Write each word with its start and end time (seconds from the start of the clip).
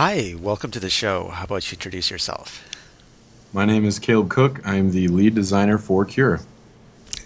Hi, 0.00 0.36
welcome 0.40 0.70
to 0.70 0.78
the 0.78 0.90
show. 0.90 1.26
How 1.26 1.42
about 1.42 1.72
you 1.72 1.74
introduce 1.74 2.08
yourself? 2.08 2.64
My 3.52 3.64
name 3.64 3.84
is 3.84 3.98
Caleb 3.98 4.30
Cook. 4.30 4.60
I'm 4.64 4.92
the 4.92 5.08
lead 5.08 5.34
designer 5.34 5.76
for 5.76 6.04
Cure. 6.04 6.38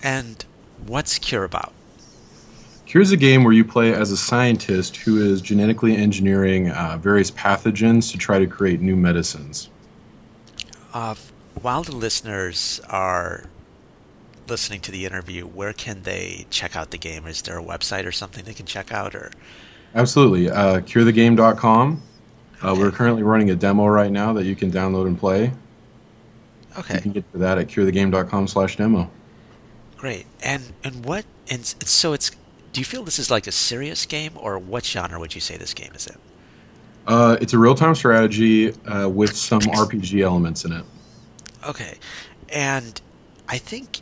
And 0.03 0.43
what's 0.87 1.19
Cure 1.19 1.45
about? 1.45 1.75
Cure 2.87 3.03
is 3.03 3.13
a 3.13 3.19
game 3.19 3.45
where 3.45 3.53
you 3.53 3.63
play 3.63 3.93
as 3.93 4.11
a 4.11 4.17
scientist 4.17 4.97
who 4.97 5.21
is 5.21 5.43
genetically 5.43 5.95
engineering 5.95 6.71
uh, 6.71 6.97
various 6.97 7.31
pathogens 7.31 8.11
to 8.11 8.17
try 8.17 8.39
to 8.39 8.47
create 8.47 8.81
new 8.81 8.97
medicines. 8.97 9.69
Uh, 10.95 11.15
while 11.61 11.83
the 11.83 11.95
listeners 11.95 12.81
are 12.89 13.45
listening 14.49 14.81
to 14.81 14.91
the 14.91 15.05
interview, 15.05 15.45
where 15.45 15.75
can 15.75 16.05
they 16.05 16.47
check 16.49 16.75
out 16.75 16.91
the 16.91 16.97
game? 16.97 17.27
Is 17.27 17.43
there 17.43 17.59
a 17.59 17.63
website 17.63 18.07
or 18.07 18.13
something 18.13 18.47
they 18.47 18.55
can 18.55 18.65
check 18.65 18.91
out? 18.91 19.15
Or 19.15 19.31
absolutely, 19.95 20.49
uh, 20.49 20.81
curethegame.com. 20.81 22.03
Uh, 22.63 22.73
okay. 22.73 22.81
We're 22.81 22.91
currently 22.91 23.23
running 23.23 23.51
a 23.51 23.57
demo 23.57 23.87
right 23.87 24.11
now 24.11 24.33
that 24.35 24.45
you 24.45 24.55
can 24.55 24.71
download 24.71 25.07
and 25.07 25.19
play. 25.19 25.53
Okay. 26.79 26.95
You 26.95 27.01
can 27.01 27.13
get 27.13 27.33
to 27.33 27.39
that 27.39 27.59
at 27.59 27.69
curethegame.com 27.69 28.49
slash 28.49 28.77
demo. 28.77 29.11
Great. 29.97 30.27
And 30.43 30.73
and 30.83 31.05
what 31.05 31.25
and 31.49 31.65
so 31.65 32.13
it's 32.13 32.31
do 32.73 32.81
you 32.81 32.85
feel 32.85 33.05
this 33.05 33.19
is 33.19 33.31
like 33.31 33.47
a 33.47 33.53
serious 33.53 34.07
game 34.07 34.33
or 34.37 34.59
what 34.59 34.85
genre 34.85 35.21
would 35.21 35.35
you 35.35 35.41
say 35.41 35.57
this 35.57 35.75
game 35.75 35.93
is 35.95 36.07
in? 36.07 36.17
Uh, 37.07 37.37
it's 37.41 37.53
a 37.53 37.59
real-time 37.59 37.95
strategy 37.95 38.73
uh, 38.87 39.09
with 39.09 39.37
some 39.37 39.61
RPG 39.61 40.23
elements 40.23 40.65
in 40.65 40.73
it. 40.73 40.85
Okay, 41.69 41.99
and 42.49 43.01
I 43.49 43.59
think 43.59 44.01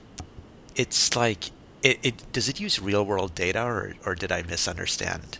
it's 0.76 1.16
like 1.16 1.46
it, 1.82 1.98
it 2.02 2.32
does 2.32 2.48
it 2.48 2.60
use 2.60 2.80
real-world 2.80 3.34
data 3.34 3.62
or 3.62 3.94
or 4.04 4.14
did 4.14 4.30
I 4.30 4.42
misunderstand? 4.42 5.38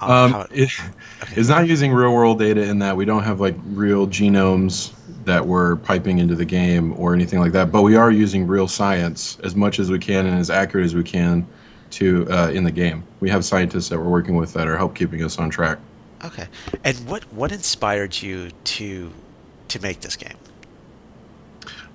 Um, 0.00 0.34
um, 0.34 0.46
it, 0.50 0.70
okay. 1.22 1.34
It's 1.36 1.48
not 1.48 1.66
using 1.66 1.92
real-world 1.92 2.38
data 2.38 2.62
in 2.62 2.78
that 2.80 2.96
we 2.96 3.04
don't 3.04 3.22
have 3.22 3.40
like 3.40 3.56
real 3.66 4.06
genomes 4.06 4.92
that 5.24 5.46
we're 5.46 5.76
piping 5.76 6.18
into 6.18 6.34
the 6.34 6.44
game 6.44 6.94
or 6.98 7.14
anything 7.14 7.38
like 7.38 7.52
that, 7.52 7.72
but 7.72 7.82
we 7.82 7.96
are 7.96 8.10
using 8.10 8.46
real 8.46 8.68
science 8.68 9.38
as 9.42 9.56
much 9.56 9.78
as 9.78 9.90
we 9.90 9.98
can 9.98 10.26
and 10.26 10.38
as 10.38 10.50
accurate 10.50 10.84
as 10.84 10.94
we 10.94 11.02
can 11.02 11.46
to 11.90 12.26
uh, 12.30 12.50
in 12.50 12.64
the 12.64 12.70
game. 12.70 13.04
We 13.20 13.30
have 13.30 13.44
scientists 13.44 13.88
that 13.88 13.98
we're 13.98 14.10
working 14.10 14.36
with 14.36 14.52
that 14.54 14.66
are 14.66 14.76
help 14.76 14.94
keeping 14.94 15.22
us 15.22 15.38
on 15.38 15.48
track. 15.50 15.78
Okay, 16.24 16.48
and 16.84 16.96
what 17.06 17.22
what 17.32 17.52
inspired 17.52 18.20
you 18.20 18.50
to 18.50 19.12
to 19.68 19.80
make 19.80 20.00
this 20.00 20.16
game? 20.16 20.36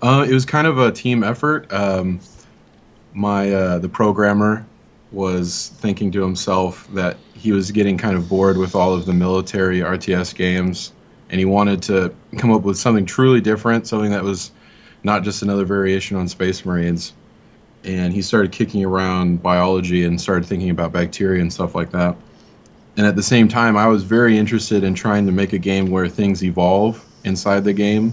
Uh, 0.02 0.26
it 0.28 0.34
was 0.34 0.46
kind 0.46 0.68
of 0.68 0.78
a 0.78 0.92
team 0.92 1.24
effort. 1.24 1.72
Um, 1.74 2.20
my 3.14 3.52
uh, 3.52 3.80
the 3.80 3.90
programmer 3.90 4.66
was 5.12 5.70
thinking 5.80 6.12
to 6.12 6.22
himself 6.22 6.88
that 6.94 7.18
he 7.40 7.52
was 7.52 7.72
getting 7.72 7.98
kind 7.98 8.16
of 8.16 8.30
bored 8.30 8.58
with 8.58 8.76
all 8.76 8.94
of 8.94 9.06
the 9.06 9.14
military 9.14 9.80
RTS 9.80 10.36
games, 10.36 10.92
and 11.30 11.40
he 11.40 11.46
wanted 11.46 11.82
to 11.84 12.14
come 12.38 12.52
up 12.52 12.64
with 12.64 12.78
something 12.78 13.06
truly 13.06 13.42
different, 13.42 13.88
something 13.88 14.12
that 14.12 14.24
was 14.24 14.52
not 15.04 15.24
just 15.24 15.42
another 15.42 15.66
variation 15.66 16.18
on 16.18 16.28
Space 16.28 16.66
Marines 16.66 17.14
and 17.84 18.14
he 18.14 18.22
started 18.22 18.52
kicking 18.52 18.84
around 18.84 19.42
biology 19.42 20.06
and 20.06 20.20
started 20.20 20.46
thinking 20.46 20.70
about 20.70 20.92
bacteria 20.92 21.42
and 21.42 21.52
stuff 21.52 21.76
like 21.76 21.92
that. 21.92 22.16
And 22.98 23.06
at 23.06 23.16
the 23.16 23.24
same 23.24 23.48
time, 23.48 23.78
I 23.78 23.88
was 23.88 24.04
very 24.04 24.38
interested 24.38 24.84
in 24.84 24.94
trying 24.94 25.26
to 25.26 25.32
make 25.32 25.54
a 25.54 25.58
game 25.58 25.90
where 25.90 26.08
things 26.08 26.44
evolve 26.44 27.06
inside 27.24 27.64
the 27.64 27.74
game 27.74 28.12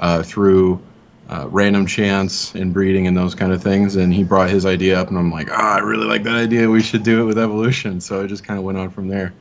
uh, 0.00 0.22
through 0.22 0.82
uh, 1.28 1.46
random 1.48 1.86
chance 1.86 2.54
and 2.54 2.72
breeding 2.72 3.06
and 3.06 3.16
those 3.16 3.34
kind 3.34 3.52
of 3.52 3.62
things. 3.62 3.96
And 3.96 4.12
he 4.12 4.24
brought 4.24 4.50
his 4.50 4.66
idea 4.66 5.00
up, 5.00 5.08
and 5.08 5.18
I'm 5.18 5.30
like, 5.30 5.48
ah, 5.50 5.54
oh, 5.54 5.76
I 5.76 5.78
really 5.78 6.06
like 6.06 6.22
that 6.24 6.34
idea. 6.34 6.68
We 6.68 6.82
should 6.82 7.02
do 7.02 7.22
it 7.22 7.24
with 7.24 7.38
evolution. 7.38 8.00
So 8.00 8.24
it 8.24 8.28
just 8.28 8.44
kind 8.44 8.58
of 8.58 8.64
went 8.64 8.78
on 8.78 8.90
from 8.90 9.08
there. 9.08 9.32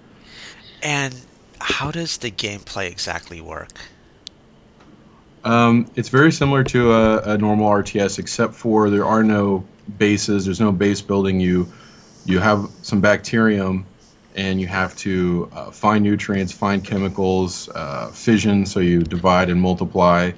And 0.81 1.15
how 1.59 1.91
does 1.91 2.17
the 2.17 2.31
gameplay 2.31 2.91
exactly 2.91 3.41
work? 3.41 3.79
Um, 5.43 5.89
it's 5.95 6.09
very 6.09 6.31
similar 6.31 6.63
to 6.65 6.93
a, 6.93 7.17
a, 7.33 7.37
normal 7.37 7.69
RTS, 7.69 8.17
except 8.17 8.53
for 8.53 8.89
there 8.89 9.05
are 9.05 9.23
no 9.23 9.65
bases. 9.97 10.45
There's 10.45 10.61
no 10.61 10.71
base 10.71 11.01
building. 11.01 11.39
You 11.39 11.67
you 12.25 12.39
have 12.39 12.69
some 12.81 13.01
bacterium, 13.01 13.85
and 14.35 14.61
you 14.61 14.67
have 14.67 14.95
to 14.97 15.49
uh, 15.51 15.71
find 15.71 16.03
nutrients, 16.03 16.53
find 16.53 16.83
chemicals, 16.83 17.67
uh, 17.75 18.07
fission. 18.07 18.65
So 18.65 18.79
you 18.79 19.01
divide 19.01 19.49
and 19.49 19.59
multiply, 19.59 20.31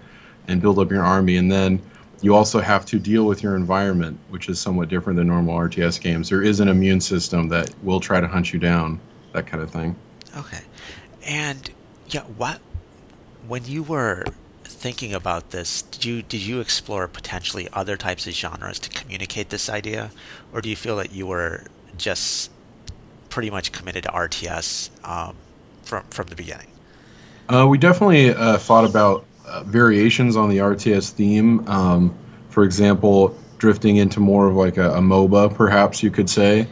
and 0.47 0.61
build 0.61 0.79
up 0.79 0.91
your 0.91 1.03
army. 1.03 1.37
And 1.37 1.51
then 1.51 1.81
you 2.21 2.33
also 2.35 2.59
have 2.59 2.85
to 2.87 2.99
deal 2.99 3.25
with 3.25 3.43
your 3.43 3.55
environment, 3.55 4.17
which 4.29 4.49
is 4.49 4.59
somewhat 4.59 4.89
different 4.89 5.17
than 5.17 5.27
normal 5.27 5.57
RTS 5.57 5.99
games. 6.01 6.29
There 6.29 6.41
is 6.41 6.59
an 6.59 6.67
immune 6.67 7.01
system 7.01 7.49
that 7.49 7.73
will 7.83 7.99
try 7.99 8.19
to 8.19 8.27
hunt 8.27 8.53
you 8.53 8.59
down, 8.59 8.99
that 9.33 9.47
kind 9.47 9.61
of 9.61 9.69
thing. 9.69 9.95
Okay, 10.37 10.61
and 11.25 11.69
yeah, 12.07 12.21
what 12.21 12.59
when 13.47 13.65
you 13.65 13.83
were 13.83 14.25
thinking 14.63 15.13
about 15.13 15.51
this, 15.51 15.83
did 15.83 16.05
you 16.05 16.21
did 16.21 16.41
you 16.41 16.59
explore 16.59 17.07
potentially 17.07 17.67
other 17.73 17.95
types 17.95 18.27
of 18.27 18.33
genres 18.33 18.79
to 18.79 18.89
communicate 18.89 19.49
this 19.49 19.69
idea, 19.69 20.11
or 20.53 20.61
do 20.61 20.69
you 20.69 20.75
feel 20.75 20.97
that 20.97 21.11
you 21.11 21.27
were 21.27 21.63
just 21.97 22.51
pretty 23.29 23.49
much 23.49 23.71
committed 23.71 24.03
to 24.03 24.09
RTS 24.09 24.89
um, 25.07 25.35
from 25.83 26.03
from 26.09 26.27
the 26.27 26.35
beginning? 26.35 26.67
Uh, 27.47 27.67
we 27.69 27.77
definitely 27.77 28.31
uh, 28.31 28.57
thought 28.57 28.85
about 28.85 29.25
uh, 29.47 29.63
variations 29.63 30.35
on 30.35 30.49
the 30.49 30.57
RTS 30.57 31.11
theme. 31.11 31.67
Um, 31.67 32.15
for 32.49 32.63
example, 32.63 33.37
drifting 33.57 33.97
into 33.97 34.19
more 34.19 34.47
of 34.47 34.55
like 34.55 34.77
a, 34.77 34.91
a 34.91 34.99
MOBA, 34.99 35.53
perhaps 35.53 36.03
you 36.03 36.11
could 36.11 36.29
say, 36.29 36.67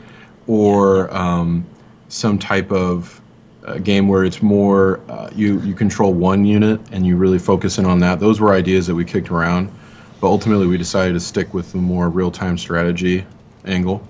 or 0.48 1.14
um, 1.16 1.66
some 2.10 2.38
type 2.38 2.72
of 2.72 3.22
a 3.64 3.80
game 3.80 4.08
where 4.08 4.24
it's 4.26 4.42
more 4.42 5.00
uh, 5.10 5.30
you 5.34 5.62
you 5.62 5.74
control 5.74 6.14
one 6.14 6.46
unit 6.46 6.80
and 6.92 7.06
you 7.08 7.16
really 7.16 7.40
focus 7.40 7.78
in 7.78 7.86
on 7.86 8.00
that. 8.00 8.20
Those 8.20 8.40
were 8.40 8.54
ideas 8.54 8.88
that 8.88 8.96
we 8.96 9.06
kicked 9.06 9.32
around, 9.32 9.72
but 10.20 10.28
ultimately 10.28 10.68
we 10.68 10.78
decided 10.78 11.14
to 11.14 11.20
stick 11.20 11.54
with 11.54 11.72
the 11.72 11.78
more 11.78 12.10
real 12.10 12.32
time 12.32 12.58
strategy 12.58 13.26
angle. 13.66 14.06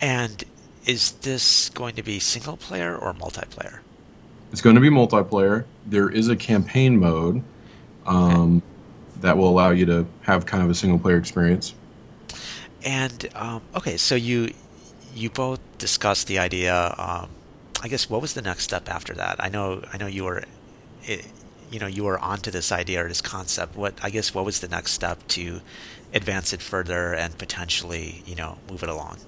And 0.00 0.44
is 0.84 1.12
this 1.12 1.68
going 1.70 1.94
to 1.94 2.02
be 2.02 2.18
single 2.18 2.56
player 2.56 2.96
or 2.96 3.14
multiplayer? 3.14 3.81
It's 4.52 4.60
going 4.60 4.74
to 4.74 4.80
be 4.80 4.90
multiplayer. 4.90 5.64
There 5.86 6.10
is 6.10 6.28
a 6.28 6.36
campaign 6.36 6.98
mode 6.98 7.42
um, 8.06 8.58
okay. 8.58 9.20
that 9.22 9.36
will 9.36 9.48
allow 9.48 9.70
you 9.70 9.86
to 9.86 10.06
have 10.20 10.44
kind 10.44 10.62
of 10.62 10.68
a 10.68 10.74
single 10.74 10.98
player 10.98 11.16
experience. 11.16 11.74
And 12.84 13.28
um, 13.34 13.62
okay, 13.74 13.96
so 13.96 14.14
you 14.14 14.52
you 15.14 15.30
both 15.30 15.60
discussed 15.78 16.26
the 16.26 16.38
idea. 16.38 16.94
Um, 16.98 17.30
I 17.82 17.88
guess 17.88 18.10
what 18.10 18.20
was 18.20 18.34
the 18.34 18.42
next 18.42 18.64
step 18.64 18.88
after 18.88 19.14
that? 19.14 19.36
I 19.42 19.48
know 19.48 19.82
I 19.92 19.96
know 19.96 20.06
you 20.06 20.24
were, 20.24 20.44
it, 21.04 21.26
you 21.70 21.78
know, 21.78 21.86
you 21.86 22.04
were 22.04 22.18
onto 22.18 22.50
this 22.50 22.72
idea 22.72 23.04
or 23.04 23.08
this 23.08 23.20
concept. 23.22 23.76
What 23.76 23.94
I 24.02 24.10
guess 24.10 24.34
what 24.34 24.44
was 24.44 24.60
the 24.60 24.68
next 24.68 24.92
step 24.92 25.26
to 25.28 25.60
advance 26.12 26.52
it 26.52 26.60
further 26.60 27.14
and 27.14 27.36
potentially 27.38 28.22
you 28.26 28.34
know 28.34 28.58
move 28.70 28.82
it 28.82 28.88
along? 28.88 29.18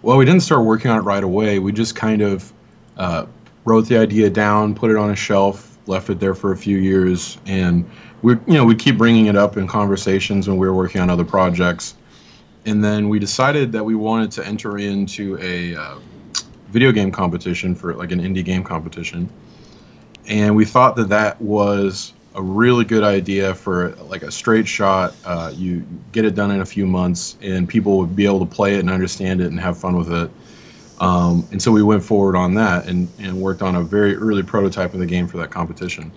Well, 0.00 0.16
we 0.16 0.24
didn't 0.24 0.42
start 0.42 0.64
working 0.64 0.90
on 0.90 0.98
it 0.98 1.02
right 1.02 1.22
away. 1.22 1.58
We 1.58 1.72
just 1.72 1.94
kind 1.94 2.22
of 2.22 2.52
uh, 2.96 3.26
wrote 3.64 3.88
the 3.88 3.98
idea 3.98 4.30
down, 4.30 4.74
put 4.74 4.90
it 4.90 4.96
on 4.96 5.10
a 5.10 5.16
shelf, 5.16 5.78
left 5.86 6.10
it 6.10 6.20
there 6.20 6.34
for 6.34 6.52
a 6.52 6.56
few 6.56 6.78
years, 6.78 7.38
and 7.46 7.88
we 8.22 8.34
you 8.46 8.54
know 8.54 8.64
we 8.64 8.74
keep 8.74 8.96
bringing 8.96 9.26
it 9.26 9.36
up 9.36 9.56
in 9.56 9.66
conversations 9.66 10.48
when 10.48 10.56
we 10.56 10.66
were 10.66 10.74
working 10.74 11.00
on 11.00 11.10
other 11.10 11.24
projects. 11.24 11.96
And 12.64 12.82
then 12.82 13.08
we 13.08 13.18
decided 13.18 13.72
that 13.72 13.84
we 13.84 13.96
wanted 13.96 14.30
to 14.32 14.46
enter 14.46 14.78
into 14.78 15.36
a 15.40 15.74
uh, 15.74 15.98
video 16.68 16.92
game 16.92 17.10
competition 17.10 17.74
for 17.74 17.94
like 17.94 18.12
an 18.12 18.20
indie 18.20 18.44
game 18.44 18.62
competition, 18.62 19.28
and 20.28 20.54
we 20.54 20.64
thought 20.64 20.96
that 20.96 21.08
that 21.08 21.40
was 21.40 22.12
a 22.34 22.42
really 22.42 22.84
good 22.84 23.02
idea 23.02 23.54
for 23.54 23.90
like 24.08 24.22
a 24.22 24.30
straight 24.30 24.66
shot. 24.66 25.14
Uh, 25.24 25.52
you 25.54 25.84
get 26.12 26.24
it 26.24 26.34
done 26.34 26.50
in 26.50 26.60
a 26.60 26.66
few 26.66 26.86
months, 26.86 27.36
and 27.42 27.68
people 27.68 27.98
would 27.98 28.16
be 28.16 28.24
able 28.24 28.40
to 28.40 28.46
play 28.46 28.76
it 28.76 28.80
and 28.80 28.90
understand 28.90 29.40
it 29.40 29.48
and 29.48 29.60
have 29.60 29.76
fun 29.76 29.96
with 29.96 30.10
it. 30.12 30.30
Um, 31.00 31.46
and 31.50 31.60
so 31.60 31.72
we 31.72 31.82
went 31.82 32.04
forward 32.04 32.36
on 32.36 32.54
that 32.54 32.86
and, 32.86 33.08
and 33.18 33.40
worked 33.40 33.62
on 33.62 33.74
a 33.74 33.82
very 33.82 34.14
early 34.14 34.42
prototype 34.42 34.94
of 34.94 35.00
the 35.00 35.06
game 35.06 35.26
for 35.26 35.38
that 35.38 35.50
competition. 35.50 36.12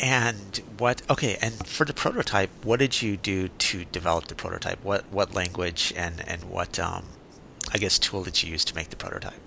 And 0.00 0.60
what? 0.78 1.02
Okay, 1.10 1.38
and 1.40 1.54
for 1.66 1.84
the 1.84 1.94
prototype, 1.94 2.50
what 2.62 2.78
did 2.78 3.02
you 3.02 3.16
do 3.16 3.48
to 3.48 3.84
develop 3.86 4.26
the 4.28 4.34
prototype? 4.34 4.84
What 4.84 5.04
what 5.10 5.34
language 5.34 5.92
and 5.96 6.22
and 6.28 6.44
what 6.44 6.78
um, 6.78 7.04
I 7.72 7.78
guess, 7.78 7.98
tool 7.98 8.22
that 8.22 8.42
you 8.42 8.50
used 8.50 8.68
to 8.68 8.74
make 8.74 8.90
the 8.90 8.96
prototype? 8.96 9.40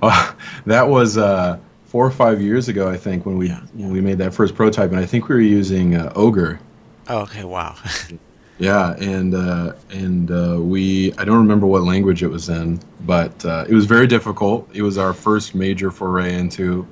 Well, 0.00 0.36
that 0.66 0.88
was 0.88 1.18
uh, 1.18 1.58
four 1.86 2.06
or 2.06 2.10
five 2.10 2.40
years 2.40 2.68
ago, 2.68 2.88
I 2.88 2.96
think, 2.96 3.26
when 3.26 3.38
we 3.38 3.48
yeah. 3.48 3.60
when 3.74 3.90
we 3.90 4.00
made 4.00 4.18
that 4.18 4.34
first 4.34 4.54
prototype, 4.54 4.90
and 4.90 4.98
I 4.98 5.06
think 5.06 5.28
we 5.28 5.34
were 5.34 5.40
using 5.40 5.96
uh, 5.96 6.12
Ogre. 6.14 6.60
Oh, 7.08 7.20
okay, 7.20 7.44
wow. 7.44 7.76
yeah, 8.64 8.94
and 8.96 9.34
uh, 9.34 9.74
and 9.90 10.30
uh, 10.30 10.56
we 10.58 11.12
I 11.18 11.24
don't 11.24 11.36
remember 11.36 11.66
what 11.66 11.82
language 11.82 12.22
it 12.22 12.28
was 12.28 12.48
in, 12.48 12.80
but 13.02 13.44
uh, 13.44 13.66
it 13.68 13.74
was 13.74 13.84
very 13.84 14.06
difficult. 14.06 14.68
It 14.72 14.80
was 14.80 14.96
our 14.96 15.12
first 15.12 15.54
major 15.54 15.90
foray 15.90 16.34
into 16.34 16.86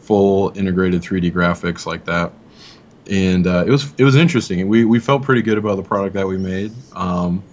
full 0.00 0.52
integrated 0.56 1.00
3D 1.00 1.32
graphics 1.32 1.86
like 1.86 2.04
that, 2.06 2.32
and 3.08 3.46
uh, 3.46 3.64
it 3.64 3.70
was 3.70 3.94
it 3.98 4.04
was 4.04 4.16
interesting. 4.16 4.66
We 4.66 4.84
we 4.84 4.98
felt 4.98 5.22
pretty 5.22 5.42
good 5.42 5.58
about 5.58 5.76
the 5.76 5.84
product 5.84 6.14
that 6.14 6.26
we 6.26 6.38
made. 6.38 6.72
Um, 6.92 7.44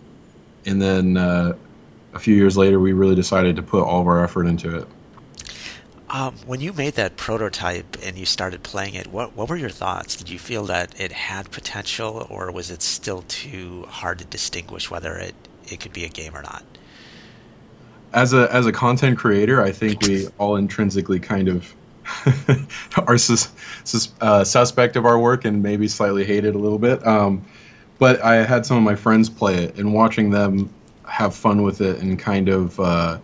and 0.66 0.82
then 0.82 1.18
a 1.18 2.20
few 2.20 2.36
years 2.36 2.58
later, 2.58 2.80
we 2.80 2.94
really 2.94 3.16
decided 3.16 3.56
to 3.56 3.62
put 3.62 3.84
all 3.84 4.02
of 4.02 4.08
our 4.08 4.24
effort 4.24 4.48
into 4.48 4.78
it. 4.78 4.88
Um, 6.12 6.36
when 6.48 6.60
you 6.60 6.74
made 6.74 6.96
that 6.96 7.18
prototype 7.18 7.98
and 8.04 8.18
you 8.18 8.26
started 8.26 8.64
playing 8.64 8.96
it, 8.96 9.08
what 9.08 9.36
what 9.36 9.48
were 9.48 9.56
your 9.56 9.70
thoughts? 9.70 10.16
Did 10.16 10.30
you 10.30 10.40
feel 10.40 10.66
that 10.66 11.00
it 11.00 11.12
had 11.12 11.52
potential, 11.52 12.26
or 12.30 12.52
was 12.52 12.72
it 12.72 12.82
still 12.82 13.24
too 13.28 13.86
hard 13.88 14.18
to 14.20 14.26
distinguish 14.26 14.90
whether 14.90 15.16
it, 15.18 15.36
it 15.68 15.80
could 15.80 15.94
be 15.94 16.06
a 16.06 16.10
game 16.10 16.36
or 16.36 16.42
not? 16.42 16.64
As 18.12 18.34
a 18.34 18.52
as 18.52 18.66
a 18.66 18.72
content 18.72 19.20
creator, 19.20 19.62
I 19.62 19.72
think 19.72 20.02
we 20.02 20.28
all 20.40 20.56
intrinsically 20.56 21.20
kind 21.20 21.48
of 21.48 21.76
are 23.08 23.20
sus, 23.20 23.54
sus, 23.84 24.12
uh, 24.20 24.44
suspect 24.44 24.96
of 24.96 25.06
our 25.06 25.20
work 25.20 25.46
and 25.46 25.62
maybe 25.62 25.88
slightly 25.88 26.26
hate 26.26 26.44
it 26.44 26.56
a 26.56 26.58
little 26.58 26.80
bit. 26.80 27.06
Um, 27.06 27.46
but 28.00 28.20
I 28.24 28.44
had 28.44 28.66
some 28.66 28.78
of 28.78 28.84
my 28.84 28.96
friends 28.96 29.30
play 29.30 29.64
it, 29.66 29.78
and 29.78 29.94
watching 29.94 30.32
them 30.32 30.74
have 31.06 31.36
fun 31.36 31.62
with 31.62 31.82
it 31.82 32.00
and 32.00 32.18
kind 32.18 32.50
of 32.50 32.80
uh, 32.80 33.20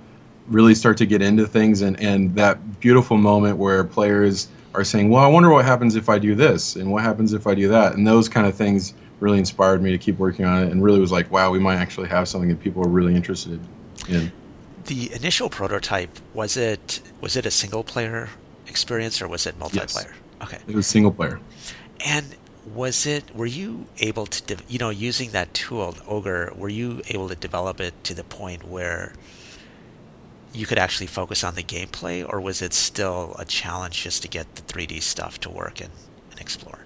really 0.47 0.75
start 0.75 0.97
to 0.97 1.05
get 1.05 1.21
into 1.21 1.47
things 1.47 1.81
and, 1.81 1.99
and 1.99 2.35
that 2.35 2.79
beautiful 2.79 3.17
moment 3.17 3.57
where 3.57 3.83
players 3.83 4.47
are 4.73 4.83
saying, 4.83 5.09
Well, 5.09 5.23
I 5.23 5.27
wonder 5.27 5.49
what 5.49 5.65
happens 5.65 5.95
if 5.95 6.09
I 6.09 6.19
do 6.19 6.35
this 6.35 6.75
and 6.75 6.91
what 6.91 7.03
happens 7.03 7.33
if 7.33 7.47
I 7.47 7.55
do 7.55 7.67
that. 7.69 7.93
And 7.95 8.05
those 8.05 8.29
kind 8.29 8.45
of 8.45 8.55
things 8.55 8.93
really 9.19 9.39
inspired 9.39 9.81
me 9.81 9.91
to 9.91 9.97
keep 9.97 10.17
working 10.17 10.45
on 10.45 10.63
it 10.63 10.71
and 10.71 10.83
really 10.83 10.99
was 10.99 11.11
like, 11.11 11.31
wow, 11.31 11.51
we 11.51 11.59
might 11.59 11.77
actually 11.77 12.09
have 12.09 12.27
something 12.27 12.49
that 12.49 12.59
people 12.59 12.83
are 12.83 12.89
really 12.89 13.15
interested 13.15 13.59
in. 14.07 14.31
The 14.85 15.11
initial 15.13 15.49
prototype 15.49 16.19
was 16.33 16.57
it 16.57 17.01
was 17.21 17.35
it 17.35 17.45
a 17.45 17.51
single 17.51 17.83
player 17.83 18.29
experience 18.67 19.21
or 19.21 19.27
was 19.27 19.47
it 19.47 19.57
multiplayer? 19.59 20.11
Yes. 20.11 20.43
Okay. 20.43 20.59
It 20.67 20.75
was 20.75 20.85
single 20.85 21.11
player. 21.11 21.39
And 22.05 22.35
was 22.73 23.05
it 23.05 23.35
were 23.35 23.45
you 23.45 23.87
able 23.99 24.25
to 24.25 24.57
you 24.67 24.77
know 24.77 24.89
using 24.89 25.31
that 25.31 25.53
tool 25.53 25.95
ogre 26.07 26.51
were 26.55 26.69
you 26.69 27.01
able 27.09 27.29
to 27.29 27.35
develop 27.35 27.79
it 27.79 27.93
to 28.03 28.13
the 28.13 28.23
point 28.23 28.67
where 28.67 29.13
you 30.55 30.65
could 30.65 30.77
actually 30.77 31.07
focus 31.07 31.43
on 31.43 31.55
the 31.55 31.63
gameplay, 31.63 32.25
or 32.27 32.39
was 32.39 32.61
it 32.61 32.73
still 32.73 33.35
a 33.37 33.45
challenge 33.45 34.03
just 34.03 34.21
to 34.21 34.27
get 34.27 34.55
the 34.55 34.61
3D 34.61 35.01
stuff 35.01 35.39
to 35.41 35.49
work 35.49 35.81
and, 35.81 35.91
and 36.31 36.39
explore? 36.39 36.79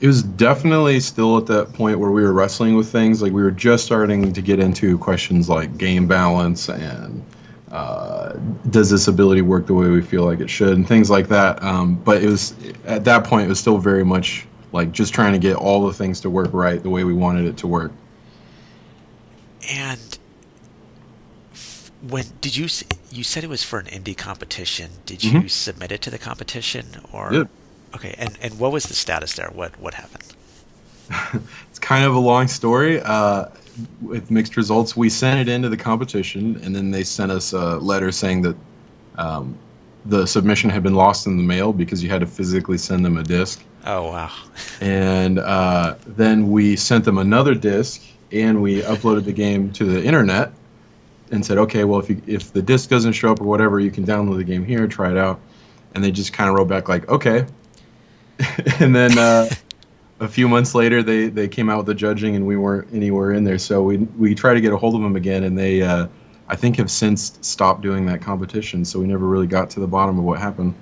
It 0.00 0.06
was 0.06 0.22
definitely 0.22 1.00
still 1.00 1.38
at 1.38 1.46
that 1.46 1.72
point 1.72 1.98
where 1.98 2.10
we 2.10 2.22
were 2.22 2.32
wrestling 2.32 2.76
with 2.76 2.90
things. 2.90 3.22
Like 3.22 3.32
we 3.32 3.42
were 3.42 3.50
just 3.50 3.84
starting 3.84 4.32
to 4.32 4.42
get 4.42 4.58
into 4.58 4.98
questions 4.98 5.48
like 5.48 5.78
game 5.78 6.06
balance 6.06 6.68
and 6.68 7.24
uh, 7.72 8.34
does 8.70 8.90
this 8.90 9.08
ability 9.08 9.42
work 9.42 9.66
the 9.66 9.74
way 9.74 9.88
we 9.88 10.02
feel 10.02 10.24
like 10.24 10.40
it 10.40 10.50
should, 10.50 10.76
and 10.76 10.86
things 10.86 11.10
like 11.10 11.28
that. 11.28 11.62
Um, 11.62 11.96
but 11.96 12.22
it 12.22 12.28
was 12.28 12.54
at 12.84 13.04
that 13.04 13.24
point 13.24 13.46
it 13.46 13.48
was 13.48 13.60
still 13.60 13.78
very 13.78 14.04
much 14.04 14.46
like 14.72 14.92
just 14.92 15.14
trying 15.14 15.32
to 15.32 15.38
get 15.38 15.56
all 15.56 15.86
the 15.86 15.92
things 15.92 16.20
to 16.20 16.30
work 16.30 16.52
right 16.52 16.82
the 16.82 16.90
way 16.90 17.04
we 17.04 17.14
wanted 17.14 17.46
it 17.46 17.56
to 17.58 17.66
work. 17.66 17.92
And 19.70 20.18
when 22.10 22.24
did 22.40 22.56
you 22.56 22.68
you 23.10 23.24
said 23.24 23.44
it 23.44 23.50
was 23.50 23.62
for 23.62 23.78
an 23.78 23.86
indie 23.86 24.16
competition? 24.16 24.90
Did 25.04 25.24
you 25.24 25.32
mm-hmm. 25.32 25.46
submit 25.48 25.92
it 25.92 26.02
to 26.02 26.10
the 26.10 26.18
competition 26.18 26.86
or? 27.12 27.32
Yep. 27.32 27.48
Okay, 27.94 28.14
and 28.18 28.38
and 28.42 28.58
what 28.58 28.72
was 28.72 28.84
the 28.84 28.94
status 28.94 29.34
there? 29.34 29.50
What 29.52 29.78
what 29.80 29.94
happened? 29.94 30.34
it's 31.70 31.78
kind 31.78 32.04
of 32.04 32.14
a 32.14 32.18
long 32.18 32.48
story. 32.48 33.00
Uh, 33.00 33.46
with 34.00 34.30
mixed 34.30 34.56
results, 34.56 34.96
we 34.96 35.08
sent 35.08 35.46
it 35.46 35.52
into 35.52 35.68
the 35.68 35.76
competition, 35.76 36.60
and 36.62 36.74
then 36.74 36.90
they 36.90 37.04
sent 37.04 37.30
us 37.30 37.52
a 37.52 37.76
letter 37.76 38.10
saying 38.10 38.42
that 38.42 38.56
um, 39.18 39.56
the 40.06 40.26
submission 40.26 40.70
had 40.70 40.82
been 40.82 40.94
lost 40.94 41.26
in 41.26 41.36
the 41.36 41.42
mail 41.42 41.72
because 41.72 42.02
you 42.02 42.08
had 42.08 42.20
to 42.20 42.26
physically 42.26 42.78
send 42.78 43.04
them 43.04 43.16
a 43.18 43.22
disc. 43.22 43.62
Oh 43.84 44.10
wow! 44.10 44.32
and 44.80 45.38
uh, 45.38 45.96
then 46.06 46.50
we 46.50 46.76
sent 46.76 47.04
them 47.04 47.18
another 47.18 47.54
disc, 47.54 48.02
and 48.32 48.62
we 48.62 48.82
uploaded 48.82 49.24
the 49.24 49.32
game 49.32 49.72
to 49.72 49.84
the 49.84 50.02
internet 50.04 50.45
and 51.30 51.44
said, 51.44 51.58
okay, 51.58 51.84
well, 51.84 52.00
if 52.00 52.08
you, 52.08 52.20
if 52.26 52.52
the 52.52 52.62
disc 52.62 52.88
doesn't 52.88 53.12
show 53.12 53.32
up 53.32 53.40
or 53.40 53.44
whatever, 53.44 53.80
you 53.80 53.90
can 53.90 54.04
download 54.04 54.36
the 54.36 54.44
game 54.44 54.64
here, 54.64 54.86
try 54.86 55.10
it 55.10 55.16
out. 55.16 55.40
And 55.94 56.04
they 56.04 56.10
just 56.10 56.32
kind 56.32 56.48
of 56.48 56.56
wrote 56.56 56.68
back 56.68 56.88
like, 56.88 57.08
okay. 57.08 57.46
and 58.80 58.94
then 58.94 59.18
uh, 59.18 59.48
a 60.20 60.28
few 60.28 60.48
months 60.48 60.74
later, 60.74 61.02
they, 61.02 61.28
they 61.28 61.48
came 61.48 61.68
out 61.68 61.78
with 61.78 61.86
the 61.86 61.94
judging, 61.94 62.36
and 62.36 62.46
we 62.46 62.56
weren't 62.56 62.92
anywhere 62.92 63.32
in 63.32 63.44
there. 63.44 63.58
So 63.58 63.82
we 63.82 63.98
we 63.98 64.34
tried 64.34 64.54
to 64.54 64.60
get 64.60 64.72
a 64.72 64.76
hold 64.76 64.94
of 64.94 65.00
them 65.00 65.16
again, 65.16 65.44
and 65.44 65.56
they 65.56 65.82
uh, 65.82 66.08
I 66.48 66.56
think 66.56 66.76
have 66.76 66.90
since 66.90 67.38
stopped 67.42 67.82
doing 67.82 68.06
that 68.06 68.20
competition. 68.20 68.84
So 68.84 68.98
we 69.00 69.06
never 69.06 69.26
really 69.26 69.46
got 69.46 69.70
to 69.70 69.80
the 69.80 69.86
bottom 69.86 70.18
of 70.18 70.24
what 70.24 70.38
happened. 70.38 70.74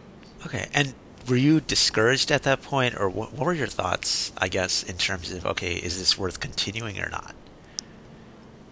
Okay, 0.46 0.68
and 0.74 0.94
were 1.28 1.36
you 1.36 1.60
discouraged 1.60 2.30
at 2.30 2.42
that 2.42 2.62
point, 2.62 2.94
or 2.98 3.08
what, 3.08 3.32
what 3.32 3.46
were 3.46 3.54
your 3.54 3.66
thoughts? 3.66 4.32
I 4.38 4.48
guess 4.48 4.82
in 4.82 4.96
terms 4.96 5.32
of 5.32 5.46
okay, 5.46 5.74
is 5.74 5.98
this 5.98 6.18
worth 6.18 6.40
continuing 6.40 7.00
or 7.00 7.08
not? 7.08 7.34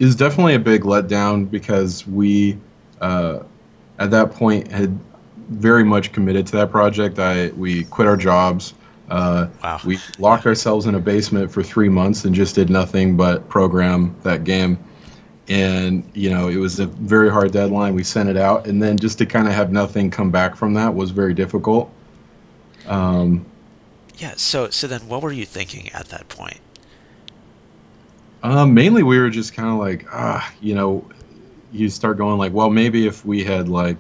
Is 0.03 0.17
definitely 0.17 0.57
a 0.57 0.59
big 0.59 0.83
letdown 0.83 1.49
because 1.49 2.05
we, 2.09 2.59
uh, 3.01 3.39
at 4.01 4.11
that 4.11 4.33
point, 4.33 4.69
had 4.71 4.99
very 5.51 5.85
much 5.85 6.11
committed 6.13 6.45
to 6.49 6.57
that 6.57 6.73
project. 6.73 7.21
I 7.21 7.51
we 7.51 7.85
quit 7.85 8.09
our 8.09 8.17
jobs. 8.17 8.75
Uh, 9.09 9.47
wow. 9.63 9.81
We 9.85 9.99
locked 10.19 10.45
ourselves 10.45 10.87
in 10.87 10.97
a 10.97 10.99
basement 10.99 11.53
for 11.53 11.63
three 11.63 11.89
months 11.89 12.25
and 12.25 12.35
just 12.35 12.57
did 12.57 12.69
nothing 12.69 13.17
but 13.17 13.49
program 13.49 14.17
that 14.23 14.43
game. 14.43 14.77
And 15.49 16.03
you 16.15 16.31
know, 16.31 16.49
it 16.49 16.57
was 16.57 16.81
a 16.81 16.87
very 16.87 17.31
hard 17.31 17.53
deadline. 17.53 17.95
We 17.95 18.03
sent 18.03 18.29
it 18.29 18.37
out, 18.37 18.67
and 18.67 18.83
then 18.83 18.99
just 18.99 19.19
to 19.19 19.27
kind 19.27 19.47
of 19.47 19.55
have 19.55 19.71
nothing 19.71 20.11
come 20.11 20.33
back 20.33 20.57
from 20.57 20.75
that 20.75 20.93
was 20.93 21.13
very 21.13 21.33
difficult. 21.33 21.93
Um, 22.89 23.47
yeah. 24.17 24.35
So, 24.37 24.69
so 24.71 24.89
then, 24.89 25.07
what 25.07 25.23
were 25.23 25.33
you 25.33 25.47
thinking 25.47 25.91
at 25.93 26.09
that 26.09 26.29
point? 26.29 26.59
Um, 28.43 28.75
mainly, 28.75 29.03
we 29.03 29.19
were 29.19 29.31
just 29.31 29.55
kind 29.55 29.69
of 29.69 29.79
like, 29.79 30.07
ah, 30.13 30.53
you 30.61 30.75
know, 30.75 31.09
you 31.73 31.89
start 31.89 32.17
going 32.19 32.39
like, 32.39 32.53
well, 32.53 32.71
maybe 32.71 33.07
if 33.07 33.25
we 33.25 33.45
had 33.45 33.69
like 33.69 33.97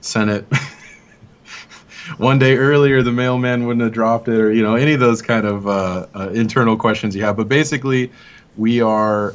sent 0.00 0.30
it 0.30 0.44
one 2.18 2.38
day 2.38 2.56
earlier, 2.56 3.02
the 3.02 3.12
mailman 3.12 3.66
wouldn't 3.66 3.82
have 3.82 3.92
dropped 3.92 4.28
it, 4.28 4.38
or 4.38 4.52
you 4.52 4.62
know, 4.62 4.74
any 4.74 4.94
of 4.94 5.00
those 5.00 5.22
kind 5.22 5.46
of 5.46 5.66
uh, 5.66 6.06
uh, 6.14 6.28
internal 6.30 6.76
questions 6.76 7.14
you 7.14 7.22
have. 7.22 7.36
But 7.36 7.48
basically, 7.48 8.10
we 8.56 8.80
are 8.80 9.34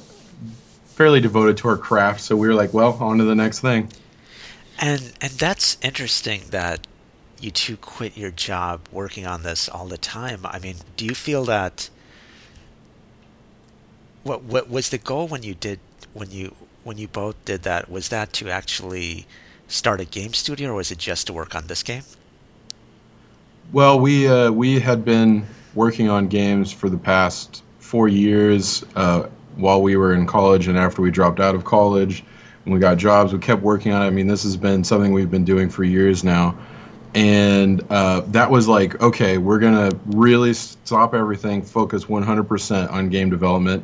fairly 0.86 1.22
devoted 1.22 1.58
to 1.58 1.68
our 1.70 1.78
craft, 1.78 2.22
so 2.22 2.36
we 2.36 2.48
were 2.48 2.54
like, 2.54 2.74
well, 2.74 2.98
on 3.00 3.18
to 3.18 3.24
the 3.24 3.36
next 3.36 3.62
thing. 3.62 3.90
And 4.80 5.14
and 5.22 5.32
that's 5.34 5.78
interesting 5.82 6.44
that 6.50 6.86
you 7.40 7.52
two 7.52 7.78
quit 7.78 8.18
your 8.18 8.32
job 8.32 8.82
working 8.92 9.26
on 9.26 9.44
this 9.44 9.70
all 9.70 9.86
the 9.86 9.98
time. 9.98 10.42
I 10.46 10.60
mean, 10.60 10.76
do 10.98 11.06
you 11.06 11.16
feel 11.16 11.46
that? 11.46 11.90
What 14.30 14.44
what 14.44 14.70
was 14.70 14.90
the 14.90 15.00
goal 15.00 15.28
when 15.28 15.42
you 15.42 15.56
did 15.56 15.80
when 16.14 16.30
you 16.30 16.56
when 16.84 16.98
you 16.98 17.08
both 17.08 17.36
did 17.46 17.64
that? 17.64 17.90
Was 17.90 18.10
that 18.10 18.32
to 18.34 18.50
actually 18.50 19.26
start 19.68 20.00
a 20.00 20.06
game 20.06 20.34
studio, 20.34 20.70
or 20.70 20.76
was 20.76 20.92
it 20.92 21.00
just 21.00 21.28
to 21.28 21.34
work 21.34 21.56
on 21.56 21.66
this 21.68 21.82
game? 21.82 22.04
Well, 23.74 24.00
we 24.00 24.28
uh, 24.28 24.52
we 24.52 24.80
had 24.80 25.04
been 25.04 25.46
working 25.74 26.10
on 26.10 26.28
games 26.28 26.72
for 26.72 26.90
the 26.90 26.98
past 26.98 27.64
four 27.80 28.08
years 28.08 28.86
uh, 28.96 29.28
while 29.56 29.82
we 29.82 29.96
were 29.98 30.14
in 30.14 30.28
college 30.28 30.68
and 30.68 30.78
after 30.78 31.02
we 31.02 31.10
dropped 31.10 31.40
out 31.40 31.56
of 31.56 31.66
college 31.66 32.24
and 32.66 32.74
we 32.74 32.80
got 32.80 32.98
jobs. 32.98 33.34
We 33.34 33.40
kept 33.40 33.64
working 33.64 33.94
on 33.94 34.04
it. 34.04 34.06
I 34.06 34.10
mean, 34.12 34.28
this 34.28 34.44
has 34.44 34.56
been 34.56 34.84
something 34.84 35.12
we've 35.12 35.32
been 35.32 35.46
doing 35.46 35.70
for 35.70 35.84
years 35.84 36.24
now. 36.24 36.56
And 37.16 37.84
uh, 37.90 38.22
that 38.28 38.52
was 38.52 38.68
like, 38.68 39.02
okay, 39.02 39.40
we're 39.40 39.60
to 39.60 39.98
really 40.06 40.54
stop 40.54 41.16
everything, 41.16 41.64
focus 41.64 42.06
100% 42.06 42.92
on 42.92 43.10
game 43.10 43.32
development 43.32 43.84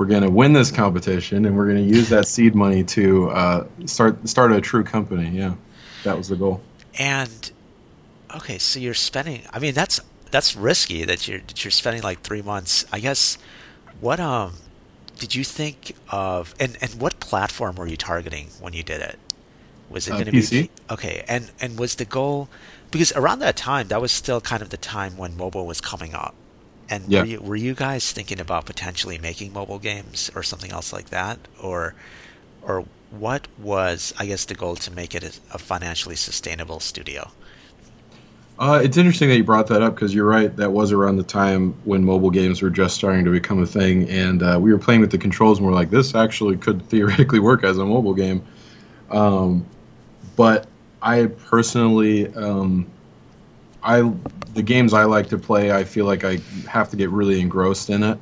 we're 0.00 0.06
going 0.06 0.22
to 0.22 0.30
win 0.30 0.54
this 0.54 0.70
competition 0.70 1.44
and 1.44 1.54
we're 1.54 1.66
going 1.66 1.76
to 1.76 1.94
use 1.94 2.08
that 2.08 2.26
seed 2.26 2.54
money 2.54 2.82
to 2.82 3.28
uh, 3.28 3.66
start 3.84 4.26
start 4.26 4.50
a 4.50 4.58
true 4.58 4.82
company. 4.82 5.28
Yeah, 5.28 5.52
that 6.04 6.16
was 6.16 6.28
the 6.28 6.36
goal. 6.36 6.62
And 6.98 7.52
okay, 8.34 8.56
so 8.56 8.80
you're 8.80 8.94
spending. 8.94 9.42
I 9.52 9.58
mean, 9.58 9.74
that's 9.74 10.00
that's 10.30 10.56
risky 10.56 11.04
that 11.04 11.28
you're 11.28 11.40
that 11.40 11.62
you're 11.62 11.70
spending 11.70 12.02
like 12.02 12.22
three 12.22 12.40
months. 12.40 12.86
I 12.90 12.98
guess. 12.98 13.36
What 14.00 14.18
um 14.18 14.54
did 15.18 15.34
you 15.34 15.44
think 15.44 15.94
of? 16.08 16.54
And 16.58 16.78
and 16.80 16.94
what 16.94 17.20
platform 17.20 17.76
were 17.76 17.86
you 17.86 17.98
targeting 17.98 18.48
when 18.58 18.72
you 18.72 18.82
did 18.82 19.02
it? 19.02 19.18
Was 19.90 20.08
it 20.08 20.12
uh, 20.12 20.14
going 20.14 20.32
to 20.34 20.50
be 20.50 20.70
okay? 20.88 21.24
And 21.28 21.50
and 21.60 21.78
was 21.78 21.96
the 21.96 22.06
goal 22.06 22.48
because 22.90 23.12
around 23.12 23.40
that 23.40 23.54
time 23.54 23.88
that 23.88 24.00
was 24.00 24.12
still 24.12 24.40
kind 24.40 24.62
of 24.62 24.70
the 24.70 24.78
time 24.78 25.18
when 25.18 25.36
mobile 25.36 25.66
was 25.66 25.82
coming 25.82 26.14
up 26.14 26.34
and 26.90 27.04
yeah. 27.08 27.20
were, 27.20 27.26
you, 27.26 27.40
were 27.40 27.56
you 27.56 27.74
guys 27.74 28.12
thinking 28.12 28.40
about 28.40 28.66
potentially 28.66 29.16
making 29.16 29.52
mobile 29.52 29.78
games 29.78 30.30
or 30.34 30.42
something 30.42 30.72
else 30.72 30.92
like 30.92 31.10
that, 31.10 31.38
or 31.62 31.94
or 32.62 32.84
what 33.10 33.48
was 33.58 34.12
I 34.18 34.26
guess 34.26 34.44
the 34.44 34.54
goal 34.54 34.76
to 34.76 34.90
make 34.90 35.14
it 35.14 35.40
a, 35.52 35.58
financially 35.58 36.16
sustainable 36.16 36.80
studio? 36.80 37.30
Uh, 38.58 38.80
it's 38.84 38.98
interesting 38.98 39.30
that 39.30 39.36
you 39.36 39.44
brought 39.44 39.68
that 39.68 39.80
up 39.80 39.94
because 39.94 40.14
you're 40.14 40.26
right. 40.26 40.54
That 40.56 40.72
was 40.72 40.92
around 40.92 41.16
the 41.16 41.22
time 41.22 41.72
when 41.84 42.04
mobile 42.04 42.28
games 42.28 42.60
were 42.60 42.68
just 42.68 42.94
starting 42.94 43.24
to 43.24 43.30
become 43.30 43.62
a 43.62 43.66
thing, 43.66 44.08
and 44.10 44.42
uh, 44.42 44.58
we 44.60 44.72
were 44.72 44.78
playing 44.78 45.00
with 45.00 45.10
the 45.10 45.18
controls 45.18 45.58
and 45.58 45.66
we're 45.66 45.72
like, 45.72 45.90
this 45.90 46.14
actually 46.14 46.56
could 46.56 46.82
theoretically 46.88 47.38
work 47.38 47.64
as 47.64 47.78
a 47.78 47.86
mobile 47.86 48.14
game. 48.14 48.44
Um, 49.10 49.64
but 50.36 50.66
I 51.02 51.26
personally, 51.26 52.32
um, 52.34 52.86
I 53.82 54.12
the 54.54 54.62
games 54.62 54.92
I 54.92 55.04
like 55.04 55.28
to 55.28 55.38
play, 55.38 55.72
I 55.72 55.84
feel 55.84 56.04
like 56.04 56.24
I 56.24 56.38
have 56.68 56.90
to 56.90 56.96
get 56.96 57.10
really 57.10 57.40
engrossed 57.40 57.90
in 57.90 58.02
it, 58.02 58.18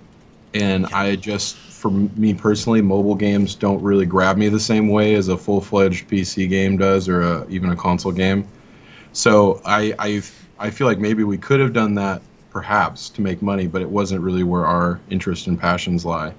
and 0.55 0.87
I 0.87 1.17
just, 1.17 1.57
for 1.57 1.91
me 1.91 2.35
personally, 2.35 2.83
mobile 2.83 3.15
games 3.15 3.55
don't 3.55 3.83
really 3.83 4.07
grab 4.07 4.37
me 4.37 4.49
the 4.49 4.61
same 4.61 4.89
way 4.89 5.15
as 5.15 5.29
a 5.29 5.37
full 5.37 5.61
fledged 5.61 6.09
PC 6.09 6.49
game 6.49 6.77
does, 6.77 7.09
or 7.09 7.23
a, 7.23 7.49
even 7.49 7.71
a 7.71 7.77
console 7.77 8.13
game. 8.13 8.47
So 9.13 9.61
I, 9.65 9.95
I 9.99 10.23
I 10.59 10.71
feel 10.71 10.87
like 10.87 10.99
maybe 10.99 11.25
we 11.25 11.39
could 11.39 11.61
have 11.61 11.73
done 11.73 11.95
that 11.95 12.21
perhaps 12.51 13.09
to 13.11 13.21
make 13.21 13.41
money, 13.43 13.67
but 13.67 13.83
it 13.83 13.89
wasn't 13.89 14.21
really 14.21 14.43
where 14.43 14.67
our 14.67 15.01
interest 15.11 15.47
and 15.47 15.59
passions 15.59 16.05
lie. 16.05 16.35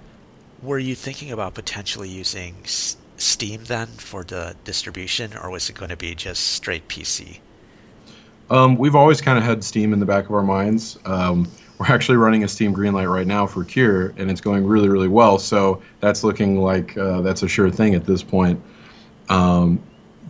Were 0.62 0.79
you 0.79 0.96
thinking 0.96 1.31
about 1.31 1.53
potentially 1.53 2.10
using 2.10 2.55
Steam 2.65 3.63
then 3.65 3.88
for 3.88 4.24
the 4.24 4.55
distribution, 4.65 5.36
or 5.38 5.50
was 5.50 5.69
it 5.69 5.75
going 5.75 5.89
to 5.89 5.98
be 5.98 6.15
just 6.15 6.48
straight 6.48 6.88
PC? 6.89 7.39
Um, 8.51 8.77
we've 8.77 8.96
always 8.96 9.22
kind 9.22 9.38
of 9.38 9.44
had 9.44 9.63
Steam 9.63 9.94
in 9.94 10.00
the 10.00 10.06
back 10.06 10.25
of 10.25 10.32
our 10.32 10.44
minds. 10.44 10.98
Um, 11.06 11.48
we're 11.77 11.88
actually 11.88 12.18
running 12.18 12.44
a 12.44 12.48
Steam 12.48 12.74
Greenlight 12.74 13.12
right 13.12 13.27
now 13.27 13.48
for 13.48 13.63
Cure, 13.63 14.13
and 14.18 14.29
it's 14.29 14.41
going 14.41 14.65
really, 14.65 14.89
really 14.89 15.08
well. 15.08 15.39
So 15.39 15.82
that's 16.00 16.24
looking 16.24 16.62
like 16.62 16.98
uh, 16.98 17.22
that's 17.22 17.44
a 17.44 17.48
sure 17.48 17.70
thing 17.70 17.96
at 17.96 18.06
this 18.06 18.22
point. 18.24 18.62
Um, 19.29 19.82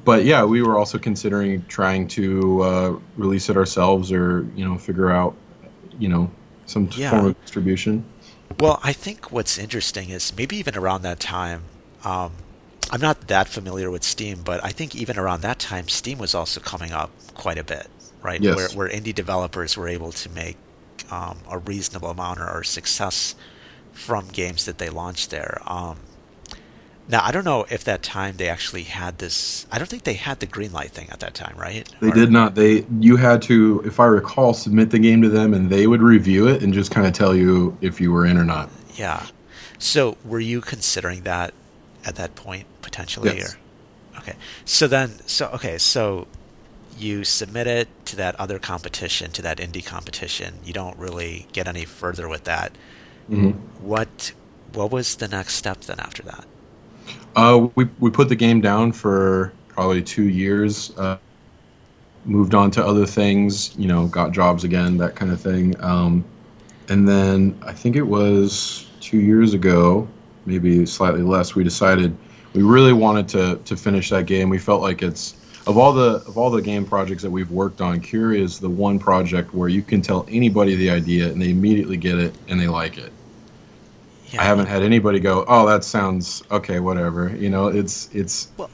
but 0.06 0.26
yeah, 0.26 0.44
we 0.44 0.62
were 0.62 0.78
also 0.78 0.98
considering 0.98 1.66
trying 1.68 2.08
to 2.10 2.62
uh, 2.62 3.00
release 3.18 3.50
it 3.50 3.58
ourselves, 3.58 4.12
or 4.12 4.48
you 4.56 4.66
know, 4.66 4.78
figure 4.78 5.12
out, 5.12 5.36
you 5.98 6.10
know, 6.10 6.30
some 6.66 6.90
yeah. 6.96 7.12
form 7.12 7.26
of 7.28 7.42
distribution. 7.42 8.04
Well, 8.60 8.80
I 8.84 8.94
think 8.94 9.32
what's 9.32 9.58
interesting 9.58 10.10
is 10.10 10.36
maybe 10.36 10.58
even 10.58 10.76
around 10.76 11.02
that 11.04 11.20
time, 11.20 11.64
um, 12.04 12.34
I'm 12.92 13.02
not 13.02 13.28
that 13.28 13.48
familiar 13.48 13.92
with 13.92 14.04
Steam, 14.04 14.42
but 14.44 14.64
I 14.64 14.70
think 14.70 14.96
even 14.96 15.18
around 15.18 15.42
that 15.42 15.60
time, 15.60 15.88
Steam 15.88 16.18
was 16.18 16.34
also 16.34 16.60
coming 16.60 16.92
up 16.92 17.12
quite 17.36 17.58
a 17.58 17.64
bit, 17.64 17.88
right? 18.22 18.42
Yes. 18.42 18.56
Where, 18.56 18.90
where 18.90 18.90
indie 18.90 19.16
developers 19.16 19.78
were 19.78 19.88
able 19.88 20.12
to 20.12 20.30
make 20.30 20.58
um, 21.12 21.40
a 21.50 21.58
reasonable 21.58 22.10
amount 22.10 22.40
or, 22.40 22.64
success 22.64 23.36
from 23.92 24.28
games 24.28 24.66
that 24.66 24.78
they 24.78 24.90
launched 24.90 25.30
there. 25.30 25.62
Um, 25.66 25.98
now 27.08 27.24
I 27.24 27.32
don't 27.32 27.44
know 27.44 27.66
if 27.70 27.84
that 27.86 28.04
time 28.04 28.38
they 28.38 28.48
actually 28.48 28.84
had 28.84 29.18
this. 29.18 29.66
I 29.72 29.78
don't 29.78 29.88
think 29.88 30.04
they 30.04 30.14
had 30.14 30.40
the 30.40 30.46
green 30.46 30.72
light 30.72 30.92
thing 30.92 31.10
at 31.10 31.20
that 31.22 31.34
time, 31.34 31.58
right? 31.58 31.90
They 32.00 32.10
or, 32.10 32.14
did 32.14 32.32
not. 32.32 32.56
They 32.56 32.86
you 33.00 33.18
had 33.18 33.42
to, 33.44 33.82
if 33.84 34.00
I 34.00 34.06
recall, 34.06 34.54
submit 34.54 34.92
the 34.92 35.00
game 35.00 35.22
to 35.24 35.30
them, 35.30 35.54
and 35.54 35.70
they 35.70 35.88
would 35.88 36.02
review 36.02 36.48
it 36.48 36.62
and 36.62 36.74
just 36.74 36.92
kind 36.92 37.08
of 37.08 37.14
tell 37.14 37.36
you 37.36 37.76
if 37.82 38.00
you 38.00 38.12
were 38.12 38.26
in 38.26 38.38
or 38.38 38.46
not. 38.46 38.70
Yeah. 38.96 39.26
So 39.80 40.18
were 40.24 40.40
you 40.40 40.62
considering 40.62 41.24
that 41.24 41.54
at 42.06 42.16
that 42.18 42.36
point 42.36 42.68
potentially? 42.82 43.38
Yes. 43.38 43.56
Or? 43.56 44.20
Okay. 44.20 44.36
So 44.66 44.88
then, 44.88 45.20
so 45.26 45.48
okay, 45.54 45.78
so 45.80 46.28
you 47.00 47.24
submit 47.24 47.68
it 47.68 47.88
to 48.06 48.16
that 48.18 48.36
other 48.40 48.60
competition, 48.60 49.32
to 49.32 49.42
that 49.42 49.58
indie 49.58 49.86
competition. 49.86 50.60
You 50.64 50.74
don't 50.74 50.98
really 50.98 51.48
get 51.54 51.68
any 51.68 51.86
further 51.86 52.28
with 52.28 52.44
that. 52.46 52.74
Mm-hmm. 53.30 53.52
What 53.86 54.34
what 54.74 54.92
was 54.92 55.16
the 55.16 55.28
next 55.28 55.56
step 55.56 55.82
then 55.82 56.00
after 56.00 56.24
that? 56.24 56.46
Uh, 57.36 57.68
we 57.76 57.88
we 58.00 58.10
put 58.10 58.30
the 58.30 58.36
game 58.36 58.62
down 58.62 58.92
for 58.92 59.54
probably 59.68 60.02
two 60.02 60.30
years. 60.30 60.96
Uh, 60.98 61.18
moved 62.26 62.54
on 62.54 62.72
to 62.72 62.86
other 62.86 63.06
things. 63.06 63.76
You 63.78 63.88
know, 63.88 64.08
got 64.08 64.32
jobs 64.32 64.64
again, 64.64 64.98
that 64.98 65.16
kind 65.16 65.32
of 65.32 65.40
thing. 65.40 65.76
Um, 65.82 66.26
and 66.90 67.08
then 67.08 67.58
I 67.66 67.74
think 67.74 67.96
it 67.96 68.04
was 68.04 68.88
two 69.00 69.20
years 69.20 69.54
ago, 69.54 70.08
maybe 70.46 70.86
slightly 70.86 71.22
less. 71.22 71.56
We 71.56 71.64
decided 71.64 72.16
we 72.54 72.64
really 72.64 72.94
wanted 72.94 73.28
to 73.30 73.60
to 73.64 73.78
finish 73.78 74.10
that 74.10 74.26
game. 74.26 74.50
We 74.50 74.58
felt 74.58 74.82
like 74.82 75.02
it's 75.02 75.36
of 75.70 75.78
all 75.78 75.94
the 75.94 76.24
of 76.26 76.36
all 76.36 76.50
the 76.50 76.64
game 76.64 76.84
projects 76.84 77.22
that 77.22 77.30
we've 77.30 77.52
worked 77.52 77.80
on, 77.80 78.02
Cure 78.02 78.34
is 78.34 78.60
the 78.60 78.70
one 78.70 78.98
project 78.98 79.54
where 79.54 79.70
you 79.70 79.84
can 79.84 80.02
tell 80.02 80.26
anybody 80.28 80.76
the 80.76 80.90
idea 80.90 81.28
and 81.30 81.40
they 81.40 81.52
immediately 81.52 81.96
get 81.96 82.18
it 82.18 82.34
and 82.48 82.60
they 82.60 82.68
like 82.68 82.98
it. 82.98 83.14
Yeah. 84.32 84.42
I 84.42 84.46
haven't 84.46 84.66
had 84.66 84.82
anybody 84.82 85.20
go, 85.20 85.46
"Oh, 85.48 85.68
that 85.68 85.84
sounds 85.84 86.42
okay, 86.50 86.80
whatever." 86.80 87.36
You 87.36 87.52
know, 87.52 87.68
it's 87.68 88.10
it's. 88.16 88.48
Well, 88.58 88.72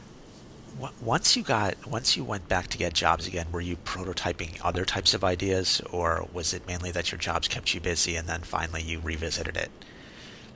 once 1.02 1.36
you 1.36 1.44
got 1.44 1.86
once 1.86 2.16
you 2.16 2.24
went 2.24 2.48
back 2.48 2.68
to 2.68 2.78
get 2.78 2.94
jobs 2.94 3.28
again, 3.28 3.48
were 3.52 3.62
you 3.62 3.75
prototyping 3.75 4.58
other 4.64 4.86
types 4.86 5.14
of 5.14 5.22
ideas, 5.22 5.82
or 5.92 6.25
was 6.32 6.54
it 6.54 6.66
mainly 6.66 6.92
that 6.92 7.12
your 7.12 7.20
jobs 7.20 7.50
kept 7.50 7.74
you 7.74 7.82
busy 7.82 8.16
and 8.16 8.25
then 8.25 8.42
finally 8.42 8.82
you 8.82 9.02
revisited 9.02 9.58
it? 9.58 9.70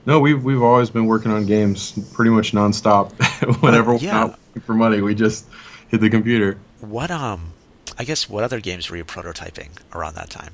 No, 0.05 0.21
we've 0.21 0.41
we've 0.41 0.63
always 0.63 0.89
been 0.89 1.05
working 1.05 1.31
on 1.31 1.45
games 1.45 1.99
pretty 2.13 2.31
much 2.31 2.53
nonstop. 2.53 3.11
Whenever 3.61 3.95
yeah. 3.95 4.23
we're 4.23 4.27
not 4.27 4.39
for 4.63 4.73
money, 4.73 5.01
we 5.01 5.13
just 5.13 5.45
hit 5.89 6.01
the 6.01 6.09
computer. 6.09 6.57
What 6.79 7.11
um, 7.11 7.53
I 7.97 8.03
guess 8.03 8.29
what 8.29 8.43
other 8.43 8.59
games 8.59 8.89
were 8.89 8.97
you 8.97 9.05
prototyping 9.05 9.69
around 9.93 10.15
that 10.15 10.29
time? 10.29 10.53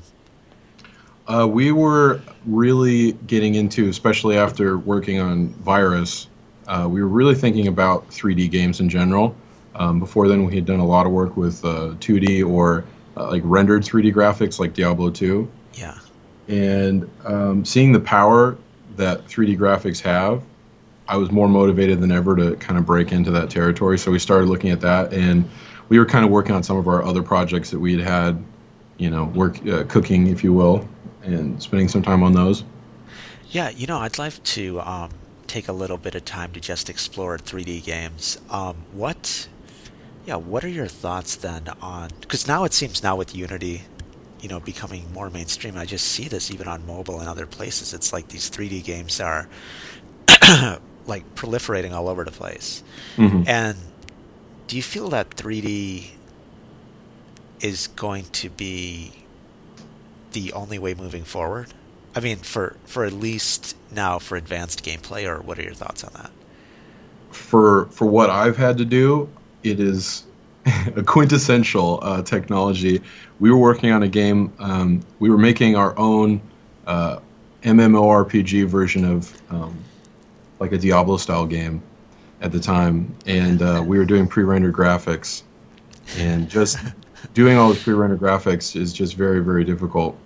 Uh, 1.28 1.48
we 1.48 1.72
were 1.72 2.22
really 2.46 3.14
getting 3.28 3.56
into, 3.56 3.90
especially 3.90 4.38
after 4.38 4.78
working 4.78 5.20
on 5.20 5.50
Virus. 5.50 6.28
Uh, 6.68 6.88
we 6.90 7.02
were 7.02 7.08
really 7.08 7.36
thinking 7.36 7.68
about 7.68 8.10
3D 8.10 8.50
games 8.50 8.80
in 8.80 8.90
general. 8.90 9.36
Um, 9.76 10.00
before 10.00 10.28
then, 10.28 10.46
we 10.46 10.56
had 10.56 10.66
done 10.66 10.80
a 10.80 10.86
lot 10.86 11.06
of 11.06 11.12
work 11.12 11.36
with 11.36 11.64
uh, 11.66 11.96
2D 12.00 12.48
or 12.48 12.86
uh, 13.18 13.30
like 13.30 13.42
rendered 13.46 13.84
3D 13.84 14.14
graphics, 14.14 14.60
like 14.60 14.74
Diablo 14.74 15.10
2. 15.10 15.50
Yeah. 15.74 15.98
And 16.48 17.10
um, 17.26 17.66
seeing 17.66 17.92
the 17.92 18.00
power 18.00 18.58
that 18.96 19.26
3D 19.28 19.58
graphics 19.58 20.00
have, 20.02 20.44
I 21.08 21.18
was 21.18 21.32
more 21.32 21.48
motivated 21.48 22.02
than 22.02 22.12
ever 22.12 22.36
to 22.36 22.56
kind 22.56 22.80
of 22.80 22.86
break 22.86 23.12
into 23.12 23.32
that 23.32 23.50
territory. 23.50 23.98
So 23.98 24.12
we 24.12 24.20
started 24.20 24.50
looking 24.50 24.72
at 24.72 24.82
that, 24.82 25.14
and 25.14 25.48
we 25.90 26.00
were 26.00 26.06
kind 26.06 26.26
of 26.26 26.32
working 26.32 26.56
on 26.56 26.64
some 26.64 26.78
of 26.78 26.88
our 26.88 27.04
other 27.04 27.22
projects 27.22 27.70
that 27.70 27.80
we 27.80 27.96
had 27.96 28.02
had, 28.02 28.44
you 28.98 29.10
know, 29.10 29.26
work 29.26 29.66
uh, 29.68 29.84
cooking, 29.84 30.28
if 30.28 30.44
you 30.44 30.52
will, 30.52 30.88
and 31.24 31.62
spending 31.62 31.88
some 31.88 32.02
time 32.02 32.24
on 32.24 32.34
those. 32.34 32.64
Yeah, 33.50 33.70
you 33.70 33.86
know, 33.86 34.00
I'd 34.00 34.18
like 34.18 34.42
to 34.44 34.82
um, 34.82 35.12
take 35.48 35.68
a 35.68 35.74
little 35.74 35.98
bit 35.98 36.16
of 36.16 36.26
time 36.26 36.52
to 36.54 36.60
just 36.60 36.90
explore 36.90 37.38
3D 37.38 37.84
games. 37.84 38.40
Um, 38.50 38.78
what, 38.92 39.48
yeah, 40.26 40.38
what 40.38 40.64
are 40.64 40.70
your 40.70 40.88
thoughts 40.88 41.36
then 41.36 41.70
on? 41.82 42.10
Because 42.22 42.48
now 42.48 42.64
it 42.64 42.74
seems 42.74 43.04
now 43.04 43.16
with 43.16 43.36
Unity, 43.36 43.84
you 44.42 44.50
know, 44.50 44.60
becoming 44.60 45.14
more 45.14 45.30
mainstream. 45.30 45.78
I 45.78 45.86
just 45.86 46.08
see 46.08 46.28
this 46.28 46.50
even 46.50 46.68
on 46.68 46.86
mobile 46.88 47.20
and 47.20 47.30
other 47.30 47.46
places. 47.46 47.94
It's 47.94 48.12
like 48.12 48.30
these 48.30 48.50
3D 48.50 48.84
games 48.84 49.22
are 49.22 49.48
like 51.08 51.36
proliferating 51.36 51.92
all 51.92 52.08
over 52.08 52.24
the 52.24 52.32
place. 52.32 52.84
Mm-hmm. 53.18 53.44
And 53.48 53.78
do 54.68 54.76
you 54.76 54.84
feel 54.84 55.10
that 55.10 55.32
3D 55.32 56.10
is 57.62 57.88
going 57.88 58.26
to 58.26 58.50
be 58.50 59.12
the 60.32 60.54
only 60.54 60.80
way 60.80 60.94
moving 60.94 61.24
forward? 61.24 61.68
I 62.16 62.20
mean, 62.20 62.38
for 62.38 62.76
for 62.86 63.04
at 63.04 63.14
least 63.14 63.76
now 63.92 64.20
for 64.20 64.38
advanced 64.38 64.86
gameplay, 64.86 65.28
or 65.28 65.42
what 65.42 65.60
are 65.60 65.64
your 65.64 65.74
thoughts 65.74 66.04
on 66.04 66.12
that? 66.14 66.32
For 67.32 67.88
for 67.88 68.06
what 68.06 68.30
I've 68.30 68.56
had 68.56 68.78
to 68.78 68.86
do, 68.86 69.30
it 69.64 69.80
is 69.80 70.24
a 70.96 71.04
quintessential 71.04 72.00
uh, 72.02 72.22
technology. 72.22 73.02
We 73.40 73.52
were 73.52 73.58
working 73.58 73.92
on 73.92 74.04
a 74.04 74.08
game. 74.08 74.54
Um, 74.60 75.02
we 75.20 75.30
were 75.30 75.38
making 75.38 75.76
our 75.76 75.98
own 75.98 76.42
uh, 76.88 77.20
MMORPG 77.64 78.66
version 78.68 79.04
of 79.04 79.42
um, 79.52 79.78
like 80.60 80.72
a 80.72 80.78
Diablo 80.78 81.18
style 81.18 81.46
game 81.46 81.82
at 82.42 82.52
the 82.52 82.60
time, 82.60 83.16
and 83.26 83.62
uh, 83.62 83.84
we 83.86 83.98
were 83.98 84.06
doing 84.06 84.28
pre-rendered 84.28 84.74
graphics, 84.74 85.44
and 86.18 86.50
just 86.50 86.78
doing 87.34 87.58
all 87.58 87.70
the 87.70 87.80
pre-rendered 87.80 88.20
graphics 88.20 88.80
is 88.80 88.94
just 88.94 89.16
very 89.16 89.44
very 89.44 89.64
difficult. 89.64 90.18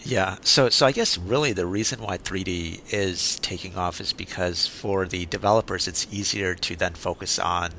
Yeah, 0.00 0.36
so 0.42 0.68
so 0.68 0.86
I 0.86 0.92
guess 0.92 1.18
really 1.18 1.52
the 1.52 1.66
reason 1.66 2.00
why 2.00 2.18
3D 2.18 2.92
is 2.92 3.38
taking 3.40 3.76
off 3.76 4.00
is 4.00 4.12
because 4.12 4.66
for 4.66 5.06
the 5.06 5.26
developers 5.26 5.88
it's 5.88 6.06
easier 6.12 6.54
to 6.54 6.76
then 6.76 6.94
focus 6.94 7.38
on 7.38 7.72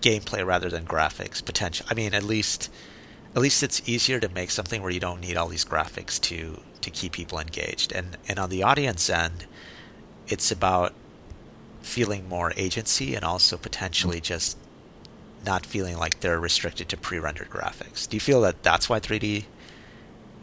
gameplay 0.00 0.46
rather 0.46 0.68
than 0.68 0.84
graphics 0.84 1.44
potential. 1.44 1.86
I 1.90 1.94
mean, 1.94 2.14
at 2.14 2.22
least 2.22 2.70
at 3.34 3.42
least 3.42 3.62
it's 3.62 3.88
easier 3.88 4.18
to 4.20 4.28
make 4.28 4.50
something 4.50 4.82
where 4.82 4.90
you 4.90 5.00
don't 5.00 5.20
need 5.20 5.36
all 5.36 5.48
these 5.48 5.64
graphics 5.64 6.20
to 6.22 6.60
to 6.80 6.90
keep 6.90 7.12
people 7.12 7.38
engaged. 7.38 7.92
And 7.92 8.16
and 8.28 8.38
on 8.38 8.50
the 8.50 8.62
audience 8.62 9.10
end, 9.10 9.46
it's 10.28 10.50
about 10.50 10.92
feeling 11.82 12.28
more 12.28 12.52
agency 12.56 13.14
and 13.14 13.24
also 13.24 13.56
potentially 13.56 14.20
just 14.20 14.56
not 15.44 15.64
feeling 15.64 15.96
like 15.96 16.20
they're 16.20 16.40
restricted 16.40 16.88
to 16.90 16.96
pre-rendered 16.96 17.50
graphics. 17.50 18.08
Do 18.08 18.16
you 18.16 18.20
feel 18.20 18.40
that 18.42 18.62
that's 18.62 18.88
why 18.88 19.00
3D 19.00 19.44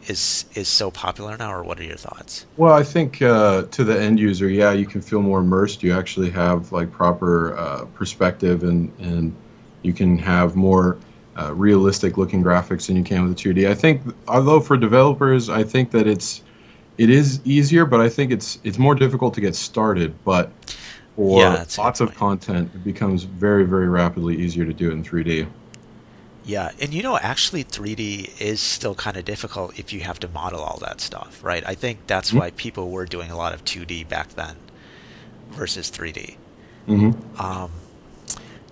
is 0.06 0.46
is 0.54 0.68
so 0.68 0.90
popular 0.90 1.36
now, 1.36 1.52
or 1.52 1.62
what 1.62 1.78
are 1.78 1.84
your 1.84 1.96
thoughts? 1.96 2.46
Well, 2.56 2.72
I 2.72 2.82
think 2.82 3.20
uh, 3.20 3.62
to 3.62 3.84
the 3.84 4.00
end 4.00 4.18
user, 4.18 4.48
yeah, 4.48 4.72
you 4.72 4.86
can 4.86 5.00
feel 5.00 5.22
more 5.22 5.40
immersed. 5.40 5.82
You 5.82 5.96
actually 5.96 6.30
have 6.30 6.72
like 6.72 6.90
proper 6.90 7.56
uh, 7.56 7.84
perspective, 7.94 8.62
and 8.62 8.92
and 8.98 9.34
you 9.82 9.92
can 9.92 10.18
have 10.18 10.56
more 10.56 10.98
uh, 11.38 11.54
realistic 11.54 12.16
looking 12.16 12.42
graphics 12.42 12.86
than 12.86 12.96
you 12.96 13.04
can 13.04 13.28
with 13.28 13.36
the 13.36 13.54
2D. 13.54 13.68
I 13.68 13.74
think, 13.74 14.02
although 14.26 14.60
for 14.60 14.76
developers, 14.76 15.48
I 15.48 15.62
think 15.62 15.90
that 15.90 16.06
it's 16.06 16.42
it 16.96 17.10
is 17.10 17.40
easier, 17.44 17.84
but 17.84 18.00
I 18.00 18.08
think 18.08 18.32
it's 18.32 18.58
it's 18.64 18.78
more 18.78 18.94
difficult 18.94 19.34
to 19.34 19.40
get 19.40 19.54
started. 19.54 20.14
But 20.24 20.50
for 21.18 21.40
yeah, 21.40 21.64
lots 21.78 21.98
of 21.98 22.14
content, 22.14 22.70
it 22.72 22.84
becomes 22.84 23.24
very, 23.24 23.64
very 23.64 23.88
rapidly 23.88 24.36
easier 24.36 24.64
to 24.64 24.72
do 24.72 24.92
in 24.92 25.02
3D. 25.02 25.48
Yeah, 26.44 26.70
and 26.80 26.94
you 26.94 27.02
know, 27.02 27.18
actually, 27.18 27.64
3D 27.64 28.40
is 28.40 28.60
still 28.60 28.94
kind 28.94 29.16
of 29.16 29.24
difficult 29.24 29.76
if 29.76 29.92
you 29.92 29.98
have 30.02 30.20
to 30.20 30.28
model 30.28 30.60
all 30.60 30.78
that 30.78 31.00
stuff, 31.00 31.42
right? 31.42 31.64
I 31.66 31.74
think 31.74 32.06
that's 32.06 32.28
mm-hmm. 32.28 32.38
why 32.38 32.50
people 32.52 32.92
were 32.92 33.04
doing 33.04 33.32
a 33.32 33.36
lot 33.36 33.52
of 33.52 33.64
2D 33.64 34.08
back 34.08 34.28
then 34.36 34.58
versus 35.50 35.90
3D. 35.90 36.36
Mm-hmm. 36.86 37.40
Um, 37.40 37.72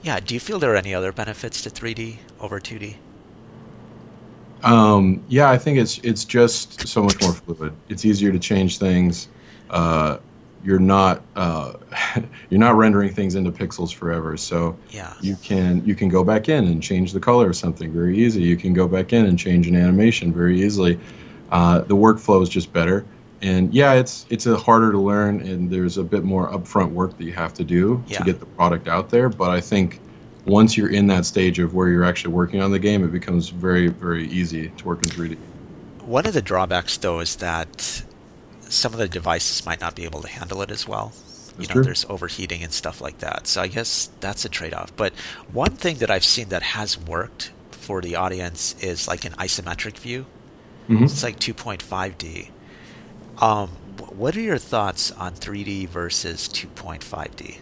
yeah, 0.03 0.21
do 0.21 0.33
you 0.33 0.39
feel 0.39 0.61
there 0.61 0.73
are 0.73 0.77
any 0.77 0.95
other 0.95 1.11
benefits 1.11 1.61
to 1.63 1.71
3D 1.71 2.19
over 2.39 2.61
2D? 2.61 2.95
Um, 4.63 5.21
yeah, 5.27 5.51
I 5.51 5.59
think 5.59 5.79
it's 5.79 5.99
it's 5.99 6.25
just 6.25 6.87
so 6.87 7.03
much 7.03 7.21
more 7.21 7.33
fluid. 7.33 7.73
It's 7.89 8.05
easier 8.05 8.31
to 8.31 8.39
change 8.39 8.79
things. 8.79 9.27
Uh, 9.69 10.19
you're 10.67 10.81
not 10.81 11.23
uh, 11.37 11.75
you're 12.51 12.59
not 12.61 12.75
rendering 12.77 13.15
things 13.15 13.37
into 13.37 13.53
pixels 13.53 13.95
forever. 13.95 14.37
So 14.37 14.77
Yeah. 14.91 15.15
you 15.23 15.37
can 15.37 15.83
you 15.87 15.95
can 15.95 16.09
go 16.09 16.25
back 16.25 16.49
in 16.49 16.67
and 16.67 16.83
change 16.83 17.13
the 17.13 17.21
color 17.21 17.49
of 17.51 17.57
something 17.57 17.93
very 17.93 18.19
easy. 18.19 18.43
You 18.43 18.57
can 18.57 18.75
go 18.75 18.89
back 18.89 19.13
in 19.13 19.25
and 19.27 19.39
change 19.39 19.69
an 19.69 19.77
animation 19.77 20.33
very 20.33 20.61
easily. 20.61 20.99
Uh, 21.53 21.81
the 21.83 21.95
workflow 21.97 22.43
is 22.43 22.49
just 22.49 22.73
better. 22.73 23.07
And 23.43 23.73
yeah, 23.73 23.93
it's 23.93 24.27
it's 24.29 24.47
a 24.47 24.57
harder 24.57 24.91
to 24.91 24.99
learn, 24.99 25.41
and 25.41 25.71
there's 25.71 25.99
a 25.99 26.03
bit 26.03 26.25
more 26.25 26.51
upfront 26.51 26.91
work 26.91 27.17
that 27.17 27.25
you 27.25 27.33
have 27.35 27.55
to 27.55 27.65
do 27.65 28.03
Yeah. 28.09 28.19
to 28.19 28.25
get 28.25 28.41
the 28.41 28.47
product 28.47 28.89
out 28.89 29.11
there. 29.11 29.29
But 29.29 29.51
I 29.51 29.61
think 29.61 30.01
once 30.47 30.77
you're 30.77 30.91
in 30.91 31.07
that 31.09 31.27
stage 31.27 31.59
of 31.61 31.75
where 31.75 31.89
you're 31.89 32.05
actually 32.05 32.33
working 32.35 32.61
on 32.61 32.73
the 32.73 32.79
game, 32.79 33.05
it 33.05 33.13
becomes 33.13 33.51
very 33.51 33.89
very 33.89 34.27
easy 34.29 34.69
to 34.79 34.85
work 34.85 35.05
in 35.05 35.11
3D. 35.11 35.37
One 36.07 36.25
of 36.27 36.35
the 36.35 36.43
drawbacks, 36.43 36.97
though, 36.97 37.21
is 37.21 37.37
that 37.37 38.03
some 38.69 38.93
of 38.93 38.99
the 38.99 39.09
devices 39.09 39.65
might 39.67 39.81
not 39.81 39.95
be 39.97 40.05
able 40.05 40.23
to 40.23 40.29
handle 40.29 40.63
it 40.63 40.71
as 40.71 40.87
well. 40.87 41.17
You 41.59 41.67
That's 41.67 41.69
know, 41.69 41.77
true. 41.77 41.83
there's 41.83 42.05
overheating 42.09 42.63
and 42.63 42.73
stuff 42.73 43.01
like 43.01 43.19
that. 43.19 43.47
So 43.47 43.63
I 43.63 43.69
guess 43.69 44.11
that's 44.21 44.45
a 44.45 44.49
trade-off. 44.49 44.95
But 44.97 45.15
one 45.49 45.77
thing 45.77 45.99
that 45.99 46.11
I've 46.11 46.25
seen 46.25 46.49
that 46.51 46.63
has 46.63 46.99
worked 46.99 47.53
for 47.71 48.03
the 48.03 48.17
audience 48.17 48.75
is 48.81 49.09
like 49.09 49.25
an 49.25 49.33
isometric 49.35 49.99
view. 49.99 50.27
Mhm. 50.89 51.11
It's 51.11 51.23
like 51.23 51.39
2.5D. 51.41 52.53
Um, 53.39 53.79
what 54.11 54.37
are 54.37 54.41
your 54.43 54.59
thoughts 54.59 55.11
on 55.13 55.35
3D 55.35 55.87
versus 55.87 56.49
2.5D? 56.49 57.61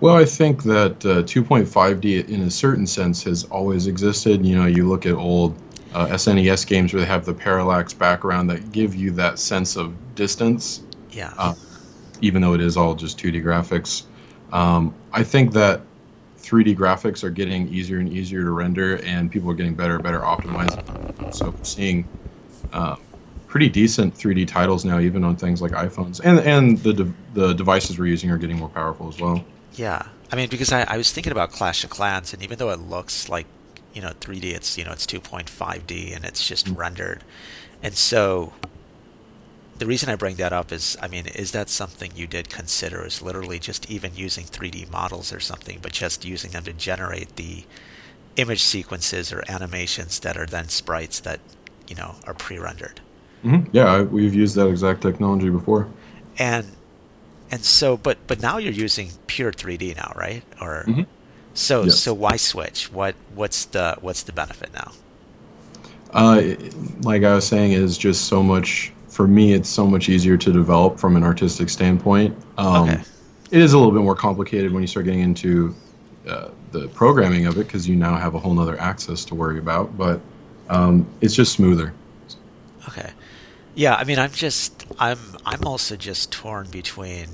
Well, 0.00 0.16
I 0.16 0.24
think 0.24 0.64
that 0.64 1.04
uh, 1.06 1.22
2.5D, 1.22 2.28
in 2.28 2.42
a 2.42 2.50
certain 2.50 2.86
sense, 2.86 3.22
has 3.24 3.44
always 3.44 3.86
existed. 3.86 4.44
You 4.44 4.56
know, 4.56 4.66
you 4.66 4.88
look 4.88 5.06
at 5.06 5.14
old 5.14 5.56
uh, 5.94 6.06
SNES 6.08 6.66
games 6.66 6.92
where 6.92 7.00
they 7.00 7.06
have 7.06 7.24
the 7.24 7.34
parallax 7.34 7.92
background 7.92 8.48
that 8.50 8.72
give 8.72 8.94
you 8.94 9.10
that 9.12 9.38
sense 9.38 9.76
of 9.76 9.92
distance, 10.14 10.82
Yeah. 11.10 11.32
uh, 11.38 11.54
even 12.20 12.40
though 12.42 12.54
it 12.54 12.60
is 12.60 12.76
all 12.76 12.94
just 12.94 13.18
2D 13.18 13.42
graphics. 13.42 14.04
Um, 14.52 14.94
I 15.12 15.22
think 15.22 15.52
that 15.52 15.80
3D 16.38 16.76
graphics 16.76 17.22
are 17.24 17.30
getting 17.30 17.68
easier 17.68 17.98
and 17.98 18.12
easier 18.12 18.42
to 18.42 18.50
render, 18.50 18.96
and 19.04 19.30
people 19.30 19.50
are 19.50 19.54
getting 19.54 19.74
better 19.74 19.94
and 19.94 20.02
better 20.02 20.20
optimized. 20.20 21.34
So, 21.34 21.50
we're 21.50 21.64
seeing 21.64 22.06
uh, 22.72 22.96
pretty 23.46 23.68
decent 23.68 24.14
3D 24.14 24.48
titles 24.48 24.84
now, 24.84 24.98
even 24.98 25.24
on 25.24 25.36
things 25.36 25.62
like 25.62 25.72
iPhones, 25.72 26.20
and 26.24 26.38
and 26.40 26.78
the 26.78 26.92
de- 26.92 27.12
the 27.34 27.52
devices 27.54 27.98
we're 27.98 28.06
using 28.06 28.30
are 28.30 28.38
getting 28.38 28.56
more 28.58 28.68
powerful 28.68 29.08
as 29.08 29.20
well. 29.20 29.44
Yeah, 29.74 30.06
I 30.30 30.36
mean, 30.36 30.48
because 30.48 30.72
I, 30.72 30.82
I 30.82 30.96
was 30.96 31.12
thinking 31.12 31.32
about 31.32 31.52
Clash 31.52 31.84
of 31.84 31.90
Clans, 31.90 32.32
and 32.34 32.42
even 32.42 32.58
though 32.58 32.70
it 32.70 32.80
looks 32.80 33.28
like 33.28 33.46
you 33.94 34.02
know 34.02 34.12
3D, 34.20 34.44
it's 34.54 34.76
you 34.78 34.84
know 34.84 34.92
it's 34.92 35.06
2.5D 35.06 36.14
and 36.14 36.24
it's 36.24 36.46
just 36.46 36.68
rendered, 36.68 37.22
and 37.82 37.94
so 37.94 38.52
the 39.78 39.86
reason 39.86 40.08
I 40.08 40.14
bring 40.16 40.36
that 40.36 40.52
up 40.52 40.70
is, 40.70 40.96
I 41.02 41.08
mean, 41.08 41.26
is 41.26 41.50
that 41.52 41.68
something 41.68 42.12
you 42.14 42.26
did 42.26 42.48
consider? 42.50 43.04
Is 43.04 43.20
literally 43.22 43.58
just 43.58 43.90
even 43.90 44.12
using 44.14 44.44
3D 44.44 44.90
models 44.90 45.32
or 45.32 45.40
something, 45.40 45.78
but 45.82 45.92
just 45.92 46.24
using 46.24 46.52
them 46.52 46.62
to 46.64 46.72
generate 46.72 47.34
the 47.36 47.64
image 48.36 48.62
sequences 48.62 49.32
or 49.32 49.42
animations 49.48 50.20
that 50.20 50.36
are 50.36 50.46
then 50.46 50.68
sprites 50.68 51.20
that 51.20 51.40
you 51.88 51.96
know 51.96 52.14
are 52.26 52.34
pre-rendered. 52.34 53.00
hmm 53.42 53.60
Yeah, 53.72 53.86
I, 53.86 54.02
we've 54.02 54.34
used 54.34 54.54
that 54.56 54.68
exact 54.68 55.02
technology 55.02 55.50
before. 55.50 55.88
and 56.38 56.66
and 57.50 57.62
so 57.64 57.96
but 57.96 58.18
but 58.26 58.40
now 58.40 58.58
you're 58.58 58.72
using 58.72 59.10
pure 59.26 59.52
3D 59.52 59.94
now, 59.96 60.12
right? 60.16 60.42
Or 60.60 60.84
Mhm. 60.86 61.06
So 61.54 61.84
Yes. 61.84 61.98
so 61.98 62.14
why 62.14 62.36
switch? 62.36 62.92
What 62.92 63.14
what's 63.34 63.64
the 63.66 63.96
what's 64.00 64.22
the 64.22 64.32
benefit 64.32 64.72
now? 64.72 64.92
Uh, 66.12 66.42
like 67.02 67.22
I 67.24 67.34
was 67.34 67.46
saying, 67.46 67.72
is 67.72 67.96
just 67.96 68.26
so 68.26 68.42
much. 68.42 68.92
For 69.08 69.26
me, 69.26 69.52
it's 69.52 69.68
so 69.68 69.86
much 69.86 70.08
easier 70.08 70.36
to 70.38 70.52
develop 70.52 70.98
from 70.98 71.16
an 71.16 71.22
artistic 71.22 71.68
standpoint. 71.68 72.36
Um, 72.58 72.88
Okay. 72.88 73.02
It 73.50 73.60
is 73.60 73.74
a 73.74 73.78
little 73.78 73.92
bit 73.92 74.00
more 74.02 74.14
complicated 74.14 74.72
when 74.72 74.82
you 74.82 74.86
start 74.86 75.04
getting 75.04 75.20
into 75.20 75.74
uh, 76.26 76.48
the 76.70 76.88
programming 76.88 77.44
of 77.44 77.58
it 77.58 77.66
because 77.66 77.86
you 77.86 77.96
now 77.96 78.16
have 78.16 78.34
a 78.34 78.38
whole 78.38 78.58
other 78.58 78.80
access 78.80 79.26
to 79.26 79.34
worry 79.34 79.58
about. 79.58 79.96
But 79.98 80.20
um, 80.70 81.06
it's 81.20 81.34
just 81.34 81.52
smoother. 81.52 81.92
Okay. 82.88 83.10
Yeah, 83.74 83.94
I 83.94 84.04
mean 84.04 84.18
I'm 84.18 84.30
just 84.32 84.86
I'm 84.98 85.18
I'm 85.44 85.64
also 85.66 85.96
just 85.96 86.30
torn 86.32 86.68
between 86.70 87.26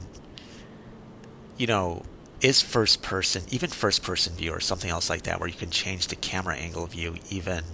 you 1.56 1.66
know, 1.66 2.02
is 2.40 2.62
first 2.62 3.02
person 3.02 3.42
even 3.50 3.70
first 3.70 4.02
person 4.02 4.34
view 4.34 4.52
or 4.52 4.60
something 4.60 4.90
else 4.90 5.10
like 5.10 5.22
that 5.22 5.40
where 5.40 5.48
you 5.48 5.56
can 5.56 5.70
change 5.70 6.06
the 6.08 6.16
camera 6.16 6.56
angle 6.56 6.86
view 6.86 7.16
even 7.30 7.64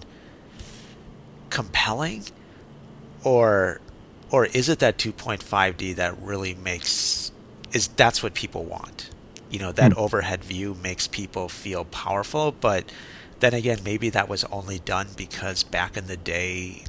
compelling 1.50 2.24
or 3.22 3.80
or 4.30 4.46
is 4.46 4.68
it 4.68 4.78
that 4.80 4.98
2.5D 4.98 5.94
that 5.96 6.18
really 6.20 6.54
makes 6.54 7.32
is 7.72 7.88
that's 7.88 8.22
what 8.22 8.34
people 8.34 8.64
want 8.64 9.10
you 9.50 9.58
know 9.58 9.72
that 9.72 9.92
Hmm. 9.92 9.98
overhead 9.98 10.44
view 10.44 10.74
makes 10.74 11.06
people 11.06 11.48
feel 11.48 11.84
powerful 11.84 12.52
but 12.52 12.90
then 13.40 13.54
again 13.54 13.78
maybe 13.84 14.10
that 14.10 14.28
was 14.28 14.44
only 14.44 14.78
done 14.78 15.08
because 15.16 15.62
back 15.62 15.96
in 15.96 16.06
the 16.06 16.16
day 16.16 16.84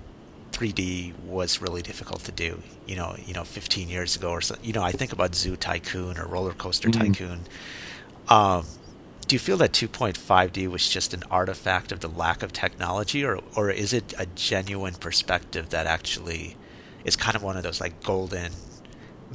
3D 0.55 1.13
was 1.25 1.61
really 1.61 1.81
difficult 1.81 2.21
to 2.23 2.31
do 2.31 2.61
you 2.87 2.95
know 2.95 3.15
you 3.25 3.33
know 3.33 3.43
15 3.43 3.89
years 3.89 4.15
ago 4.15 4.29
or 4.31 4.41
so 4.41 4.55
you 4.63 4.73
know 4.73 4.83
I 4.83 4.93
think 4.93 5.11
about 5.11 5.35
Zoo 5.35 5.55
Tycoon 5.57 6.17
or 6.17 6.25
Roller 6.25 6.53
Coaster 6.53 6.89
Mhm. 6.89 6.99
Tycoon 6.99 7.39
um 8.29 8.65
do 9.27 9.35
you 9.35 9.39
feel 9.39 9.57
that 9.57 9.71
2.5D 9.73 10.67
was 10.67 10.87
just 10.87 11.11
an 11.13 11.23
artifact 11.31 11.91
of 11.91 11.99
the 11.99 12.07
lack 12.07 12.43
of 12.43 12.53
technology, 12.53 13.25
or 13.25 13.39
or 13.55 13.71
is 13.71 13.91
it 13.91 14.13
a 14.19 14.27
genuine 14.27 14.93
perspective 14.93 15.69
that 15.69 15.87
actually 15.87 16.55
is 17.03 17.15
kind 17.15 17.35
of 17.35 17.41
one 17.41 17.57
of 17.57 17.63
those 17.63 17.81
like 17.81 18.03
golden 18.03 18.51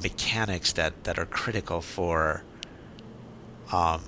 mechanics 0.00 0.72
that 0.74 0.92
that 1.04 1.18
are 1.18 1.26
critical 1.26 1.80
for 1.80 2.44
um 3.72 4.00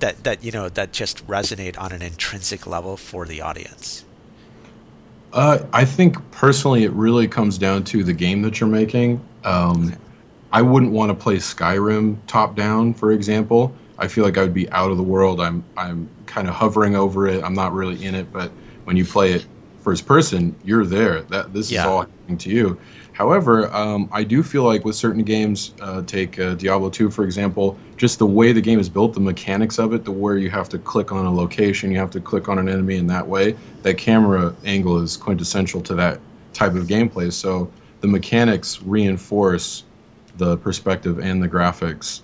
that 0.00 0.24
that 0.24 0.42
you 0.42 0.50
know 0.50 0.68
that 0.70 0.92
just 0.92 1.26
resonate 1.26 1.78
on 1.78 1.92
an 1.92 2.00
intrinsic 2.02 2.66
level 2.66 2.96
for 2.96 3.26
the 3.26 3.42
audience? 3.42 4.04
Uh, 5.32 5.58
I 5.72 5.84
think 5.84 6.16
personally, 6.30 6.84
it 6.84 6.92
really 6.92 7.28
comes 7.28 7.58
down 7.58 7.84
to 7.84 8.02
the 8.02 8.12
game 8.12 8.42
that 8.42 8.60
you're 8.60 8.68
making. 8.68 9.20
Um, 9.44 9.88
Okay. 9.88 9.96
I 10.50 10.62
wouldn't 10.62 10.92
want 10.92 11.10
to 11.10 11.14
play 11.14 11.36
Skyrim 11.36 12.16
top 12.26 12.56
down, 12.56 12.94
for 12.94 13.12
example. 13.12 13.74
I 13.98 14.08
feel 14.08 14.24
like 14.24 14.38
I 14.38 14.42
would 14.42 14.54
be 14.54 14.70
out 14.70 14.90
of 14.90 14.96
the 14.96 15.02
world. 15.02 15.40
I'm 15.40 15.62
I'm 15.76 16.08
kind 16.24 16.48
of 16.48 16.54
hovering 16.54 16.96
over 16.96 17.26
it. 17.26 17.44
I'm 17.44 17.52
not 17.52 17.74
really 17.74 18.02
in 18.02 18.14
it. 18.14 18.32
But 18.32 18.50
when 18.84 18.96
you 18.96 19.04
play 19.04 19.32
it 19.32 19.44
first 19.82 20.06
person, 20.06 20.54
you're 20.64 20.86
there. 20.86 21.20
That 21.22 21.52
this 21.52 21.70
Yeah. 21.70 21.80
is 21.82 21.86
all 21.86 22.00
happening 22.00 22.38
to 22.38 22.50
you. 22.50 22.78
However, 23.18 23.68
um, 23.74 24.08
I 24.12 24.22
do 24.22 24.44
feel 24.44 24.62
like 24.62 24.84
with 24.84 24.94
certain 24.94 25.24
games, 25.24 25.74
uh, 25.80 26.02
take 26.02 26.38
uh, 26.38 26.54
Diablo 26.54 26.88
2 26.88 27.10
for 27.10 27.24
example, 27.24 27.76
just 27.96 28.20
the 28.20 28.26
way 28.26 28.52
the 28.52 28.60
game 28.60 28.78
is 28.78 28.88
built, 28.88 29.12
the 29.12 29.18
mechanics 29.18 29.80
of 29.80 29.92
it, 29.92 30.04
the 30.04 30.12
where 30.12 30.36
you 30.36 30.50
have 30.50 30.68
to 30.68 30.78
click 30.78 31.10
on 31.10 31.26
a 31.26 31.34
location, 31.34 31.90
you 31.90 31.98
have 31.98 32.12
to 32.12 32.20
click 32.20 32.48
on 32.48 32.60
an 32.60 32.68
enemy 32.68 32.96
in 32.96 33.08
that 33.08 33.26
way, 33.26 33.56
that 33.82 33.98
camera 33.98 34.54
angle 34.64 35.00
is 35.00 35.16
quintessential 35.16 35.80
to 35.80 35.96
that 35.96 36.20
type 36.52 36.76
of 36.76 36.86
gameplay. 36.86 37.32
So 37.32 37.68
the 38.02 38.06
mechanics 38.06 38.80
reinforce 38.82 39.82
the 40.36 40.56
perspective 40.56 41.18
and 41.18 41.42
the 41.42 41.48
graphics. 41.48 42.20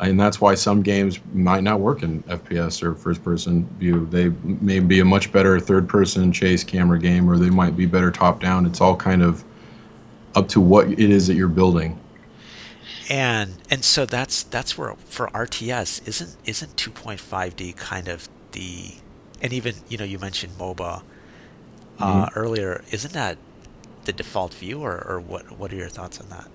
And 0.00 0.20
that's 0.20 0.38
why 0.38 0.54
some 0.54 0.82
games 0.82 1.18
might 1.32 1.62
not 1.62 1.80
work 1.80 2.02
in 2.02 2.22
FPS 2.24 2.82
or 2.82 2.94
first 2.94 3.24
person 3.24 3.66
view. 3.78 4.06
They 4.10 4.28
may 4.44 4.80
be 4.80 5.00
a 5.00 5.04
much 5.06 5.32
better 5.32 5.58
third 5.58 5.88
person 5.88 6.30
chase 6.30 6.62
camera 6.62 6.98
game, 6.98 7.26
or 7.26 7.38
they 7.38 7.48
might 7.48 7.74
be 7.74 7.86
better 7.86 8.10
top 8.10 8.38
down. 8.38 8.66
It's 8.66 8.82
all 8.82 8.94
kind 8.94 9.22
of 9.22 9.42
up 10.36 10.48
to 10.48 10.60
what 10.60 10.88
it 10.88 10.98
is 11.00 11.26
that 11.26 11.34
you're 11.34 11.48
building. 11.48 11.98
And 13.08 13.54
and 13.70 13.84
so 13.84 14.06
that's 14.06 14.42
that's 14.44 14.76
where 14.76 14.94
for 15.06 15.28
RTS 15.28 16.06
isn't 16.06 16.36
isn't 16.44 16.76
2.5D 16.76 17.76
kind 17.76 18.08
of 18.08 18.28
the 18.52 18.94
and 19.40 19.52
even 19.52 19.74
you 19.88 19.96
know 19.96 20.04
you 20.04 20.18
mentioned 20.18 20.54
MOBA 20.58 21.02
uh, 21.98 22.28
earlier 22.34 22.82
isn't 22.90 23.14
that 23.14 23.38
the 24.04 24.12
default 24.12 24.54
view 24.54 24.82
or, 24.82 25.04
or 25.06 25.20
what 25.20 25.58
what 25.58 25.72
are 25.72 25.76
your 25.76 25.88
thoughts 25.88 26.20
on 26.20 26.28
that? 26.30 26.48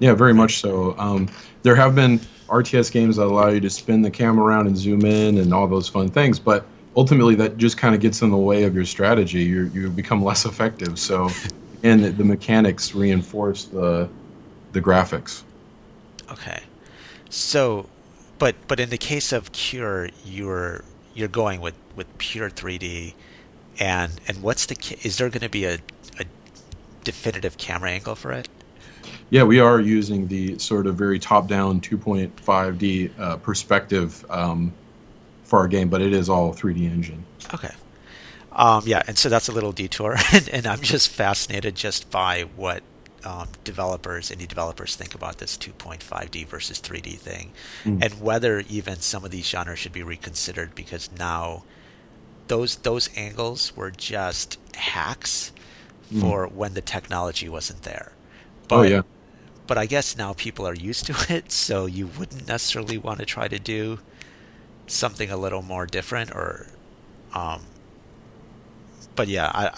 Yeah, 0.00 0.14
very 0.14 0.34
much 0.34 0.58
so. 0.58 0.96
Um, 0.98 1.28
there 1.62 1.76
have 1.76 1.94
been 1.94 2.18
RTS 2.48 2.90
games 2.90 3.16
that 3.16 3.24
allow 3.24 3.48
you 3.48 3.60
to 3.60 3.70
spin 3.70 4.02
the 4.02 4.10
camera 4.10 4.44
around 4.44 4.66
and 4.66 4.76
zoom 4.76 5.04
in 5.04 5.38
and 5.38 5.54
all 5.54 5.68
those 5.68 5.88
fun 5.88 6.08
things, 6.08 6.40
but 6.40 6.66
ultimately 6.96 7.36
that 7.36 7.56
just 7.56 7.76
kind 7.76 7.94
of 7.94 8.00
gets 8.00 8.22
in 8.22 8.30
the 8.30 8.36
way 8.36 8.64
of 8.64 8.74
your 8.74 8.84
strategy. 8.84 9.42
You 9.42 9.70
you 9.72 9.88
become 9.90 10.24
less 10.24 10.44
effective. 10.44 10.98
So, 10.98 11.30
and 11.82 12.04
the, 12.04 12.10
the 12.10 12.24
mechanics 12.24 12.94
reinforce 12.94 13.64
the 13.64 14.08
the 14.72 14.80
graphics. 14.80 15.42
Okay, 16.30 16.60
so 17.28 17.86
but 18.38 18.54
but 18.68 18.80
in 18.80 18.90
the 18.90 18.98
case 18.98 19.32
of 19.32 19.52
Cure, 19.52 20.10
you're 20.24 20.84
you're 21.14 21.28
going 21.28 21.60
with 21.60 21.74
with 21.94 22.06
pure 22.18 22.50
3D, 22.50 23.14
and 23.78 24.12
and 24.26 24.42
what's 24.42 24.66
the 24.66 24.76
is 25.02 25.18
there 25.18 25.28
going 25.28 25.42
to 25.42 25.48
be 25.48 25.64
a, 25.64 25.78
a 26.18 26.24
definitive 27.04 27.58
camera 27.58 27.90
angle 27.90 28.14
for 28.14 28.32
it? 28.32 28.48
Yeah, 29.30 29.44
we 29.44 29.60
are 29.60 29.80
using 29.80 30.28
the 30.28 30.58
sort 30.58 30.86
of 30.86 30.96
very 30.96 31.18
top-down 31.18 31.80
2.5D 31.80 33.18
uh, 33.18 33.36
perspective 33.38 34.26
um, 34.28 34.72
for 35.44 35.58
our 35.58 35.68
game, 35.68 35.88
but 35.88 36.02
it 36.02 36.12
is 36.12 36.28
all 36.28 36.52
3D 36.52 36.82
engine. 36.82 37.24
Okay. 37.54 37.70
Um, 38.54 38.82
yeah, 38.86 39.02
and 39.06 39.16
so 39.16 39.28
that's 39.28 39.48
a 39.48 39.52
little 39.52 39.72
detour, 39.72 40.16
and, 40.32 40.48
and 40.50 40.66
I'm 40.66 40.80
just 40.80 41.08
fascinated 41.08 41.74
just 41.74 42.10
by 42.10 42.42
what 42.56 42.82
um, 43.24 43.48
developers, 43.64 44.30
indie 44.30 44.48
developers, 44.48 44.96
think 44.96 45.14
about 45.14 45.38
this 45.38 45.56
2.5D 45.56 46.46
versus 46.46 46.80
3D 46.80 47.18
thing, 47.18 47.52
mm. 47.84 48.02
and 48.02 48.20
whether 48.20 48.60
even 48.68 48.96
some 48.96 49.24
of 49.24 49.30
these 49.30 49.46
genres 49.46 49.78
should 49.78 49.92
be 49.92 50.02
reconsidered 50.02 50.74
because 50.74 51.10
now 51.18 51.64
those 52.48 52.76
those 52.76 53.08
angles 53.16 53.74
were 53.76 53.90
just 53.90 54.58
hacks 54.74 55.52
mm. 56.12 56.20
for 56.20 56.46
when 56.46 56.74
the 56.74 56.80
technology 56.80 57.48
wasn't 57.48 57.82
there. 57.82 58.12
Oh, 58.64 58.68
but, 58.68 58.78
oh 58.78 58.82
yeah. 58.82 59.02
But 59.66 59.78
I 59.78 59.86
guess 59.86 60.16
now 60.16 60.32
people 60.32 60.66
are 60.66 60.74
used 60.74 61.06
to 61.06 61.34
it, 61.34 61.52
so 61.52 61.86
you 61.86 62.08
wouldn't 62.18 62.48
necessarily 62.48 62.98
want 62.98 63.20
to 63.20 63.24
try 63.24 63.48
to 63.48 63.58
do 63.58 64.00
something 64.88 65.30
a 65.30 65.36
little 65.36 65.62
more 65.62 65.86
different 65.86 66.32
or 66.32 66.66
um 67.32 67.62
but 69.14 69.28
yeah 69.28 69.50
i 69.54 69.70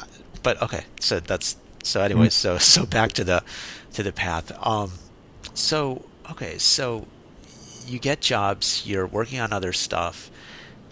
but 0.45 0.63
okay. 0.63 0.85
So 1.01 1.19
that's 1.19 1.57
so 1.83 2.01
anyway 2.01 2.27
mm-hmm. 2.27 2.29
so 2.29 2.59
so 2.59 2.87
back 2.87 3.13
to 3.15 3.25
the 3.25 3.43
to 3.95 4.05
the 4.05 4.13
path. 4.13 4.53
Um 4.65 4.93
so 5.55 6.05
okay 6.31 6.59
so 6.59 7.09
you 7.87 7.99
get 7.99 8.21
jobs 8.21 8.87
you're 8.87 9.09
working 9.09 9.41
on 9.41 9.53
other 9.53 9.73
stuff. 9.73 10.31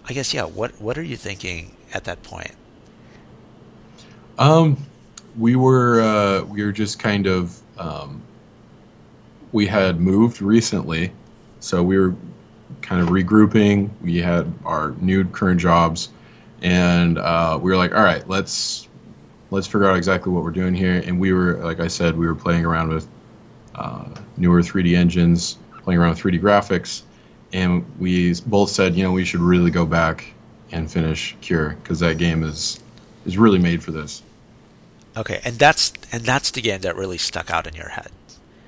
I 0.09 0.11
guess 0.11 0.33
yeah 0.33 0.43
what 0.43 0.81
what 0.81 0.97
are 0.97 1.03
you 1.03 1.15
thinking 1.15 1.77
at 1.93 2.03
that 2.03 2.21
point? 2.23 2.55
Um 4.37 4.77
we 5.37 5.55
were 5.55 6.01
uh 6.01 6.43
we 6.43 6.65
were 6.65 6.73
just 6.73 6.99
kind 6.99 7.27
of 7.27 7.61
um 7.77 8.21
we 9.53 9.67
had 9.67 10.01
moved 10.01 10.41
recently. 10.41 11.13
So 11.59 11.83
we 11.83 11.97
were 11.97 12.15
kind 12.81 13.01
of 13.01 13.09
regrouping. 13.09 13.89
We 14.01 14.17
had 14.17 14.51
our 14.65 14.95
new 14.99 15.23
current 15.25 15.61
jobs, 15.61 16.09
and 16.63 17.17
uh, 17.17 17.59
we 17.61 17.69
were 17.69 17.77
like, 17.77 17.93
all 17.93 18.03
right, 18.03 18.27
let's 18.27 18.87
let's 19.51 19.67
figure 19.67 19.87
out 19.87 19.95
exactly 19.95 20.31
what 20.31 20.43
we're 20.43 20.51
doing 20.51 20.73
here. 20.73 21.03
And 21.05 21.19
we 21.19 21.31
were, 21.31 21.55
like 21.57 21.79
I 21.79 21.87
said, 21.87 22.17
we 22.17 22.25
were 22.25 22.33
playing 22.33 22.65
around 22.65 22.89
with 22.89 23.07
uh, 23.75 24.05
newer 24.37 24.61
3D 24.61 24.95
engines, 24.97 25.57
playing 25.83 25.99
around 25.99 26.11
with 26.11 26.19
3D 26.19 26.41
graphics, 26.41 27.03
and 27.51 27.85
we 27.99 28.33
both 28.47 28.69
said, 28.69 28.95
you 28.95 29.03
know, 29.03 29.11
we 29.11 29.25
should 29.25 29.41
really 29.41 29.69
go 29.69 29.85
back 29.85 30.33
and 30.71 30.91
finish 30.91 31.35
Cure 31.41 31.77
because 31.83 31.99
that 31.99 32.17
game 32.17 32.43
is 32.43 32.81
is 33.25 33.37
really 33.37 33.59
made 33.59 33.83
for 33.83 33.91
this. 33.91 34.23
Okay, 35.15 35.39
and 35.43 35.59
that's 35.59 35.93
and 36.11 36.23
that's 36.23 36.51
the 36.51 36.61
game 36.61 36.81
that 36.81 36.95
really 36.95 37.17
stuck 37.17 37.51
out 37.51 37.67
in 37.67 37.75
your 37.75 37.89
head. 37.89 38.11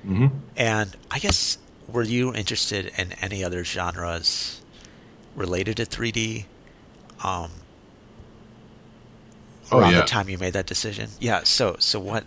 Mm-hmm. 0.06 0.26
And 0.56 0.94
I 1.10 1.18
guess 1.18 1.58
were 1.88 2.02
you 2.02 2.32
interested 2.34 2.92
in 2.96 3.12
any 3.14 3.42
other 3.42 3.64
genres 3.64 4.60
related 5.34 5.78
to 5.78 5.86
3D? 5.86 6.44
Um, 7.24 7.50
oh, 9.72 9.80
around 9.80 9.92
yeah. 9.92 10.00
the 10.00 10.06
time 10.06 10.28
you 10.28 10.38
made 10.38 10.52
that 10.52 10.66
decision? 10.66 11.10
Yeah. 11.20 11.42
So 11.44 11.76
so 11.78 12.00
what? 12.00 12.24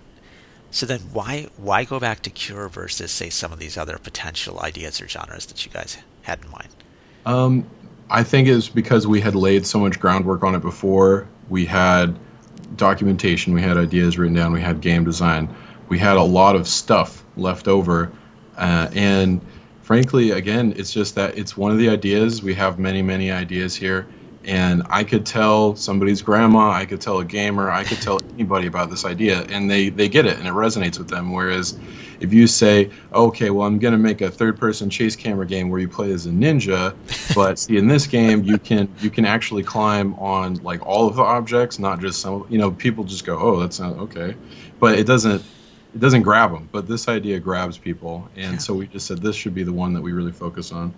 So 0.71 0.85
then 0.85 0.99
why 1.13 1.47
why 1.57 1.83
go 1.83 1.99
back 1.99 2.21
to 2.23 2.29
Cure 2.29 2.69
versus 2.69 3.11
say 3.11 3.29
some 3.29 3.51
of 3.51 3.59
these 3.59 3.77
other 3.77 3.97
potential 3.97 4.59
ideas 4.59 5.01
or 5.01 5.07
genres 5.07 5.45
that 5.47 5.65
you 5.65 5.71
guys 5.71 5.97
had 6.23 6.43
in 6.43 6.51
mind? 6.51 6.69
Um, 7.25 7.69
I 8.09 8.23
think 8.23 8.47
it's 8.47 8.69
because 8.69 9.07
we 9.07 9.21
had 9.21 9.35
laid 9.35 9.65
so 9.65 9.79
much 9.79 9.99
groundwork 9.99 10.43
on 10.43 10.55
it 10.55 10.61
before. 10.61 11.27
We 11.49 11.65
had 11.65 12.17
documentation, 12.75 13.53
we 13.53 13.61
had 13.61 13.77
ideas 13.77 14.17
written 14.17 14.35
down, 14.35 14.53
we 14.53 14.61
had 14.61 14.81
game 14.81 15.03
design, 15.03 15.53
we 15.89 15.97
had 15.97 16.17
a 16.17 16.23
lot 16.23 16.55
of 16.55 16.67
stuff 16.67 17.23
left 17.35 17.67
over 17.67 18.11
uh, 18.59 18.89
and 18.93 19.41
frankly, 19.81 20.31
again, 20.31 20.73
it's 20.75 20.91
just 20.91 21.15
that 21.15 21.35
it's 21.37 21.55
one 21.55 21.71
of 21.71 21.77
the 21.77 21.89
ideas. 21.89 22.43
We 22.43 22.53
have 22.55 22.77
many, 22.77 23.01
many 23.01 23.31
ideas 23.31 23.75
here. 23.75 24.05
And 24.49 24.81
I 24.89 25.03
could 25.03 25.27
tell 25.27 25.75
somebody's 25.75 26.23
grandma, 26.23 26.71
I 26.71 26.83
could 26.83 26.99
tell 26.99 27.19
a 27.19 27.25
gamer, 27.25 27.69
I 27.69 27.83
could 27.83 28.01
tell 28.01 28.19
anybody 28.33 28.65
about 28.65 28.89
this 28.89 29.05
idea, 29.05 29.43
and 29.43 29.69
they, 29.69 29.89
they 29.89 30.09
get 30.09 30.25
it 30.25 30.39
and 30.39 30.47
it 30.47 30.53
resonates 30.53 30.97
with 30.97 31.07
them. 31.07 31.31
Whereas 31.31 31.77
if 32.19 32.33
you 32.33 32.47
say, 32.47 32.89
okay, 33.13 33.51
well, 33.51 33.67
I'm 33.67 33.77
going 33.77 33.91
to 33.91 33.99
make 33.99 34.21
a 34.21 34.31
third 34.31 34.59
person 34.59 34.89
chase 34.89 35.15
camera 35.15 35.45
game 35.45 35.69
where 35.69 35.79
you 35.79 35.87
play 35.87 36.11
as 36.11 36.25
a 36.25 36.31
ninja, 36.31 36.95
but 37.35 37.59
see, 37.59 37.77
in 37.77 37.87
this 37.87 38.07
game, 38.07 38.41
you 38.43 38.57
can 38.57 38.89
you 38.99 39.11
can 39.11 39.23
actually 39.23 39.61
climb 39.61 40.15
on 40.15 40.55
like 40.63 40.83
all 40.83 41.05
of 41.05 41.15
the 41.15 41.21
objects, 41.21 41.77
not 41.77 42.01
just 42.01 42.19
some, 42.19 42.47
you 42.49 42.57
know, 42.57 42.71
people 42.71 43.03
just 43.03 43.27
go, 43.27 43.37
oh, 43.37 43.59
that's 43.59 43.79
not 43.79 43.97
okay. 43.97 44.35
But 44.79 44.97
it 44.97 45.05
doesn't 45.05 45.43
it 45.93 45.99
doesn't 45.99 46.23
grab 46.23 46.51
them, 46.51 46.67
but 46.71 46.87
this 46.87 47.07
idea 47.07 47.39
grabs 47.39 47.77
people, 47.77 48.27
and 48.35 48.53
yeah. 48.53 48.57
so 48.57 48.73
we 48.73 48.87
just 48.87 49.05
said 49.05 49.19
this 49.19 49.35
should 49.35 49.53
be 49.53 49.63
the 49.63 49.73
one 49.73 49.93
that 49.93 50.01
we 50.01 50.11
really 50.11 50.31
focus 50.31 50.71
on. 50.71 50.91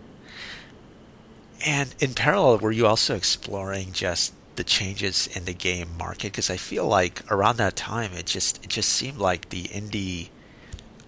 And 1.65 1.93
in 1.99 2.13
parallel, 2.13 2.57
were 2.59 2.71
you 2.71 2.87
also 2.87 3.15
exploring 3.15 3.91
just 3.91 4.33
the 4.55 4.63
changes 4.63 5.27
in 5.27 5.45
the 5.45 5.53
game 5.53 5.89
market? 5.97 6.31
Because 6.31 6.49
I 6.49 6.57
feel 6.57 6.85
like 6.85 7.23
around 7.31 7.57
that 7.57 7.75
time, 7.75 8.13
it 8.13 8.25
just 8.25 8.63
it 8.63 8.69
just 8.69 8.89
seemed 8.89 9.17
like 9.17 9.49
the 9.49 9.63
indie 9.65 10.29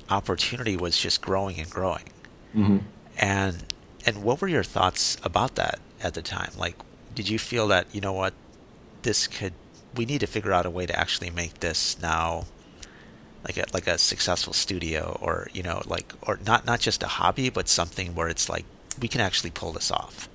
opportunity 0.09 0.77
was 0.77 0.97
just 0.97 1.21
growing 1.21 1.59
and 1.59 1.69
growing. 1.69 2.05
Mm-hmm. 2.55 2.77
And 3.17 3.65
and 4.05 4.23
what 4.23 4.41
were 4.41 4.47
your 4.47 4.63
thoughts 4.63 5.17
about 5.23 5.55
that 5.55 5.79
at 6.01 6.13
the 6.13 6.21
time? 6.21 6.51
Like, 6.57 6.75
did 7.15 7.29
you 7.29 7.39
feel 7.39 7.67
that 7.67 7.87
you 7.93 8.01
know 8.01 8.13
what, 8.13 8.33
this 9.01 9.27
could 9.27 9.53
we 9.95 10.05
need 10.05 10.19
to 10.19 10.27
figure 10.27 10.51
out 10.51 10.65
a 10.65 10.69
way 10.69 10.85
to 10.85 10.99
actually 10.99 11.29
make 11.29 11.59
this 11.59 11.99
now 12.01 12.45
like 13.45 13.57
a 13.57 13.65
like 13.73 13.87
a 13.87 13.97
successful 13.97 14.53
studio 14.53 15.17
or 15.21 15.47
you 15.53 15.61
know 15.61 15.81
like 15.85 16.13
or 16.21 16.39
not 16.45 16.65
not 16.65 16.79
just 16.79 17.03
a 17.03 17.07
hobby 17.07 17.49
but 17.49 17.67
something 17.67 18.15
where 18.15 18.29
it's 18.29 18.49
like 18.49 18.65
we 19.01 19.07
can 19.07 19.21
actually 19.21 19.51
pull 19.51 19.71
this 19.71 19.91
off 19.91 20.29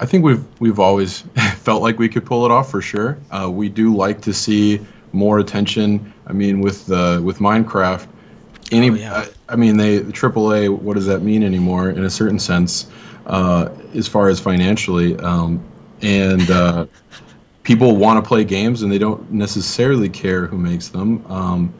i 0.00 0.06
think 0.06 0.24
we've 0.24 0.44
we've 0.60 0.78
always 0.78 1.20
felt 1.56 1.82
like 1.82 1.98
we 1.98 2.08
could 2.08 2.24
pull 2.24 2.44
it 2.44 2.50
off 2.50 2.70
for 2.70 2.82
sure. 2.82 3.18
Uh, 3.30 3.50
we 3.50 3.68
do 3.68 3.94
like 3.94 4.20
to 4.20 4.32
see 4.32 4.80
more 5.12 5.38
attention. 5.38 6.12
I 6.26 6.32
mean 6.32 6.60
with 6.60 6.90
uh, 6.90 7.20
with 7.22 7.38
minecraft 7.38 8.08
any 8.72 8.90
oh, 8.90 8.94
yeah. 8.94 9.14
I, 9.14 9.28
I, 9.50 9.56
mean 9.56 9.76
they 9.76 9.98
the 9.98 10.12
aaa 10.12 10.78
what 10.78 10.94
does 10.94 11.06
that 11.06 11.20
mean 11.20 11.42
anymore 11.42 11.90
in 11.90 12.04
a 12.04 12.10
certain 12.10 12.38
sense 12.38 12.90
uh, 13.26 13.68
as 13.94 14.08
far 14.08 14.28
as 14.28 14.40
financially? 14.40 15.16
Um, 15.18 15.62
and 16.02 16.50
uh, 16.50 16.86
people 17.62 17.96
want 17.96 18.22
to 18.22 18.28
play 18.28 18.44
games 18.44 18.82
and 18.82 18.92
they 18.92 18.98
don't 18.98 19.30
necessarily 19.30 20.08
care 20.08 20.46
who 20.46 20.58
makes 20.58 20.88
them. 20.88 21.24
Um, 21.30 21.72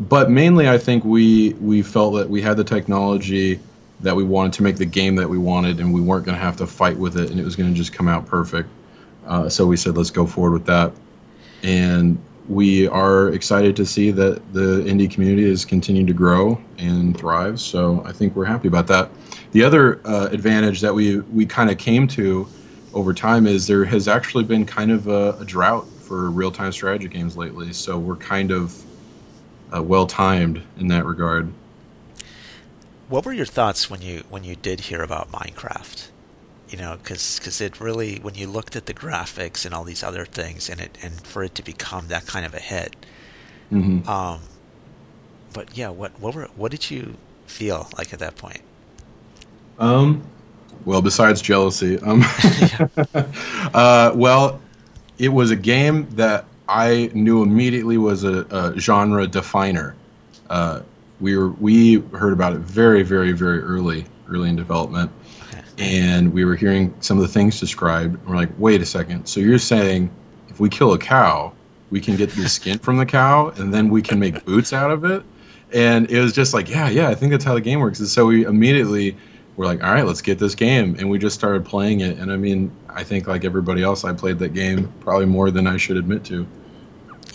but 0.00 0.30
mainly 0.30 0.68
I 0.68 0.78
think 0.78 1.04
we 1.04 1.54
we 1.54 1.82
felt 1.82 2.14
that 2.14 2.28
we 2.28 2.40
had 2.40 2.56
the 2.56 2.64
technology 2.64 3.60
that 4.02 4.14
we 4.16 4.24
wanted 4.24 4.52
to 4.54 4.62
make 4.62 4.76
the 4.76 4.86
game 4.86 5.14
that 5.16 5.28
we 5.28 5.38
wanted, 5.38 5.80
and 5.80 5.92
we 5.92 6.00
weren't 6.00 6.24
going 6.24 6.36
to 6.36 6.42
have 6.42 6.56
to 6.56 6.66
fight 6.66 6.96
with 6.96 7.18
it, 7.18 7.30
and 7.30 7.38
it 7.38 7.44
was 7.44 7.56
going 7.56 7.70
to 7.70 7.76
just 7.76 7.92
come 7.92 8.08
out 8.08 8.26
perfect. 8.26 8.68
Uh, 9.26 9.48
so 9.48 9.66
we 9.66 9.76
said, 9.76 9.96
let's 9.96 10.10
go 10.10 10.26
forward 10.26 10.52
with 10.52 10.66
that, 10.66 10.92
and 11.62 12.18
we 12.48 12.88
are 12.88 13.28
excited 13.28 13.76
to 13.76 13.86
see 13.86 14.10
that 14.10 14.52
the 14.52 14.82
indie 14.84 15.08
community 15.08 15.44
is 15.44 15.64
continuing 15.64 16.06
to 16.06 16.12
grow 16.12 16.60
and 16.78 17.16
thrive. 17.16 17.60
So 17.60 18.02
I 18.04 18.12
think 18.12 18.34
we're 18.34 18.44
happy 18.44 18.66
about 18.66 18.88
that. 18.88 19.08
The 19.52 19.62
other 19.62 20.00
uh, 20.04 20.28
advantage 20.32 20.80
that 20.80 20.92
we 20.92 21.20
we 21.20 21.46
kind 21.46 21.70
of 21.70 21.78
came 21.78 22.08
to 22.08 22.48
over 22.92 23.14
time 23.14 23.46
is 23.46 23.66
there 23.66 23.84
has 23.84 24.08
actually 24.08 24.44
been 24.44 24.66
kind 24.66 24.90
of 24.90 25.06
a, 25.06 25.36
a 25.38 25.44
drought 25.44 25.86
for 25.86 26.30
real 26.30 26.50
time 26.50 26.72
strategy 26.72 27.08
games 27.08 27.36
lately. 27.36 27.72
So 27.72 27.98
we're 27.98 28.16
kind 28.16 28.50
of 28.50 28.82
uh, 29.72 29.82
well 29.82 30.06
timed 30.06 30.60
in 30.78 30.88
that 30.88 31.04
regard. 31.04 31.52
What 33.10 33.26
were 33.26 33.32
your 33.32 33.44
thoughts 33.44 33.90
when 33.90 34.02
you 34.02 34.22
when 34.28 34.44
you 34.44 34.54
did 34.54 34.82
hear 34.82 35.02
about 35.02 35.32
Minecraft? 35.32 36.10
You 36.68 36.78
know, 36.78 36.96
because 36.96 37.60
it 37.60 37.80
really 37.80 38.18
when 38.20 38.36
you 38.36 38.46
looked 38.46 38.76
at 38.76 38.86
the 38.86 38.94
graphics 38.94 39.66
and 39.66 39.74
all 39.74 39.82
these 39.82 40.04
other 40.04 40.24
things, 40.24 40.70
and 40.70 40.80
it 40.80 40.96
and 41.02 41.20
for 41.26 41.42
it 41.42 41.56
to 41.56 41.64
become 41.64 42.06
that 42.06 42.26
kind 42.26 42.46
of 42.46 42.54
a 42.54 42.60
hit. 42.60 42.94
Mm-hmm. 43.72 44.08
Um, 44.08 44.42
but 45.52 45.76
yeah, 45.76 45.88
what 45.88 46.18
what 46.20 46.36
were 46.36 46.48
what 46.54 46.70
did 46.70 46.88
you 46.88 47.16
feel 47.46 47.88
like 47.98 48.12
at 48.12 48.20
that 48.20 48.36
point? 48.36 48.60
Um, 49.80 50.22
well, 50.84 51.02
besides 51.02 51.42
jealousy, 51.42 51.98
um, 51.98 52.22
uh, 53.74 54.12
well, 54.14 54.60
it 55.18 55.30
was 55.30 55.50
a 55.50 55.56
game 55.56 56.08
that 56.10 56.44
I 56.68 57.10
knew 57.12 57.42
immediately 57.42 57.98
was 57.98 58.22
a, 58.22 58.46
a 58.50 58.78
genre 58.78 59.26
definer. 59.26 59.96
Uh, 60.48 60.82
we 61.20 61.36
were 61.36 61.50
we 61.50 62.00
heard 62.12 62.32
about 62.32 62.52
it 62.54 62.60
very 62.60 63.02
very 63.02 63.32
very 63.32 63.60
early 63.60 64.04
early 64.28 64.48
in 64.48 64.56
development, 64.56 65.10
and 65.78 66.32
we 66.32 66.44
were 66.44 66.56
hearing 66.56 66.94
some 67.00 67.16
of 67.16 67.22
the 67.22 67.28
things 67.28 67.58
described. 67.58 68.14
And 68.14 68.26
we're 68.28 68.36
like, 68.36 68.50
wait 68.58 68.80
a 68.80 68.86
second. 68.86 69.26
So 69.26 69.40
you're 69.40 69.58
saying 69.58 70.10
if 70.48 70.60
we 70.60 70.68
kill 70.68 70.92
a 70.92 70.98
cow, 70.98 71.52
we 71.90 72.00
can 72.00 72.16
get 72.16 72.30
the 72.30 72.48
skin 72.48 72.78
from 72.78 72.96
the 72.96 73.06
cow, 73.06 73.48
and 73.56 73.72
then 73.72 73.88
we 73.88 74.02
can 74.02 74.18
make 74.18 74.44
boots 74.44 74.72
out 74.72 74.90
of 74.90 75.04
it? 75.04 75.22
And 75.72 76.10
it 76.10 76.20
was 76.20 76.32
just 76.32 76.52
like, 76.54 76.68
yeah, 76.68 76.88
yeah, 76.88 77.08
I 77.08 77.14
think 77.14 77.30
that's 77.30 77.44
how 77.44 77.54
the 77.54 77.60
game 77.60 77.80
works. 77.80 78.00
And 78.00 78.08
so 78.08 78.26
we 78.26 78.44
immediately 78.44 79.16
were 79.56 79.66
like, 79.66 79.82
all 79.84 79.92
right, 79.92 80.04
let's 80.04 80.22
get 80.22 80.38
this 80.38 80.54
game, 80.54 80.96
and 80.98 81.08
we 81.10 81.18
just 81.18 81.36
started 81.36 81.64
playing 81.64 82.00
it. 82.00 82.18
And 82.18 82.32
I 82.32 82.36
mean, 82.36 82.72
I 82.88 83.04
think 83.04 83.26
like 83.26 83.44
everybody 83.44 83.82
else, 83.82 84.04
I 84.04 84.12
played 84.12 84.38
that 84.38 84.54
game 84.54 84.92
probably 85.00 85.26
more 85.26 85.50
than 85.50 85.66
I 85.66 85.76
should 85.76 85.96
admit 85.96 86.24
to. 86.24 86.46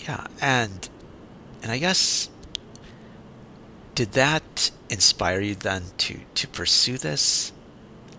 Yeah, 0.08 0.26
and 0.42 0.90
and 1.64 1.72
I 1.72 1.78
guess 1.78 2.30
did 3.96 4.12
that 4.12 4.72
inspire 4.90 5.40
you 5.40 5.56
then 5.56 5.84
to 5.98 6.20
to 6.36 6.48
pursue 6.50 6.98
this 6.98 7.54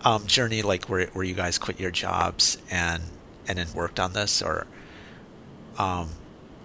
um, 0.03 0.25
journey, 0.25 0.61
like 0.61 0.85
where 0.85 1.07
where 1.07 1.23
you 1.23 1.35
guys 1.35 1.57
quit 1.57 1.79
your 1.79 1.91
jobs 1.91 2.57
and 2.69 3.03
and 3.47 3.57
then 3.57 3.67
worked 3.73 3.99
on 3.99 4.13
this, 4.13 4.41
or 4.41 4.65
um, 5.77 6.09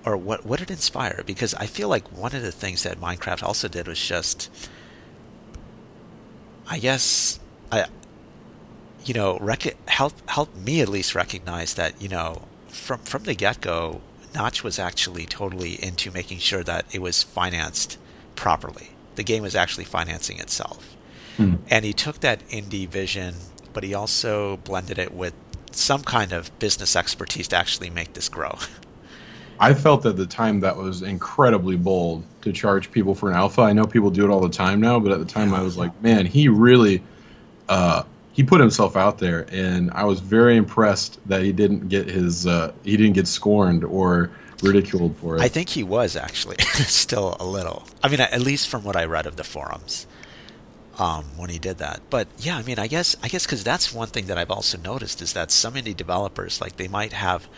or 0.05 0.17
what 0.17 0.45
what 0.47 0.59
did 0.59 0.71
it 0.71 0.75
inspire? 0.75 1.23
Because 1.27 1.55
I 1.55 1.67
feel 1.67 1.89
like 1.89 2.11
one 2.11 2.35
of 2.35 2.43
the 2.43 2.53
things 2.53 2.83
that 2.83 3.01
Minecraft 3.01 3.43
also 3.43 3.69
did 3.69 3.87
was 3.87 4.01
just, 4.01 4.51
I 6.69 6.79
guess, 6.79 7.39
I, 7.71 7.87
you 9.05 9.15
know, 9.15 9.39
rec- 9.41 9.89
help 9.89 10.15
help 10.31 10.57
me 10.57 10.81
at 10.81 10.89
least 10.89 11.15
recognize 11.15 11.75
that 11.75 12.01
you 12.01 12.09
know 12.09 12.43
from 12.69 13.01
from 13.01 13.25
the 13.25 13.35
get 13.35 13.61
go, 13.61 14.01
Notch 14.35 14.65
was 14.65 14.79
actually 14.79 15.27
totally 15.27 15.83
into 15.83 16.11
making 16.11 16.39
sure 16.39 16.65
that 16.65 16.87
it 16.93 17.03
was 17.03 17.23
financed 17.23 17.99
properly. 18.35 18.92
The 19.17 19.23
game 19.23 19.43
was 19.43 19.55
actually 19.55 19.85
financing 19.85 20.39
itself, 20.39 20.97
Hmm. 21.37 21.55
and 21.69 21.85
he 21.85 21.93
took 21.93 22.21
that 22.21 22.47
indie 22.49 22.89
vision, 22.89 23.35
but 23.73 23.85
he 23.85 23.95
also 23.95 24.59
blended 24.59 24.99
it 24.99 25.15
with 25.15 25.35
some 25.71 26.03
kind 26.03 26.33
of 26.33 26.57
business 26.59 26.95
expertise 26.97 27.49
to 27.49 27.57
actually 27.57 27.91
make 27.91 28.13
this 28.13 28.29
grow. 28.29 28.59
I 29.61 29.75
felt 29.75 30.05
at 30.07 30.17
the 30.17 30.27
time 30.27 30.61
that 30.61 30.77
was 30.77 31.03
incredibly 31.03 31.77
bold 31.77 32.25
to 32.43 32.53
charge 32.53 32.91
people 32.91 33.15
for 33.15 33.31
an 33.31 33.37
alpha. 33.37 33.63
I 33.63 33.73
know 33.73 33.85
people 33.85 34.11
do 34.11 34.25
it 34.25 34.31
all 34.31 34.41
the 34.41 34.49
time 34.49 34.81
now, 34.81 34.99
but 34.99 35.13
at 35.13 35.21
the 35.21 35.25
time 35.25 35.55
I 35.55 35.63
was 35.63 35.77
like, 35.77 35.93
man, 36.03 36.27
he 36.27 36.49
really 36.49 37.03
uh, 37.69 38.03
he 38.33 38.43
put 38.43 38.61
himself 38.61 38.97
out 38.97 39.19
there, 39.19 39.47
and 39.53 39.91
I 39.93 40.05
was 40.05 40.21
very 40.21 40.57
impressed 40.57 41.21
that 41.27 41.43
he 41.43 41.53
didn't 41.53 41.89
get 41.89 42.09
his 42.09 42.47
uh, 42.47 42.73
he 42.83 42.97
didn't 42.97 43.13
get 43.13 43.29
scorned 43.29 43.85
or 43.85 44.31
ridiculed 44.63 45.17
for 45.17 45.37
it. 45.37 45.43
I 45.43 45.49
think 45.49 45.71
he 45.71 45.83
was 45.83 46.17
actually 46.17 46.57
still 46.87 47.37
a 47.41 47.47
little. 47.47 47.85
I 48.03 48.09
mean, 48.09 48.21
at 48.21 48.41
least 48.41 48.69
from 48.69 48.85
what 48.85 48.97
I 48.97 49.05
read 49.05 49.27
of 49.27 49.37
the 49.37 49.45
forums 49.45 50.07
um, 50.99 51.25
when 51.37 51.51
he 51.51 51.59
did 51.59 51.79
that. 51.79 52.01
But 52.11 52.29
yeah, 52.39 52.57
I 52.57 52.63
mean, 52.63 52.79
I 52.79 52.87
guess 52.87 53.17
I 53.23 53.29
guess 53.29 53.45
because 53.47 53.65
that's 53.65 53.93
one 53.93 54.09
thing 54.09 54.27
that 54.27 54.39
I've 54.39 54.51
also 54.51 54.79
noticed 54.79 55.23
is 55.23 55.33
that 55.33 55.51
some 55.51 55.75
indie 55.75 55.97
developers 55.97 56.61
like 56.61 56.77
they 56.77 56.89
might 56.89 57.13
have 57.13 57.49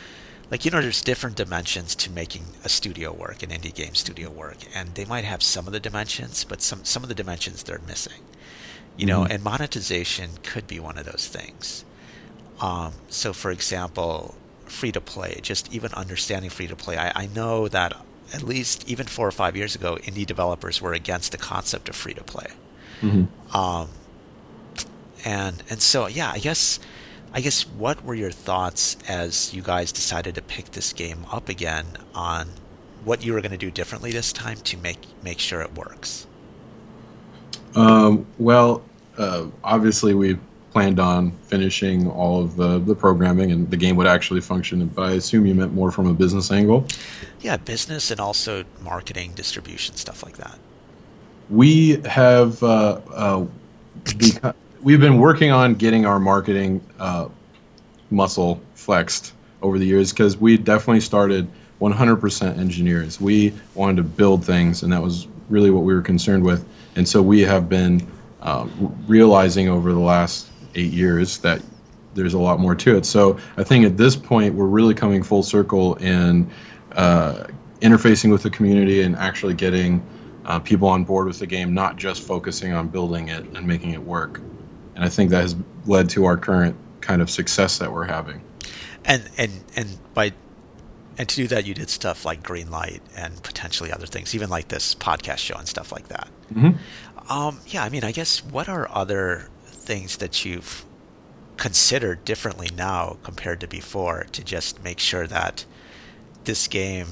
like 0.50 0.64
you 0.64 0.70
know 0.70 0.80
there's 0.80 1.02
different 1.02 1.36
dimensions 1.36 1.94
to 1.96 2.10
making 2.10 2.44
a 2.64 2.68
studio 2.68 3.12
work 3.12 3.42
an 3.42 3.48
indie 3.50 3.74
game 3.74 3.94
studio 3.94 4.28
work 4.30 4.58
and 4.74 4.94
they 4.94 5.04
might 5.06 5.24
have 5.24 5.42
some 5.42 5.66
of 5.66 5.72
the 5.72 5.80
dimensions 5.80 6.44
but 6.44 6.60
some 6.60 6.84
some 6.84 7.02
of 7.02 7.08
the 7.08 7.14
dimensions 7.14 7.62
they're 7.62 7.80
missing 7.86 8.20
you 8.96 9.06
know 9.06 9.22
Mhm. 9.22 9.30
and 9.30 9.42
monetization 9.42 10.30
could 10.42 10.66
be 10.66 10.78
one 10.78 10.98
of 10.98 11.06
those 11.06 11.26
things 11.28 11.84
um, 12.60 12.92
so 13.08 13.32
for 13.32 13.50
example 13.50 14.34
free 14.66 14.92
to 14.92 15.00
play 15.00 15.38
just 15.42 15.72
even 15.72 15.92
understanding 15.94 16.50
free 16.50 16.66
to 16.66 16.76
play 16.76 16.96
I, 16.96 17.12
I 17.14 17.26
know 17.26 17.68
that 17.68 17.92
at 18.32 18.42
least 18.42 18.88
even 18.88 19.06
four 19.06 19.26
or 19.28 19.30
five 19.32 19.56
years 19.56 19.74
ago 19.74 19.96
indie 20.02 20.26
developers 20.26 20.80
were 20.80 20.92
against 20.92 21.32
the 21.32 21.38
concept 21.38 21.88
of 21.88 21.96
free 21.96 22.14
to 22.14 22.24
play 22.24 22.46
Mhm. 23.02 23.28
um, 23.54 23.88
and 25.24 25.62
and 25.70 25.80
so 25.82 26.06
yeah, 26.06 26.30
I 26.32 26.38
guess 26.38 26.78
I 27.32 27.40
guess 27.40 27.62
what 27.62 28.04
were 28.04 28.14
your 28.14 28.30
thoughts 28.30 28.96
as 29.08 29.52
you 29.52 29.62
guys 29.62 29.90
decided 29.90 30.34
to 30.36 30.42
pick 30.42 30.72
this 30.72 30.92
game 30.92 31.26
up 31.32 31.48
again 31.48 31.86
on 32.14 32.48
what 33.04 33.24
you 33.24 33.32
were 33.32 33.40
going 33.40 33.52
to 33.52 33.58
do 33.58 33.70
differently 33.70 34.12
this 34.12 34.32
time 34.32 34.58
to 34.58 34.76
make 34.76 34.98
make 35.22 35.38
sure 35.38 35.60
it 35.60 35.74
works? 35.74 36.26
Um, 37.74 38.26
well, 38.38 38.82
uh, 39.18 39.46
obviously 39.64 40.14
we 40.14 40.38
planned 40.74 40.98
on 40.98 41.30
finishing 41.46 42.10
all 42.10 42.42
of 42.42 42.56
the, 42.56 42.80
the 42.80 42.96
programming 42.96 43.52
and 43.52 43.70
the 43.70 43.76
game 43.76 43.94
would 43.94 44.08
actually 44.08 44.40
function. 44.40 44.84
But 44.88 45.02
I 45.02 45.12
assume 45.12 45.46
you 45.46 45.54
meant 45.54 45.72
more 45.72 45.92
from 45.92 46.08
a 46.08 46.12
business 46.12 46.50
angle. 46.50 46.84
Yeah, 47.40 47.56
business 47.56 48.10
and 48.10 48.20
also 48.20 48.64
marketing, 48.82 49.32
distribution, 49.36 49.94
stuff 49.94 50.24
like 50.24 50.36
that. 50.36 50.58
We 51.48 52.00
have 52.06 52.60
uh, 52.62 53.00
uh, 53.12 53.46
beca- 54.02 54.54
we've 54.82 55.00
been 55.00 55.18
working 55.18 55.52
on 55.52 55.74
getting 55.74 56.06
our 56.06 56.18
marketing 56.18 56.82
uh, 56.98 57.28
muscle 58.10 58.60
flexed 58.74 59.32
over 59.62 59.78
the 59.78 59.86
years 59.86 60.12
because 60.12 60.36
we 60.36 60.58
definitely 60.58 61.00
started 61.00 61.48
100% 61.80 62.58
engineers. 62.58 63.20
We 63.20 63.54
wanted 63.74 63.98
to 63.98 64.02
build 64.02 64.44
things, 64.44 64.82
and 64.82 64.92
that 64.92 65.02
was 65.02 65.28
really 65.48 65.70
what 65.70 65.84
we 65.84 65.94
were 65.94 66.02
concerned 66.02 66.42
with. 66.42 66.66
And 66.96 67.08
so 67.08 67.22
we 67.22 67.42
have 67.42 67.68
been 67.68 68.04
um, 68.42 68.96
realizing 69.06 69.68
over 69.68 69.92
the 69.92 70.00
last 70.00 70.48
eight 70.74 70.92
years 70.92 71.38
that 71.38 71.62
there's 72.14 72.34
a 72.34 72.38
lot 72.38 72.60
more 72.60 72.74
to 72.74 72.96
it. 72.96 73.04
So 73.04 73.38
I 73.56 73.64
think 73.64 73.84
at 73.84 73.96
this 73.96 74.16
point 74.16 74.54
we're 74.54 74.66
really 74.66 74.94
coming 74.94 75.22
full 75.22 75.42
circle 75.42 75.94
in 75.96 76.50
uh, 76.92 77.44
interfacing 77.80 78.30
with 78.30 78.42
the 78.42 78.50
community 78.50 79.02
and 79.02 79.16
actually 79.16 79.54
getting 79.54 80.04
uh, 80.44 80.58
people 80.58 80.88
on 80.88 81.04
board 81.04 81.26
with 81.26 81.38
the 81.38 81.46
game, 81.46 81.74
not 81.74 81.96
just 81.96 82.22
focusing 82.22 82.72
on 82.72 82.88
building 82.88 83.28
it 83.28 83.44
and 83.44 83.66
making 83.66 83.90
it 83.90 84.02
work. 84.02 84.40
And 84.94 85.04
I 85.04 85.08
think 85.08 85.30
that 85.30 85.42
has 85.42 85.56
led 85.86 86.08
to 86.10 86.24
our 86.24 86.36
current 86.36 86.76
kind 87.00 87.20
of 87.20 87.30
success 87.30 87.78
that 87.78 87.92
we're 87.92 88.06
having. 88.06 88.40
And 89.04 89.28
and 89.36 89.64
and 89.76 89.98
by 90.14 90.32
and 91.18 91.28
to 91.28 91.36
do 91.36 91.46
that, 91.48 91.66
you 91.66 91.74
did 91.74 91.90
stuff 91.90 92.24
like 92.24 92.42
Greenlight 92.42 93.00
and 93.16 93.42
potentially 93.42 93.92
other 93.92 94.06
things, 94.06 94.34
even 94.34 94.48
like 94.48 94.68
this 94.68 94.94
podcast 94.94 95.38
show 95.38 95.56
and 95.56 95.68
stuff 95.68 95.92
like 95.92 96.08
that. 96.08 96.28
Mm-hmm. 96.52 97.32
Um, 97.32 97.60
yeah, 97.66 97.84
I 97.84 97.88
mean, 97.88 98.04
I 98.04 98.12
guess 98.12 98.44
what 98.44 98.68
are 98.68 98.88
other 98.90 99.48
things 99.84 100.16
that 100.18 100.44
you've 100.44 100.84
considered 101.56 102.24
differently 102.24 102.68
now 102.76 103.16
compared 103.22 103.60
to 103.60 103.66
before 103.66 104.26
to 104.32 104.42
just 104.42 104.82
make 104.82 104.98
sure 104.98 105.26
that 105.26 105.64
this 106.44 106.66
game, 106.68 107.06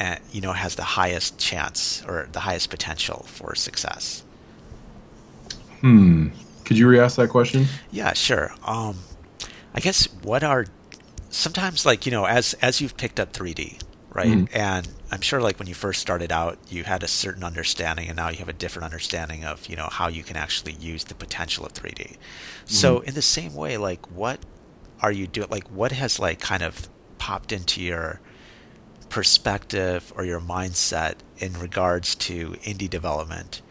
uh, 0.00 0.16
you 0.32 0.40
know, 0.40 0.52
has 0.52 0.74
the 0.74 0.82
highest 0.82 1.38
chance 1.38 2.04
or 2.06 2.28
the 2.32 2.40
highest 2.40 2.70
potential 2.70 3.24
for 3.26 3.54
success? 3.54 4.22
Hmm. 5.80 6.28
Could 6.64 6.76
you 6.76 6.88
re-ask 6.88 7.16
that 7.16 7.30
question? 7.30 7.66
Yeah, 7.90 8.12
sure. 8.12 8.52
Um, 8.64 8.98
I 9.74 9.80
guess 9.80 10.06
what 10.22 10.42
are 10.42 10.66
sometimes 11.30 11.86
like 11.86 12.06
you 12.06 12.12
know 12.12 12.24
as 12.24 12.54
as 12.54 12.80
you've 12.80 12.96
picked 12.96 13.20
up 13.20 13.32
3D, 13.32 13.80
right? 14.12 14.28
Mhm. 14.28 14.48
And 14.52 14.88
I'm 15.10 15.20
sure 15.20 15.40
like 15.40 15.58
when 15.58 15.68
you 15.68 15.74
first 15.74 16.00
started 16.00 16.30
out, 16.32 16.58
you 16.68 16.84
had 16.84 17.02
a 17.02 17.08
certain 17.08 17.44
understanding, 17.44 18.08
and 18.08 18.16
now 18.16 18.28
you 18.30 18.38
have 18.38 18.48
a 18.48 18.52
different 18.54 18.84
understanding 18.84 19.44
of 19.44 19.66
you 19.68 19.76
know 19.76 19.88
how 19.90 20.08
you 20.08 20.22
can 20.22 20.36
actually 20.36 20.72
use 20.74 21.04
the 21.04 21.14
potential 21.14 21.64
of 21.66 21.72
3D. 21.72 22.16
So 22.66 23.00
in 23.00 23.14
the 23.14 23.22
same 23.22 23.54
way, 23.54 23.76
like 23.76 24.10
what 24.10 24.40
are 25.00 25.12
you 25.12 25.26
doing? 25.26 25.48
Like 25.50 25.68
what 25.68 25.92
has 25.92 26.18
like 26.18 26.40
kind 26.40 26.62
of 26.62 26.88
popped 27.18 27.52
into 27.52 27.80
your 27.82 28.20
perspective 29.08 30.12
or 30.16 30.24
your 30.24 30.40
mindset 30.40 31.14
in 31.38 31.54
regards 31.58 32.14
to 32.14 32.50
indie 32.64 32.90
development 32.90 33.62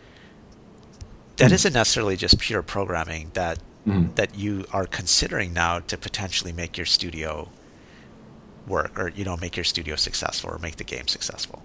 that 1.38 1.50
Hmm. 1.50 1.54
isn't 1.56 1.73
necessarily 1.73 2.15
just 2.17 2.39
pure 2.39 2.63
programming 2.63 3.30
that 3.34 3.60
Mhm. 3.86 4.15
that 4.15 4.36
you 4.36 4.65
are 4.73 4.86
considering 4.88 5.54
now 5.54 5.80
to 5.80 5.97
potentially 5.97 6.52
make 6.52 6.76
your 6.78 6.86
studio 6.88 7.50
work 8.67 8.99
or 8.99 9.10
you 9.10 9.23
know 9.23 9.38
make 9.38 9.56
your 9.56 9.63
studio 9.63 9.95
successful 9.95 10.49
or 10.49 10.60
make 10.60 10.75
the 10.75 10.84
game 10.84 11.08
successful 11.08 11.63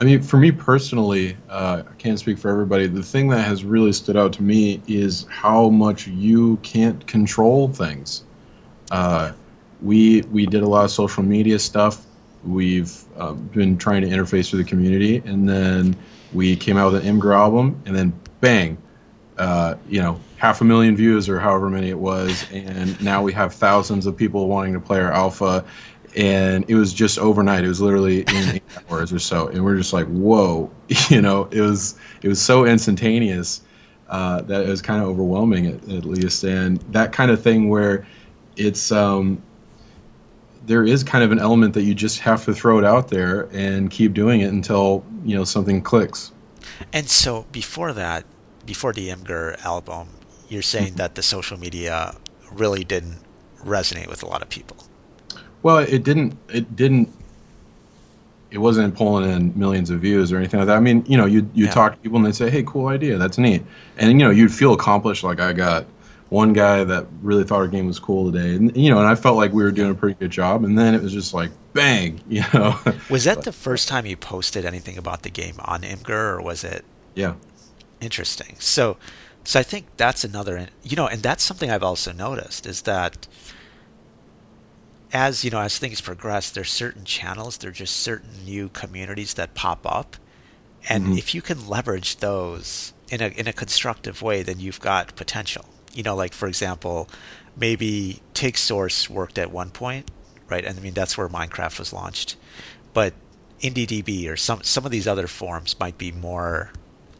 I 0.00 0.04
mean, 0.04 0.22
for 0.22 0.36
me 0.36 0.52
personally, 0.52 1.36
uh, 1.48 1.82
I 1.88 1.94
can't 1.94 2.20
speak 2.20 2.38
for 2.38 2.48
everybody. 2.48 2.86
The 2.86 3.02
thing 3.02 3.28
that 3.30 3.44
has 3.44 3.64
really 3.64 3.92
stood 3.92 4.16
out 4.16 4.32
to 4.34 4.44
me 4.44 4.80
is 4.86 5.26
how 5.28 5.70
much 5.70 6.06
you 6.06 6.56
can't 6.58 7.04
control 7.08 7.68
things. 7.68 8.22
Uh, 8.92 9.32
we 9.82 10.22
we 10.30 10.46
did 10.46 10.62
a 10.62 10.68
lot 10.68 10.84
of 10.84 10.92
social 10.92 11.24
media 11.24 11.58
stuff. 11.58 12.06
We've 12.44 12.96
uh, 13.16 13.32
been 13.32 13.76
trying 13.76 14.02
to 14.02 14.08
interface 14.08 14.52
with 14.52 14.64
the 14.64 14.68
community, 14.70 15.16
and 15.26 15.48
then 15.48 15.96
we 16.32 16.54
came 16.54 16.76
out 16.76 16.92
with 16.92 17.04
an 17.04 17.18
Imgur 17.18 17.34
album, 17.34 17.82
and 17.84 17.96
then 17.96 18.12
bang, 18.40 18.78
uh, 19.38 19.76
you 19.88 20.00
know, 20.00 20.18
half 20.36 20.60
a 20.60 20.64
million 20.64 20.96
views 20.96 21.28
or 21.28 21.38
however 21.38 21.70
many 21.70 21.88
it 21.88 21.98
was, 21.98 22.44
and 22.52 23.00
now 23.00 23.22
we 23.22 23.32
have 23.32 23.54
thousands 23.54 24.06
of 24.06 24.16
people 24.16 24.48
wanting 24.48 24.72
to 24.72 24.80
play 24.80 25.00
our 25.00 25.12
alpha, 25.12 25.64
and 26.16 26.64
it 26.68 26.74
was 26.74 26.92
just 26.92 27.18
overnight. 27.18 27.64
It 27.64 27.68
was 27.68 27.80
literally 27.80 28.22
in 28.22 28.56
eight 28.56 28.62
hours 28.90 29.12
or 29.12 29.20
so, 29.20 29.48
and 29.48 29.64
we're 29.64 29.76
just 29.76 29.92
like, 29.92 30.06
whoa, 30.08 30.70
you 31.08 31.22
know, 31.22 31.48
it 31.52 31.60
was 31.60 31.94
it 32.22 32.28
was 32.28 32.40
so 32.40 32.66
instantaneous 32.66 33.62
uh, 34.08 34.42
that 34.42 34.64
it 34.64 34.68
was 34.68 34.82
kind 34.82 35.02
of 35.02 35.08
overwhelming 35.08 35.66
at, 35.66 35.88
at 35.88 36.04
least, 36.04 36.42
and 36.42 36.78
that 36.92 37.12
kind 37.12 37.30
of 37.30 37.40
thing 37.40 37.68
where 37.68 38.06
it's 38.56 38.90
um, 38.90 39.40
there 40.66 40.84
is 40.84 41.04
kind 41.04 41.22
of 41.22 41.30
an 41.30 41.38
element 41.38 41.74
that 41.74 41.82
you 41.82 41.94
just 41.94 42.18
have 42.18 42.44
to 42.44 42.52
throw 42.52 42.78
it 42.78 42.84
out 42.84 43.08
there 43.08 43.48
and 43.52 43.90
keep 43.90 44.14
doing 44.14 44.40
it 44.40 44.52
until 44.52 45.04
you 45.24 45.36
know 45.36 45.44
something 45.44 45.80
clicks. 45.80 46.32
and 46.92 47.08
so 47.08 47.46
before 47.52 47.92
that 47.92 48.24
before 48.72 48.92
the 48.92 49.06
imgur 49.08 49.46
album 49.64 50.04
you're 50.48 50.68
saying 50.74 50.88
mm-hmm. 50.88 51.02
that 51.02 51.14
the 51.16 51.22
social 51.22 51.58
media 51.58 52.14
really 52.52 52.84
didn't 52.84 53.18
resonate 53.64 54.08
with 54.12 54.22
a 54.22 54.26
lot 54.26 54.40
of 54.42 54.48
people 54.48 54.76
Well, 55.62 55.78
it 55.78 56.02
didn't. 56.04 56.36
It 56.58 56.76
didn't. 56.76 57.08
It 58.50 58.58
wasn't 58.58 58.94
pulling 58.94 59.28
in 59.30 59.42
millions 59.58 59.90
of 59.90 60.00
views 60.00 60.32
or 60.32 60.36
anything 60.38 60.60
like 60.60 60.68
that. 60.68 60.76
I 60.76 60.80
mean, 60.80 61.04
you 61.06 61.16
know, 61.20 61.26
you 61.26 61.40
you 61.52 61.66
Yeah. 61.66 61.72
talk 61.72 61.90
to 61.94 61.98
people 61.98 62.16
and 62.18 62.26
they 62.26 62.32
say, 62.32 62.48
"Hey, 62.48 62.62
cool 62.62 62.86
idea. 62.86 63.18
That's 63.18 63.38
neat," 63.38 63.62
and 63.98 64.06
you 64.18 64.24
know, 64.26 64.30
you'd 64.30 64.54
feel 64.54 64.72
accomplished. 64.72 65.24
Like 65.24 65.40
I 65.40 65.52
got 65.52 65.84
one 66.30 66.52
guy 66.52 66.84
that 66.84 67.06
really 67.22 67.44
thought 67.44 67.60
our 67.64 67.68
game 67.68 67.86
was 67.86 67.98
cool 67.98 68.30
today, 68.30 68.54
and 68.54 68.64
you 68.76 68.88
know, 68.90 68.98
and 68.98 69.08
I 69.08 69.14
felt 69.14 69.36
like 69.36 69.52
we 69.52 69.62
were 69.62 69.72
doing 69.72 69.90
a 69.90 69.94
pretty 69.94 70.16
good 70.22 70.30
job. 70.30 70.64
And 70.64 70.78
then 70.78 70.94
it 70.94 71.02
was 71.02 71.12
just 71.12 71.34
like, 71.34 71.50
bang, 71.72 72.20
you 72.28 72.44
know. 72.54 72.78
was 73.10 73.24
that 73.24 73.42
the 73.42 73.52
first 73.52 73.88
time 73.88 74.06
you 74.06 74.16
posted 74.16 74.64
anything 74.64 74.96
about 74.96 75.22
the 75.24 75.30
game 75.30 75.56
on 75.64 75.82
imgur 75.82 76.38
or 76.38 76.40
was 76.42 76.62
it 76.64 76.84
yeah. 77.14 77.34
Interesting. 78.00 78.56
So, 78.58 78.96
so 79.44 79.58
I 79.60 79.62
think 79.62 79.86
that's 79.96 80.24
another, 80.24 80.68
you 80.82 80.96
know, 80.96 81.06
and 81.06 81.22
that's 81.22 81.42
something 81.42 81.70
I've 81.70 81.82
also 81.82 82.12
noticed 82.12 82.66
is 82.66 82.82
that 82.82 83.26
as 85.12 85.42
you 85.44 85.50
know, 85.50 85.60
as 85.60 85.78
things 85.78 86.00
progress, 86.00 86.50
there's 86.50 86.70
certain 86.70 87.04
channels, 87.04 87.56
there's 87.58 87.78
just 87.78 87.96
certain 87.96 88.30
new 88.44 88.68
communities 88.68 89.34
that 89.34 89.54
pop 89.54 89.86
up, 89.86 90.16
and 90.88 91.06
Mhm. 91.08 91.18
if 91.18 91.34
you 91.34 91.40
can 91.42 91.66
leverage 91.66 92.16
those 92.16 92.92
in 93.10 93.22
a 93.22 93.28
in 93.28 93.48
a 93.48 93.52
constructive 93.52 94.20
way, 94.20 94.42
then 94.42 94.60
you've 94.60 94.80
got 94.80 95.16
potential. 95.16 95.64
You 95.94 96.02
know, 96.02 96.14
like 96.14 96.34
for 96.34 96.46
example, 96.46 97.08
maybe 97.56 98.20
TIGSource 98.34 99.08
worked 99.08 99.38
at 99.38 99.50
one 99.50 99.70
point, 99.70 100.10
right? 100.48 100.64
And 100.64 100.78
I 100.78 100.82
mean 100.82 100.94
that's 100.94 101.16
where 101.16 101.28
Minecraft 101.28 101.78
was 101.78 101.92
launched, 101.92 102.36
but 102.92 103.14
IndieDB 103.62 104.28
or 104.28 104.36
some 104.36 104.62
some 104.62 104.84
of 104.84 104.90
these 104.92 105.08
other 105.08 105.26
forums 105.26 105.74
might 105.80 105.96
be 105.96 106.12
more 106.12 106.70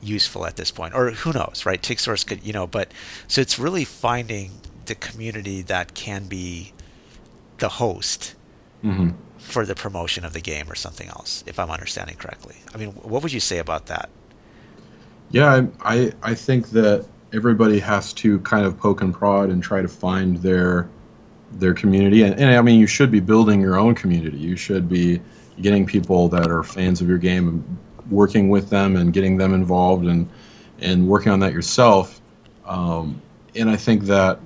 useful 0.01 0.47
at 0.47 0.57
this 0.57 0.71
point, 0.71 0.95
or 0.95 1.11
who 1.11 1.33
knows, 1.33 1.65
right? 1.67 1.83
TIGSource 1.83 2.27
could, 2.27 2.45
you 2.45 2.53
know, 2.53 2.67
but 2.67 2.93
so 3.27 3.41
it's 3.41 3.59
really 3.59 3.85
finding 3.85 4.63
the 4.87 4.95
community 4.95 5.63
that 5.63 5.95
can 5.95 6.27
be 6.27 6.75
the 7.59 7.69
host 7.71 8.35
hmm 8.83 9.11
for 9.39 9.65
the 9.67 9.75
promotion 9.75 10.25
of 10.25 10.33
the 10.33 10.41
game 10.41 10.71
or 10.71 10.75
something 10.75 11.09
else, 11.09 11.45
if 11.47 11.59
I'm 11.59 11.71
understanding 11.71 12.17
correctly. 12.17 12.57
I 12.75 12.79
mean, 12.79 12.91
what 12.91 13.23
would 13.23 13.33
you 13.33 13.41
say 13.41 13.59
about 13.59 13.87
that? 13.87 14.11
Yeah, 15.31 15.67
I, 15.81 15.95
I 15.97 16.13
I 16.23 16.35
think 16.35 16.71
that 16.71 17.07
everybody 17.33 17.79
has 17.81 18.13
to 18.15 18.41
kind 18.41 18.65
of 18.67 18.79
poke 18.79 19.03
and 19.03 19.13
prod 19.13 19.51
and 19.51 19.63
try 19.63 19.83
to 19.83 19.89
find 19.89 20.39
their 20.39 20.91
their 21.51 21.75
community, 21.75 22.23
and, 22.23 22.39
and 22.39 22.55
I 22.57 22.63
mean, 22.63 22.81
you 22.81 22.87
should 22.87 23.11
be 23.11 23.21
building 23.21 23.61
your 23.61 23.77
own 23.79 23.95
community. 23.95 24.39
You 24.39 24.57
should 24.57 24.89
be 24.89 25.23
getting 25.61 25.87
people 25.87 26.29
that 26.31 26.51
are 26.51 26.63
fans 26.63 27.01
of 27.01 27.09
your 27.09 27.19
game 27.19 27.49
and 27.49 27.79
working 28.11 28.49
with 28.49 28.71
them 28.71 28.97
and 28.97 29.12
getting 29.12 29.37
them 29.37 29.55
involved 29.55 30.07
and 30.07 30.29
and 30.81 31.09
working 31.09 31.33
on 31.33 31.40
that 31.40 31.53
yourself. 31.53 32.21
Um, 32.64 33.21
and 33.57 33.68
I 33.68 33.77
think 33.77 34.05
that 34.05 34.38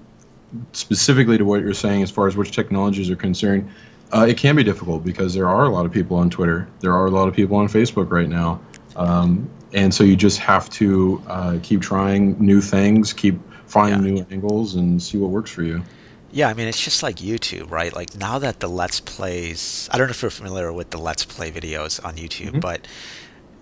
specifically 0.72 1.38
to 1.38 1.44
what 1.44 1.60
you're 1.62 1.74
saying 1.74 2.02
as 2.02 2.10
far 2.10 2.26
as 2.26 2.36
which 2.36 2.52
technologies 2.52 3.10
are 3.10 3.16
concerned, 3.16 3.68
uh, 4.12 4.26
it 4.28 4.36
can 4.36 4.56
be 4.56 4.62
difficult 4.64 5.04
because 5.04 5.34
there 5.34 5.48
are 5.48 5.64
a 5.64 5.68
lot 5.70 5.86
of 5.86 5.92
people 5.92 6.16
on 6.16 6.30
Twitter. 6.30 6.68
There 6.80 6.92
are 6.92 7.06
a 7.06 7.10
lot 7.10 7.28
of 7.28 7.34
people 7.34 7.56
on 7.56 7.68
Facebook 7.68 8.10
right 8.10 8.28
now. 8.28 8.60
Um, 8.96 9.48
and 9.72 9.92
so 9.92 10.04
you 10.04 10.16
just 10.16 10.38
have 10.38 10.68
to 10.70 11.22
uh, 11.26 11.58
keep 11.62 11.80
trying 11.80 12.36
new 12.38 12.60
things, 12.60 13.12
keep 13.12 13.38
finding 13.66 14.16
Yeah. 14.16 14.22
new 14.22 14.26
angles, 14.30 14.74
and 14.74 15.02
see 15.02 15.16
what 15.18 15.30
works 15.30 15.50
for 15.50 15.62
you. 15.62 15.82
Yeah, 16.30 16.48
I 16.48 16.54
mean, 16.54 16.66
it's 16.68 16.82
just 16.82 17.02
like 17.02 17.16
YouTube, 17.16 17.70
right? 17.70 17.94
Like 17.94 18.16
now 18.16 18.38
that 18.38 18.60
the 18.60 18.68
Let's 18.68 19.00
Plays, 19.00 19.88
I 19.92 19.98
don't 19.98 20.06
know 20.06 20.12
if 20.12 20.22
you're 20.22 20.30
familiar 20.30 20.72
with 20.72 20.90
the 20.90 20.98
Let's 20.98 21.24
Play 21.26 21.50
videos 21.50 22.02
on 22.04 22.16
YouTube, 22.16 22.52
Mhm. 22.52 22.60
but 22.60 22.86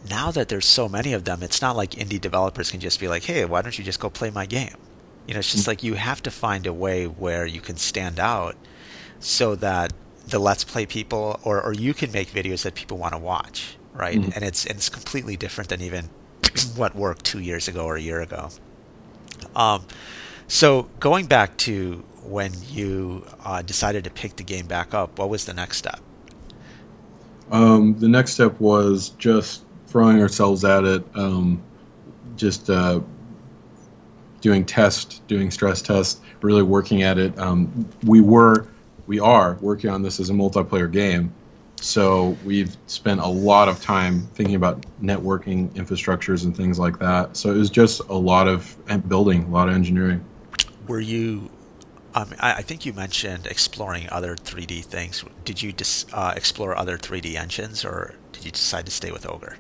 now 0.09 0.31
that 0.31 0.49
there's 0.49 0.67
so 0.67 0.89
many 0.89 1.13
of 1.13 1.25
them, 1.25 1.43
it's 1.43 1.61
not 1.61 1.77
like 1.77 1.91
indie 1.93 2.21
developers 2.21 2.71
can 2.71 2.81
just 2.81 3.01
be 3.01 3.09
like, 3.09 3.25
hey, 3.25 3.45
why 3.45 3.63
don't 3.63 3.77
you 3.79 3.85
just 3.85 4.01
go 4.01 4.09
play 4.09 4.31
my 4.31 4.47
game? 4.47 4.77
You 5.27 5.35
know, 5.35 5.41
it's 5.41 5.53
just 5.53 5.67
like 5.67 5.83
you 5.83 5.95
have 5.95 6.23
to 6.23 6.31
find 6.31 6.67
a 6.67 6.73
way 6.73 7.07
where 7.07 7.47
you 7.47 7.61
can 7.61 7.77
stand 7.77 8.19
out 8.19 8.57
so 9.21 9.55
that 9.57 9.93
the 10.27 10.39
Let's 10.39 10.65
Play 10.65 10.87
people, 10.87 11.39
or, 11.45 11.63
or 11.63 11.73
you 11.73 11.93
can 11.95 12.11
make 12.13 12.29
videos 12.31 12.63
that 12.63 12.75
people 12.75 12.97
want 12.97 13.13
to 13.13 13.19
watch, 13.19 13.77
right? 13.93 14.19
Mhm. 14.19 14.35
And 14.35 14.45
it's 14.45 14.65
and 14.65 14.77
it's 14.77 14.89
completely 14.89 15.37
different 15.37 15.71
than 15.71 15.81
even 15.83 16.09
what 16.77 16.95
worked 16.97 17.25
two 17.25 17.41
years 17.41 17.69
ago 17.69 17.85
or 17.85 17.97
a 17.97 18.01
year 18.01 18.21
ago. 18.21 18.51
Um, 19.55 19.87
so 20.49 20.89
going 21.01 21.27
back 21.27 21.57
to 21.59 22.05
when 22.23 22.53
you 22.69 23.27
uh, 23.45 23.63
decided 23.63 24.05
to 24.05 24.11
pick 24.11 24.37
the 24.37 24.43
game 24.45 24.67
back 24.67 24.95
up, 24.95 25.19
what 25.19 25.29
was 25.29 25.45
the 25.45 25.55
next 25.55 25.79
step? 25.79 26.01
Um, 27.51 27.99
the 27.99 28.09
next 28.09 28.33
step 28.35 28.61
was 28.61 29.11
just 29.11 29.65
throwing 29.91 30.23
ourselves 30.23 30.65
at 30.65 30.85
it, 30.85 31.05
um, 31.15 31.61
just 32.37 32.71
uh, 32.71 33.01
doing 34.41 34.65
tests, 34.65 35.21
doing 35.27 35.51
stress 35.51 35.83
tests, 35.83 36.21
really 36.41 36.63
working 36.63 37.03
at 37.03 37.19
it. 37.19 37.37
Um, 37.39 37.87
we 38.05 38.21
were, 38.21 38.69
we 39.07 39.19
are 39.19 39.59
working 39.61 39.91
on 39.91 40.03
this 40.03 40.21
as 40.21 40.31
a 40.31 40.33
multiplayer 40.33 40.91
game, 40.91 41.35
so 41.81 42.37
we've 42.45 42.77
spent 42.87 43.21
a 43.21 43.27
lot 43.27 43.69
of 43.69 43.83
time 43.83 44.23
thinking 44.35 44.55
about 44.55 44.87
networking 45.03 45.71
infrastructures 45.71 46.45
and 46.45 46.57
things 46.57 46.79
like 46.79 46.99
that. 47.01 47.37
So 47.37 47.53
it 47.53 47.57
was 47.57 47.71
just 47.71 48.01
a 48.09 48.15
lot 48.15 48.47
of 48.47 48.77
building, 49.09 49.45
a 49.45 49.49
lot 49.49 49.69
of 49.69 49.75
engineering. 49.75 50.25
Were 50.87 51.01
you? 51.01 51.51
Um, 52.13 52.35
I, 52.41 52.63
think 52.63 52.85
you 52.85 52.93
mentioned 52.93 53.47
exploring 53.47 54.09
other 54.11 54.35
3D 54.35 54.85
things. 54.85 55.25
Did 55.45 55.63
you 55.63 55.73
dis, 55.73 56.07
uh, 56.13 56.33
explore 56.35 56.77
other 56.77 56.99
3D 56.99 57.37
engines, 57.37 57.85
or 57.85 58.17
did 58.33 58.45
you 58.45 58.51
decide 58.51 58.87
to 58.87 58.93
stay 58.93 59.13
with 59.13 59.29
Ogre? 59.29 59.57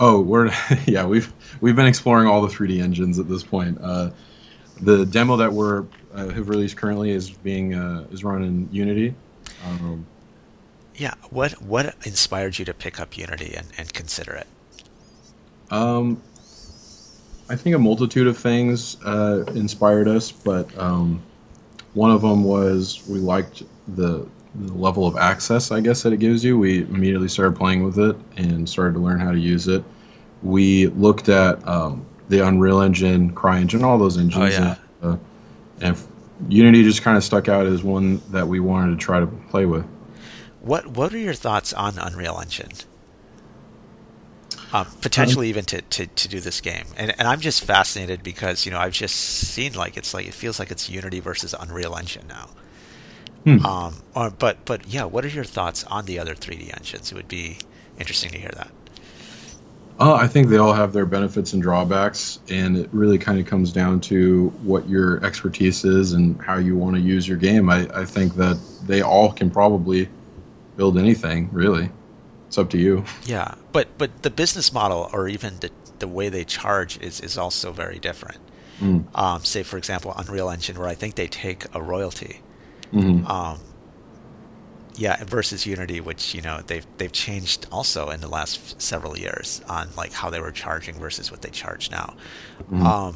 Oh, 0.00 0.20
we're 0.20 0.50
yeah, 0.86 1.04
we've 1.06 1.32
we've 1.60 1.76
been 1.76 1.86
exploring 1.86 2.28
all 2.28 2.40
the 2.42 2.48
3D 2.54 2.80
engines 2.82 3.18
at 3.18 3.28
this 3.28 3.42
point. 3.42 3.78
Uh, 3.82 4.10
the 4.80 5.04
demo 5.06 5.36
that 5.36 5.52
we're 5.52 5.86
uh, 6.14 6.28
have 6.28 6.48
released 6.48 6.76
currently 6.76 7.10
is 7.10 7.30
being 7.30 7.74
uh, 7.74 8.06
is 8.12 8.22
run 8.24 8.42
in 8.42 8.68
Unity. 8.72 9.14
Um, 9.66 10.06
Yeah. 10.94 11.14
What 11.30 11.60
what 11.62 11.94
inspired 12.04 12.58
you 12.58 12.64
to 12.66 12.74
pick 12.74 13.00
up 13.00 13.16
Unity 13.16 13.54
and, 13.56 13.66
and 13.76 13.92
consider 13.92 14.32
it? 14.34 14.46
um, 15.70 16.22
I 17.50 17.56
think 17.56 17.74
a 17.74 17.78
multitude 17.78 18.26
of 18.26 18.36
things 18.38 19.02
uh, 19.04 19.44
inspired 19.54 20.06
us, 20.06 20.30
but 20.30 20.76
um, 20.78 21.22
one 21.94 22.10
of 22.10 22.20
them 22.22 22.44
was 22.44 23.02
we 23.08 23.18
liked 23.18 23.62
the, 23.96 24.26
the 24.54 24.72
level 24.74 25.06
of 25.06 25.16
access, 25.16 25.70
I 25.70 25.80
guess, 25.80 26.02
that 26.02 26.12
it 26.12 26.18
gives 26.18 26.44
you. 26.44 26.58
We 26.58 26.82
immediately 26.82 27.28
started 27.28 27.56
playing 27.56 27.84
with 27.84 27.98
it 27.98 28.16
and 28.36 28.68
started 28.68 28.94
to 28.94 29.00
learn 29.00 29.20
how 29.20 29.32
to 29.32 29.38
use 29.38 29.68
it. 29.68 29.84
We 30.42 30.88
looked 30.88 31.28
at 31.28 31.66
um, 31.66 32.06
the 32.28 32.46
Unreal 32.46 32.80
Engine, 32.80 33.32
CryEngine, 33.32 33.82
all 33.82 33.98
those 33.98 34.18
engines. 34.18 34.52
yeah. 34.52 34.76
And, 35.02 35.14
uh, 35.14 35.16
and 35.80 35.96
Unity 36.48 36.82
just 36.84 37.02
kind 37.02 37.16
of 37.16 37.24
stuck 37.24 37.48
out 37.48 37.66
as 37.66 37.82
one 37.82 38.22
that 38.30 38.46
we 38.46 38.60
wanted 38.60 38.98
to 38.98 39.04
try 39.04 39.20
to 39.20 39.26
play 39.26 39.66
with. 39.66 39.84
What 40.60 40.86
what 40.88 41.12
are 41.12 41.18
your 41.18 41.34
thoughts 41.34 41.72
on 41.72 41.98
Unreal 41.98 42.38
Engine? 42.40 42.70
Um, 44.70 44.86
potentially 45.00 45.48
even 45.48 45.64
to, 45.66 45.80
to, 45.80 46.06
to 46.06 46.28
do 46.28 46.40
this 46.40 46.60
game, 46.60 46.84
and 46.96 47.14
and 47.18 47.26
I'm 47.26 47.40
just 47.40 47.64
fascinated 47.64 48.22
because 48.22 48.66
you 48.66 48.72
know 48.72 48.78
I've 48.78 48.92
just 48.92 49.16
seen 49.16 49.72
like 49.72 49.96
it's 49.96 50.12
like 50.12 50.26
it 50.26 50.34
feels 50.34 50.58
like 50.58 50.70
it's 50.70 50.90
Unity 50.90 51.20
versus 51.20 51.54
Unreal 51.58 51.96
Engine 51.96 52.26
now. 52.28 52.50
Hmm. 53.44 53.64
Um, 53.64 53.94
or, 54.14 54.30
but 54.30 54.64
but 54.64 54.86
yeah, 54.88 55.04
what 55.04 55.24
are 55.24 55.28
your 55.28 55.44
thoughts 55.44 55.84
on 55.84 56.06
the 56.06 56.18
other 56.18 56.34
3D 56.34 56.76
engines? 56.76 57.12
It 57.12 57.14
would 57.14 57.28
be 57.28 57.58
interesting 57.98 58.30
to 58.32 58.38
hear 58.38 58.50
that. 58.54 58.70
Uh, 60.00 60.14
I 60.14 60.28
think 60.28 60.48
they 60.48 60.58
all 60.58 60.72
have 60.72 60.92
their 60.92 61.06
benefits 61.06 61.52
and 61.52 61.60
drawbacks, 61.60 62.38
and 62.48 62.76
it 62.76 62.88
really 62.92 63.18
kind 63.18 63.40
of 63.40 63.46
comes 63.46 63.72
down 63.72 63.98
to 64.02 64.50
what 64.62 64.88
your 64.88 65.24
expertise 65.24 65.84
is 65.84 66.12
and 66.12 66.40
how 66.40 66.56
you 66.56 66.76
want 66.76 66.94
to 66.94 67.02
use 67.02 67.26
your 67.26 67.36
game. 67.36 67.68
I, 67.68 67.88
I 67.92 68.04
think 68.04 68.36
that 68.36 68.60
they 68.86 69.02
all 69.02 69.32
can 69.32 69.50
probably 69.50 70.08
build 70.76 70.98
anything, 70.98 71.48
really. 71.52 71.90
It's 72.46 72.58
up 72.58 72.70
to 72.70 72.78
you. 72.78 73.04
Yeah, 73.26 73.54
but 73.72 73.88
but 73.98 74.22
the 74.22 74.30
business 74.30 74.72
model 74.72 75.10
or 75.12 75.28
even 75.28 75.58
the 75.58 75.70
the 75.98 76.08
way 76.08 76.28
they 76.28 76.44
charge 76.44 76.98
is 77.00 77.20
is 77.20 77.36
also 77.36 77.72
very 77.72 77.98
different. 77.98 78.38
Mm. 78.80 79.18
Um, 79.18 79.44
say 79.44 79.64
for 79.64 79.76
example, 79.76 80.14
Unreal 80.16 80.48
Engine, 80.48 80.78
where 80.78 80.88
I 80.88 80.94
think 80.94 81.16
they 81.16 81.26
take 81.26 81.64
a 81.74 81.82
royalty. 81.82 82.40
Hmm 82.90 83.26
Um, 83.26 83.58
yeah, 84.96 85.22
versus 85.24 85.64
Unity, 85.64 86.00
which 86.00 86.34
you 86.34 86.42
know 86.42 86.60
they've 86.66 86.86
they've 86.96 87.12
changed 87.12 87.66
also 87.70 88.10
in 88.10 88.20
the 88.20 88.28
last 88.28 88.58
f- 88.58 88.80
several 88.80 89.16
years 89.16 89.60
on 89.68 89.88
like 89.96 90.12
how 90.12 90.28
they 90.30 90.40
were 90.40 90.50
charging 90.50 90.94
versus 90.96 91.30
what 91.30 91.42
they 91.42 91.50
charge 91.50 91.90
now. 91.90 92.14
Mhm. 92.72 92.84
Um, 92.84 93.14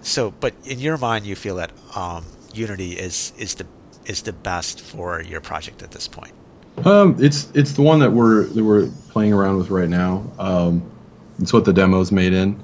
so, 0.00 0.30
but 0.40 0.54
in 0.64 0.78
your 0.80 0.96
mind, 0.96 1.26
you 1.26 1.36
feel 1.36 1.56
that 1.56 1.72
um, 1.94 2.24
Unity 2.54 2.92
is 2.92 3.32
is 3.36 3.54
the 3.54 3.66
is 4.06 4.22
the 4.22 4.32
best 4.32 4.80
for 4.80 5.22
your 5.22 5.40
project 5.40 5.82
at 5.82 5.90
this 5.90 6.08
point. 6.08 6.32
Um, 6.84 7.16
it's 7.18 7.50
it's 7.54 7.72
the 7.72 7.82
one 7.82 7.98
that 8.00 8.10
we're 8.12 8.44
that 8.44 8.64
we're 8.64 8.88
playing 9.10 9.32
around 9.34 9.58
with 9.58 9.70
right 9.70 9.88
now. 9.88 10.24
Um, 10.38 10.82
it's 11.38 11.52
what 11.52 11.64
the 11.66 11.72
demo's 11.72 12.12
made 12.12 12.32
in. 12.32 12.58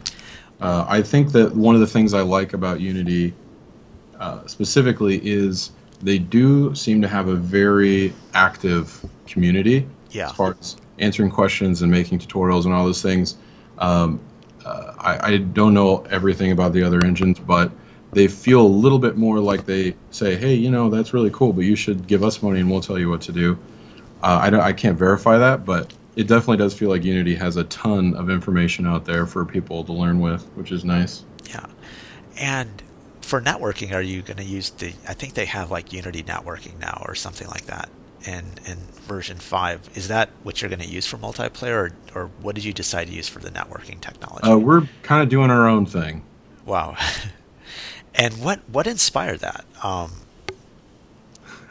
Uh, 0.60 0.84
I 0.88 1.02
think 1.02 1.32
that 1.32 1.54
one 1.54 1.74
of 1.74 1.80
the 1.80 1.86
things 1.86 2.14
I 2.14 2.22
like 2.22 2.52
about 2.54 2.80
Unity 2.80 3.34
uh, 4.18 4.46
specifically 4.46 5.20
is 5.24 5.72
they 6.02 6.18
do 6.18 6.74
seem 6.74 7.00
to 7.02 7.08
have 7.08 7.28
a 7.28 7.34
very 7.34 8.12
active 8.34 9.04
community 9.26 9.86
Yeah. 10.10 10.26
as 10.26 10.32
far 10.32 10.56
as 10.60 10.76
answering 10.98 11.30
questions 11.30 11.82
and 11.82 11.90
making 11.90 12.18
tutorials 12.18 12.64
and 12.64 12.74
all 12.74 12.84
those 12.84 13.02
things. 13.02 13.36
Um, 13.78 14.20
uh, 14.64 14.92
I, 14.98 15.32
I 15.32 15.36
don't 15.38 15.72
know 15.74 16.04
everything 16.10 16.52
about 16.52 16.72
the 16.72 16.82
other 16.82 17.04
engines, 17.04 17.38
but 17.38 17.70
they 18.12 18.28
feel 18.28 18.60
a 18.60 18.66
little 18.68 18.98
bit 18.98 19.16
more 19.16 19.38
like 19.40 19.64
they 19.66 19.94
say, 20.10 20.36
"Hey, 20.36 20.54
you 20.54 20.70
know, 20.70 20.90
that's 20.90 21.14
really 21.14 21.30
cool, 21.30 21.52
but 21.52 21.62
you 21.64 21.76
should 21.76 22.06
give 22.06 22.22
us 22.24 22.42
money 22.42 22.60
and 22.60 22.70
we'll 22.70 22.80
tell 22.80 22.98
you 22.98 23.08
what 23.08 23.20
to 23.22 23.32
do." 23.32 23.58
Uh, 24.22 24.38
I 24.42 24.50
don't, 24.50 24.60
I 24.60 24.72
can't 24.72 24.98
verify 24.98 25.38
that, 25.38 25.64
but 25.64 25.92
it 26.16 26.26
definitely 26.26 26.58
does 26.58 26.74
feel 26.74 26.90
like 26.90 27.04
Unity 27.04 27.34
has 27.36 27.56
a 27.56 27.64
ton 27.64 28.14
of 28.14 28.28
information 28.28 28.86
out 28.86 29.04
there 29.06 29.24
for 29.26 29.44
people 29.46 29.84
to 29.84 29.92
learn 29.92 30.20
with, 30.20 30.42
which 30.56 30.72
is 30.72 30.84
nice. 30.84 31.24
Yeah. 31.48 31.64
And 32.38 32.82
for 33.30 33.40
networking, 33.40 33.94
are 33.94 34.02
you 34.02 34.22
going 34.22 34.38
to 34.38 34.44
use 34.44 34.70
the? 34.70 34.88
I 35.06 35.14
think 35.14 35.34
they 35.34 35.44
have 35.44 35.70
like 35.70 35.92
Unity 35.92 36.24
networking 36.24 36.80
now 36.80 37.00
or 37.06 37.14
something 37.14 37.46
like 37.46 37.66
that. 37.66 37.88
In 38.26 38.44
in 38.66 38.76
version 39.06 39.38
five, 39.38 39.88
is 39.94 40.08
that 40.08 40.30
what 40.42 40.60
you're 40.60 40.68
going 40.68 40.80
to 40.80 40.88
use 40.88 41.06
for 41.06 41.16
multiplayer, 41.16 41.92
or, 42.14 42.20
or 42.22 42.26
what 42.42 42.56
did 42.56 42.64
you 42.64 42.72
decide 42.72 43.06
to 43.06 43.14
use 43.14 43.28
for 43.28 43.38
the 43.38 43.50
networking 43.50 44.00
technology? 44.00 44.50
Uh, 44.50 44.58
we're 44.58 44.82
kind 45.04 45.22
of 45.22 45.28
doing 45.28 45.48
our 45.48 45.68
own 45.68 45.86
thing. 45.86 46.24
Wow. 46.66 46.96
and 48.16 48.34
what 48.42 48.68
what 48.68 48.88
inspired 48.88 49.38
that? 49.40 49.64
Um, 49.84 50.10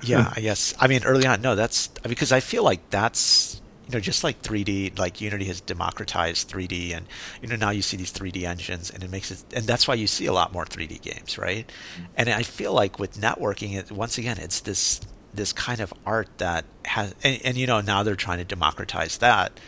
yeah, 0.01 0.31
I 0.37 0.39
guess. 0.39 0.73
I 0.79 0.87
mean, 0.87 1.03
early 1.03 1.27
on, 1.27 1.41
no, 1.41 1.55
that's 1.55 1.89
because 2.03 2.31
I 2.31 2.39
feel 2.39 2.63
like 2.63 2.89
that's 2.89 3.58
you 3.89 3.93
know 3.93 3.99
just 3.99 4.23
like 4.23 4.41
3D, 4.43 4.99
like 4.99 5.19
Unity 5.19 5.45
has 5.45 5.61
democratized 5.61 6.47
3D, 6.47 6.95
and 6.95 7.07
you 7.41 7.47
know 7.47 7.55
now 7.55 7.71
you 7.71 7.81
see 7.81 7.97
these 7.97 8.13
3D 8.13 8.43
engines, 8.43 8.91
and 8.91 9.03
it 9.03 9.09
makes 9.09 9.31
it, 9.31 9.43
and 9.55 9.65
that's 9.65 9.87
why 9.87 9.95
you 9.95 10.05
see 10.05 10.27
a 10.27 10.33
lot 10.33 10.53
more 10.53 10.63
3D 10.63 11.01
games, 11.01 11.39
right? 11.39 11.69
And 12.15 12.29
I 12.29 12.43
feel 12.43 12.71
like 12.71 12.99
with 12.99 13.19
networking, 13.19 13.75
it 13.75 13.91
once 13.91 14.19
again, 14.19 14.37
it's 14.37 14.59
this 14.59 15.01
this 15.33 15.53
kind 15.53 15.79
of 15.79 15.91
art 16.05 16.27
that 16.37 16.65
has, 16.85 17.15
and, 17.23 17.41
and 17.43 17.57
you 17.57 17.65
know 17.65 17.81
now 17.81 18.03
they're 18.03 18.15
trying 18.15 18.37
to 18.37 18.45
democratize 18.45 19.17
that. 19.17 19.59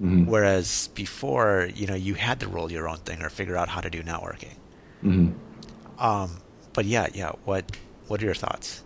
Mhm. 0.00 0.26
Whereas 0.26 0.88
before, 0.94 1.70
you 1.74 1.86
know, 1.86 1.94
you 1.94 2.14
had 2.14 2.38
to 2.40 2.48
roll 2.48 2.70
your 2.70 2.86
own 2.88 2.98
thing 2.98 3.22
or 3.22 3.30
figure 3.30 3.56
out 3.56 3.68
how 3.70 3.80
to 3.80 3.90
do 3.90 4.02
networking. 4.02 4.54
Mhm. 5.02 5.32
Um, 5.98 6.36
but 6.72 6.84
yeah, 6.84 7.08
yeah. 7.14 7.32
What 7.44 7.72
what 8.06 8.22
are 8.22 8.26
your 8.26 8.34
thoughts? 8.34 8.84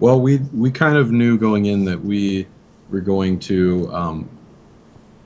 Well, 0.00 0.20
we 0.20 0.38
we 0.52 0.70
kind 0.70 0.98
of 0.98 1.10
knew 1.12 1.38
going 1.38 1.64
in 1.64 1.86
that 1.86 2.04
we 2.04 2.46
were 2.90 3.00
going 3.00 3.38
to 3.40 3.90
um, 3.92 4.28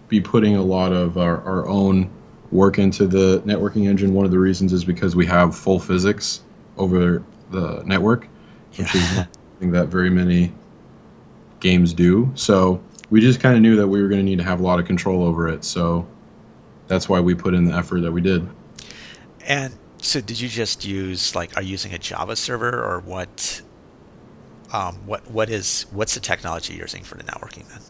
be 0.09 0.21
putting 0.21 0.57
a 0.57 0.63
lot 0.63 0.93
of 0.93 1.19
our, 1.19 1.43
our 1.43 1.67
own 1.69 2.11
work 2.51 2.79
into 2.79 3.07
the 3.07 3.41
networking 3.43 3.87
engine. 3.89 4.13
One 4.15 4.25
of 4.25 4.31
the 4.31 4.39
reasons 4.39 4.73
is 4.73 4.85
because 4.85 5.15
we 5.15 5.27
have 5.27 5.57
full 5.57 5.79
physics 5.79 6.43
over 6.77 7.23
the 7.51 7.83
network, 7.85 8.27
which 8.77 8.95
is 8.95 9.09
something 9.15 9.71
that 9.73 9.89
very 9.89 10.11
many 10.11 10.53
games 11.61 11.93
do. 11.93 12.31
So 12.35 12.83
we 13.11 13.21
just 13.21 13.41
kind 13.41 13.55
of 13.55 13.63
knew 13.63 13.77
that 13.77 13.87
we 13.87 14.03
were 14.03 14.09
going 14.09 14.21
to 14.21 14.25
need 14.25 14.39
to 14.39 14.45
have 14.45 14.61
a 14.61 14.63
lot 14.63 14.79
of 14.81 14.87
control 14.87 15.23
over 15.23 15.49
it. 15.49 15.65
So 15.65 16.07
that's 16.87 17.09
why 17.09 17.21
we 17.21 17.35
put 17.35 17.55
in 17.55 17.65
the 17.65 17.75
effort 17.75 18.01
that 18.01 18.13
we 18.13 18.21
did. 18.21 18.49
And 19.47 19.75
so, 20.03 20.21
did 20.21 20.41
you 20.41 20.49
just 20.49 20.85
use 20.85 21.35
like, 21.35 21.57
are 21.57 21.63
you 21.63 21.71
using 21.73 21.93
a 21.93 21.99
Java 21.99 22.37
server 22.37 22.71
or 22.71 23.01
what? 23.01 23.63
Um, 24.73 24.95
what 25.07 25.29
what 25.31 25.51
is 25.51 25.87
what's 25.91 26.15
the 26.15 26.21
technology 26.21 26.75
you're 26.75 26.85
using 26.85 27.03
for 27.03 27.17
the 27.17 27.25
networking 27.25 27.69
then? 27.69 27.81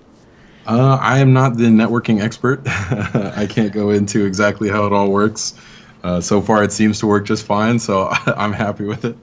Uh, 0.66 0.98
I 1.00 1.18
am 1.18 1.32
not 1.32 1.56
the 1.56 1.64
networking 1.64 2.20
expert. 2.20 2.62
I 2.66 3.46
can't 3.48 3.72
go 3.72 3.90
into 3.90 4.24
exactly 4.24 4.68
how 4.68 4.86
it 4.86 4.92
all 4.92 5.10
works. 5.10 5.54
Uh, 6.02 6.20
so 6.20 6.40
far, 6.40 6.62
it 6.64 6.72
seems 6.72 6.98
to 7.00 7.06
work 7.06 7.26
just 7.26 7.44
fine, 7.44 7.78
so 7.78 8.08
I'm 8.26 8.52
happy 8.52 8.84
with 8.84 9.04
it. 9.04 9.16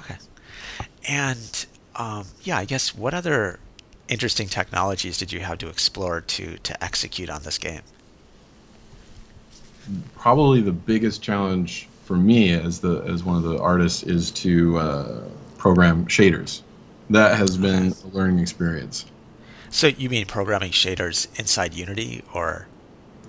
Okay. 0.00 0.16
And 1.08 1.66
um, 1.96 2.26
yeah, 2.42 2.58
I 2.58 2.64
guess 2.64 2.94
what 2.94 3.14
other 3.14 3.58
interesting 4.08 4.48
technologies 4.48 5.18
did 5.18 5.32
you 5.32 5.40
have 5.40 5.58
to 5.58 5.68
explore 5.68 6.20
to 6.20 6.56
to 6.58 6.84
execute 6.84 7.30
on 7.30 7.42
this 7.42 7.58
game? 7.58 7.82
Probably 10.16 10.60
the 10.60 10.72
biggest 10.72 11.22
challenge 11.22 11.88
for 12.04 12.16
me 12.16 12.52
as 12.52 12.80
the 12.80 13.02
as 13.02 13.24
one 13.24 13.36
of 13.36 13.42
the 13.42 13.58
artists 13.58 14.02
is 14.02 14.30
to 14.30 14.78
uh, 14.78 15.20
program 15.58 16.06
shaders. 16.06 16.62
That 17.12 17.36
has 17.36 17.56
been 17.58 17.92
a 18.04 18.08
learning 18.08 18.38
experience. 18.38 19.06
So 19.70 19.86
you 19.86 20.08
mean 20.08 20.26
programming 20.26 20.72
shaders 20.72 21.28
inside 21.38 21.74
Unity 21.74 22.22
or? 22.34 22.66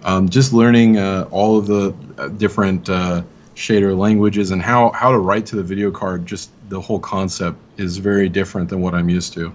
Um, 0.03 0.27
just 0.27 0.53
learning 0.53 0.97
uh, 0.97 1.27
all 1.31 1.57
of 1.57 1.67
the 1.67 1.93
uh, 2.17 2.29
different 2.29 2.89
uh, 2.89 3.23
shader 3.55 3.97
languages 3.97 4.51
and 4.51 4.61
how, 4.61 4.89
how 4.91 5.11
to 5.11 5.17
write 5.17 5.45
to 5.47 5.55
the 5.55 5.63
video 5.63 5.91
card. 5.91 6.25
Just 6.25 6.49
the 6.69 6.79
whole 6.79 6.99
concept 6.99 7.57
is 7.77 7.97
very 7.97 8.29
different 8.29 8.69
than 8.69 8.81
what 8.81 8.93
I'm 8.93 9.09
used 9.09 9.33
to. 9.33 9.53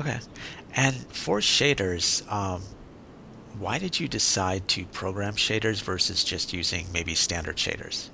Okay. 0.00 0.18
And 0.74 0.94
for 0.94 1.38
shaders, 1.38 2.30
um, 2.32 2.62
why 3.58 3.78
did 3.78 4.00
you 4.00 4.08
decide 4.08 4.66
to 4.68 4.84
program 4.86 5.34
shaders 5.34 5.82
versus 5.82 6.24
just 6.24 6.52
using 6.52 6.86
maybe 6.92 7.14
standard 7.14 7.56
shaders? 7.56 8.10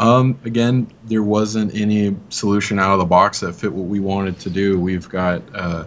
Um, 0.00 0.38
again, 0.44 0.90
there 1.04 1.22
wasn't 1.22 1.74
any 1.74 2.16
solution 2.30 2.78
out 2.78 2.94
of 2.94 2.98
the 2.98 3.04
box 3.04 3.40
that 3.40 3.52
fit 3.52 3.72
what 3.72 3.86
we 3.86 4.00
wanted 4.00 4.38
to 4.40 4.50
do. 4.50 4.80
We've 4.80 5.08
got 5.08 5.42
uh, 5.54 5.84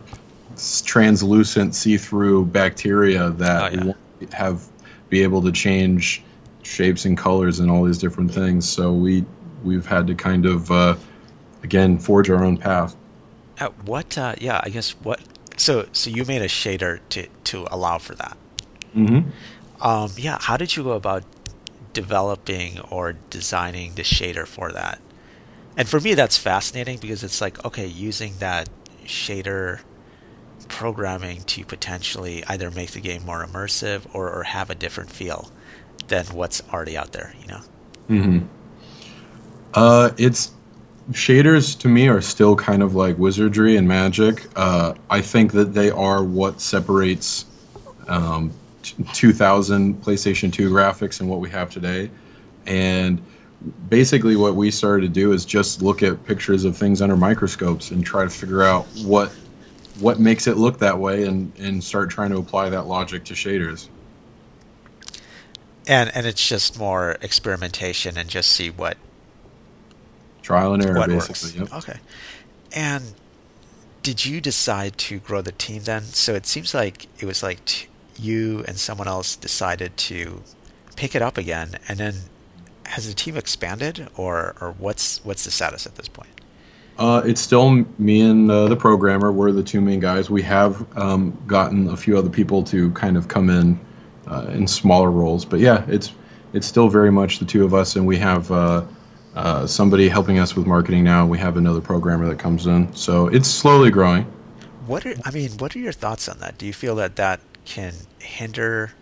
translucent, 0.85 1.75
see-through 1.75 2.45
bacteria 2.45 3.31
that 3.31 3.63
Oh, 3.63 3.75
yeah. 3.75 3.81
we 3.81 3.87
want 3.87 4.31
to 4.31 4.37
have 4.37 4.63
be 5.09 5.23
able 5.23 5.41
to 5.41 5.51
change 5.51 6.23
shapes 6.61 7.05
and 7.05 7.17
colors 7.17 7.59
and 7.59 7.69
all 7.69 7.83
these 7.83 7.97
different 7.97 8.31
things. 8.33 8.69
So 8.69 8.93
we 8.93 9.25
we've 9.63 9.85
had 9.85 10.07
to 10.07 10.15
kind 10.15 10.45
of 10.45 10.71
uh, 10.71 10.95
again 11.63 11.97
forge 11.97 12.29
our 12.29 12.43
own 12.43 12.57
path. 12.57 12.95
Uh, 13.59 13.69
what? 13.85 14.17
Uh, 14.17 14.35
yeah, 14.39 14.61
I 14.63 14.69
guess 14.69 14.91
what. 15.03 15.21
So 15.57 15.87
so 15.91 16.09
you 16.09 16.23
made 16.25 16.41
a 16.41 16.47
shader 16.47 16.99
to 17.09 17.27
to 17.45 17.67
allow 17.71 17.97
for 17.97 18.15
that. 18.15 18.37
Mm-hmm. 18.95 19.29
Um, 19.85 20.11
yeah. 20.17 20.37
How 20.39 20.55
did 20.57 20.75
you 20.75 20.83
go 20.83 20.91
about 20.91 21.23
developing 21.93 22.79
or 22.81 23.13
designing 23.29 23.95
the 23.95 24.03
shader 24.03 24.45
for 24.47 24.71
that? 24.71 24.99
And 25.77 25.87
for 25.87 25.99
me, 25.99 26.13
that's 26.13 26.37
fascinating 26.37 26.97
because 26.97 27.23
it's 27.23 27.41
like 27.41 27.63
okay, 27.65 27.87
using 27.87 28.37
that 28.39 28.69
shader 29.05 29.81
programming 30.67 31.41
to 31.43 31.65
potentially 31.65 32.43
either 32.45 32.71
make 32.71 32.91
the 32.91 33.01
game 33.01 33.25
more 33.25 33.45
immersive 33.45 34.03
or, 34.13 34.31
or 34.31 34.43
have 34.43 34.69
a 34.69 34.75
different 34.75 35.11
feel 35.11 35.51
than 36.07 36.25
what's 36.27 36.61
already 36.71 36.97
out 36.97 37.11
there. 37.11 37.33
You 37.41 37.47
know. 37.47 37.61
Mm-hmm. 38.09 38.47
Uh, 39.73 40.11
it's 40.17 40.51
shaders 41.11 41.77
to 41.79 41.87
me 41.87 42.07
are 42.07 42.21
still 42.21 42.55
kind 42.55 42.81
of 42.81 42.95
like 42.95 43.17
wizardry 43.17 43.75
and 43.75 43.87
magic. 43.87 44.45
Uh, 44.55 44.93
I 45.09 45.21
think 45.21 45.51
that 45.53 45.73
they 45.73 45.89
are 45.89 46.23
what 46.23 46.61
separates 46.61 47.45
um, 48.07 48.51
2000 48.83 50.01
PlayStation 50.01 50.51
2 50.51 50.69
graphics 50.69 51.19
and 51.19 51.29
what 51.29 51.39
we 51.39 51.49
have 51.49 51.69
today. 51.69 52.09
And 52.65 53.21
basically, 53.89 54.35
what 54.35 54.55
we 54.55 54.71
started 54.71 55.01
to 55.07 55.13
do 55.13 55.31
is 55.33 55.45
just 55.45 55.81
look 55.81 56.03
at 56.03 56.23
pictures 56.25 56.65
of 56.65 56.77
things 56.77 57.01
under 57.01 57.17
microscopes 57.17 57.91
and 57.91 58.05
try 58.05 58.23
to 58.23 58.29
figure 58.29 58.63
out 58.63 58.85
what 59.03 59.31
what 59.99 60.19
makes 60.19 60.47
it 60.47 60.57
look 60.57 60.79
that 60.79 60.97
way, 60.97 61.25
and 61.25 61.51
and 61.59 61.83
start 61.83 62.09
trying 62.09 62.31
to 62.31 62.37
apply 62.37 62.69
that 62.69 62.87
logic 62.87 63.25
to 63.25 63.33
shaders. 63.33 63.87
And 65.87 66.15
and 66.15 66.25
it's 66.25 66.47
just 66.47 66.79
more 66.79 67.17
experimentation 67.21 68.17
and 68.17 68.29
just 68.29 68.51
see 68.51 68.69
what 68.69 68.97
Trial 70.41 70.73
and 70.73 70.85
error, 70.85 70.97
what 70.97 71.09
basically. 71.09 71.59
Yep. 71.59 71.73
Okay. 71.73 71.99
And 72.75 73.13
did 74.03 74.25
you 74.25 74.41
decide 74.41 74.97
to 74.97 75.19
grow 75.19 75.41
the 75.41 75.53
team 75.53 75.83
then? 75.83 76.03
So 76.03 76.35
it 76.35 76.45
seems 76.45 76.73
like 76.73 77.07
it 77.19 77.25
was 77.25 77.41
like 77.41 77.63
t- 77.65 77.87
you 78.19 78.63
and 78.67 78.77
someone 78.77 79.07
else 79.07 79.35
decided 79.35 79.95
to 79.97 80.41
pick 80.95 81.15
it 81.15 81.21
up 81.21 81.37
again, 81.37 81.75
and 81.87 81.99
then 81.99 82.13
has 82.85 83.07
the 83.07 83.13
team 83.13 83.37
expanded, 83.37 84.07
or 84.15 84.55
or 84.61 84.75
what's 84.77 85.23
what's 85.25 85.43
the 85.45 85.51
status 85.51 85.85
at 85.85 85.95
this 85.95 86.07
point? 86.07 86.29
Uh, 86.97 87.23
it's 87.25 87.41
still 87.41 87.85
me 87.97 88.21
and 88.21 88.51
uh, 88.51 88.67
the 88.67 88.75
programmer. 88.75 89.31
We're 89.31 89.51
the 89.51 89.63
two 89.63 89.81
main 89.81 89.99
guys. 89.99 90.29
We 90.29 90.43
have 90.43 90.85
um, 90.97 91.35
gotten 91.47 91.89
a 91.89 91.97
few 91.97 92.17
other 92.17 92.29
people 92.29 92.63
to 92.65 92.91
kind 92.91 93.17
of 93.17 93.27
come 93.27 93.49
in 93.49 93.79
uh, 94.27 94.47
in 94.53 94.67
smaller 94.67 95.09
roles, 95.09 95.43
but 95.43 95.59
yeah, 95.59 95.85
it's 95.87 96.13
it's 96.53 96.67
still 96.67 96.89
very 96.89 97.11
much 97.11 97.39
the 97.39 97.45
two 97.45 97.65
of 97.65 97.73
us, 97.73 97.95
and 97.95 98.05
we 98.05 98.17
have 98.17 98.51
uh, 98.51 98.85
uh, 99.35 99.65
somebody 99.65 100.07
helping 100.07 100.37
us 100.37 100.55
with 100.55 100.67
marketing 100.67 101.03
now. 101.03 101.25
We 101.25 101.39
have 101.39 101.57
another 101.57 101.81
programmer 101.81 102.27
that 102.27 102.37
comes 102.37 102.67
in, 102.67 102.93
so 102.93 103.27
it's 103.27 103.49
slowly 103.49 103.89
growing. 103.89 104.23
What 104.85 105.05
are 105.05 105.15
I 105.25 105.31
mean? 105.31 105.49
What 105.57 105.75
are 105.75 105.79
your 105.79 105.93
thoughts 105.93 106.29
on 106.29 106.39
that? 106.39 106.59
Do 106.59 106.67
you 106.67 106.73
feel 106.73 106.95
that 106.95 107.15
that 107.15 107.39
can 107.65 107.93
hinder 108.19 108.93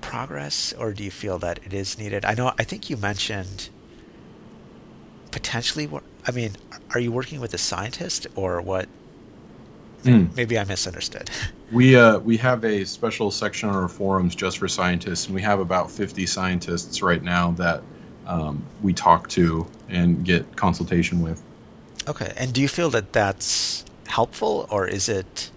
progress, 0.00 0.72
or 0.72 0.92
do 0.92 1.04
you 1.04 1.10
feel 1.10 1.38
that 1.38 1.60
it 1.64 1.72
is 1.72 1.98
needed? 1.98 2.24
I 2.24 2.34
know. 2.34 2.52
I 2.58 2.64
think 2.64 2.90
you 2.90 2.96
mentioned 2.96 3.68
potentially. 5.30 5.88
I 6.26 6.30
mean, 6.30 6.52
are 6.94 7.00
you 7.00 7.12
working 7.12 7.40
with 7.40 7.54
a 7.54 7.58
scientist 7.58 8.26
or 8.34 8.60
what? 8.60 8.88
Mm. 10.04 10.34
Maybe 10.36 10.58
I 10.58 10.64
misunderstood. 10.64 11.30
We 11.70 11.96
uh, 11.96 12.18
we 12.20 12.38
have 12.38 12.64
a 12.64 12.86
special 12.86 13.30
section 13.30 13.68
on 13.68 13.76
our 13.76 13.88
forums 13.88 14.34
just 14.34 14.56
for 14.56 14.68
scientists, 14.68 15.26
and 15.26 15.34
we 15.34 15.42
have 15.42 15.60
about 15.60 15.90
50 15.90 16.24
scientists 16.24 17.02
right 17.02 17.22
now 17.22 17.50
that 17.52 17.82
um, 18.26 18.64
we 18.82 18.94
talk 18.94 19.28
to 19.30 19.66
and 19.90 20.24
get 20.24 20.56
consultation 20.56 21.20
with. 21.20 21.42
Okay. 22.08 22.32
And 22.38 22.54
do 22.54 22.62
you 22.62 22.68
feel 22.68 22.88
that 22.90 23.12
that's 23.12 23.84
helpful, 24.06 24.66
or 24.70 24.86
is 24.86 25.10
it 25.10 25.50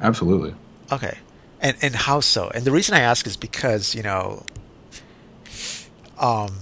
Absolutely. 0.00 0.52
okay? 0.90 1.18
And 1.62 1.76
and 1.80 1.94
how 1.94 2.20
so? 2.20 2.50
And 2.54 2.64
the 2.64 2.72
reason 2.72 2.94
I 2.94 3.00
ask 3.00 3.26
is 3.26 3.36
because 3.36 3.94
you 3.94 4.02
know, 4.02 4.44
um, 6.18 6.58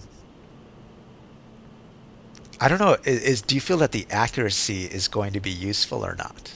I 2.60 2.68
don't 2.68 2.78
know. 2.78 2.98
Is, 3.04 3.22
is 3.22 3.42
do 3.42 3.54
you 3.54 3.60
feel 3.60 3.78
that 3.78 3.92
the 3.92 4.06
accuracy 4.10 4.84
is 4.84 5.08
going 5.08 5.32
to 5.32 5.40
be 5.40 5.50
useful 5.50 6.04
or 6.04 6.14
not? 6.16 6.52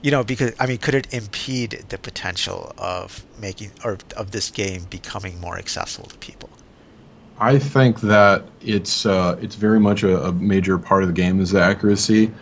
You 0.00 0.12
know, 0.12 0.22
because 0.22 0.52
I 0.60 0.66
mean, 0.66 0.78
could 0.78 0.94
it 0.94 1.12
impede 1.12 1.86
the 1.88 1.98
potential 1.98 2.72
of 2.78 3.24
making 3.40 3.72
or 3.84 3.98
of 4.16 4.30
this 4.30 4.48
game 4.48 4.84
becoming 4.88 5.40
more 5.40 5.58
accessible 5.58 6.08
to 6.08 6.16
people? 6.18 6.48
I 7.40 7.58
think 7.58 8.00
that 8.02 8.44
it's 8.60 9.06
uh, 9.06 9.36
it's 9.40 9.56
very 9.56 9.80
much 9.80 10.04
a, 10.04 10.24
a 10.24 10.32
major 10.32 10.78
part 10.78 11.02
of 11.02 11.08
the 11.08 11.12
game 11.12 11.40
is 11.40 11.50
the 11.50 11.60
accuracy. 11.60 12.32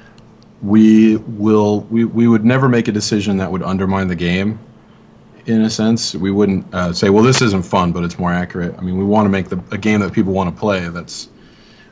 We 0.63 1.17
will 1.17 1.81
we, 1.91 2.05
we 2.05 2.29
would 2.29 2.45
never 2.45 2.69
make 2.69 2.89
a 2.89 2.93
decision 2.93 3.39
that 3.39 3.51
would 3.51 3.63
undermine 3.63 4.09
the 4.09 4.17
game. 4.17 4.59
In 5.47 5.63
a 5.63 5.71
sense, 5.71 6.15
we 6.15 6.31
wouldn't 6.33 6.67
uh, 6.75 6.93
say, 6.93 7.09
"Well, 7.09 7.23
this 7.23 7.41
isn't 7.41 7.65
fun, 7.65 7.93
but 7.93 8.03
it's 8.03 8.19
more 8.19 8.33
accurate." 8.33 8.75
I 8.77 8.81
mean, 8.81 8.99
we 8.99 9.05
want 9.05 9.27
to 9.27 9.31
make 9.31 9.49
the, 9.49 9.63
a 9.71 9.79
game 9.79 10.01
that 10.01 10.13
people 10.13 10.33
want 10.33 10.53
to 10.53 10.59
play. 10.59 10.89
That's 10.89 11.29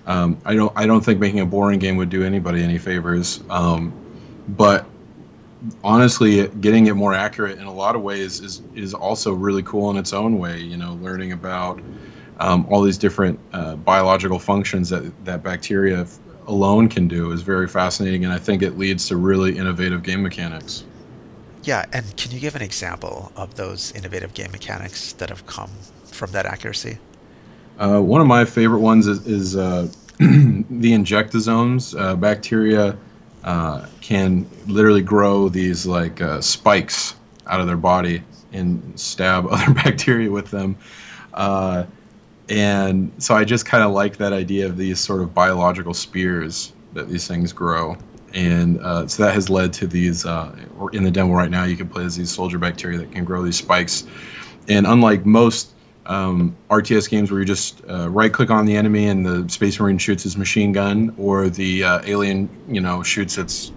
um, 0.07 0.36
I 0.44 0.55
don't 0.55 0.72
I 0.76 0.86
don't 0.86 1.05
think 1.05 1.20
making 1.20 1.40
a 1.40 1.46
boring 1.46 1.78
game 1.78 1.96
would 1.96 2.11
do 2.11 2.24
anybody 2.24 2.62
any 2.62 2.78
favors. 2.78 3.42
Um, 3.50 3.92
but 4.48 4.86
honestly, 5.82 6.48
getting 6.61 6.86
it 6.86 6.94
more 6.94 7.14
accurate 7.14 7.59
in 7.59 7.64
a 7.64 7.72
lot 7.72 7.94
of 7.94 8.02
ways 8.02 8.40
is 8.40 8.62
is 8.74 8.92
also 8.92 9.32
really 9.32 9.62
cool 9.62 9.90
in 9.90 9.96
its 9.96 10.12
own 10.12 10.38
way. 10.38 10.61
You 10.61 10.76
know, 10.76 10.94
learning 10.94 11.32
about 11.32 11.80
um, 12.40 12.66
all 12.68 12.82
these 12.82 12.98
different 12.98 13.38
uh, 13.52 13.76
biological 13.76 14.38
functions 14.38 14.90
that 14.90 15.12
that 15.24 15.42
bacteria 15.42 16.07
alone 16.46 16.88
can 16.88 17.09
do 17.09 17.32
is 17.32 17.42
very 17.42 17.68
fascinating, 17.68 18.24
and 18.24 18.32
I 18.32 18.38
think 18.38 18.62
it 18.62 18.76
leads 18.76 19.09
to 19.09 19.16
really 19.16 19.57
innovative 19.57 20.02
game 20.02 20.22
mechanics. 20.22 20.84
Yeah, 21.65 21.87
and 21.95 22.15
can 22.19 22.31
you 22.31 22.41
give 22.41 22.55
an 22.57 22.62
example 22.62 23.33
of 23.37 23.55
those 23.55 23.91
innovative 23.93 24.35
game 24.35 24.53
mechanics 24.53 25.15
that 25.15 25.31
have 25.31 25.47
come 25.47 25.71
from 26.05 26.31
that 26.33 26.45
accuracy? 26.45 26.99
Uh, 27.79 28.01
one 28.01 28.21
of 28.21 28.27
my 28.27 28.45
favorite 28.45 28.81
ones 28.81 29.07
is, 29.07 29.27
is 29.27 29.57
uh, 29.57 29.89
the 30.19 30.93
injectosomes. 30.93 31.99
Uh, 31.99 32.15
bacteria 32.17 32.97
uh, 33.45 33.87
can 34.03 34.47
literally 34.67 35.01
grow 35.01 35.49
these 35.49 35.87
like 35.87 36.21
uh, 36.21 36.41
spikes 36.41 37.15
out 37.47 37.61
of 37.61 37.67
their 37.67 37.79
body 37.79 38.23
and 38.53 38.99
stab 39.01 39.47
other 39.51 39.73
bacteria 39.73 40.31
with 40.31 40.51
them. 40.51 40.77
Uh, 41.33 41.85
and 42.51 43.11
so 43.19 43.35
I 43.35 43.43
just 43.45 43.65
kind 43.65 43.83
of 43.83 43.93
like 43.93 44.19
that 44.19 44.35
idea 44.35 44.67
of 44.67 44.77
these 44.77 45.01
sort 45.01 45.23
of 45.23 45.33
biological 45.33 45.95
spears 45.95 46.75
that 46.93 47.09
these 47.09 47.27
things 47.27 47.55
grow. 47.55 47.97
And 48.35 48.80
uh, 48.80 49.07
so 49.07 49.22
that 49.24 49.35
has 49.35 49.49
led 49.49 49.72
to 49.74 49.87
these. 49.87 50.26
Uh, 50.26 50.55
in 50.93 51.05
the 51.05 51.11
demo 51.11 51.32
right 51.35 51.51
now, 51.51 51.64
you 51.64 51.76
can 51.76 51.89
play 51.89 52.05
as 52.05 52.16
these 52.16 52.30
soldier 52.30 52.59
bacteria 52.59 52.99
that 52.99 53.12
can 53.12 53.24
grow 53.24 53.43
these 53.43 53.57
spikes. 53.57 54.05
And 54.68 54.87
unlike 54.87 55.24
most 55.24 55.70
um, 56.07 56.57
RTS 56.68 57.09
games 57.09 57.30
where 57.30 57.41
you 57.41 57.47
just 57.47 57.82
uh, 57.89 58.11
right 58.11 58.32
click 58.32 58.51
on 58.51 58.66
the 58.66 58.76
enemy 58.76 59.07
and 59.07 59.24
the 59.24 59.49
Space 59.49 59.78
Marine 59.78 59.99
shoots 59.99 60.22
his 60.22 60.37
machine 60.37 60.72
gun, 60.72 61.14
or 61.16 61.49
the 61.49 61.85
uh, 61.85 62.03
alien, 62.05 62.49
you 62.68 62.80
know, 62.80 63.03
shoots 63.03 63.39
its 63.39 63.72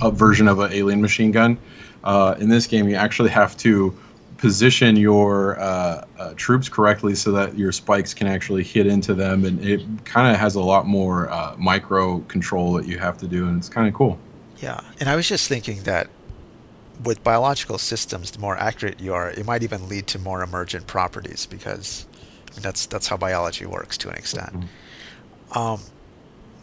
a 0.00 0.10
version 0.10 0.48
of 0.48 0.58
an 0.60 0.72
alien 0.72 1.00
machine 1.00 1.30
gun. 1.30 1.58
Uh, 2.04 2.34
in 2.38 2.48
this 2.48 2.66
game, 2.66 2.88
you 2.88 2.94
actually 2.96 3.30
have 3.30 3.56
to 3.58 3.96
position 4.36 4.96
your 4.96 5.58
uh, 5.60 6.04
uh, 6.18 6.34
troops 6.36 6.68
correctly 6.68 7.14
so 7.14 7.32
that 7.32 7.56
your 7.56 7.72
spikes 7.72 8.12
can 8.14 8.26
actually 8.26 8.62
hit 8.62 8.86
into 8.86 9.14
them, 9.14 9.44
and 9.44 9.64
it 9.64 9.82
kind 10.04 10.32
of 10.32 10.38
has 10.38 10.54
a 10.54 10.60
lot 10.60 10.86
more 10.86 11.30
uh, 11.30 11.54
micro 11.58 12.20
control 12.20 12.72
that 12.74 12.86
you 12.86 12.98
have 12.98 13.16
to 13.18 13.26
do, 13.26 13.48
and 13.48 13.58
it's 13.58 13.68
kind 13.68 13.88
of 13.88 13.94
cool. 13.94 14.18
Yeah, 14.58 14.80
and 15.00 15.08
I 15.08 15.16
was 15.16 15.28
just 15.28 15.48
thinking 15.48 15.82
that 15.82 16.08
with 17.02 17.22
biological 17.24 17.78
systems, 17.78 18.30
the 18.30 18.38
more 18.38 18.56
accurate 18.56 19.00
you 19.00 19.14
are, 19.14 19.30
it 19.30 19.44
might 19.44 19.62
even 19.62 19.88
lead 19.88 20.06
to 20.08 20.18
more 20.18 20.42
emergent 20.42 20.86
properties 20.86 21.46
because 21.46 22.06
I 22.50 22.56
mean, 22.56 22.62
that's 22.62 22.86
that's 22.86 23.08
how 23.08 23.16
biology 23.16 23.66
works 23.66 23.98
to 23.98 24.08
an 24.08 24.16
extent. 24.16 24.52
Mm-hmm. 24.52 25.58
Um, 25.58 25.80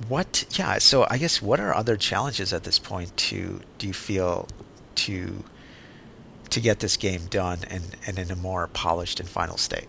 what? 0.07 0.45
Yeah. 0.57 0.77
So 0.79 1.05
I 1.09 1.17
guess 1.17 1.41
what 1.41 1.59
are 1.59 1.75
other 1.75 1.97
challenges 1.97 2.53
at 2.53 2.63
this 2.63 2.79
point? 2.79 3.15
To 3.17 3.61
do 3.77 3.87
you 3.87 3.93
feel 3.93 4.47
to 4.95 5.43
to 6.51 6.59
get 6.59 6.79
this 6.79 6.97
game 6.97 7.25
done 7.29 7.59
and, 7.69 7.83
and 8.05 8.19
in 8.19 8.31
a 8.31 8.35
more 8.35 8.67
polished 8.67 9.19
and 9.19 9.27
final 9.27 9.57
state? 9.57 9.87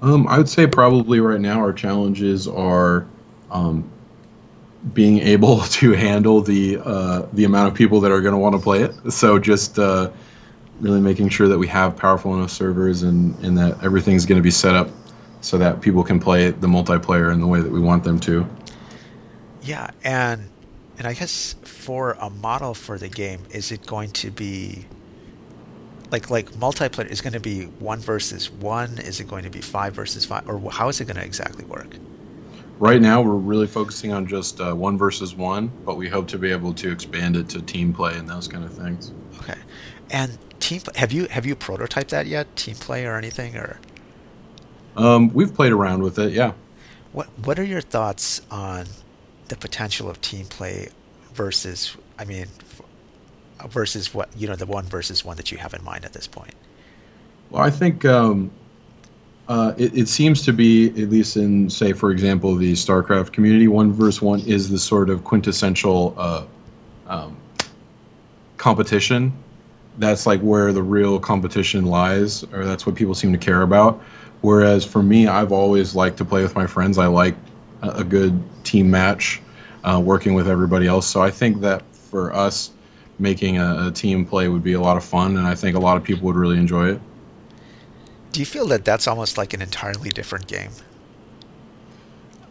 Um, 0.00 0.26
I 0.26 0.38
would 0.38 0.48
say 0.48 0.66
probably 0.66 1.20
right 1.20 1.40
now 1.40 1.60
our 1.60 1.72
challenges 1.72 2.48
are 2.48 3.06
um, 3.50 3.88
being 4.92 5.18
able 5.18 5.60
to 5.62 5.92
handle 5.92 6.40
the 6.40 6.78
uh, 6.84 7.26
the 7.32 7.44
amount 7.44 7.68
of 7.68 7.74
people 7.74 8.00
that 8.00 8.10
are 8.10 8.20
going 8.20 8.34
to 8.34 8.38
want 8.38 8.54
to 8.54 8.60
play 8.60 8.82
it. 8.82 9.12
So 9.12 9.38
just 9.38 9.78
uh, 9.78 10.10
really 10.80 11.00
making 11.00 11.28
sure 11.28 11.48
that 11.48 11.58
we 11.58 11.68
have 11.68 11.96
powerful 11.96 12.34
enough 12.34 12.50
servers 12.50 13.02
and, 13.02 13.38
and 13.44 13.56
that 13.58 13.82
everything's 13.84 14.26
going 14.26 14.38
to 14.38 14.42
be 14.42 14.50
set 14.50 14.74
up 14.74 14.88
so 15.40 15.58
that 15.58 15.80
people 15.80 16.02
can 16.02 16.18
play 16.18 16.50
the 16.50 16.66
multiplayer 16.66 17.32
in 17.32 17.40
the 17.40 17.46
way 17.46 17.60
that 17.60 17.70
we 17.70 17.80
want 17.80 18.04
them 18.04 18.18
to. 18.20 18.46
Yeah, 19.62 19.90
and 20.02 20.48
and 20.98 21.06
I 21.06 21.14
guess 21.14 21.54
for 21.62 22.12
a 22.20 22.28
model 22.28 22.74
for 22.74 22.98
the 22.98 23.08
game, 23.08 23.42
is 23.50 23.70
it 23.70 23.86
going 23.86 24.10
to 24.10 24.30
be 24.30 24.86
like 26.12 26.30
like 26.30 26.50
multiplayer 26.52 27.06
is 27.06 27.20
going 27.20 27.32
to 27.32 27.40
be 27.40 27.64
one 27.64 27.98
versus 27.98 28.50
one? 28.50 28.98
Is 28.98 29.18
it 29.18 29.26
going 29.26 29.44
to 29.44 29.50
be 29.50 29.60
five 29.60 29.94
versus 29.94 30.24
five, 30.24 30.48
or 30.48 30.70
how 30.70 30.88
is 30.88 31.00
it 31.00 31.06
going 31.06 31.16
to 31.16 31.24
exactly 31.24 31.64
work? 31.64 31.96
Right 32.78 33.00
now, 33.00 33.22
we're 33.22 33.34
really 33.34 33.66
focusing 33.66 34.12
on 34.12 34.26
just 34.26 34.60
uh, 34.60 34.74
one 34.74 34.98
versus 34.98 35.34
one, 35.34 35.70
but 35.84 35.96
we 35.96 36.08
hope 36.08 36.28
to 36.28 36.38
be 36.38 36.50
able 36.50 36.74
to 36.74 36.90
expand 36.90 37.36
it 37.36 37.48
to 37.50 37.62
team 37.62 37.92
play 37.92 38.16
and 38.16 38.28
those 38.28 38.48
kind 38.48 38.64
of 38.64 38.72
things. 38.72 39.12
Okay, 39.40 39.58
and 40.10 40.38
team 40.60 40.80
have 40.96 41.12
you 41.12 41.26
have 41.28 41.46
you 41.46 41.56
prototyped 41.56 42.08
that 42.08 42.26
yet? 42.26 42.54
Team 42.56 42.74
play 42.74 43.06
or 43.06 43.16
anything 43.16 43.56
or? 43.56 43.78
Um, 44.96 45.32
we've 45.32 45.54
played 45.54 45.72
around 45.72 46.02
with 46.02 46.18
it, 46.18 46.32
yeah. 46.32 46.52
What 47.12 47.28
What 47.44 47.58
are 47.58 47.64
your 47.64 47.80
thoughts 47.80 48.42
on 48.50 48.86
the 49.48 49.56
potential 49.56 50.10
of 50.10 50.20
team 50.20 50.46
play 50.46 50.88
versus, 51.34 51.96
I 52.18 52.24
mean, 52.24 52.46
versus 53.68 54.12
what 54.14 54.28
you 54.36 54.46
know 54.46 54.56
the 54.56 54.66
one 54.66 54.84
versus 54.84 55.24
one 55.24 55.36
that 55.36 55.52
you 55.52 55.58
have 55.58 55.74
in 55.74 55.82
mind 55.84 56.04
at 56.04 56.12
this 56.12 56.26
point? 56.26 56.54
Well, 57.50 57.62
I 57.62 57.70
think 57.70 58.04
um, 58.04 58.50
uh, 59.48 59.74
it, 59.76 59.96
it, 59.96 60.08
seems 60.08 60.42
to 60.42 60.52
be, 60.52 60.88
at 60.88 61.10
least 61.10 61.36
in, 61.36 61.68
say, 61.68 61.92
for 61.92 62.10
example, 62.10 62.54
the 62.54 62.72
StarCraft 62.72 63.32
community, 63.32 63.68
one 63.68 63.92
versus 63.92 64.22
one 64.22 64.40
is 64.40 64.70
the 64.70 64.78
sort 64.78 65.10
of 65.10 65.24
quintessential 65.24 66.14
uh, 66.16 66.44
um, 67.06 67.36
competition. 68.56 69.32
That's 69.98 70.26
like 70.26 70.40
where 70.40 70.72
the 70.72 70.82
real 70.82 71.18
competition 71.20 71.84
lies, 71.84 72.44
or 72.52 72.64
that's 72.64 72.86
what 72.86 72.94
people 72.94 73.14
seem 73.14 73.32
to 73.32 73.38
care 73.38 73.62
about. 73.62 74.02
Whereas 74.40 74.84
for 74.84 75.02
me, 75.02 75.26
I've 75.26 75.52
always 75.52 75.94
liked 75.94 76.16
to 76.18 76.24
play 76.24 76.42
with 76.42 76.54
my 76.54 76.66
friends. 76.66 76.98
I 76.98 77.06
like 77.06 77.34
a, 77.82 78.02
good 78.02 78.42
team 78.64 78.90
match, 78.90 79.40
uh, 79.84 80.00
working 80.04 80.34
with 80.34 80.48
everybody 80.48 80.86
else. 80.86 81.06
So 81.06 81.22
I 81.22 81.30
think 81.30 81.60
that 81.60 81.82
for 81.94 82.32
us, 82.32 82.71
making 83.18 83.58
a, 83.58 83.88
a 83.88 83.90
team 83.90 84.24
play 84.24 84.48
would 84.48 84.62
be 84.62 84.72
a 84.72 84.80
lot 84.80 84.96
of 84.96 85.04
fun, 85.04 85.36
and 85.36 85.46
I 85.46 85.54
think 85.54 85.76
a 85.76 85.80
lot 85.80 85.96
of 85.96 86.04
people 86.04 86.26
would 86.26 86.36
really 86.36 86.58
enjoy 86.58 86.90
it. 86.90 87.00
Do 88.32 88.40
you 88.40 88.46
feel 88.46 88.66
that 88.68 88.84
that's 88.84 89.06
almost 89.06 89.36
like 89.36 89.52
an 89.52 89.60
entirely 89.60 90.10
different 90.10 90.46
game? 90.46 90.70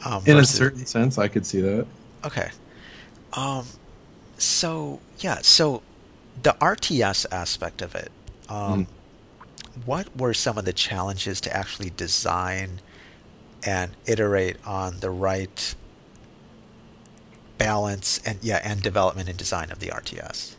Um, 0.06 0.24
In 0.26 0.38
versus... 0.38 0.54
a 0.54 0.58
certain 0.58 0.86
sense, 0.86 1.18
I 1.18 1.28
could 1.28 1.46
see 1.46 1.62
that. 1.62 1.88
Okay. 2.24 2.50
Um, 3.34 3.66
so 4.38 5.00
yeah, 5.20 5.40
so 5.42 5.82
the 6.44 6.56
RTS 6.60 7.26
aspect 7.32 7.82
of 7.82 7.96
it. 7.96 8.12
Um, 8.50 8.86
mm. 8.86 8.88
What 9.86 10.16
were 10.18 10.34
some 10.34 10.58
of 10.58 10.66
the 10.66 10.74
challenges 10.74 11.40
to 11.42 11.56
actually 11.56 11.92
design 11.92 12.82
and 13.64 13.92
iterate 14.06 14.58
on 14.66 15.00
the 15.00 15.10
right 15.10 15.76
balance 17.64 18.22
and 18.26 18.40
yeah 18.42 18.60
and 18.64 18.82
development 18.82 19.30
and 19.30 19.38
design 19.38 19.72
of 19.72 19.80
the 19.80 19.88
RTS? 19.88 20.56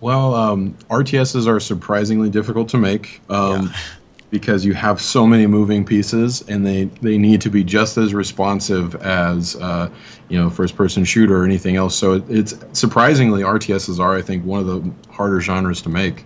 Well, 0.00 0.34
um, 0.34 0.74
RTSs 0.90 1.46
are 1.48 1.58
surprisingly 1.58 2.30
difficult 2.30 2.68
to 2.70 2.78
make 2.78 3.20
um, 3.30 3.66
yeah. 3.66 3.72
because 4.30 4.64
you 4.64 4.74
have 4.74 5.00
so 5.00 5.26
many 5.26 5.46
moving 5.46 5.84
pieces, 5.84 6.44
and 6.48 6.64
they, 6.64 6.84
they 7.02 7.18
need 7.18 7.40
to 7.40 7.50
be 7.50 7.64
just 7.64 7.96
as 7.96 8.14
responsive 8.14 8.94
as 8.96 9.56
uh, 9.56 9.90
you 10.28 10.38
know 10.38 10.50
first-person 10.50 11.04
shooter 11.04 11.42
or 11.42 11.44
anything 11.44 11.76
else. 11.76 11.96
So 11.96 12.22
it's 12.28 12.54
surprisingly 12.72 13.42
RTSs 13.42 13.98
are, 13.98 14.16
I 14.16 14.22
think, 14.22 14.44
one 14.44 14.60
of 14.60 14.66
the 14.66 15.12
harder 15.12 15.40
genres 15.40 15.82
to 15.82 15.88
make. 15.88 16.24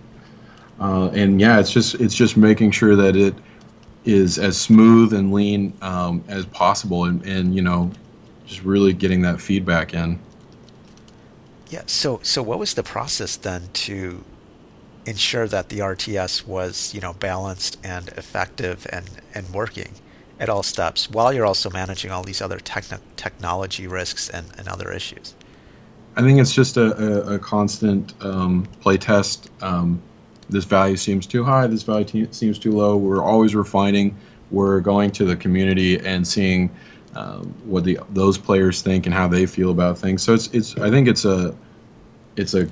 Uh, 0.79 1.09
and 1.09 1.39
yeah, 1.39 1.59
it's 1.59 1.71
just 1.71 1.95
it's 1.95 2.15
just 2.15 2.37
making 2.37 2.71
sure 2.71 2.95
that 2.95 3.15
it 3.15 3.33
is 4.05 4.37
as 4.37 4.57
smooth 4.57 5.13
and 5.13 5.31
lean 5.31 5.73
um, 5.81 6.23
as 6.27 6.45
possible, 6.47 7.05
and, 7.05 7.25
and 7.25 7.55
you 7.55 7.61
know 7.61 7.91
just 8.53 8.65
really 8.65 8.93
getting 8.93 9.21
that 9.21 9.41
feedback 9.41 9.93
in. 9.93 10.19
Yeah. 11.69 11.83
So 11.87 12.19
so 12.23 12.43
what 12.43 12.59
was 12.59 12.73
the 12.73 12.83
process 12.83 13.35
then 13.35 13.69
to 13.73 14.23
ensure 15.05 15.47
that 15.47 15.69
the 15.69 15.79
RTS 15.79 16.45
was 16.47 16.93
you 16.93 17.01
know 17.01 17.13
balanced 17.13 17.77
and 17.83 18.09
effective 18.09 18.87
and 18.91 19.09
and 19.33 19.49
working 19.53 19.93
at 20.39 20.49
all 20.49 20.63
steps 20.63 21.09
while 21.09 21.31
you're 21.33 21.45
also 21.45 21.69
managing 21.69 22.11
all 22.11 22.23
these 22.23 22.41
other 22.41 22.57
techn- 22.57 22.99
technology 23.15 23.87
risks 23.87 24.29
and, 24.29 24.47
and 24.57 24.67
other 24.67 24.91
issues? 24.91 25.35
I 26.15 26.21
think 26.21 26.39
it's 26.39 26.53
just 26.53 26.77
a, 26.77 26.95
a, 27.31 27.35
a 27.35 27.39
constant 27.39 28.13
um, 28.21 28.67
play 28.81 28.97
test. 28.97 29.49
Um, 29.61 30.01
this 30.49 30.65
value 30.65 30.97
seems 30.97 31.25
too 31.25 31.43
high. 31.43 31.65
This 31.67 31.83
value 31.83 32.05
te- 32.05 32.27
seems 32.31 32.59
too 32.59 32.71
low. 32.71 32.97
We're 32.97 33.23
always 33.23 33.55
refining. 33.55 34.15
We're 34.51 34.81
going 34.81 35.11
to 35.11 35.25
the 35.25 35.35
community 35.35 35.99
and 35.99 36.27
seeing 36.27 36.69
um, 37.15 37.53
what 37.65 37.83
the 37.83 37.99
those 38.09 38.37
players 38.37 38.81
think 38.81 39.05
and 39.05 39.13
how 39.13 39.27
they 39.27 39.45
feel 39.45 39.71
about 39.71 39.97
things. 39.97 40.23
So 40.23 40.33
it's 40.33 40.47
it's 40.47 40.77
I 40.77 40.89
think 40.89 41.07
it's 41.07 41.25
a 41.25 41.55
it's 42.35 42.53
a 42.53 42.67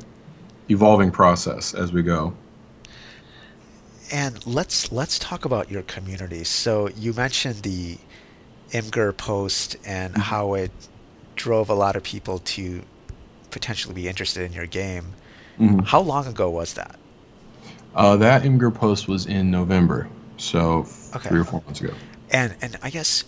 evolving 0.69 1.11
process 1.11 1.73
as 1.73 1.91
we 1.91 2.01
go. 2.01 2.33
And 4.11 4.45
let's 4.45 4.91
let's 4.91 5.19
talk 5.19 5.45
about 5.45 5.71
your 5.71 5.83
community. 5.83 6.43
So 6.43 6.89
you 6.89 7.13
mentioned 7.13 7.63
the 7.63 7.97
Imgur 8.71 9.15
post 9.15 9.77
and 9.85 10.13
mm-hmm. 10.13 10.21
how 10.21 10.53
it 10.55 10.71
drove 11.35 11.69
a 11.69 11.73
lot 11.73 11.95
of 11.95 12.03
people 12.03 12.39
to 12.39 12.81
potentially 13.51 13.93
be 13.93 14.07
interested 14.07 14.43
in 14.43 14.53
your 14.53 14.65
game. 14.65 15.13
Mm-hmm. 15.59 15.79
How 15.79 16.01
long 16.01 16.27
ago 16.27 16.49
was 16.49 16.73
that? 16.73 16.95
Uh, 17.95 18.15
that 18.17 18.43
Imgur 18.43 18.73
post 18.73 19.07
was 19.07 19.25
in 19.25 19.51
November, 19.51 20.07
so 20.37 20.85
okay. 21.15 21.29
three 21.29 21.39
or 21.39 21.43
four 21.43 21.61
months 21.65 21.81
ago. 21.81 21.93
And 22.31 22.55
and 22.61 22.77
I 22.81 22.89
guess 22.89 23.25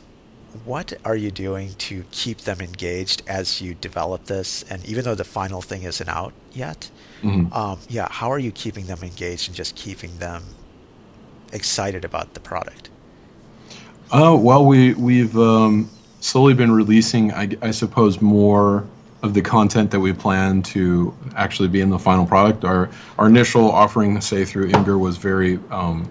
what 0.65 0.93
are 1.03 1.15
you 1.15 1.31
doing 1.31 1.73
to 1.75 2.05
keep 2.11 2.39
them 2.39 2.61
engaged 2.61 3.21
as 3.27 3.61
you 3.61 3.73
develop 3.73 4.25
this? 4.25 4.63
And 4.63 4.85
even 4.85 5.03
though 5.03 5.15
the 5.15 5.23
final 5.23 5.61
thing 5.61 5.83
isn't 5.83 6.07
out 6.07 6.33
yet, 6.51 6.89
mm-hmm. 7.21 7.51
um, 7.53 7.79
yeah, 7.89 8.07
how 8.09 8.31
are 8.31 8.39
you 8.39 8.51
keeping 8.51 8.85
them 8.85 8.99
engaged 9.01 9.47
and 9.47 9.55
just 9.55 9.75
keeping 9.75 10.17
them 10.19 10.43
excited 11.51 12.05
about 12.05 12.33
the 12.33 12.39
product? 12.39 12.89
Oh 14.11 14.37
well, 14.37 14.65
we 14.65 14.93
we've 14.93 15.37
um, 15.37 15.89
slowly 16.19 16.53
been 16.53 16.71
releasing, 16.71 17.31
I, 17.33 17.49
I, 17.61 17.71
suppose, 17.71 18.21
more 18.21 18.85
of 19.23 19.33
the 19.33 19.41
content 19.41 19.89
that 19.91 19.99
we 19.99 20.13
plan 20.13 20.61
to 20.61 21.15
actually 21.35 21.69
be 21.69 21.81
in 21.81 21.89
the 21.89 21.99
final 21.99 22.25
product. 22.25 22.63
Our 22.63 22.89
our 23.17 23.27
initial 23.27 23.71
offering, 23.71 24.19
say 24.21 24.45
through 24.45 24.69
Imgur, 24.69 24.99
was 24.99 25.17
very 25.17 25.59
um, 25.71 26.07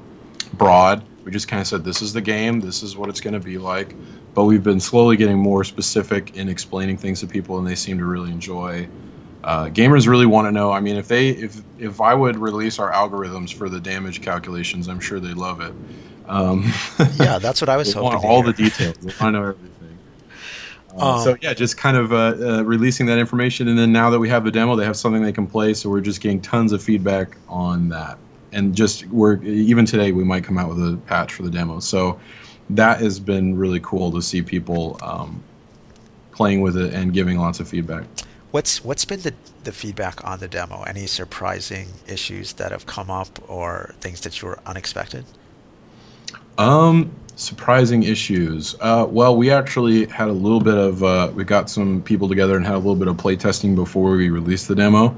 broad. 0.55 1.05
We 1.25 1.31
just 1.31 1.49
kind 1.49 1.61
of 1.61 1.67
said, 1.67 1.85
"This 1.85 2.03
is 2.03 2.13
the 2.13 2.21
game. 2.21 2.61
This 2.61 2.83
is 2.83 2.97
what 2.97 3.09
it's 3.09 3.21
going 3.21 3.35
to 3.35 3.41
be 3.41 3.59
like." 3.59 3.95
But 4.35 4.45
we've 4.45 4.65
been 4.65 4.81
slowly 4.81 5.17
getting 5.17 5.39
more 5.39 5.63
specific 5.65 6.37
in 6.37 6.49
explaining 6.49 6.97
things 6.97 7.21
to 7.21 7.27
people, 7.27 7.59
and 7.59 7.67
they 7.67 7.75
seem 7.75 7.99
to 7.99 8.05
really 8.05 8.31
enjoy. 8.31 8.89
Uh, 9.45 9.67
gamers 9.67 10.07
really 10.07 10.27
want 10.27 10.47
to 10.47 10.53
know. 10.53 10.71
I 10.71 10.81
mean, 10.81 10.97
if 10.97 11.09
they 11.09 11.31
if 11.31 11.61
if 11.79 12.01
I 12.01 12.15
would 12.15 12.37
release 12.37 12.79
our 12.79 12.93
algorithms 12.93 13.53
for 13.53 13.69
the 13.69 13.81
damage 13.81 14.23
calculations, 14.23 14.89
I'm 14.89 15.01
sure 15.01 15.21
they'd 15.21 15.35
love 15.35 15.61
it. 15.61 15.75
Um, 16.27 16.65
yeah, 17.19 17.39
that's 17.39 17.61
what 17.61 17.69
I 17.69 17.77
was 17.77 17.93
hoping. 17.93 18.11
Want 18.11 18.25
all 18.25 18.43
the 18.43 18.53
details. 18.53 18.97
They 18.99 19.13
want 19.21 19.21
to 19.21 19.31
know 19.33 19.43
everything. 19.43 19.99
Uh, 20.97 21.17
um, 21.17 21.25
so 21.25 21.37
yeah, 21.41 21.55
just 21.55 21.77
kind 21.77 21.97
of 21.97 22.13
uh, 22.13 22.17
uh, 22.17 22.63
releasing 22.63 23.07
that 23.07 23.19
information, 23.19 23.69
and 23.69 23.79
then 23.79 23.93
now 23.93 24.11
that 24.11 24.19
we 24.19 24.29
have 24.29 24.45
the 24.45 24.51
demo, 24.51 24.77
they 24.77 24.85
have 24.85 24.97
something 24.97 25.23
they 25.23 25.33
can 25.33 25.47
play. 25.47 25.75
So 25.75 25.91
we're 25.91 26.01
just 26.01 26.21
getting 26.21 26.41
tons 26.41 26.73
of 26.73 26.83
feedback 26.83 27.37
on 27.49 27.89
that, 27.89 28.19
and 28.53 28.75
just 28.75 29.07
we're 29.09 29.43
even 29.43 29.87
today 29.87 30.13
we 30.13 30.25
might 30.25 30.45
come 30.45 30.59
out 30.59 30.69
with 30.69 30.79
a 30.79 30.97
patch 31.07 31.33
for 31.33 31.43
the 31.43 31.51
demo. 31.51 31.81
So 31.81 32.21
that 32.71 33.01
has 33.01 33.21
been 33.21 33.57
really 33.57 33.81
cool 33.81 34.13
to 34.13 34.23
see 34.23 34.43
people 34.43 34.99
um, 35.03 35.43
playing 36.33 36.61
with 36.61 36.77
it 36.77 36.95
and 36.95 37.13
giving 37.13 37.39
lots 37.39 37.61
of 37.61 37.69
feedback. 37.69 38.05
What's 38.51 38.85
what's 38.85 39.05
been 39.05 39.21
the 39.21 39.35
the 39.65 39.73
feedback 39.73 40.25
on 40.27 40.39
the 40.39 40.49
demo? 40.49 40.83
Any 40.83 41.07
surprising 41.07 41.89
issues 42.07 42.53
that 42.55 42.71
have 42.73 42.87
come 42.87 43.11
up, 43.11 43.39
or 43.49 43.95
things 44.01 44.21
that 44.23 44.41
you 44.41 44.49
were 44.49 44.59
unexpected? 44.67 45.25
Um, 46.59 47.11
surprising 47.37 48.03
issues. 48.03 48.77
Uh, 48.81 49.07
well, 49.09 49.37
we 49.37 49.51
actually 49.51 50.07
had 50.07 50.29
a 50.29 50.33
little 50.33 50.61
bit 50.61 50.77
of 50.77 51.03
uh, 51.03 51.31
we 51.35 51.45
got 51.45 51.71
some 51.71 52.03
people 52.03 52.29
together 52.29 52.57
and 52.57 52.67
had 52.67 52.75
a 52.75 52.79
little 52.79 52.97
bit 52.97 53.09
of 53.09 53.17
play 53.17 53.37
testing 53.37 53.75
before 53.75 54.17
we 54.17 54.29
released 54.29 54.69
the 54.69 54.75
demo, 54.75 55.17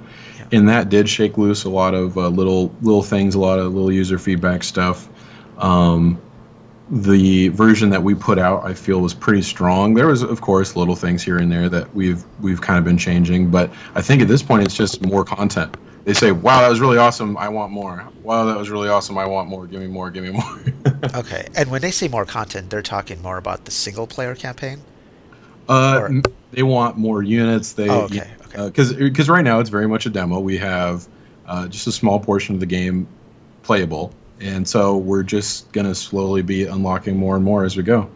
yeah. 0.51 0.59
and 0.59 0.69
that 0.69 0.89
did 0.89 1.09
shake 1.09 1.39
loose 1.39 1.65
a 1.65 1.71
lot 1.71 1.95
of 1.95 2.17
uh, 2.17 2.29
little 2.29 2.75
little 2.83 3.03
things, 3.03 3.35
a 3.35 3.41
lot 3.41 3.59
of 3.59 3.73
little 3.73 3.93
user 3.93 4.19
feedback 4.19 4.63
stuff. 4.63 5.09
Um, 5.59 6.21
the 6.91 7.49
version 7.49 7.89
that 7.91 8.03
we 8.03 8.15
put 8.15 8.39
out, 8.39 8.65
I 8.65 8.75
feel, 8.75 9.01
was 9.01 9.15
pretty 9.15 9.41
strong. 9.41 9.95
There 9.95 10.09
was, 10.09 10.23
of 10.23 10.43
course, 10.43 10.77
little 10.77 10.97
things 10.97 11.23
here 11.23 11.39
and 11.39 11.51
there 11.51 11.69
that 11.69 11.95
we've 11.95 12.25
we've 12.41 12.61
kind 12.61 12.79
of 12.79 12.85
been 12.85 12.99
changing, 12.99 13.51
but 13.51 13.71
I 13.95 14.03
think 14.03 14.23
at 14.23 14.29
this 14.29 14.43
point 14.43 14.65
it's 14.65 14.77
just 14.77 15.05
more 15.05 15.25
content 15.25 15.77
they 16.05 16.13
say, 16.13 16.33
"Wow, 16.33 16.61
that 16.61 16.69
was 16.69 16.81
really 16.81 16.99
awesome. 16.99 17.37
I 17.37 17.49
want 17.49 17.73
more." 17.73 18.07
Wow, 18.23 18.45
that 18.45 18.57
was 18.57 18.71
really 18.71 18.89
awesome. 18.89 19.17
I 19.19 19.27
want 19.27 19.49
more. 19.49 19.67
Give 19.67 19.81
me 19.81 19.87
more. 19.87 20.11
Give 20.11 20.25
me 20.25 20.31
more. 20.31 20.61
okay, 21.15 21.49
and 21.57 21.71
when 21.71 21.81
they 21.81 21.91
say 21.91 22.09
more 22.09 22.27
content, 22.27 22.71
they're 22.71 22.83
talking 22.83 23.21
more 23.23 23.39
about 23.39 23.65
the 23.65 23.71
single 23.71 24.07
player 24.07 24.35
campaign. 24.35 24.83
Uh, 25.69 26.01
or? 26.03 26.23
they 26.53 26.63
want 26.63 26.99
more 26.99 27.23
units. 27.23 27.73
They 27.73 27.89
oh, 27.89 28.03
okay, 28.03 28.31
okay. 28.55 28.67
Because 28.67 28.93
uh, 28.93 28.97
because 28.97 29.29
right 29.29 29.45
now 29.45 29.61
it's 29.61 29.71
very 29.71 29.89
much 29.89 30.07
a 30.07 30.11
demo. 30.11 30.41
We 30.41 30.57
have 30.59 31.09
uh, 31.47 31.69
just 31.69 31.87
a 31.87 31.93
small 31.93 32.21
portion 32.21 32.55
of 32.55 32.61
the 32.61 32.67
game 32.67 33.07
playable, 33.63 34.13
and 34.41 34.67
so 34.67 34.97
we're 34.97 35.23
just 35.23 35.71
gonna 35.73 35.95
slowly 35.95 36.43
be 36.43 36.65
unlocking 36.65 37.17
more 37.17 37.37
and 37.37 37.45
more 37.45 37.65
as 37.65 37.77
we 37.77 37.83
go. 37.83 38.09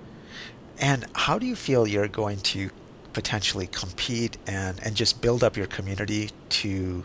And 0.80 1.06
how 1.14 1.38
do 1.38 1.46
you 1.46 1.56
feel 1.56 1.86
you're 1.86 2.08
going 2.08 2.38
to 2.38 2.70
potentially 3.12 3.66
compete 3.66 4.36
and 4.46 4.80
and 4.84 4.94
just 4.94 5.20
build 5.20 5.42
up 5.42 5.56
your 5.56 5.66
community 5.66 6.30
to 6.50 7.04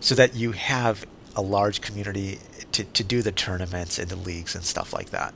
so 0.00 0.14
that 0.14 0.34
you 0.34 0.52
have 0.52 1.04
a 1.36 1.42
large 1.42 1.80
community 1.80 2.38
to, 2.72 2.84
to 2.84 3.04
do 3.04 3.22
the 3.22 3.32
tournaments 3.32 3.98
and 3.98 4.08
the 4.08 4.16
leagues 4.16 4.54
and 4.54 4.64
stuff 4.64 4.92
like 4.92 5.10
that? 5.10 5.34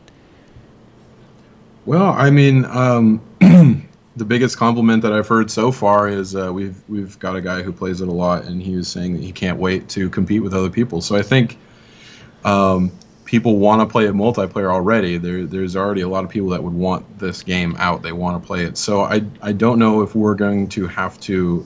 Well, 1.84 2.10
I 2.10 2.30
mean, 2.30 2.64
um, 2.66 3.20
the 4.16 4.24
biggest 4.24 4.56
compliment 4.56 5.02
that 5.02 5.12
I've 5.12 5.28
heard 5.28 5.50
so 5.50 5.72
far 5.72 6.08
is 6.08 6.36
uh, 6.36 6.52
we've 6.52 6.76
we've 6.88 7.18
got 7.18 7.36
a 7.36 7.40
guy 7.40 7.62
who 7.62 7.72
plays 7.72 8.00
it 8.00 8.08
a 8.08 8.12
lot, 8.12 8.44
and 8.44 8.62
he 8.62 8.76
was 8.76 8.88
saying 8.88 9.14
that 9.14 9.22
he 9.22 9.32
can't 9.32 9.58
wait 9.58 9.88
to 9.90 10.10
compete 10.10 10.42
with 10.42 10.54
other 10.54 10.70
people. 10.70 11.00
So 11.00 11.16
I 11.16 11.22
think 11.22 11.58
um, 12.44 12.92
people 13.24 13.58
want 13.58 13.80
to 13.80 13.86
play 13.90 14.06
it 14.06 14.14
multiplayer 14.14 14.70
already. 14.70 15.16
There, 15.18 15.44
there's 15.44 15.76
already 15.76 16.02
a 16.02 16.08
lot 16.08 16.24
of 16.24 16.30
people 16.30 16.50
that 16.50 16.62
would 16.62 16.74
want 16.74 17.18
this 17.18 17.42
game 17.42 17.74
out. 17.78 18.02
They 18.02 18.12
want 18.12 18.42
to 18.42 18.46
play 18.46 18.64
it. 18.64 18.76
So 18.76 19.02
I 19.02 19.22
I 19.40 19.52
don't 19.52 19.78
know 19.78 20.02
if 20.02 20.14
we're 20.14 20.34
going 20.34 20.68
to 20.68 20.86
have 20.86 21.18
to 21.20 21.64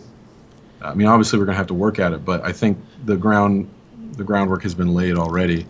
I 0.87 0.95
mean, 0.95 1.07
obviously 1.07 1.39
we're 1.39 1.47
going 1.47 1.55
to 1.55 1.59
have 1.59 1.67
to 1.69 1.75
work 1.75 1.99
at 1.99 2.13
it, 2.13 2.25
but 2.25 2.45
I 2.45 2.53
think 2.53 2.79
the 3.05 3.17
ground 3.17 3.69
the 4.13 4.25
groundwork 4.25 4.63
has 4.63 4.75
been 4.75 4.95
laid 4.95 5.17
already. 5.17 5.67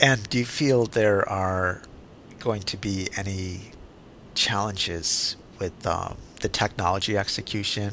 And 0.00 0.28
do 0.28 0.38
you 0.38 0.44
feel 0.44 0.86
there 0.86 1.28
are 1.28 1.82
going 2.40 2.62
to 2.62 2.76
be 2.76 3.08
any 3.16 3.70
challenges 4.36 5.36
with 5.58 5.86
um, 5.86 6.16
the 6.40 6.48
technology 6.48 7.16
execution 7.16 7.92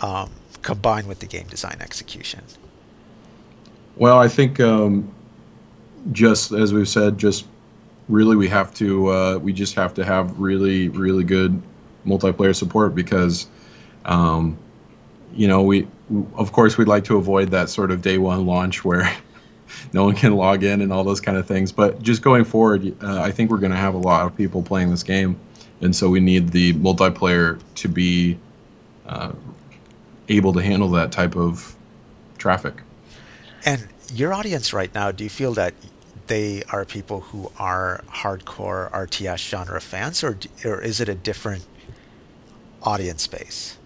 um, 0.00 0.30
combined 0.62 1.08
with 1.08 1.20
the 1.20 1.26
game 1.26 1.46
design 1.46 1.78
execution? 1.80 2.42
Well, 3.96 4.18
I 4.18 4.28
think 4.28 4.60
um, 4.60 5.12
just 6.12 6.52
as 6.52 6.72
we've 6.72 6.88
said, 6.88 7.18
just 7.18 7.46
really 8.08 8.36
we 8.36 8.48
have 8.48 8.74
to 8.74 9.08
uh, 9.08 9.38
we 9.38 9.52
just 9.52 9.74
have 9.74 9.94
to 9.94 10.04
have 10.04 10.38
really 10.38 10.88
really 10.90 11.24
good 11.24 11.60
multiplayer 12.06 12.54
support 12.54 12.94
because 12.94 13.46
um, 14.04 14.58
you 15.34 15.48
know, 15.48 15.62
we 15.62 15.86
of 16.36 16.52
course 16.52 16.76
we'd 16.76 16.88
like 16.88 17.04
to 17.04 17.16
avoid 17.16 17.50
that 17.50 17.68
sort 17.68 17.90
of 17.90 18.02
day 18.02 18.18
one 18.18 18.46
launch 18.46 18.84
where 18.84 19.10
no 19.92 20.04
one 20.04 20.14
can 20.14 20.34
log 20.34 20.62
in 20.62 20.80
and 20.80 20.92
all 20.92 21.04
those 21.04 21.20
kind 21.20 21.36
of 21.36 21.46
things. 21.46 21.72
But 21.72 22.02
just 22.02 22.22
going 22.22 22.44
forward, 22.44 22.94
uh, 23.02 23.20
I 23.20 23.30
think 23.30 23.50
we're 23.50 23.58
going 23.58 23.72
to 23.72 23.78
have 23.78 23.94
a 23.94 23.98
lot 23.98 24.26
of 24.26 24.36
people 24.36 24.62
playing 24.62 24.90
this 24.90 25.02
game, 25.02 25.38
and 25.80 25.94
so 25.94 26.08
we 26.10 26.20
need 26.20 26.50
the 26.50 26.72
multiplayer 26.74 27.60
to 27.76 27.88
be 27.88 28.38
uh, 29.06 29.32
able 30.28 30.52
to 30.52 30.60
handle 30.60 30.88
that 30.90 31.12
type 31.12 31.36
of 31.36 31.74
traffic. 32.38 32.74
And 33.64 33.88
your 34.12 34.34
audience 34.34 34.72
right 34.72 34.94
now, 34.94 35.10
do 35.10 35.24
you 35.24 35.30
feel 35.30 35.52
that 35.54 35.74
they 36.26 36.62
are 36.70 36.84
people 36.84 37.20
who 37.20 37.50
are 37.58 38.02
hardcore 38.08 38.90
RTS 38.92 39.48
genre 39.48 39.80
fans, 39.80 40.22
or 40.24 40.38
or 40.64 40.80
is 40.80 41.00
it 41.00 41.08
a 41.08 41.14
different 41.14 41.66
audience 42.82 43.26
base? 43.26 43.78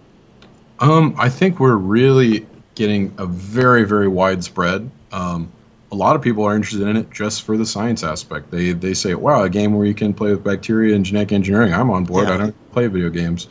Um, 0.80 1.14
I 1.18 1.28
think 1.28 1.58
we're 1.58 1.76
really 1.76 2.46
getting 2.74 3.12
a 3.18 3.26
very, 3.26 3.84
very 3.84 4.08
widespread. 4.08 4.90
Um, 5.10 5.50
a 5.90 5.94
lot 5.94 6.16
of 6.16 6.22
people 6.22 6.44
are 6.44 6.54
interested 6.54 6.86
in 6.86 6.96
it 6.96 7.10
just 7.10 7.42
for 7.42 7.56
the 7.56 7.66
science 7.66 8.02
aspect. 8.02 8.50
They 8.50 8.72
they 8.72 8.94
say, 8.94 9.14
"Wow, 9.14 9.42
a 9.42 9.50
game 9.50 9.74
where 9.74 9.86
you 9.86 9.94
can 9.94 10.12
play 10.12 10.30
with 10.30 10.44
bacteria 10.44 10.94
and 10.94 11.04
genetic 11.04 11.32
engineering. 11.32 11.72
I'm 11.72 11.90
on 11.90 12.04
board. 12.04 12.28
Yeah. 12.28 12.34
I 12.34 12.36
don't 12.38 12.72
play 12.72 12.86
video 12.86 13.10
games." 13.10 13.48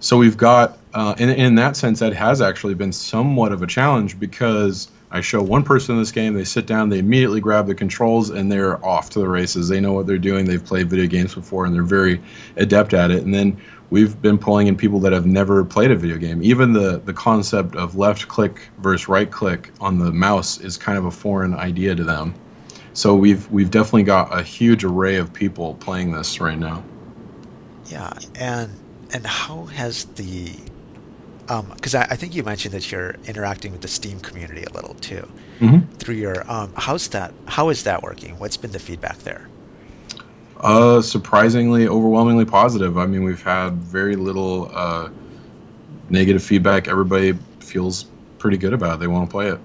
So 0.00 0.16
we've 0.16 0.36
got, 0.36 0.78
uh, 0.94 1.14
in 1.18 1.28
in 1.28 1.54
that 1.56 1.76
sense, 1.76 2.00
that 2.00 2.14
has 2.14 2.40
actually 2.40 2.74
been 2.74 2.92
somewhat 2.92 3.52
of 3.52 3.62
a 3.62 3.66
challenge 3.66 4.18
because 4.18 4.88
I 5.12 5.20
show 5.20 5.42
one 5.42 5.64
person 5.64 5.98
this 5.98 6.12
game, 6.12 6.34
they 6.34 6.44
sit 6.44 6.66
down, 6.66 6.88
they 6.88 7.00
immediately 7.00 7.40
grab 7.40 7.66
the 7.66 7.74
controls, 7.74 8.30
and 8.30 8.50
they're 8.50 8.84
off 8.84 9.10
to 9.10 9.18
the 9.18 9.28
races. 9.28 9.68
They 9.68 9.80
know 9.80 9.92
what 9.92 10.06
they're 10.06 10.18
doing. 10.18 10.44
They've 10.44 10.64
played 10.64 10.88
video 10.88 11.06
games 11.06 11.34
before, 11.34 11.66
and 11.66 11.74
they're 11.74 11.82
very 11.82 12.20
adept 12.56 12.94
at 12.94 13.10
it. 13.10 13.24
And 13.24 13.34
then 13.34 13.56
we've 13.90 14.20
been 14.22 14.38
pulling 14.38 14.66
in 14.66 14.76
people 14.76 15.00
that 15.00 15.12
have 15.12 15.26
never 15.26 15.64
played 15.64 15.90
a 15.90 15.96
video 15.96 16.16
game. 16.16 16.42
Even 16.42 16.72
the 16.72 17.00
the 17.04 17.12
concept 17.12 17.76
of 17.76 17.96
left 17.96 18.28
click 18.28 18.68
versus 18.78 19.08
right 19.08 19.30
click 19.30 19.70
on 19.80 19.98
the 19.98 20.12
mouse 20.12 20.58
is 20.60 20.76
kind 20.76 20.96
of 20.96 21.04
a 21.04 21.10
foreign 21.10 21.54
idea 21.54 21.94
to 21.94 22.04
them. 22.04 22.34
So 22.92 23.14
we've 23.14 23.50
we've 23.50 23.70
definitely 23.70 24.04
got 24.04 24.36
a 24.36 24.42
huge 24.42 24.84
array 24.84 25.16
of 25.16 25.32
people 25.32 25.74
playing 25.74 26.12
this 26.12 26.40
right 26.40 26.58
now. 26.58 26.82
Yeah, 27.86 28.12
and 28.36 28.70
and 29.12 29.26
how 29.26 29.64
has 29.66 30.04
the 30.04 30.54
because 31.46 31.94
um, 31.96 32.02
I, 32.02 32.12
I, 32.12 32.16
think 32.16 32.36
you 32.36 32.44
mentioned 32.44 32.74
that 32.74 32.92
you're 32.92 33.16
interacting 33.26 33.72
with 33.72 33.80
the 33.80 33.88
Steam 33.88 34.20
community 34.20 34.62
a 34.62 34.72
little 34.72 34.94
too 34.94 35.28
mm-hmm. 35.58 35.92
through 35.96 36.14
your 36.14 36.48
um, 36.48 36.72
how's 36.76 37.08
that 37.08 37.34
how 37.46 37.70
is 37.70 37.82
that 37.84 38.02
working? 38.02 38.38
What's 38.38 38.56
been 38.56 38.70
the 38.70 38.78
feedback 38.78 39.18
there? 39.18 39.48
Uh, 40.60 41.00
surprisingly, 41.00 41.88
overwhelmingly 41.88 42.44
positive. 42.44 42.98
I 42.98 43.06
mean, 43.06 43.24
we've 43.24 43.42
had 43.42 43.74
very 43.74 44.14
little 44.14 44.70
uh, 44.74 45.08
negative 46.10 46.42
feedback. 46.42 46.86
Everybody 46.86 47.32
feels 47.60 48.04
pretty 48.38 48.58
good 48.58 48.74
about 48.74 48.96
it. 48.96 49.00
They 49.00 49.06
want 49.06 49.28
to 49.28 49.32
play 49.32 49.48
it. 49.48 49.58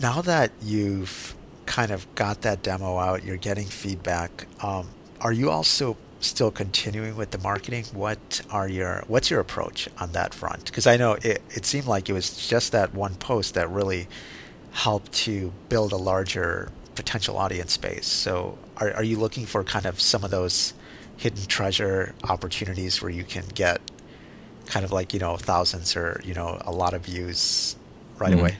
Now 0.00 0.22
that 0.22 0.50
you've 0.60 1.36
kind 1.66 1.92
of 1.92 2.12
got 2.16 2.42
that 2.42 2.62
demo 2.62 2.98
out, 2.98 3.24
you're 3.24 3.36
getting 3.36 3.66
feedback. 3.66 4.46
Um, 4.60 4.88
are 5.20 5.32
you 5.32 5.50
also 5.50 5.96
still 6.20 6.50
continuing 6.50 7.16
with 7.16 7.30
the 7.30 7.38
marketing? 7.38 7.84
What 7.92 8.42
are 8.50 8.68
your 8.68 9.04
what's 9.06 9.30
your 9.30 9.40
approach 9.40 9.88
on 9.98 10.12
that 10.12 10.34
front? 10.34 10.64
Because 10.64 10.86
I 10.86 10.96
know 10.96 11.12
it, 11.12 11.42
it 11.50 11.64
seemed 11.64 11.86
like 11.86 12.08
it 12.08 12.12
was 12.12 12.48
just 12.48 12.72
that 12.72 12.92
one 12.94 13.14
post 13.14 13.54
that 13.54 13.70
really 13.70 14.08
helped 14.72 15.12
to 15.12 15.52
build 15.68 15.92
a 15.92 15.96
larger 15.96 16.70
potential 16.96 17.38
audience 17.38 17.76
base. 17.76 18.06
So, 18.06 18.58
are 18.78 18.92
are 18.94 19.04
you 19.04 19.18
looking 19.18 19.46
for 19.46 19.62
kind 19.62 19.86
of 19.86 20.00
some 20.00 20.24
of 20.24 20.30
those 20.30 20.74
hidden 21.16 21.46
treasure 21.46 22.14
opportunities 22.24 23.00
where 23.00 23.10
you 23.10 23.24
can 23.24 23.44
get 23.54 23.80
kind 24.66 24.84
of 24.84 24.92
like 24.92 25.14
you 25.14 25.20
know 25.20 25.36
thousands 25.36 25.96
or 25.96 26.20
you 26.24 26.34
know 26.34 26.60
a 26.64 26.72
lot 26.72 26.94
of 26.94 27.02
views 27.02 27.76
right 28.18 28.30
mm-hmm. 28.30 28.40
away? 28.40 28.58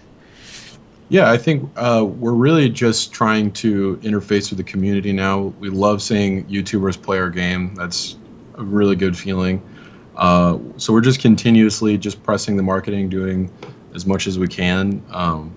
Yeah, 1.08 1.30
I 1.30 1.36
think 1.36 1.70
uh, 1.76 2.04
we're 2.04 2.32
really 2.32 2.68
just 2.68 3.12
trying 3.12 3.52
to 3.52 3.96
interface 3.98 4.50
with 4.50 4.56
the 4.56 4.64
community 4.64 5.12
now. 5.12 5.54
We 5.60 5.70
love 5.70 6.02
seeing 6.02 6.44
YouTubers 6.46 7.00
play 7.00 7.18
our 7.18 7.30
game. 7.30 7.74
That's 7.76 8.16
a 8.54 8.64
really 8.64 8.96
good 8.96 9.16
feeling. 9.16 9.62
Uh, 10.16 10.58
so 10.78 10.92
we're 10.92 11.02
just 11.02 11.20
continuously 11.20 11.96
just 11.96 12.20
pressing 12.24 12.56
the 12.56 12.62
marketing, 12.62 13.08
doing 13.08 13.52
as 13.94 14.04
much 14.04 14.26
as 14.26 14.36
we 14.38 14.48
can. 14.48 15.00
Um, 15.10 15.54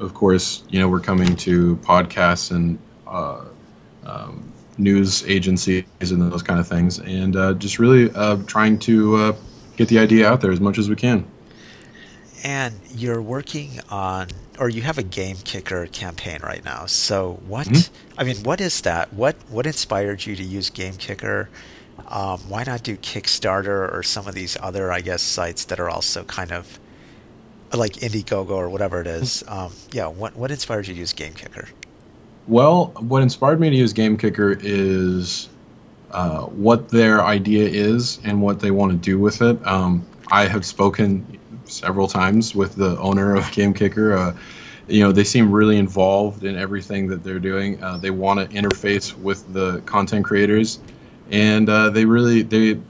of 0.00 0.14
course, 0.14 0.64
you 0.70 0.80
know 0.80 0.88
we're 0.88 1.00
coming 1.00 1.36
to 1.36 1.76
podcasts 1.76 2.50
and 2.50 2.78
uh, 3.06 3.44
um, 4.04 4.52
news 4.78 5.24
agencies 5.26 5.84
and 6.00 6.32
those 6.32 6.42
kind 6.42 6.58
of 6.58 6.66
things, 6.66 6.98
and 7.00 7.36
uh, 7.36 7.54
just 7.54 7.78
really 7.78 8.10
uh, 8.14 8.36
trying 8.46 8.78
to 8.80 9.16
uh, 9.16 9.36
get 9.76 9.88
the 9.88 9.98
idea 9.98 10.28
out 10.28 10.40
there 10.40 10.50
as 10.50 10.60
much 10.60 10.78
as 10.78 10.88
we 10.88 10.96
can. 10.96 11.24
And 12.42 12.74
you're 12.94 13.20
working 13.20 13.80
on, 13.90 14.28
or 14.58 14.70
you 14.70 14.80
have 14.82 14.96
a 14.96 15.02
game 15.02 15.36
kicker 15.44 15.86
campaign 15.86 16.40
right 16.42 16.64
now. 16.64 16.86
So 16.86 17.38
what? 17.46 17.66
Mm-hmm. 17.66 18.18
I 18.18 18.24
mean, 18.24 18.36
what 18.42 18.60
is 18.60 18.80
that? 18.80 19.12
What 19.12 19.36
what 19.50 19.66
inspired 19.66 20.24
you 20.24 20.34
to 20.34 20.42
use 20.42 20.70
Game 20.70 20.94
Kicker? 20.94 21.50
Um, 22.08 22.40
why 22.48 22.64
not 22.64 22.82
do 22.82 22.96
Kickstarter 22.96 23.92
or 23.92 24.02
some 24.02 24.26
of 24.26 24.34
these 24.34 24.56
other, 24.60 24.90
I 24.90 25.02
guess, 25.02 25.22
sites 25.22 25.66
that 25.66 25.78
are 25.78 25.90
also 25.90 26.24
kind 26.24 26.50
of 26.50 26.79
like 27.72 27.94
Indiegogo 27.94 28.50
or 28.50 28.68
whatever 28.68 29.00
it 29.00 29.06
is? 29.06 29.44
Um, 29.48 29.72
yeah, 29.92 30.06
what 30.06 30.36
what 30.36 30.50
inspired 30.50 30.86
you 30.86 30.94
to 30.94 31.00
use 31.00 31.12
Game 31.12 31.34
Kicker? 31.34 31.68
Well, 32.46 32.86
what 32.98 33.22
inspired 33.22 33.60
me 33.60 33.70
to 33.70 33.76
use 33.76 33.92
Game 33.92 34.16
Kicker 34.16 34.58
is 34.60 35.48
uh, 36.10 36.42
what 36.46 36.88
their 36.88 37.22
idea 37.22 37.68
is 37.68 38.18
and 38.24 38.42
what 38.42 38.60
they 38.60 38.70
want 38.70 38.92
to 38.92 38.98
do 38.98 39.18
with 39.18 39.42
it. 39.42 39.64
Um, 39.66 40.04
I 40.32 40.46
have 40.46 40.64
spoken 40.64 41.38
several 41.64 42.08
times 42.08 42.54
with 42.54 42.74
the 42.74 42.98
owner 42.98 43.36
of 43.36 43.50
Game 43.52 43.72
Kicker. 43.72 44.16
Uh, 44.16 44.36
you 44.88 45.04
know, 45.04 45.12
they 45.12 45.24
seem 45.24 45.52
really 45.52 45.76
involved 45.76 46.44
in 46.44 46.56
everything 46.56 47.06
that 47.08 47.22
they're 47.22 47.38
doing. 47.38 47.82
Uh, 47.82 47.96
they 47.96 48.10
want 48.10 48.40
to 48.40 48.56
interface 48.56 49.16
with 49.16 49.52
the 49.52 49.80
content 49.82 50.24
creators, 50.24 50.80
and 51.30 51.68
uh, 51.68 51.90
they 51.90 52.04
really 52.04 52.42
they 52.42 52.80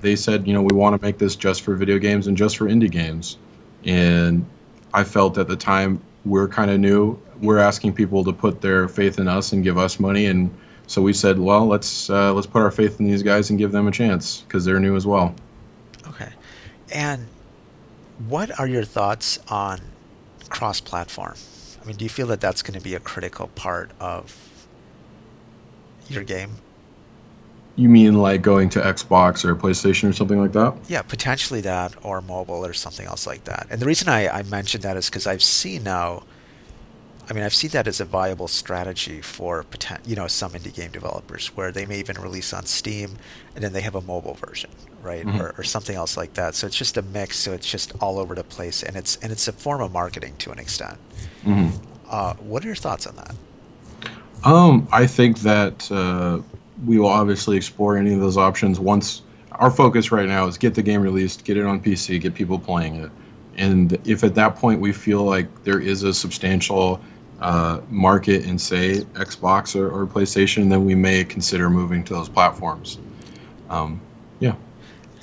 they 0.00 0.16
said, 0.16 0.46
you 0.46 0.54
know, 0.54 0.62
we 0.62 0.74
want 0.74 0.98
to 0.98 1.06
make 1.06 1.18
this 1.18 1.36
just 1.36 1.60
for 1.60 1.74
video 1.74 1.98
games 1.98 2.26
and 2.26 2.36
just 2.36 2.56
for 2.56 2.66
indie 2.66 2.90
games. 2.90 3.36
And 3.84 4.44
I 4.92 5.04
felt 5.04 5.38
at 5.38 5.48
the 5.48 5.56
time 5.56 6.00
we're 6.24 6.48
kind 6.48 6.70
of 6.70 6.78
new. 6.78 7.18
We're 7.40 7.58
asking 7.58 7.94
people 7.94 8.24
to 8.24 8.32
put 8.32 8.60
their 8.60 8.88
faith 8.88 9.18
in 9.18 9.28
us 9.28 9.52
and 9.52 9.64
give 9.64 9.78
us 9.78 9.98
money, 9.98 10.26
and 10.26 10.54
so 10.86 11.00
we 11.00 11.12
said, 11.12 11.38
well, 11.38 11.66
let's 11.66 12.10
uh, 12.10 12.34
let's 12.34 12.46
put 12.46 12.60
our 12.60 12.70
faith 12.70 13.00
in 13.00 13.06
these 13.06 13.22
guys 13.22 13.48
and 13.50 13.58
give 13.58 13.72
them 13.72 13.88
a 13.88 13.90
chance 13.92 14.42
because 14.42 14.64
they're 14.64 14.80
new 14.80 14.96
as 14.96 15.06
well. 15.06 15.34
Okay, 16.08 16.30
and 16.92 17.26
what 18.28 18.58
are 18.58 18.66
your 18.66 18.84
thoughts 18.84 19.38
on 19.48 19.80
cross-platform? 20.50 21.36
I 21.80 21.86
mean, 21.86 21.96
do 21.96 22.04
you 22.04 22.10
feel 22.10 22.26
that 22.26 22.40
that's 22.40 22.60
going 22.60 22.78
to 22.78 22.84
be 22.84 22.94
a 22.94 23.00
critical 23.00 23.48
part 23.48 23.90
of 23.98 24.36
your 26.08 26.24
game? 26.24 26.56
You 27.80 27.88
mean 27.88 28.12
like 28.16 28.42
going 28.42 28.68
to 28.70 28.80
Xbox 28.80 29.42
or 29.42 29.56
PlayStation 29.56 30.10
or 30.10 30.12
something 30.12 30.38
like 30.38 30.52
that? 30.52 30.76
Yeah, 30.86 31.00
potentially 31.00 31.62
that, 31.62 31.94
or 32.04 32.20
mobile 32.20 32.66
or 32.66 32.74
something 32.74 33.06
else 33.06 33.26
like 33.26 33.44
that. 33.44 33.68
And 33.70 33.80
the 33.80 33.86
reason 33.86 34.06
I, 34.06 34.28
I 34.28 34.42
mentioned 34.42 34.82
that 34.82 34.98
is 34.98 35.08
because 35.08 35.26
I've 35.26 35.42
seen 35.42 35.84
now. 35.84 36.24
I 37.30 37.32
mean, 37.32 37.42
I've 37.42 37.54
seen 37.54 37.70
that 37.70 37.86
as 37.86 37.98
a 37.98 38.04
viable 38.04 38.48
strategy 38.48 39.22
for 39.22 39.64
you 40.04 40.14
know 40.14 40.26
some 40.26 40.52
indie 40.52 40.74
game 40.74 40.90
developers, 40.90 41.56
where 41.56 41.72
they 41.72 41.86
may 41.86 42.00
even 42.00 42.20
release 42.20 42.52
on 42.52 42.66
Steam, 42.66 43.16
and 43.54 43.64
then 43.64 43.72
they 43.72 43.80
have 43.80 43.94
a 43.94 44.02
mobile 44.02 44.34
version, 44.34 44.68
right, 45.00 45.24
mm-hmm. 45.24 45.40
or, 45.40 45.54
or, 45.56 45.62
something 45.62 45.96
else 45.96 46.18
like 46.18 46.34
that. 46.34 46.54
So 46.54 46.66
it's 46.66 46.76
just 46.76 46.98
a 46.98 47.02
mix. 47.02 47.38
So 47.38 47.54
it's 47.54 47.70
just 47.70 47.94
all 48.02 48.18
over 48.18 48.34
the 48.34 48.44
place, 48.44 48.82
and 48.82 48.94
it's 48.94 49.16
and 49.16 49.32
it's 49.32 49.48
a 49.48 49.52
form 49.52 49.80
of 49.80 49.90
marketing 49.90 50.34
to 50.40 50.50
an 50.50 50.58
extent. 50.58 50.98
Mm-hmm. 51.46 51.82
Uh, 52.10 52.34
what 52.34 52.62
are 52.62 52.66
your 52.66 52.76
thoughts 52.76 53.06
on 53.06 53.16
that? 53.16 53.34
Um, 54.44 54.86
I 54.92 55.06
think 55.06 55.38
that 55.40 55.90
uh, 55.90 56.40
we 56.86 56.98
will 56.98 57.08
obviously 57.08 57.56
explore 57.56 57.96
any 57.96 58.14
of 58.14 58.20
those 58.20 58.36
options 58.36 58.80
once. 58.80 59.22
Our 59.52 59.70
focus 59.70 60.10
right 60.10 60.28
now 60.28 60.46
is 60.46 60.56
get 60.56 60.74
the 60.74 60.82
game 60.82 61.02
released, 61.02 61.44
get 61.44 61.56
it 61.56 61.66
on 61.66 61.80
PC, 61.80 62.20
get 62.20 62.34
people 62.34 62.58
playing 62.58 62.96
it, 62.96 63.10
and 63.56 63.98
if 64.06 64.24
at 64.24 64.34
that 64.36 64.56
point 64.56 64.80
we 64.80 64.92
feel 64.92 65.22
like 65.22 65.64
there 65.64 65.80
is 65.80 66.02
a 66.02 66.14
substantial 66.14 67.00
uh, 67.40 67.80
market 67.88 68.44
in 68.44 68.58
say 68.58 69.00
Xbox 69.14 69.74
or, 69.74 69.90
or, 69.90 70.06
PlayStation, 70.06 70.68
then 70.68 70.84
we 70.84 70.94
may 70.94 71.24
consider 71.24 71.70
moving 71.70 72.04
to 72.04 72.12
those 72.12 72.28
platforms. 72.28 72.98
Um, 73.70 73.98
yeah. 74.40 74.56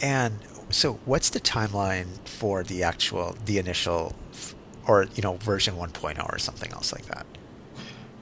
And 0.02 0.40
so, 0.72 0.94
what's 1.06 1.30
the 1.30 1.40
timeline 1.40 2.08
for 2.26 2.64
the 2.64 2.82
actual, 2.82 3.36
the 3.46 3.60
initial, 3.60 4.16
or 4.88 5.08
you 5.16 5.22
know, 5.22 5.36
version 5.38 5.76
1.0 5.76 6.34
or 6.34 6.40
something 6.40 6.72
else 6.72 6.92
like 6.92 7.06
that? 7.06 7.28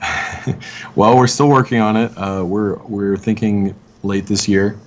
well, 0.95 1.17
we're 1.17 1.27
still 1.27 1.49
working 1.49 1.79
on 1.79 1.95
it. 1.95 2.11
Uh, 2.17 2.43
we're 2.45 2.75
we're 2.83 3.17
thinking 3.17 3.75
late 4.03 4.27
this 4.27 4.47
year. 4.47 4.77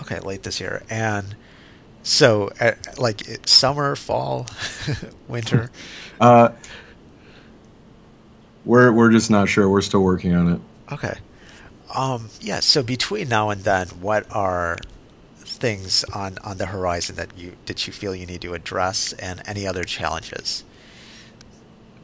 Okay, 0.00 0.20
late 0.20 0.42
this 0.42 0.60
year, 0.60 0.82
and 0.90 1.36
so 2.02 2.50
uh, 2.60 2.72
like 2.98 3.22
summer, 3.46 3.96
fall, 3.96 4.46
winter. 5.28 5.70
Uh, 6.18 6.50
we're 8.64 8.90
we're 8.90 9.10
just 9.10 9.30
not 9.30 9.50
sure. 9.50 9.68
We're 9.68 9.82
still 9.82 10.00
working 10.00 10.34
on 10.34 10.54
it. 10.54 10.60
Okay. 10.90 11.18
Um, 11.94 12.30
yeah. 12.40 12.60
So 12.60 12.82
between 12.82 13.28
now 13.28 13.50
and 13.50 13.64
then, 13.64 13.88
what 13.88 14.26
are 14.30 14.78
things 15.36 16.04
on, 16.04 16.38
on 16.42 16.58
the 16.58 16.66
horizon 16.66 17.16
that 17.16 17.36
you 17.36 17.52
that 17.66 17.86
you 17.86 17.92
feel 17.92 18.14
you 18.14 18.24
need 18.24 18.40
to 18.42 18.54
address, 18.54 19.12
and 19.14 19.42
any 19.46 19.66
other 19.66 19.84
challenges? 19.84 20.64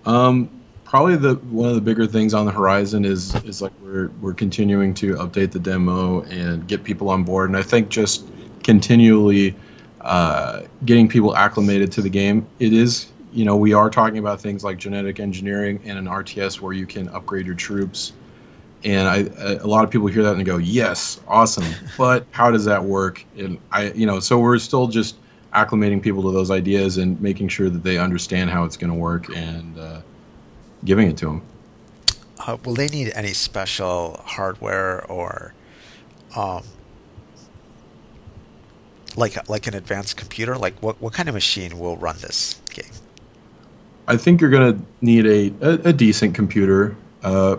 Um, 0.05 0.51
probably 0.93 1.16
the 1.16 1.36
one 1.47 1.70
of 1.70 1.74
the 1.74 1.80
bigger 1.80 2.07
things 2.07 2.34
on 2.34 2.45
the 2.45 2.53
horizon 2.53 3.07
is 3.07 3.34
is 3.47 3.62
like 3.62 3.72
we're 3.80 4.09
we're 4.20 4.34
continuing 4.34 4.93
to 4.93 5.14
update 5.14 5.51
the 5.51 5.59
demo 5.59 6.20
and 6.24 6.68
get 6.68 6.84
people 6.84 7.09
on 7.09 7.24
board, 7.24 7.49
and 7.49 7.57
I 7.57 7.62
think 7.62 7.88
just 7.88 8.26
continually 8.62 9.55
uh, 10.03 10.61
getting 10.84 11.09
people 11.09 11.34
acclimated 11.34 11.90
to 11.93 12.03
the 12.03 12.11
game. 12.11 12.47
It 12.59 12.74
is 12.74 13.11
you 13.32 13.47
know 13.47 13.57
we 13.57 13.72
are 13.72 13.88
talking 13.88 14.18
about 14.18 14.38
things 14.38 14.64
like 14.64 14.76
genetic 14.76 15.18
engineering 15.18 15.80
and 15.82 15.99
an 15.99 16.05
RTS 16.05 16.61
where 16.61 16.74
you 16.74 16.84
can 16.84 17.09
upgrade 17.09 17.47
your 17.47 17.55
troops 17.55 18.12
and 18.84 19.09
I, 19.09 19.57
a 19.62 19.66
lot 19.66 19.84
of 19.84 19.90
people 19.90 20.09
hear 20.09 20.22
that 20.24 20.34
and 20.34 20.45
go, 20.45 20.59
"Yes, 20.59 21.22
awesome," 21.26 21.64
but 21.97 22.26
how 22.32 22.51
does 22.51 22.66
that 22.66 22.84
work? 22.84 23.24
And 23.38 23.59
I, 23.70 23.93
you 23.93 24.05
know, 24.05 24.20
so 24.20 24.38
we're 24.38 24.59
still 24.59 24.88
just 24.88 25.16
acclimating 25.55 26.03
people 26.03 26.22
to 26.24 26.32
those 26.32 26.51
ideas 26.51 26.99
and 26.99 27.18
making 27.18 27.49
sure 27.49 27.70
that 27.70 27.82
they 27.82 27.97
understand 27.97 28.51
how 28.51 28.64
it's 28.64 28.76
going 28.76 28.93
to 28.93 28.99
work 28.99 29.34
and 29.34 29.78
uh, 29.78 30.03
giving 30.85 31.09
it 31.09 31.16
to 31.18 31.26
them. 31.26 31.43
Uh, 32.47 32.57
will 32.64 32.74
they 32.74 32.89
need 32.89 33.12
any 33.14 33.33
special 33.33 34.20
hardware 34.24 35.05
or, 35.07 35.55
um, 36.37 36.64
like 39.16 39.49
like 39.49 39.66
an 39.66 39.74
advanced 39.74 40.16
computer? 40.16 40.57
Like 40.57 40.74
what 40.83 41.01
what 41.01 41.12
kind 41.12 41.28
of 41.28 41.35
machine 41.35 41.78
will 41.78 41.97
run 41.97 42.16
this 42.18 42.61
game? 42.70 42.91
I 44.09 44.16
think 44.16 44.41
you're 44.41 44.51
going 44.51 44.76
to 44.76 44.85
need 45.01 45.26
a, 45.26 45.53
a, 45.61 45.89
a 45.91 45.93
decent 45.93 46.35
computer. 46.35 46.97
Uh, 47.22 47.57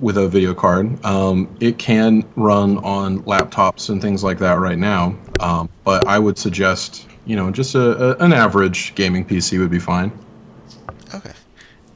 with 0.00 0.16
a 0.16 0.28
video 0.28 0.54
card. 0.54 1.04
Um, 1.04 1.54
it 1.60 1.78
can 1.78 2.24
run 2.36 2.78
on 2.78 3.20
laptops 3.22 3.90
and 3.90 4.00
things 4.00 4.22
like 4.22 4.38
that 4.38 4.58
right 4.58 4.78
now, 4.78 5.16
um, 5.40 5.68
but 5.84 6.06
I 6.06 6.18
would 6.18 6.38
suggest 6.38 7.08
you 7.26 7.36
know 7.36 7.50
just 7.50 7.74
a, 7.74 8.16
a, 8.20 8.24
an 8.24 8.32
average 8.32 8.94
gaming 8.94 9.24
PC 9.24 9.58
would 9.58 9.70
be 9.70 9.78
fine. 9.78 10.12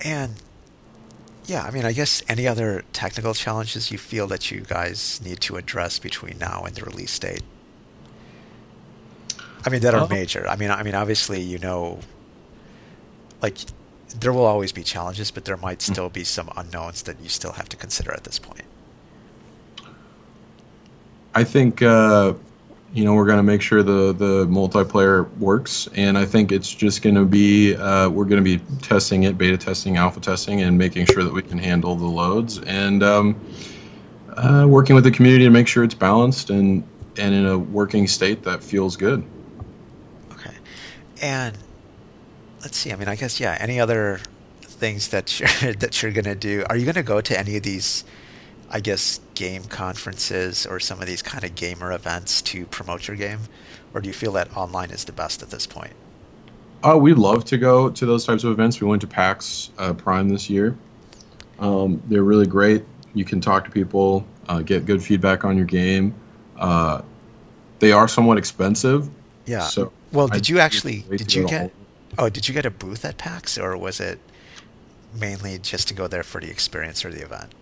Okay, 0.03 0.11
and 0.11 0.35
yeah, 1.47 1.65
I 1.65 1.71
mean, 1.71 1.85
I 1.85 1.93
guess 1.93 2.23
any 2.29 2.47
other 2.47 2.85
technical 2.93 3.35
challenges 3.35 3.91
you 3.91 3.99
feel 3.99 4.27
that 4.29 4.51
you 4.51 4.61
guys 4.61 5.21
need 5.25 5.41
to 5.41 5.57
address 5.57 5.99
between 5.99 6.39
now 6.39 6.63
and 6.65 6.75
the 6.75 6.85
release 6.85 7.19
date? 7.19 7.43
I 9.65 9.71
mean, 9.71 9.81
that 9.83 9.95
are 9.95 10.03
uh, 10.03 10.09
major. 10.09 10.47
I 10.49 10.57
mean, 10.57 10.71
I 10.71 10.83
mean, 10.83 10.95
obviously, 10.95 11.41
you 11.41 11.59
know, 11.59 12.01
like 13.41 13.59
there 14.19 14.33
will 14.33 14.45
always 14.45 14.73
be 14.73 14.83
challenges, 14.83 15.31
but 15.31 15.45
there 15.45 15.57
might 15.57 15.83
hmm. 15.83 15.93
still 15.93 16.09
be 16.09 16.25
some 16.25 16.51
unknowns 16.57 17.03
that 17.03 17.21
you 17.21 17.29
still 17.29 17.53
have 17.53 17.69
to 17.71 17.77
consider 17.77 18.13
at 18.13 18.25
this 18.25 18.39
point. 18.39 18.65
I 21.35 21.45
think 21.45 21.81
uh, 21.81 22.35
you 22.93 23.05
know 23.05 23.15
we're 23.15 23.25
going 23.25 23.39
to 23.39 23.43
make 23.43 23.63
sure 23.63 23.83
the 23.83 24.13
the 24.13 24.47
multiplayer 24.47 25.31
works, 25.39 25.89
and 25.95 26.19
I 26.19 26.27
think 26.27 26.53
it's 26.53 26.71
just 26.71 27.03
going 27.03 27.15
to 27.15 27.25
be 27.25 27.75
uh, 27.75 28.09
we're 28.11 28.27
going 28.27 28.43
to 28.43 28.59
be 28.59 28.63
testing 28.83 29.23
it, 29.23 29.39
beta 29.39 29.57
testing, 29.57 29.97
alpha 29.97 30.21
testing, 30.21 30.63
and 30.63 30.77
making 30.77 31.07
sure 31.07 31.25
that 31.25 31.33
we 31.33 31.43
can 31.43 31.59
handle 31.59 31.97
the 31.97 32.07
loads, 32.07 32.59
and 32.61 33.03
um, 33.03 33.41
uh, 34.37 34.67
working 34.69 34.95
with 34.95 35.05
the 35.05 35.11
community 35.11 35.45
to 35.45 35.51
make 35.51 35.67
sure 35.67 35.85
it's 35.85 35.95
balanced 35.95 36.51
and 36.51 36.87
and 37.17 37.35
in 37.35 37.47
a 37.47 37.59
working 37.59 38.07
state 38.07 38.43
that 38.43 38.63
feels 38.63 38.97
good. 38.97 39.25
Okay, 40.33 40.55
and 41.23 41.57
let's 42.61 42.77
see. 42.77 42.93
I 42.93 42.97
mean, 42.97 43.09
I 43.09 43.17
guess 43.17 43.41
yeah. 43.41 43.57
Any 43.59 43.81
other 43.81 44.21
things 44.61 45.09
that 45.09 45.41
you're 45.41 45.73
that 45.79 46.03
you're 46.03 46.13
gonna 46.13 46.35
do, 46.35 46.65
are 46.69 46.77
you 46.77 46.85
gonna 46.85 47.03
go 47.03 47.23
to 47.23 47.39
any 47.39 47.57
of 47.57 47.63
these? 47.63 48.05
I 48.73 48.81
guess 48.81 49.21
game 49.35 49.65
conferences 49.65 50.67
or 50.67 50.81
some 50.81 51.01
of 51.01 51.07
these 51.07 51.21
kind 51.21 51.45
of 51.45 51.55
gamer 51.55 51.93
events 51.93 52.41
to 52.43 52.65
promote 52.67 53.07
your 53.07 53.17
game, 53.17 53.41
or 53.93 54.01
do 54.01 54.09
you 54.09 54.15
feel 54.15 54.33
that 54.33 54.57
online 54.57 54.91
is 54.91 55.05
the 55.05 55.13
best 55.13 55.43
at 55.43 55.51
this 55.51 55.67
point? 55.67 55.93
Uh, 56.83 56.97
we'd 56.97 57.19
love 57.19 57.45
to 57.45 57.59
go 57.59 57.91
to 57.91 58.07
those 58.07 58.25
types 58.25 58.45
of 58.45 58.51
events. 58.51 58.81
We 58.81 58.89
went 58.89 59.03
to 59.03 59.07
PAX 59.07 59.71
uh, 59.79 59.93
Prime 59.93 60.29
this 60.29 60.51
year. 60.51 60.77
Um, 61.59 62.03
they're 62.07 62.25
really 62.25 62.47
great. 62.47 62.83
You 63.15 63.25
can 63.25 63.41
talk 63.41 63.65
to 63.67 63.71
people, 63.71 64.27
uh, 64.49 64.63
get 64.63 64.87
good 64.87 65.03
feedback 65.03 65.45
on 65.45 65.57
your 65.57 65.67
game. 65.67 66.15
Uh, 66.59 67.03
they 67.79 67.93
are 67.93 68.09
somewhat 68.09 68.39
expensive. 68.39 69.09
Yeah. 69.47 69.61
So 69.61 69.93
well, 70.13 70.29
did 70.29 70.37
I'd 70.37 70.49
you 70.49 70.59
actually 70.59 71.05
did 71.11 71.35
you 71.35 71.47
get? 71.47 71.73
Oh, 72.19 72.29
did 72.29 72.49
you 72.49 72.55
get 72.55 72.67
a 72.67 72.71
booth 72.71 73.05
at 73.05 73.19
PAX, 73.19 73.59
or 73.59 73.77
was 73.77 74.01
it 74.01 74.19
mainly 75.19 75.59
just 75.59 75.89
to 75.89 75.95
go 75.95 76.07
there 76.07 76.23
for 76.23 76.41
the 76.41 76.51
experience 76.51 77.05
or 77.05 77.11
the 77.11 77.23
event? 77.23 77.53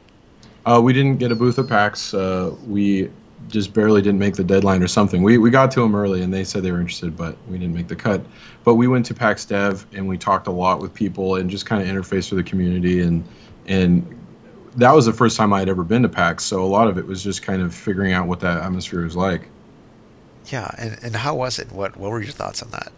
Uh, 0.67 0.81
we 0.83 0.93
didn't 0.93 1.17
get 1.17 1.33
a 1.33 1.35
booth 1.35 1.59
at 1.59 1.69
PAX. 1.69 2.13
Uh, 2.13 2.55
we 2.67 3.11
just 3.49 3.73
barely 3.73 4.03
didn't 4.03 4.19
make 4.19 4.35
the 4.35 4.45
deadline 4.45 4.83
or 4.83 4.89
something. 4.89 5.23
We, 5.23 5.39
we 5.39 5.51
got 5.51 5.71
to 5.73 5.81
them 5.81 5.95
early 5.95 6.23
and 6.23 6.33
they 6.33 6.45
said 6.45 6.63
they 6.63 6.71
were 6.71 6.81
interested, 6.81 7.17
but 7.17 7.37
we 7.49 7.59
didn't 7.59 7.75
make 7.75 7.89
the 7.89 7.97
cut. 7.97 8.25
But 8.65 8.75
we 8.75 8.87
went 8.87 9.07
to 9.07 9.15
PAX 9.15 9.45
Dev 9.45 9.87
and 9.93 10.07
we 10.07 10.19
talked 10.19 10.47
a 10.47 10.51
lot 10.53 10.81
with 10.81 10.95
people 10.95 11.37
and 11.37 11.51
just 11.51 11.67
kind 11.67 11.83
of 11.83 11.89
interfaced 11.89 12.31
with 12.31 12.45
the 12.45 12.49
community. 12.49 13.01
And, 13.01 13.25
and 13.67 14.07
that 14.77 14.93
was 14.93 15.07
the 15.07 15.13
first 15.13 15.37
time 15.37 15.53
I 15.53 15.59
had 15.59 15.69
ever 15.69 15.83
been 15.83 16.03
to 16.03 16.09
PAX. 16.09 16.45
So 16.45 16.63
a 16.63 16.67
lot 16.67 16.89
of 16.89 16.99
it 16.99 17.07
was 17.07 17.25
just 17.25 17.43
kind 17.43 17.63
of 17.63 17.75
figuring 17.75 18.13
out 18.13 18.27
what 18.27 18.41
that 18.41 18.59
atmosphere 18.59 19.03
was 19.03 19.17
like. 19.17 19.49
Yeah, 20.47 20.71
and, 20.79 20.99
and 21.03 21.17
how 21.17 21.35
was 21.35 21.59
it? 21.59 21.71
What 21.71 21.97
what 21.97 22.11
were 22.11 22.21
your 22.21 22.33
thoughts 22.33 22.63
on 22.63 22.71
that? 22.71 22.93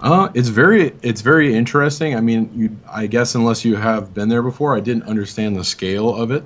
Uh, 0.00 0.30
it's 0.34 0.48
very 0.48 0.92
it's 1.02 1.20
very 1.22 1.54
interesting. 1.54 2.14
I 2.16 2.20
mean, 2.20 2.50
you 2.54 2.76
I 2.90 3.06
guess 3.06 3.34
unless 3.34 3.64
you 3.64 3.76
have 3.76 4.14
been 4.14 4.28
there 4.28 4.42
before, 4.42 4.76
I 4.76 4.80
didn't 4.80 5.04
understand 5.04 5.56
the 5.56 5.64
scale 5.64 6.14
of 6.14 6.30
it. 6.30 6.44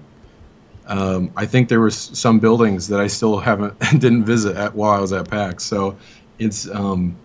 Um, 0.87 1.31
I 1.37 1.47
think 1.47 1.69
there 1.69 1.81
were 1.81 1.91
some 1.91 2.41
buildings 2.41 2.89
that 2.89 2.99
I 3.01 3.07
still 3.07 3.39
haven't 3.39 3.79
didn't 4.01 4.25
visit 4.25 4.57
at 4.57 4.75
while 4.75 4.93
I 4.93 5.01
was 5.01 5.13
at 5.13 5.29
PAX. 5.29 5.65
So 5.65 5.97
it's 6.39 6.69
um, 6.71 7.17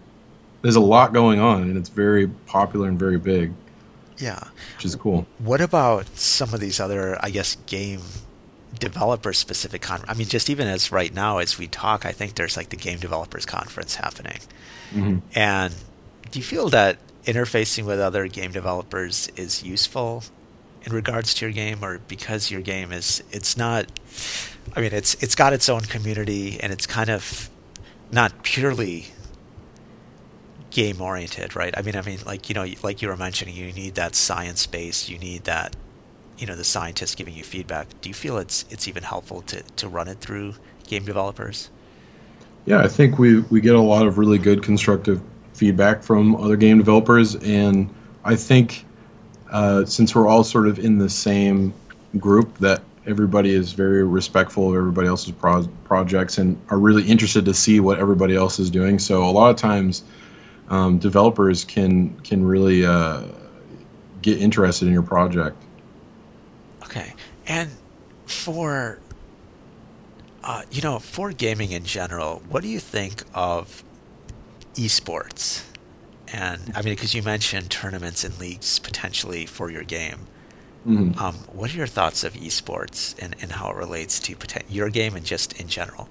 there's 0.61 0.75
a 0.75 0.81
lot 0.81 1.13
going 1.13 1.39
on, 1.39 1.63
and 1.63 1.77
it's 1.77 1.89
very 1.89 2.27
popular 2.27 2.87
and 2.89 2.99
very 2.99 3.17
big, 3.17 3.53
Yeah. 4.17 4.39
which 4.75 4.85
is 4.85 4.95
cool. 4.95 5.25
What 5.39 5.61
about 5.61 6.07
some 6.17 6.53
of 6.53 6.59
these 6.59 6.79
other, 6.79 7.17
I 7.23 7.29
guess, 7.29 7.55
game 7.67 8.01
developer 8.79 9.33
specific 9.33 9.81
con? 9.81 10.03
I 10.07 10.13
mean, 10.13 10.27
just 10.27 10.49
even 10.49 10.67
as 10.67 10.91
right 10.91 11.13
now 11.13 11.37
as 11.37 11.57
we 11.57 11.67
talk, 11.67 12.05
I 12.05 12.11
think 12.11 12.35
there's 12.35 12.57
like 12.57 12.69
the 12.69 12.75
game 12.75 12.99
developers 12.99 13.45
conference 13.45 13.95
happening. 13.95 14.39
hmm 14.91 15.17
And 15.35 15.73
do 16.31 16.39
you 16.39 16.45
feel 16.45 16.69
that 16.69 16.97
interfacing 17.25 17.85
with 17.85 17.99
other 17.99 18.27
game 18.27 18.51
developers 18.51 19.29
is 19.35 19.63
useful 19.63 20.23
in 20.83 20.93
regards 20.93 21.33
to 21.35 21.45
your 21.45 21.53
game, 21.53 21.83
or 21.83 21.99
because 22.07 22.49
your 22.49 22.61
game 22.61 22.91
is 22.91 23.23
it's 23.31 23.57
not? 23.57 23.85
I 24.75 24.81
mean, 24.81 24.93
it's 24.93 25.15
it's 25.23 25.35
got 25.35 25.53
its 25.53 25.69
own 25.69 25.81
community, 25.81 26.59
and 26.59 26.71
it's 26.71 26.85
kind 26.85 27.09
of 27.09 27.49
not 28.11 28.43
purely 28.43 29.07
game 30.69 31.01
oriented, 31.01 31.55
right? 31.55 31.73
I 31.77 31.81
mean, 31.81 31.95
I 31.95 32.01
mean, 32.01 32.19
like 32.25 32.49
you 32.49 32.55
know, 32.55 32.65
like 32.83 33.01
you 33.01 33.07
were 33.07 33.17
mentioning, 33.17 33.55
you 33.55 33.71
need 33.73 33.95
that 33.95 34.15
science 34.15 34.65
base, 34.67 35.09
you 35.09 35.17
need 35.17 35.43
that, 35.45 35.75
you 36.37 36.45
know, 36.45 36.55
the 36.55 36.63
scientists 36.63 37.15
giving 37.15 37.33
you 37.33 37.43
feedback. 37.43 37.87
Do 38.01 38.09
you 38.09 38.15
feel 38.15 38.37
it's 38.37 38.65
it's 38.69 38.87
even 38.87 39.03
helpful 39.03 39.41
to 39.43 39.61
to 39.61 39.87
run 39.87 40.07
it 40.07 40.19
through 40.19 40.55
game 40.85 41.03
developers? 41.03 41.69
Yeah, 42.65 42.79
I 42.79 42.87
think 42.87 43.17
we 43.17 43.39
we 43.41 43.61
get 43.61 43.75
a 43.75 43.81
lot 43.81 44.07
of 44.07 44.17
really 44.17 44.37
good 44.37 44.61
constructive 44.61 45.21
feedback 45.57 46.03
from 46.03 46.35
other 46.35 46.55
game 46.55 46.77
developers, 46.77 47.35
and 47.35 47.89
I 48.23 48.35
think 48.35 48.85
uh, 49.51 49.85
since 49.85 50.13
we're 50.13 50.27
all 50.27 50.43
sort 50.43 50.67
of 50.67 50.77
in 50.77 50.99
the 50.99 51.09
same 51.09 51.73
group, 52.19 52.57
that 52.59 52.83
everybody 53.07 53.51
is 53.51 53.73
very 53.73 54.03
respectful 54.03 54.69
of 54.69 54.75
everybody 54.75 55.07
else's 55.07 55.31
pro- 55.31 55.67
projects 55.85 56.37
and 56.37 56.59
are 56.69 56.77
really 56.77 57.03
interested 57.03 57.45
to 57.45 57.53
see 57.53 57.79
what 57.79 57.97
everybody 57.97 58.35
else 58.35 58.59
is 58.59 58.69
doing. 58.69 58.99
So 58.99 59.23
a 59.23 59.31
lot 59.31 59.49
of 59.49 59.55
times, 59.55 60.03
um, 60.69 60.99
developers 60.99 61.63
can 61.63 62.15
can 62.19 62.45
really 62.45 62.85
uh, 62.85 63.23
get 64.21 64.39
interested 64.39 64.87
in 64.87 64.93
your 64.93 65.03
project. 65.03 65.57
Okay. 66.83 67.13
And 67.47 67.71
for 68.25 68.99
uh, 70.43 70.61
you 70.71 70.81
know, 70.81 70.99
for 70.99 71.31
gaming 71.31 71.71
in 71.71 71.83
general, 71.83 72.41
what 72.49 72.63
do 72.63 72.69
you 72.69 72.79
think 72.79 73.23
of 73.33 73.83
esports? 74.77 75.63
And 76.31 76.71
I 76.75 76.81
mean, 76.81 76.93
because 76.93 77.13
you 77.13 77.23
mentioned 77.23 77.69
tournaments 77.69 78.23
and 78.23 78.37
leagues 78.39 78.79
potentially 78.79 79.45
for 79.45 79.71
your 79.71 79.83
game. 79.83 80.27
Mhm. 80.87 81.19
Um, 81.19 81.35
what 81.51 81.73
are 81.73 81.77
your 81.77 81.87
thoughts 81.87 82.23
of 82.23 82.33
esports 82.33 83.15
and, 83.19 83.35
and 83.41 83.53
how 83.53 83.69
it 83.71 83.75
relates 83.75 84.19
to 84.21 84.35
poten- 84.35 84.63
your 84.69 84.89
game 84.89 85.15
and 85.15 85.25
just 85.25 85.59
in 85.59 85.67
general? 85.67 86.07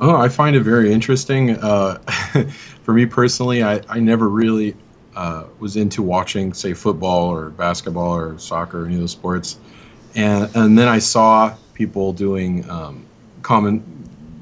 Oh, 0.00 0.16
I 0.16 0.28
find 0.28 0.54
it 0.56 0.62
very 0.62 0.92
interesting. 0.92 1.56
Uh, 1.56 1.98
for 2.82 2.94
me 2.94 3.06
personally, 3.06 3.62
I, 3.62 3.80
I 3.88 4.00
never 4.00 4.28
really 4.28 4.76
uh, 5.16 5.44
was 5.58 5.76
into 5.76 6.02
watching, 6.02 6.52
say, 6.52 6.72
football 6.72 7.28
or 7.28 7.50
basketball 7.50 8.14
or 8.14 8.38
soccer 8.38 8.82
or 8.82 8.86
any 8.86 8.94
of 8.94 9.00
those 9.00 9.12
sports. 9.12 9.58
And, 10.14 10.48
and 10.54 10.78
then 10.78 10.88
I 10.88 10.98
saw 10.98 11.54
people 11.74 12.12
doing 12.12 12.68
um, 12.70 13.04
comment, 13.42 13.82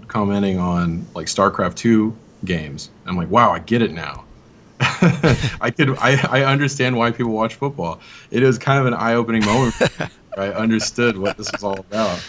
commenting 0.08 0.58
on 0.58 1.06
like 1.14 1.26
StarCraft 1.26 1.76
2 1.76 2.14
games. 2.46 2.90
I'm 3.04 3.16
like, 3.16 3.30
wow, 3.30 3.50
I 3.52 3.58
get 3.58 3.82
it 3.82 3.92
now. 3.92 4.24
I 4.80 5.72
could 5.76 5.96
I, 5.98 6.18
I 6.30 6.44
understand 6.44 6.96
why 6.96 7.10
people 7.10 7.32
watch 7.32 7.54
football. 7.54 8.00
It 8.30 8.42
was 8.42 8.58
kind 8.58 8.78
of 8.78 8.86
an 8.86 8.94
eye 8.94 9.14
opening 9.14 9.44
moment. 9.44 9.74
I 10.36 10.48
understood 10.48 11.16
what 11.16 11.36
this 11.36 11.50
was 11.52 11.62
all 11.64 11.80
about. 11.80 12.20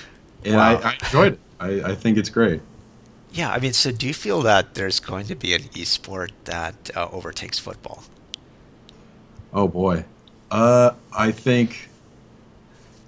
And 0.45 0.55
Wow. 0.55 0.77
I, 0.77 0.89
I 0.89 0.93
enjoyed 0.93 1.33
it. 1.33 1.39
I, 1.59 1.91
I 1.91 1.95
think 1.95 2.17
it's 2.17 2.29
great. 2.29 2.61
Yeah, 3.31 3.51
I 3.51 3.59
mean, 3.59 3.73
so 3.73 3.91
do 3.91 4.07
you 4.07 4.13
feel 4.13 4.41
that 4.43 4.75
there's 4.75 4.99
going 4.99 5.25
to 5.27 5.35
be 5.35 5.53
an 5.53 5.63
esport 5.63 6.31
that 6.45 6.89
uh, 6.95 7.09
overtakes 7.11 7.59
football? 7.59 8.03
Oh 9.53 9.67
boy, 9.67 10.05
uh, 10.51 10.91
I 11.15 11.31
think 11.31 11.89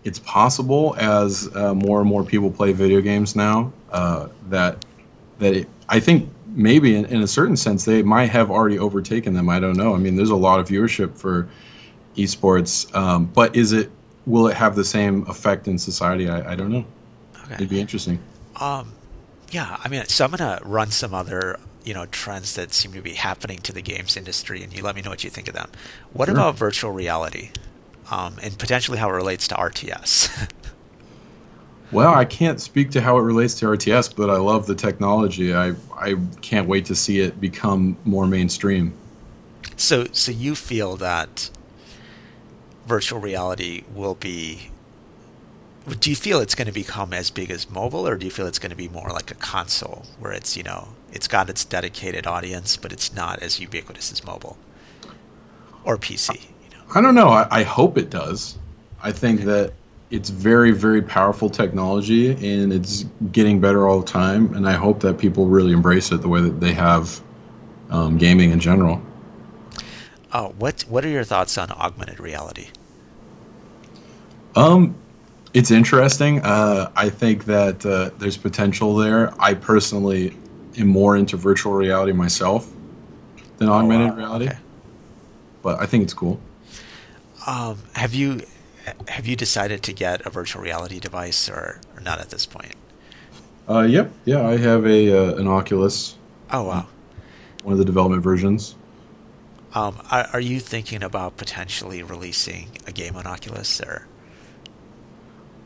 it's 0.03 0.19
possible 0.19 0.95
as 0.97 1.49
uh, 1.55 1.73
more 1.73 1.99
and 2.01 2.09
more 2.09 2.23
people 2.23 2.49
play 2.51 2.73
video 2.73 3.01
games 3.01 3.35
now 3.35 3.71
uh, 3.91 4.27
that 4.49 4.85
that 5.39 5.53
it, 5.53 5.69
I 5.87 5.99
think 5.99 6.29
maybe 6.51 6.95
in, 6.95 7.05
in 7.05 7.21
a 7.21 7.27
certain 7.27 7.55
sense 7.57 7.85
they 7.85 8.01
might 8.01 8.27
have 8.29 8.49
already 8.51 8.79
overtaken 8.79 9.33
them. 9.33 9.49
I 9.49 9.59
don't 9.59 9.77
know. 9.77 9.93
I 9.93 9.97
mean, 9.97 10.15
there's 10.15 10.29
a 10.29 10.35
lot 10.35 10.59
of 10.59 10.67
viewership 10.67 11.15
for 11.17 11.47
esports, 12.15 12.93
um, 12.95 13.25
but 13.25 13.55
is 13.55 13.71
it 13.71 13.91
will 14.25 14.47
it 14.47 14.55
have 14.55 14.75
the 14.75 14.85
same 14.85 15.25
effect 15.27 15.67
in 15.67 15.77
society? 15.77 16.29
I, 16.29 16.51
I 16.51 16.55
don't 16.55 16.71
know. 16.71 16.85
Okay. 17.45 17.55
It'd 17.55 17.69
be 17.69 17.79
interesting. 17.79 18.19
Um, 18.57 18.93
yeah, 19.51 19.77
I 19.83 19.87
mean, 19.87 20.05
so 20.05 20.25
I'm 20.25 20.31
gonna 20.31 20.59
run 20.63 20.91
some 20.91 21.13
other, 21.13 21.59
you 21.83 21.93
know, 21.93 22.05
trends 22.07 22.53
that 22.55 22.73
seem 22.73 22.91
to 22.93 23.01
be 23.01 23.13
happening 23.13 23.59
to 23.59 23.73
the 23.73 23.81
games 23.81 24.15
industry, 24.17 24.63
and 24.63 24.71
you 24.75 24.83
let 24.83 24.95
me 24.95 25.01
know 25.01 25.09
what 25.09 25.23
you 25.23 25.29
think 25.29 25.47
of 25.47 25.55
them. 25.55 25.69
What 26.13 26.27
Sure. 26.27 26.35
about 26.35 26.55
virtual 26.55 26.91
reality, 26.91 27.49
um, 28.11 28.35
and 28.41 28.57
potentially 28.59 28.97
how 28.99 29.09
it 29.09 29.13
relates 29.13 29.47
to 29.47 29.55
RTS? 29.55 30.49
Well, 31.91 32.13
I 32.13 32.23
can't 32.25 32.61
speak 32.61 32.91
to 32.91 33.01
how 33.01 33.17
it 33.17 33.21
relates 33.21 33.55
to 33.55 33.65
RTS, 33.65 34.15
but 34.15 34.29
I 34.29 34.37
love 34.37 34.67
the 34.67 34.75
technology. 34.75 35.55
I 35.55 35.73
I 35.97 36.15
can't 36.41 36.67
wait 36.67 36.85
to 36.85 36.95
see 36.95 37.19
it 37.19 37.41
become 37.41 37.97
more 38.05 38.27
mainstream. 38.27 38.93
so, 39.75 40.05
so 40.11 40.31
you 40.31 40.55
feel 40.55 40.97
that 40.97 41.49
virtual 42.85 43.19
reality 43.19 43.83
will 43.93 44.15
be? 44.15 44.69
Do 45.99 46.11
you 46.11 46.15
feel 46.15 46.39
it's 46.39 46.53
going 46.53 46.67
to 46.67 46.73
become 46.73 47.13
as 47.13 47.31
big 47.31 47.49
as 47.49 47.69
mobile, 47.69 48.07
or 48.07 48.15
do 48.17 48.25
you 48.25 48.31
feel 48.31 48.45
it's 48.45 48.59
going 48.59 48.69
to 48.69 48.75
be 48.75 48.87
more 48.87 49.09
like 49.09 49.31
a 49.31 49.35
console, 49.35 50.05
where 50.19 50.31
it's 50.31 50.55
you 50.55 50.63
know 50.63 50.89
it's 51.11 51.27
got 51.27 51.49
its 51.49 51.65
dedicated 51.65 52.27
audience, 52.27 52.77
but 52.77 52.91
it's 52.93 53.13
not 53.13 53.39
as 53.41 53.59
ubiquitous 53.59 54.11
as 54.11 54.23
mobile 54.23 54.57
or 55.83 55.97
PC? 55.97 56.35
You 56.35 56.77
know. 56.77 56.83
I 56.93 57.01
don't 57.01 57.15
know. 57.15 57.29
I, 57.29 57.47
I 57.49 57.63
hope 57.63 57.97
it 57.97 58.11
does. 58.11 58.59
I 59.01 59.11
think 59.11 59.41
that 59.41 59.73
it's 60.11 60.29
very, 60.29 60.71
very 60.71 61.01
powerful 61.01 61.49
technology 61.49 62.31
and 62.31 62.73
it's 62.73 63.05
getting 63.31 63.59
better 63.59 63.87
all 63.87 63.99
the 63.99 64.07
time. 64.07 64.53
And 64.55 64.67
I 64.67 64.73
hope 64.73 65.01
that 65.01 65.17
people 65.17 65.47
really 65.47 65.71
embrace 65.71 66.11
it 66.11 66.21
the 66.21 66.27
way 66.27 66.41
that 66.41 66.59
they 66.59 66.73
have 66.73 67.21
um, 67.91 68.17
gaming 68.17 68.51
in 68.51 68.59
general. 68.59 69.01
Oh, 70.31 70.53
what 70.59 70.81
what 70.83 71.03
are 71.05 71.09
your 71.09 71.23
thoughts 71.23 71.57
on 71.57 71.71
augmented 71.71 72.19
reality? 72.19 72.67
Um, 74.55 74.95
it's 75.53 75.71
interesting. 75.71 76.41
Uh, 76.41 76.91
I 76.95 77.09
think 77.09 77.45
that 77.45 77.85
uh, 77.85 78.11
there's 78.19 78.37
potential 78.37 78.95
there. 78.95 79.33
I 79.41 79.55
personally 79.55 80.35
am 80.77 80.87
more 80.87 81.17
into 81.17 81.35
virtual 81.37 81.73
reality 81.73 82.11
myself 82.11 82.71
than 83.57 83.69
augmented 83.69 84.11
wow. 84.11 84.17
reality, 84.17 84.47
Okay. 84.47 84.57
but 85.63 85.79
I 85.79 85.87
think 85.87 86.03
it's 86.03 86.13
cool. 86.13 86.39
Um, 87.47 87.79
have 87.93 88.13
you 88.13 88.41
have 89.07 89.25
you 89.27 89.35
decided 89.35 89.83
to 89.83 89.93
get 89.93 90.25
a 90.25 90.29
virtual 90.29 90.61
reality 90.61 90.99
device 90.99 91.49
or, 91.49 91.81
or 91.95 92.01
not 92.01 92.19
at 92.19 92.29
this 92.29 92.45
point? 92.45 92.75
Uh, 93.67 93.81
yep. 93.81 94.11
Yeah, 94.25 94.47
I 94.47 94.57
have 94.57 94.85
a 94.85 95.15
uh, 95.15 95.35
an 95.35 95.47
Oculus, 95.47 96.17
Oh 96.51 96.63
wow. 96.63 96.87
one 97.63 97.73
of 97.73 97.77
the 97.77 97.85
development 97.85 98.23
versions. 98.23 98.75
Um, 99.73 100.01
are, 100.09 100.27
are, 100.33 100.39
you 100.39 100.59
thinking 100.59 101.03
about 101.03 101.37
potentially 101.37 102.01
releasing 102.01 102.69
a 102.87 102.91
game 102.91 103.15
on 103.15 103.27
Oculus 103.27 103.79
or? 103.81 104.07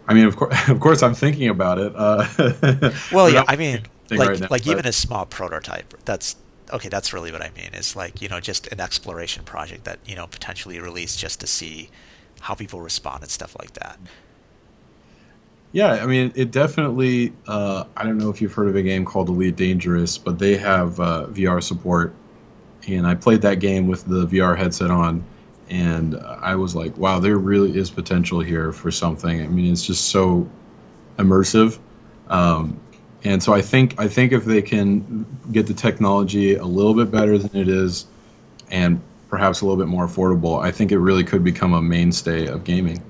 I 0.10 0.14
mean, 0.14 0.26
of 0.26 0.36
course, 0.36 0.54
of 0.68 0.82
course, 0.82 1.02
I'm 1.02 1.14
thinking 1.14 1.48
about 1.48 1.80
it. 1.80 1.94
Uh, 1.96 2.92
well, 3.14 3.30
yeah, 3.30 3.46
I 3.48 3.56
mean, 3.56 3.84
like, 4.12 4.28
right 4.28 4.40
now, 4.42 4.48
like 4.50 4.68
even 4.68 4.86
a 4.86 4.92
small 4.92 5.26
prototype. 5.26 5.94
That's 6.04 6.36
okay. 6.74 6.90
That's 6.90 7.14
really 7.14 7.32
what 7.32 7.42
I 7.42 7.52
mean. 7.56 7.74
Is 7.74 7.96
like 7.96 8.22
you 8.22 8.28
know 8.28 8.42
just 8.42 8.68
an 8.68 8.82
exploration 8.82 9.46
project 9.46 9.86
that 9.86 10.00
you 10.06 10.18
know 10.18 10.28
potentially 10.28 10.80
release 10.82 11.16
just 11.16 11.40
to 11.40 11.48
see 11.48 11.90
how 12.44 12.54
people 12.54 12.82
respond 12.82 13.24
and 13.24 13.32
stuff 13.32 13.56
like 13.58 13.72
that. 13.74 13.98
Yeah, 15.72 15.94
I 15.94 16.06
mean, 16.06 16.34
it 16.36 16.52
definitely. 16.52 17.32
Uh, 17.48 17.86
I 17.96 18.04
don't 18.04 18.18
know 18.18 18.30
if 18.30 18.42
you've 18.42 18.54
heard 18.54 18.68
of 18.68 18.76
a 18.76 18.82
game 18.82 19.06
called 19.06 19.30
Elite 19.30 19.56
Dangerous, 19.56 20.18
but 20.18 20.38
they 20.38 20.58
have 20.58 21.00
uh, 21.00 21.28
VR 21.30 21.64
support, 21.64 22.14
and 22.86 23.08
I 23.08 23.16
played 23.16 23.42
that 23.44 23.60
game 23.60 23.88
with 23.88 24.06
the 24.06 24.28
VR 24.28 24.58
headset 24.58 24.92
on, 24.92 25.24
and 25.70 26.18
I 26.18 26.56
was 26.56 26.76
like, 26.76 26.96
"Wow, 26.98 27.20
there 27.20 27.38
really 27.38 27.76
is 27.78 27.90
potential 27.90 28.42
here 28.42 28.74
for 28.74 28.92
something." 28.92 29.42
I 29.42 29.48
mean, 29.48 29.72
it's 29.72 29.86
just 29.86 30.10
so 30.10 30.48
immersive, 31.18 31.80
um, 32.28 32.78
and 33.24 33.42
so 33.42 33.54
I 33.54 33.62
think 33.62 33.98
I 33.98 34.10
think 34.10 34.34
if 34.34 34.44
they 34.44 34.62
can 34.62 35.26
get 35.54 35.66
the 35.66 35.74
technology 35.74 36.56
a 36.56 36.66
little 36.66 36.94
bit 36.94 37.10
better 37.10 37.38
than 37.38 37.60
it 37.60 37.70
is, 37.70 38.06
and 38.70 39.02
perhaps 39.34 39.62
a 39.62 39.66
little 39.66 39.84
bit 39.84 39.88
more 39.88 40.06
affordable, 40.06 40.64
I 40.64 40.72
think 40.72 40.92
it 40.92 41.00
really 41.00 41.24
could 41.24 41.44
become 41.44 41.74
a 41.74 41.82
mainstay 41.82 42.46
of 42.46 42.64
gaming. 42.64 43.02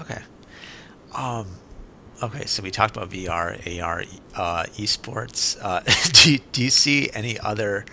Okay. 0.00 0.20
Um, 1.14 1.46
okay, 2.20 2.44
so 2.44 2.60
we 2.60 2.72
talked 2.72 2.96
about 2.96 3.10
VR, 3.10 3.80
AR, 3.80 4.02
uh, 4.34 4.64
esports. 4.70 5.56
Uh, 5.62 5.78
do, 6.12 6.32
you, 6.32 6.38
do 6.50 6.64
you 6.64 6.70
see 6.70 7.08
any 7.14 7.38
other 7.38 7.86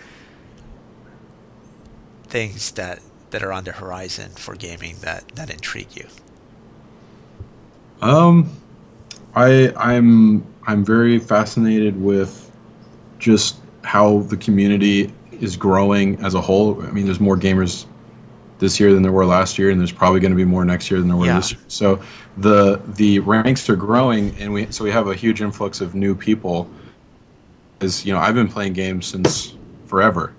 things 2.24 2.72
that, 2.72 3.00
that 3.30 3.43
are 3.43 3.54
on 3.54 3.64
the 3.64 3.74
horizon 3.74 4.32
for 4.32 4.56
gaming 4.56 4.96
that, 5.02 5.28
that 5.36 5.52
intrigue 5.52 5.96
you? 5.96 6.08
Um, 8.02 8.50
I 9.36 9.72
I'm 9.78 10.43
I'm 10.66 10.84
very 10.84 11.20
fascinated 11.20 12.02
with 12.02 12.52
just 13.20 13.58
how 13.84 14.22
the 14.22 14.38
community 14.38 15.14
is 15.42 15.56
growing 15.56 16.18
as 16.24 16.34
a 16.34 16.42
whole. 16.42 16.82
I 16.84 16.92
mean, 16.92 17.06
there's 17.06 17.20
more 17.20 17.38
gamers 17.38 17.86
this 18.60 18.80
year 18.80 18.94
than 18.94 19.04
there 19.04 19.12
were 19.12 19.26
last 19.26 19.58
year, 19.58 19.70
and 19.70 19.80
there's 19.80 19.92
probably 19.92 20.20
going 20.20 20.32
to 20.32 20.38
be 20.38 20.46
more 20.46 20.64
next 20.64 20.90
year 20.90 21.00
than 21.00 21.10
there 21.10 21.18
were 21.18 21.26
yeah. 21.26 21.38
this 21.38 21.52
year. 21.52 21.62
So 21.68 22.02
the 22.38 22.82
the 22.96 23.20
ranks 23.20 23.70
are 23.70 23.76
growing, 23.76 24.36
and 24.40 24.54
we 24.54 24.72
so 24.72 24.84
we 24.84 24.92
have 24.92 25.08
a 25.08 25.16
huge 25.16 25.42
influx 25.42 25.82
of 25.82 25.96
new 25.96 26.16
people. 26.16 26.70
As 27.82 28.06
you 28.06 28.14
know, 28.14 28.20
I've 28.20 28.36
been 28.36 28.48
playing 28.48 28.74
games 28.74 29.06
since 29.06 29.56
forever, 29.86 30.34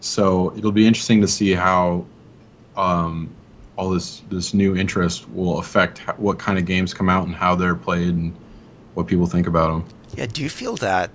so 0.00 0.56
it'll 0.56 0.72
be 0.72 0.86
interesting 0.86 1.20
to 1.20 1.28
see 1.28 1.52
how 1.52 2.04
um, 2.76 3.34
all 3.76 3.90
this 3.90 4.22
this 4.30 4.54
new 4.54 4.76
interest 4.76 5.28
will 5.30 5.58
affect 5.58 5.98
what 6.18 6.38
kind 6.38 6.58
of 6.58 6.64
games 6.64 6.94
come 6.94 7.08
out 7.08 7.26
and 7.26 7.34
how 7.34 7.54
they're 7.54 7.74
played 7.74 8.14
and 8.14 8.34
what 8.94 9.06
people 9.06 9.26
think 9.26 9.46
about 9.46 9.68
them. 9.68 9.98
Yeah, 10.16 10.26
do 10.26 10.42
you 10.42 10.48
feel 10.48 10.76
that 10.76 11.10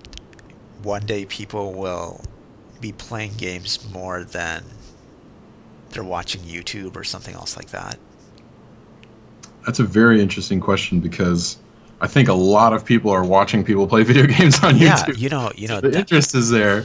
one 0.82 1.06
day 1.06 1.24
people 1.26 1.72
will 1.72 2.20
be 2.82 2.92
playing 2.92 3.34
games 3.34 3.78
more 3.90 4.24
than 4.24 4.64
they're 5.90 6.04
watching 6.04 6.42
YouTube 6.42 6.96
or 6.96 7.04
something 7.04 7.34
else 7.34 7.56
like 7.56 7.70
that? 7.70 7.98
That's 9.64 9.78
a 9.78 9.84
very 9.84 10.20
interesting 10.20 10.60
question 10.60 11.00
because 11.00 11.58
I 12.00 12.08
think 12.08 12.28
a 12.28 12.34
lot 12.34 12.72
of 12.72 12.84
people 12.84 13.10
are 13.10 13.24
watching 13.24 13.64
people 13.64 13.86
play 13.86 14.02
video 14.12 14.26
games 14.26 14.62
on 14.62 14.76
yeah, 14.76 14.96
YouTube. 14.96 15.08
Yeah, 15.08 15.14
you 15.16 15.28
know, 15.30 15.52
you 15.54 15.68
know, 15.68 15.76
so 15.76 15.80
the 15.82 15.90
that... 15.90 16.00
interest 16.00 16.34
is 16.34 16.50
there. 16.50 16.84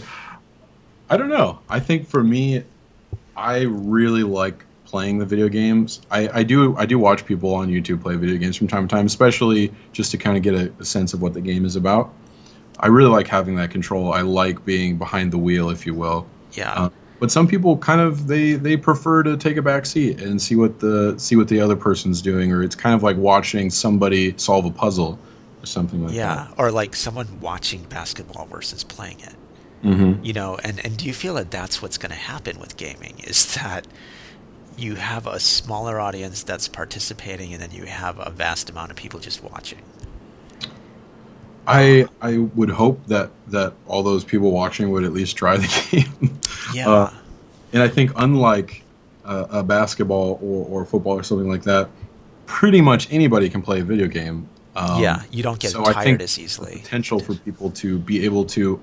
I 1.09 1.17
don't 1.17 1.29
know. 1.29 1.59
I 1.69 1.79
think 1.79 2.07
for 2.07 2.23
me, 2.23 2.63
I 3.35 3.61
really 3.63 4.23
like 4.23 4.63
playing 4.85 5.17
the 5.17 5.25
video 5.25 5.49
games. 5.49 6.01
I, 6.11 6.29
I 6.39 6.43
do 6.43 6.75
I 6.77 6.85
do 6.85 6.97
watch 6.99 7.25
people 7.25 7.53
on 7.53 7.69
YouTube 7.69 8.01
play 8.01 8.15
video 8.15 8.37
games 8.37 8.55
from 8.55 8.67
time 8.67 8.87
to 8.87 8.95
time, 8.95 9.05
especially 9.05 9.73
just 9.91 10.11
to 10.11 10.17
kind 10.17 10.37
of 10.37 10.43
get 10.43 10.53
a, 10.53 10.71
a 10.79 10.85
sense 10.85 11.13
of 11.13 11.21
what 11.21 11.33
the 11.33 11.41
game 11.41 11.65
is 11.65 11.75
about. 11.75 12.13
I 12.79 12.87
really 12.87 13.09
like 13.09 13.27
having 13.27 13.55
that 13.55 13.71
control. 13.71 14.13
I 14.13 14.21
like 14.21 14.63
being 14.65 14.97
behind 14.97 15.31
the 15.31 15.37
wheel, 15.37 15.69
if 15.69 15.85
you 15.85 15.93
will. 15.93 16.27
Yeah. 16.53 16.73
Um, 16.73 16.91
but 17.19 17.31
some 17.31 17.47
people 17.47 17.77
kind 17.77 17.99
of 17.99 18.27
they 18.27 18.53
they 18.53 18.77
prefer 18.77 19.23
to 19.23 19.37
take 19.37 19.57
a 19.57 19.61
back 19.61 19.85
seat 19.85 20.21
and 20.21 20.41
see 20.41 20.55
what 20.55 20.79
the 20.79 21.15
see 21.17 21.35
what 21.35 21.47
the 21.47 21.59
other 21.59 21.75
person's 21.75 22.21
doing, 22.21 22.51
or 22.51 22.63
it's 22.63 22.75
kind 22.75 22.93
of 22.93 23.01
like 23.01 23.17
watching 23.17 23.69
somebody 23.69 24.35
solve 24.37 24.65
a 24.65 24.71
puzzle 24.71 25.17
or 25.61 25.65
something 25.65 26.03
like 26.05 26.13
yeah, 26.13 26.35
that. 26.35 26.49
Yeah, 26.49 26.63
or 26.63 26.71
like 26.71 26.95
someone 26.95 27.39
watching 27.41 27.83
basketball 27.83 28.45
versus 28.45 28.83
playing 28.83 29.19
it. 29.21 29.35
Mm-hmm. 29.83 30.23
You 30.23 30.33
know, 30.33 30.59
and 30.63 30.83
and 30.85 30.97
do 30.97 31.05
you 31.05 31.13
feel 31.13 31.33
that 31.35 31.49
that's 31.49 31.81
what's 31.81 31.97
going 31.97 32.11
to 32.11 32.15
happen 32.15 32.59
with 32.59 32.77
gaming? 32.77 33.19
Is 33.23 33.55
that 33.55 33.87
you 34.77 34.95
have 34.95 35.25
a 35.25 35.39
smaller 35.39 35.99
audience 35.99 36.43
that's 36.43 36.67
participating, 36.67 37.51
and 37.51 37.61
then 37.61 37.71
you 37.71 37.85
have 37.85 38.19
a 38.19 38.29
vast 38.29 38.69
amount 38.69 38.91
of 38.91 38.97
people 38.97 39.19
just 39.19 39.43
watching. 39.43 39.79
I 41.67 42.07
I 42.21 42.37
would 42.37 42.69
hope 42.69 43.05
that 43.07 43.29
that 43.47 43.73
all 43.87 44.01
those 44.01 44.23
people 44.23 44.51
watching 44.51 44.89
would 44.91 45.03
at 45.03 45.11
least 45.11 45.35
try 45.35 45.57
the 45.57 45.67
game. 45.91 46.39
Yeah. 46.73 46.89
Uh, 46.89 47.13
and 47.73 47.83
I 47.83 47.87
think 47.89 48.11
unlike 48.15 48.83
uh, 49.25 49.47
a 49.49 49.63
basketball 49.63 50.39
or, 50.41 50.65
or 50.81 50.85
football 50.85 51.19
or 51.19 51.23
something 51.23 51.49
like 51.49 51.63
that, 51.63 51.89
pretty 52.45 52.79
much 52.81 53.11
anybody 53.11 53.49
can 53.49 53.61
play 53.61 53.81
a 53.81 53.83
video 53.83 54.07
game. 54.07 54.47
Um, 54.75 55.01
yeah, 55.01 55.23
you 55.31 55.43
don't 55.43 55.59
get 55.59 55.71
so 55.71 55.83
tired 55.83 55.97
I 55.97 56.03
think 56.03 56.21
as 56.21 56.39
easily. 56.39 56.79
potential 56.79 57.19
for 57.19 57.35
people 57.35 57.71
to 57.71 57.99
be 57.99 58.23
able 58.23 58.45
to. 58.45 58.79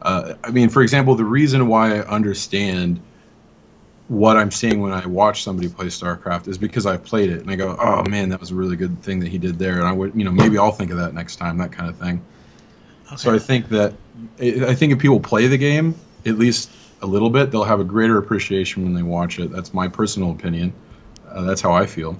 Uh, 0.00 0.34
I 0.42 0.50
mean, 0.50 0.68
for 0.68 0.82
example, 0.82 1.14
the 1.14 1.24
reason 1.24 1.66
why 1.68 1.96
I 1.96 2.00
understand 2.06 3.00
what 4.08 4.36
I'm 4.36 4.50
seeing 4.50 4.80
when 4.80 4.92
I 4.92 5.06
watch 5.06 5.42
somebody 5.42 5.68
play 5.68 5.86
StarCraft 5.86 6.48
is 6.48 6.58
because 6.58 6.86
I 6.86 6.96
played 6.96 7.30
it 7.30 7.40
and 7.40 7.50
I 7.50 7.56
go, 7.56 7.76
oh 7.80 8.02
man, 8.08 8.28
that 8.30 8.40
was 8.40 8.50
a 8.50 8.54
really 8.54 8.76
good 8.76 9.00
thing 9.02 9.20
that 9.20 9.28
he 9.28 9.38
did 9.38 9.58
there, 9.58 9.78
and 9.78 9.84
I 9.86 9.92
would, 9.92 10.14
you 10.14 10.24
know, 10.24 10.30
maybe 10.30 10.58
I'll 10.58 10.72
think 10.72 10.90
of 10.90 10.98
that 10.98 11.14
next 11.14 11.36
time, 11.36 11.58
that 11.58 11.72
kind 11.72 11.88
of 11.88 11.96
thing. 11.96 12.22
Okay. 13.06 13.16
So 13.16 13.34
I 13.34 13.38
think 13.38 13.68
that 13.68 13.94
I 14.40 14.74
think 14.74 14.92
if 14.92 14.98
people 14.98 15.20
play 15.20 15.46
the 15.46 15.58
game 15.58 15.94
at 16.26 16.38
least 16.38 16.70
a 17.00 17.06
little 17.06 17.30
bit, 17.30 17.50
they'll 17.50 17.64
have 17.64 17.80
a 17.80 17.84
greater 17.84 18.18
appreciation 18.18 18.84
when 18.84 18.94
they 18.94 19.02
watch 19.02 19.38
it. 19.38 19.50
That's 19.50 19.74
my 19.74 19.88
personal 19.88 20.30
opinion. 20.30 20.72
Uh, 21.28 21.42
that's 21.42 21.60
how 21.60 21.72
I 21.72 21.86
feel. 21.86 22.18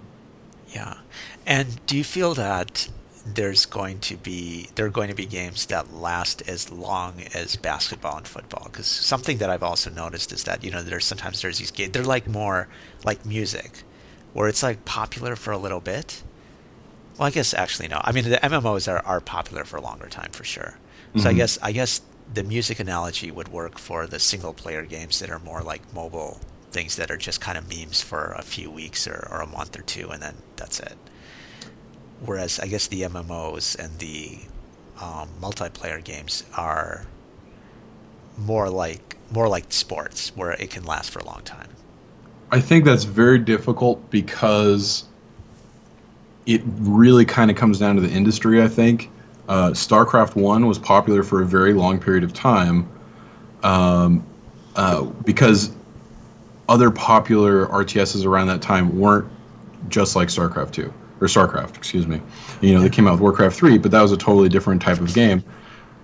Yeah, 0.69 0.99
and 1.47 1.85
do 1.87 1.97
you 1.97 2.05
feel 2.05 2.35
that 2.35 2.89
there's 3.25 3.67
going 3.67 4.01
to 4.01 4.17
be 4.17 4.69
there 4.75 4.87
are 4.87 4.91
going 4.91 5.09
to 5.09 5.15
be 5.15 5.27
games 5.27 5.67
that 5.67 5.95
last 5.95 6.43
as 6.49 6.71
long 6.71 7.23
as 7.35 7.57
basketball 7.57 8.17
and 8.17 8.27
football. 8.27 8.65
Because 8.65 8.87
something 8.87 9.39
that 9.39 9.51
I've 9.51 9.63
also 9.63 9.91
noticed 9.91 10.33
is 10.33 10.45
that 10.45 10.65
you 10.65 10.71
know 10.71 10.83
there's 10.83 11.05
sometimes 11.05 11.43
there's 11.43 11.59
these 11.59 11.71
games 11.71 11.93
they're 11.93 12.03
like 12.03 12.27
more 12.27 12.69
like 13.05 13.25
music 13.25 13.83
where 14.33 14.49
it's 14.49 14.63
like 14.63 14.85
popular 14.85 15.37
for 15.37 15.53
a 15.53 15.59
little 15.59 15.81
bit. 15.81 16.23
Well 17.19 17.29
I 17.29 17.31
guess 17.31 17.55
actually 17.55 17.89
no. 17.89 18.01
I 18.03 18.13
mean 18.13 18.29
the 18.29 18.37
MMOs 18.37 18.91
are, 18.91 19.05
are 19.07 19.21
popular 19.21 19.65
for 19.65 19.77
a 19.77 19.83
longer 19.83 20.09
time 20.09 20.31
for 20.33 20.45
sure. 20.45 20.79
So 21.15 21.21
mm-hmm. 21.21 21.29
I 21.29 21.33
guess 21.35 21.59
I 21.63 21.73
guess 21.73 22.01
the 22.33 22.43
music 22.43 22.81
analogy 22.81 23.31
would 23.31 23.49
work 23.49 23.79
for 23.79 24.07
the 24.07 24.19
single 24.19 24.55
player 24.55 24.85
games 24.85 25.19
that 25.21 25.31
are 25.31 25.39
more 25.39 25.63
like 25.63 25.93
mobile 25.95 26.41
things 26.71 26.97
that 26.97 27.11
are 27.11 27.17
just 27.17 27.41
kind 27.41 27.59
of 27.59 27.69
memes 27.69 28.01
for 28.01 28.35
a 28.39 28.43
few 28.43 28.71
weeks 28.71 29.07
or, 29.07 29.29
or 29.31 29.43
a 29.43 29.47
month 29.47 29.79
or 29.79 29.83
two 29.83 30.09
and 30.11 30.23
then 30.23 30.37
that's 30.57 30.81
it 30.81 30.97
whereas 32.25 32.59
I 32.61 32.67
guess 32.67 32.87
the 32.87 33.03
MMOs 33.03 33.79
and 33.79 33.99
the 33.99 34.39
um, 35.01 35.29
multiplayer 35.41 36.03
games 36.03 36.45
are 36.57 37.07
more 38.39 38.69
like 38.71 39.17
more 39.31 39.49
like 39.49 39.73
sports, 39.73 40.37
where 40.37 40.53
it 40.53 40.71
can 40.71 40.85
last 40.85 41.11
for 41.11 41.19
a 41.19 41.25
long 41.25 41.43
time. 41.43 41.69
I 42.51 42.61
think 42.61 42.85
that's 42.85 43.05
very 43.05 43.39
difficult 43.39 44.11
because 44.11 45.05
it 46.45 46.61
really 46.65 47.25
kind 47.25 47.51
of 47.51 47.57
comes 47.57 47.79
down 47.79 47.95
to 47.97 48.03
the 48.03 48.11
industry. 48.11 48.63
I 48.63 48.69
think 48.69 49.11
uh, 49.49 49.71
StarCraft 49.71 50.37
One 50.37 50.67
was 50.67 50.79
popular 50.79 51.23
for 51.23 51.41
a 51.41 51.47
very 51.47 51.73
long 51.73 51.99
period 51.99 52.25
of 52.25 52.35
time 52.35 52.89
um, 53.63 54.25
uh, 54.77 55.05
because 55.25 55.73
other 56.69 56.91
popular 56.91 57.67
RTSs 57.67 58.27
around 58.27 58.49
that 58.49 58.61
time 58.61 58.99
weren't 58.99 59.29
just 59.89 60.15
like 60.15 60.29
StarCraft 60.29 60.73
Two 60.73 60.93
or 61.23 61.27
StarCraft, 61.27 61.77
excuse 61.77 62.07
me. 62.07 62.21
You 62.61 62.75
know, 62.75 62.81
they 62.81 62.91
came 62.91 63.07
out 63.07 63.13
with 63.13 63.21
Warcraft 63.21 63.57
3, 63.57 63.79
but 63.79 63.91
that 63.93 64.03
was 64.03 64.13
a 64.13 64.17
totally 64.17 64.49
different 64.49 64.83
type 64.83 65.01
of 65.01 65.15
game. 65.15 65.43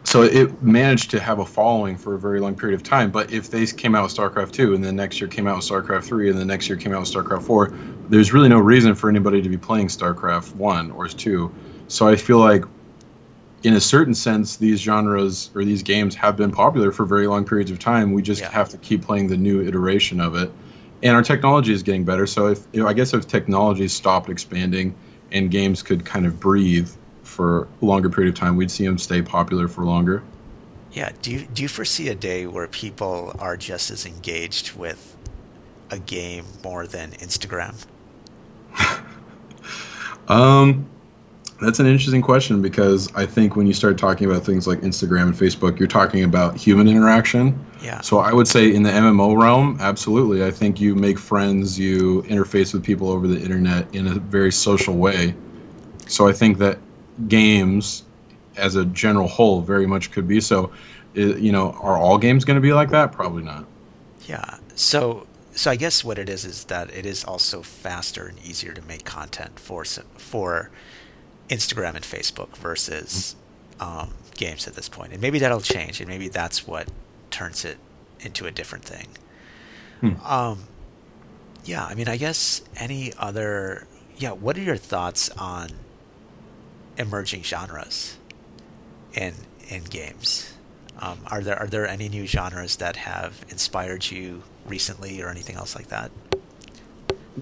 So 0.04 0.22
it 0.22 0.62
managed 0.62 1.10
to 1.10 1.20
have 1.20 1.40
a 1.40 1.44
following 1.44 1.96
for 1.96 2.14
a 2.14 2.18
very 2.18 2.40
long 2.40 2.54
period 2.54 2.74
of 2.74 2.82
time. 2.82 3.10
But 3.10 3.30
if 3.30 3.50
they 3.50 3.66
came 3.66 3.94
out 3.94 4.04
with 4.04 4.14
StarCraft 4.14 4.52
2 4.52 4.74
and 4.74 4.82
then 4.82 4.96
next 4.96 5.20
year 5.20 5.28
came 5.28 5.46
out 5.46 5.56
with 5.56 5.66
StarCraft 5.66 6.04
3 6.04 6.30
and 6.30 6.38
the 6.38 6.44
next 6.44 6.68
year 6.68 6.78
came 6.78 6.94
out 6.94 7.00
with 7.00 7.12
StarCraft 7.12 7.42
4, 7.42 7.74
there's 8.08 8.32
really 8.32 8.48
no 8.48 8.58
reason 8.58 8.94
for 8.94 9.10
anybody 9.10 9.42
to 9.42 9.48
be 9.48 9.58
playing 9.58 9.88
StarCraft 9.88 10.54
1 10.54 10.92
or 10.92 11.08
2. 11.08 11.52
So 11.88 12.08
I 12.08 12.16
feel 12.16 12.38
like 12.38 12.64
in 13.64 13.74
a 13.74 13.80
certain 13.80 14.14
sense, 14.14 14.56
these 14.56 14.80
genres 14.80 15.50
or 15.54 15.64
these 15.64 15.82
games 15.82 16.14
have 16.14 16.36
been 16.36 16.52
popular 16.52 16.92
for 16.92 17.04
very 17.04 17.26
long 17.26 17.44
periods 17.44 17.70
of 17.70 17.78
time. 17.78 18.12
We 18.12 18.22
just 18.22 18.40
yeah. 18.40 18.50
have 18.50 18.68
to 18.70 18.78
keep 18.78 19.02
playing 19.02 19.26
the 19.26 19.36
new 19.36 19.62
iteration 19.62 20.20
of 20.20 20.36
it. 20.36 20.50
And 21.02 21.14
our 21.14 21.22
technology 21.22 21.72
is 21.72 21.82
getting 21.82 22.04
better. 22.04 22.26
So 22.26 22.46
if 22.46 22.66
you 22.72 22.82
know, 22.82 22.88
I 22.88 22.92
guess 22.92 23.12
if 23.14 23.26
technology 23.26 23.88
stopped 23.88 24.30
expanding 24.30 24.94
and 25.32 25.50
games 25.50 25.82
could 25.82 26.04
kind 26.04 26.26
of 26.26 26.40
breathe 26.40 26.90
for 27.22 27.68
a 27.82 27.84
longer 27.84 28.08
period 28.08 28.32
of 28.32 28.38
time, 28.38 28.56
we'd 28.56 28.70
see 28.70 28.84
them 28.84 28.98
stay 28.98 29.22
popular 29.22 29.68
for 29.68 29.84
longer. 29.84 30.22
Yeah. 30.92 31.12
Do 31.22 31.30
you 31.30 31.46
do 31.52 31.62
you 31.62 31.68
foresee 31.68 32.08
a 32.08 32.14
day 32.14 32.46
where 32.46 32.66
people 32.66 33.34
are 33.38 33.56
just 33.56 33.90
as 33.90 34.06
engaged 34.06 34.72
with 34.72 35.16
a 35.90 35.98
game 35.98 36.46
more 36.64 36.86
than 36.86 37.12
Instagram? 37.12 37.86
um, 40.28 40.88
that's 41.60 41.80
an 41.80 41.86
interesting 41.86 42.22
question 42.22 42.62
because 42.62 43.12
I 43.14 43.26
think 43.26 43.56
when 43.56 43.66
you 43.66 43.72
start 43.72 43.98
talking 43.98 44.30
about 44.30 44.44
things 44.44 44.66
like 44.66 44.80
Instagram 44.80 45.22
and 45.22 45.34
Facebook, 45.34 45.78
you're 45.78 45.88
talking 45.88 46.22
about 46.22 46.56
human 46.56 46.86
interaction. 46.86 47.58
Yeah. 47.82 48.00
So 48.00 48.18
I 48.18 48.32
would 48.32 48.46
say 48.46 48.72
in 48.72 48.84
the 48.84 48.90
MMO 48.90 49.40
realm, 49.40 49.76
absolutely. 49.80 50.44
I 50.44 50.52
think 50.52 50.80
you 50.80 50.94
make 50.94 51.18
friends, 51.18 51.78
you 51.78 52.22
interface 52.22 52.72
with 52.72 52.84
people 52.84 53.10
over 53.10 53.26
the 53.26 53.40
internet 53.40 53.92
in 53.92 54.06
a 54.06 54.14
very 54.14 54.52
social 54.52 54.94
way. 54.94 55.34
So 56.06 56.28
I 56.28 56.32
think 56.32 56.58
that 56.58 56.78
games, 57.26 58.04
as 58.56 58.76
a 58.76 58.84
general 58.86 59.26
whole, 59.26 59.60
very 59.60 59.86
much 59.86 60.10
could 60.12 60.28
be 60.28 60.40
so. 60.40 60.70
You 61.14 61.50
know, 61.50 61.72
are 61.80 61.98
all 61.98 62.18
games 62.18 62.44
going 62.44 62.56
to 62.56 62.60
be 62.60 62.72
like 62.72 62.90
that? 62.90 63.10
Probably 63.10 63.42
not. 63.42 63.64
Yeah. 64.26 64.58
So 64.76 65.26
so 65.58 65.72
I 65.72 65.76
guess 65.76 66.04
what 66.04 66.18
it 66.18 66.28
is 66.28 66.44
is 66.44 66.64
that 66.64 66.94
it 66.94 67.04
is 67.04 67.24
also 67.24 67.62
faster 67.62 68.26
and 68.26 68.38
easier 68.38 68.72
to 68.74 68.82
make 68.82 69.04
content 69.04 69.58
for 69.58 69.84
for 69.84 70.70
Instagram 71.48 71.94
and 71.94 72.04
Facebook 72.04 72.56
versus 72.56 73.36
um, 73.80 74.14
games 74.34 74.66
at 74.66 74.74
this 74.74 74.88
point. 74.88 75.12
And 75.12 75.20
maybe 75.20 75.38
that'll 75.38 75.60
change, 75.60 76.00
and 76.00 76.08
maybe 76.08 76.28
that's 76.28 76.66
what 76.66 76.88
turns 77.30 77.64
it 77.64 77.78
into 78.20 78.46
a 78.46 78.50
different 78.50 78.84
thing. 78.84 79.08
Hmm. 80.00 80.26
Um, 80.26 80.64
yeah, 81.64 81.84
I 81.84 81.94
mean, 81.94 82.08
I 82.08 82.16
guess 82.16 82.62
any 82.76 83.12
other. 83.18 83.86
Yeah, 84.16 84.32
what 84.32 84.56
are 84.58 84.62
your 84.62 84.76
thoughts 84.76 85.30
on 85.30 85.68
emerging 86.96 87.42
genres 87.42 88.16
in 89.14 89.34
in 89.68 89.84
games? 89.84 90.54
Um, 91.00 91.20
are 91.26 91.40
there 91.40 91.58
are 91.58 91.66
there 91.66 91.86
any 91.86 92.08
new 92.08 92.26
genres 92.26 92.76
that 92.76 92.96
have 92.96 93.44
inspired 93.48 94.10
you 94.10 94.42
recently, 94.66 95.22
or 95.22 95.28
anything 95.28 95.56
else 95.56 95.76
like 95.76 95.88
that? 95.88 96.10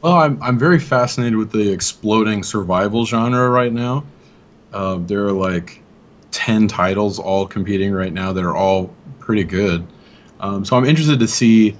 Well, 0.02 0.14
I'm 0.14 0.42
I'm 0.42 0.58
very 0.58 0.78
fascinated 0.78 1.36
with 1.36 1.52
the 1.52 1.70
exploding 1.70 2.42
survival 2.42 3.06
genre 3.06 3.48
right 3.48 3.72
now. 3.72 4.04
Uh, 4.72 4.96
there 4.96 5.24
are 5.24 5.32
like 5.32 5.82
ten 6.30 6.68
titles 6.68 7.18
all 7.18 7.46
competing 7.46 7.92
right 7.92 8.12
now 8.12 8.32
that 8.32 8.44
are 8.44 8.56
all 8.56 8.94
pretty 9.20 9.44
good. 9.44 9.86
Um, 10.40 10.64
so 10.64 10.76
I'm 10.76 10.84
interested 10.84 11.18
to 11.20 11.28
see 11.28 11.76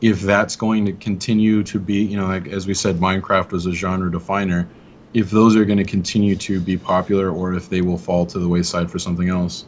if 0.00 0.20
that's 0.20 0.56
going 0.56 0.84
to 0.86 0.92
continue 0.92 1.62
to 1.64 1.78
be, 1.78 2.02
you 2.02 2.16
know, 2.16 2.26
like 2.26 2.48
as 2.48 2.66
we 2.66 2.74
said, 2.74 2.96
Minecraft 2.96 3.52
was 3.52 3.66
a 3.66 3.72
genre 3.72 4.10
definer. 4.10 4.68
If 5.14 5.30
those 5.30 5.56
are 5.56 5.64
going 5.64 5.78
to 5.78 5.84
continue 5.84 6.36
to 6.36 6.60
be 6.60 6.76
popular, 6.76 7.30
or 7.30 7.54
if 7.54 7.70
they 7.70 7.80
will 7.80 7.98
fall 7.98 8.26
to 8.26 8.38
the 8.38 8.48
wayside 8.48 8.90
for 8.90 8.98
something 8.98 9.28
else. 9.28 9.64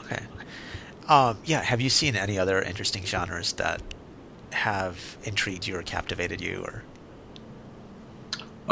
Okay. 0.00 0.22
Um, 1.08 1.38
yeah. 1.44 1.62
Have 1.62 1.80
you 1.80 1.88
seen 1.88 2.14
any 2.14 2.38
other 2.38 2.60
interesting 2.60 3.04
genres 3.04 3.54
that 3.54 3.80
have 4.50 5.16
intrigued 5.24 5.66
you 5.66 5.76
or 5.76 5.82
captivated 5.82 6.40
you, 6.40 6.62
or? 6.62 6.82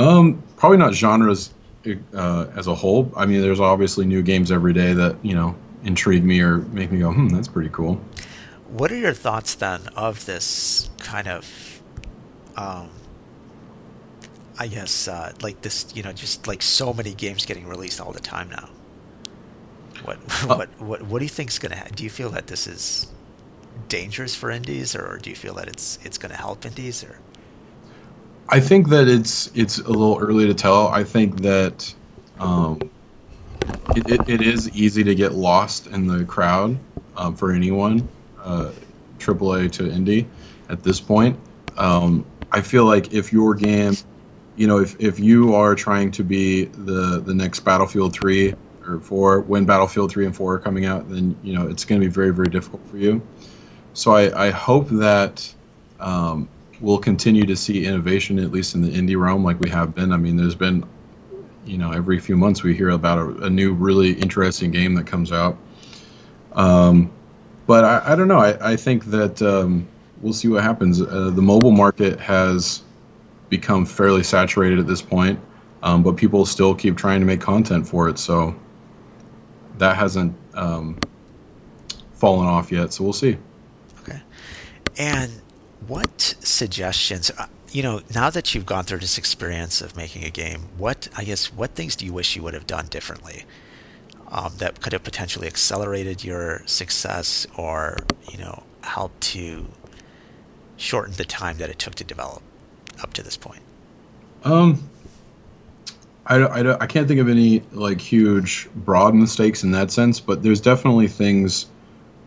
Um, 0.01 0.43
probably 0.57 0.79
not 0.79 0.95
genres 0.95 1.53
uh, 2.15 2.47
as 2.57 2.67
a 2.67 2.75
whole. 2.75 3.13
I 3.15 3.27
mean, 3.27 3.43
there's 3.43 3.61
obviously 3.61 4.07
new 4.07 4.23
games 4.23 4.51
every 4.51 4.73
day 4.73 4.95
that 4.95 5.17
you 5.23 5.35
know 5.35 5.55
intrigue 5.85 6.25
me 6.25 6.41
or 6.41 6.59
make 6.59 6.91
me 6.91 7.01
go, 7.01 7.13
"Hmm, 7.13 7.29
that's 7.29 7.49
pretty 7.49 7.69
cool." 7.69 8.01
What 8.69 8.91
are 8.91 8.97
your 8.97 9.13
thoughts 9.13 9.55
then 9.55 9.89
of 9.97 10.25
this 10.25 10.89
kind 11.01 11.29
of, 11.29 11.83
um, 12.57 12.89
I 14.59 14.69
guess, 14.69 15.09
uh, 15.09 15.33
like 15.43 15.61
this, 15.61 15.87
you 15.95 16.03
know, 16.03 16.13
just 16.13 16.47
like 16.47 16.63
so 16.63 16.95
many 16.95 17.13
games 17.13 17.45
getting 17.45 17.67
released 17.67 18.01
all 18.01 18.13
the 18.13 18.21
time 18.21 18.49
now? 18.49 18.71
What 20.05 20.17
uh, 20.45 20.57
what 20.57 20.81
what 20.81 21.03
what 21.03 21.19
do 21.19 21.27
you 21.27 21.31
think 21.31 21.51
is 21.51 21.59
gonna? 21.59 21.77
Ha- 21.77 21.89
do 21.95 22.05
you 22.05 22.11
feel 22.11 22.31
that 22.31 22.47
this 22.47 22.67
is 22.67 23.07
dangerous 23.89 24.35
for 24.35 24.51
indies, 24.51 24.95
or 24.95 25.19
do 25.21 25.29
you 25.29 25.37
feel 25.37 25.53
that 25.55 25.69
it's 25.69 25.99
it's 26.05 26.17
going 26.17 26.31
to 26.31 26.39
help 26.39 26.65
indies? 26.65 27.05
Or 27.05 27.19
I 28.53 28.59
think 28.59 28.89
that 28.89 29.07
it's 29.07 29.51
it's 29.55 29.79
a 29.79 29.89
little 29.89 30.19
early 30.19 30.47
to 30.47 30.55
tell. 30.55 30.89
I 30.89 31.05
think 31.05 31.41
that 31.43 31.95
um, 32.41 32.81
it, 33.95 34.11
it, 34.11 34.29
it 34.29 34.43
is 34.43 34.69
easy 34.71 35.05
to 35.05 35.15
get 35.15 35.35
lost 35.35 35.87
in 35.87 36.07
the 36.07 36.25
crowd 36.25 36.77
um, 37.17 37.37
for 37.37 37.53
anyone, 37.53 38.09
uh, 38.43 38.73
AAA 39.19 39.71
to 39.73 39.85
indie, 39.85 40.27
at 40.69 40.83
this 40.83 41.01
point. 41.01 41.39
Um, 41.77 42.27
I 42.51 42.61
feel 42.61 42.87
like 42.87 43.13
if 43.13 43.33
your 43.33 43.55
game, 43.55 43.95
you 44.57 44.67
know, 44.67 44.79
if, 44.79 44.97
if 44.99 45.21
you 45.21 45.55
are 45.55 45.77
trying 45.77 46.11
to 46.11 46.25
be 46.25 46.65
the 46.65 47.21
the 47.25 47.35
next 47.35 47.61
Battlefield 47.61 48.15
3 48.15 48.55
or 48.85 48.99
4, 48.99 49.43
when 49.43 49.65
Battlefield 49.65 50.11
3 50.11 50.27
and 50.27 50.35
4 50.35 50.55
are 50.55 50.59
coming 50.59 50.87
out, 50.87 51.09
then 51.09 51.37
you 51.45 51.53
know 51.53 51.69
it's 51.69 51.85
going 51.85 52.01
to 52.01 52.07
be 52.07 52.13
very 52.13 52.31
very 52.31 52.49
difficult 52.49 52.85
for 52.89 52.97
you. 52.97 53.23
So 53.93 54.11
I, 54.11 54.47
I 54.47 54.51
hope 54.51 54.89
that 54.89 55.55
um, 56.01 56.49
we'll 56.81 56.99
continue 56.99 57.45
to 57.45 57.57
see 57.57 57.85
innovation, 57.85 58.39
at 58.39 58.51
least 58.51 58.75
in 58.75 58.83
the 58.83 58.91
indie 58.91 59.21
realm, 59.21 59.45
like 59.45 59.61
we 59.61 59.69
have 59.71 59.95
been. 59.95 60.13
I 60.13 60.17
mean, 60.17 60.37
there's 60.37 60.55
been, 60.55 60.85
you 61.65 61.79
know, 61.79 61.93
every 61.93 62.19
few 62.19 62.37
months 62.37 62.63
we 62.63 62.75
hear 62.75 62.91
about 62.91 63.19
a, 63.19 63.45
a 63.45 63.51
new, 63.51 63.75
really 63.75 64.13
interesting 64.13 64.71
game 64.71 64.95
that 64.95 65.07
comes 65.07 65.33
out. 65.33 65.59
Um, 66.53 67.11
but 67.67 67.85
I, 67.85 68.13
I, 68.13 68.17
don't 68.17 68.29
know. 68.29 68.39
I, 68.39 68.73
I 68.73 68.77
think 68.77 69.05
that 69.07 69.41
um, 69.43 69.87
we'll 70.21 70.33
see 70.33 70.49
what 70.49 70.63
happens. 70.63 71.01
Uh, 71.01 71.31
the 71.31 71.43
mobile 71.43 71.71
market 71.71 72.19
has 72.19 72.83
become 73.49 73.85
fairly 73.85 74.23
saturated 74.23 74.79
at 74.79 74.87
this 74.87 75.03
point, 75.03 75.39
um, 75.83 76.03
but 76.03 76.17
people 76.17 76.47
still 76.47 76.75
keep 76.75 76.97
trying 76.97 77.21
to 77.21 77.27
make 77.27 77.41
content 77.41 77.87
for 77.87 78.09
it. 78.09 78.19
So 78.19 78.55
that 79.79 79.97
hasn't 79.97 80.35
um, 80.55 80.99
fallen 82.15 82.47
off 82.47 82.73
yet. 82.73 82.93
So 82.93 83.05
we'll 83.05 83.13
see. 83.13 83.37
Okay. 84.03 84.21
And 84.97 85.31
what 85.87 86.21
suggestions, 86.41 87.31
uh, 87.39 87.47
you 87.73 87.83
know, 87.83 88.03
now 88.15 88.31
that 88.31 88.55
you've 88.55 88.67
gone 88.67 88.85
through 88.85 88.99
this 88.99 89.19
experience 89.19 89.81
of 89.81 89.97
making 89.97 90.25
a 90.25 90.31
game, 90.31 90.69
what, 90.77 91.09
I 91.17 91.25
guess, 91.25 91.53
what 91.53 91.75
things 91.75 91.97
do 91.97 92.05
you 92.05 92.13
wish 92.13 92.37
you 92.37 92.43
would 92.43 92.55
have 92.55 92.67
done 92.67 92.87
differently 92.87 93.45
um, 94.29 94.53
that 94.59 94.81
could 94.81 94.93
have 94.93 95.03
potentially 95.03 95.47
accelerated 95.47 96.25
your 96.25 96.63
success 96.67 97.47
or, 97.57 97.99
you 98.31 98.39
know, 98.39 98.63
helped 98.83 99.21
to 99.21 99.67
shorten 100.77 101.15
the 101.15 101.25
time 101.25 101.59
that 101.59 101.71
it 101.71 101.79
took 101.79 101.95
to 101.97 102.05
develop 102.05 102.43
up 103.03 103.13
to 103.15 103.23
this 103.23 103.37
point? 103.37 103.63
Um, 104.45 104.83
I, 106.27 106.37
I, 106.37 106.83
I 106.83 106.87
can't 106.87 107.07
think 107.09 107.21
of 107.21 107.29
any 107.29 107.63
like 107.73 108.01
huge 108.01 108.69
broad 108.75 109.15
mistakes 109.15 109.63
in 109.63 109.73
that 109.73 109.91
sense, 109.91 110.21
but 110.21 110.43
there's 110.43 110.61
definitely 110.61 111.09
things, 111.09 111.67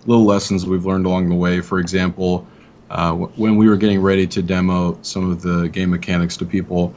little 0.05 0.25
lessons 0.25 0.65
we've 0.65 0.85
learned 0.85 1.05
along 1.05 1.29
the 1.29 1.35
way. 1.35 1.61
For 1.61 1.79
example, 1.79 2.47
uh, 2.89 3.13
when 3.13 3.55
we 3.55 3.67
were 3.67 3.77
getting 3.77 4.01
ready 4.01 4.27
to 4.27 4.41
demo 4.41 4.97
some 5.01 5.31
of 5.31 5.41
the 5.41 5.67
game 5.69 5.89
mechanics 5.89 6.37
to 6.37 6.45
people, 6.45 6.93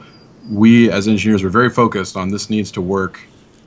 we 0.51 0.91
as 0.91 1.07
engineers 1.07 1.43
were 1.43 1.49
very 1.49 1.69
focused 1.69 2.15
on 2.15 2.29
this 2.29 2.49
needs 2.49 2.71
to 2.71 2.81
work 2.81 3.19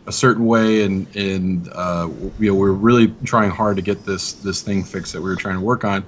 a 0.07 0.13
certain 0.13 0.47
way, 0.47 0.85
and 0.85 1.15
and 1.17 1.69
uh, 1.73 2.09
you 2.39 2.51
know 2.51 2.55
we 2.55 2.69
are 2.69 2.73
really 2.73 3.09
trying 3.25 3.51
hard 3.51 3.77
to 3.77 3.83
get 3.83 4.05
this 4.05 4.33
this 4.35 4.63
thing 4.63 4.83
fixed 4.85 5.13
that 5.13 5.21
we 5.21 5.29
were 5.29 5.37
trying 5.37 5.57
to 5.57 5.65
work 5.65 5.85
on, 5.85 6.05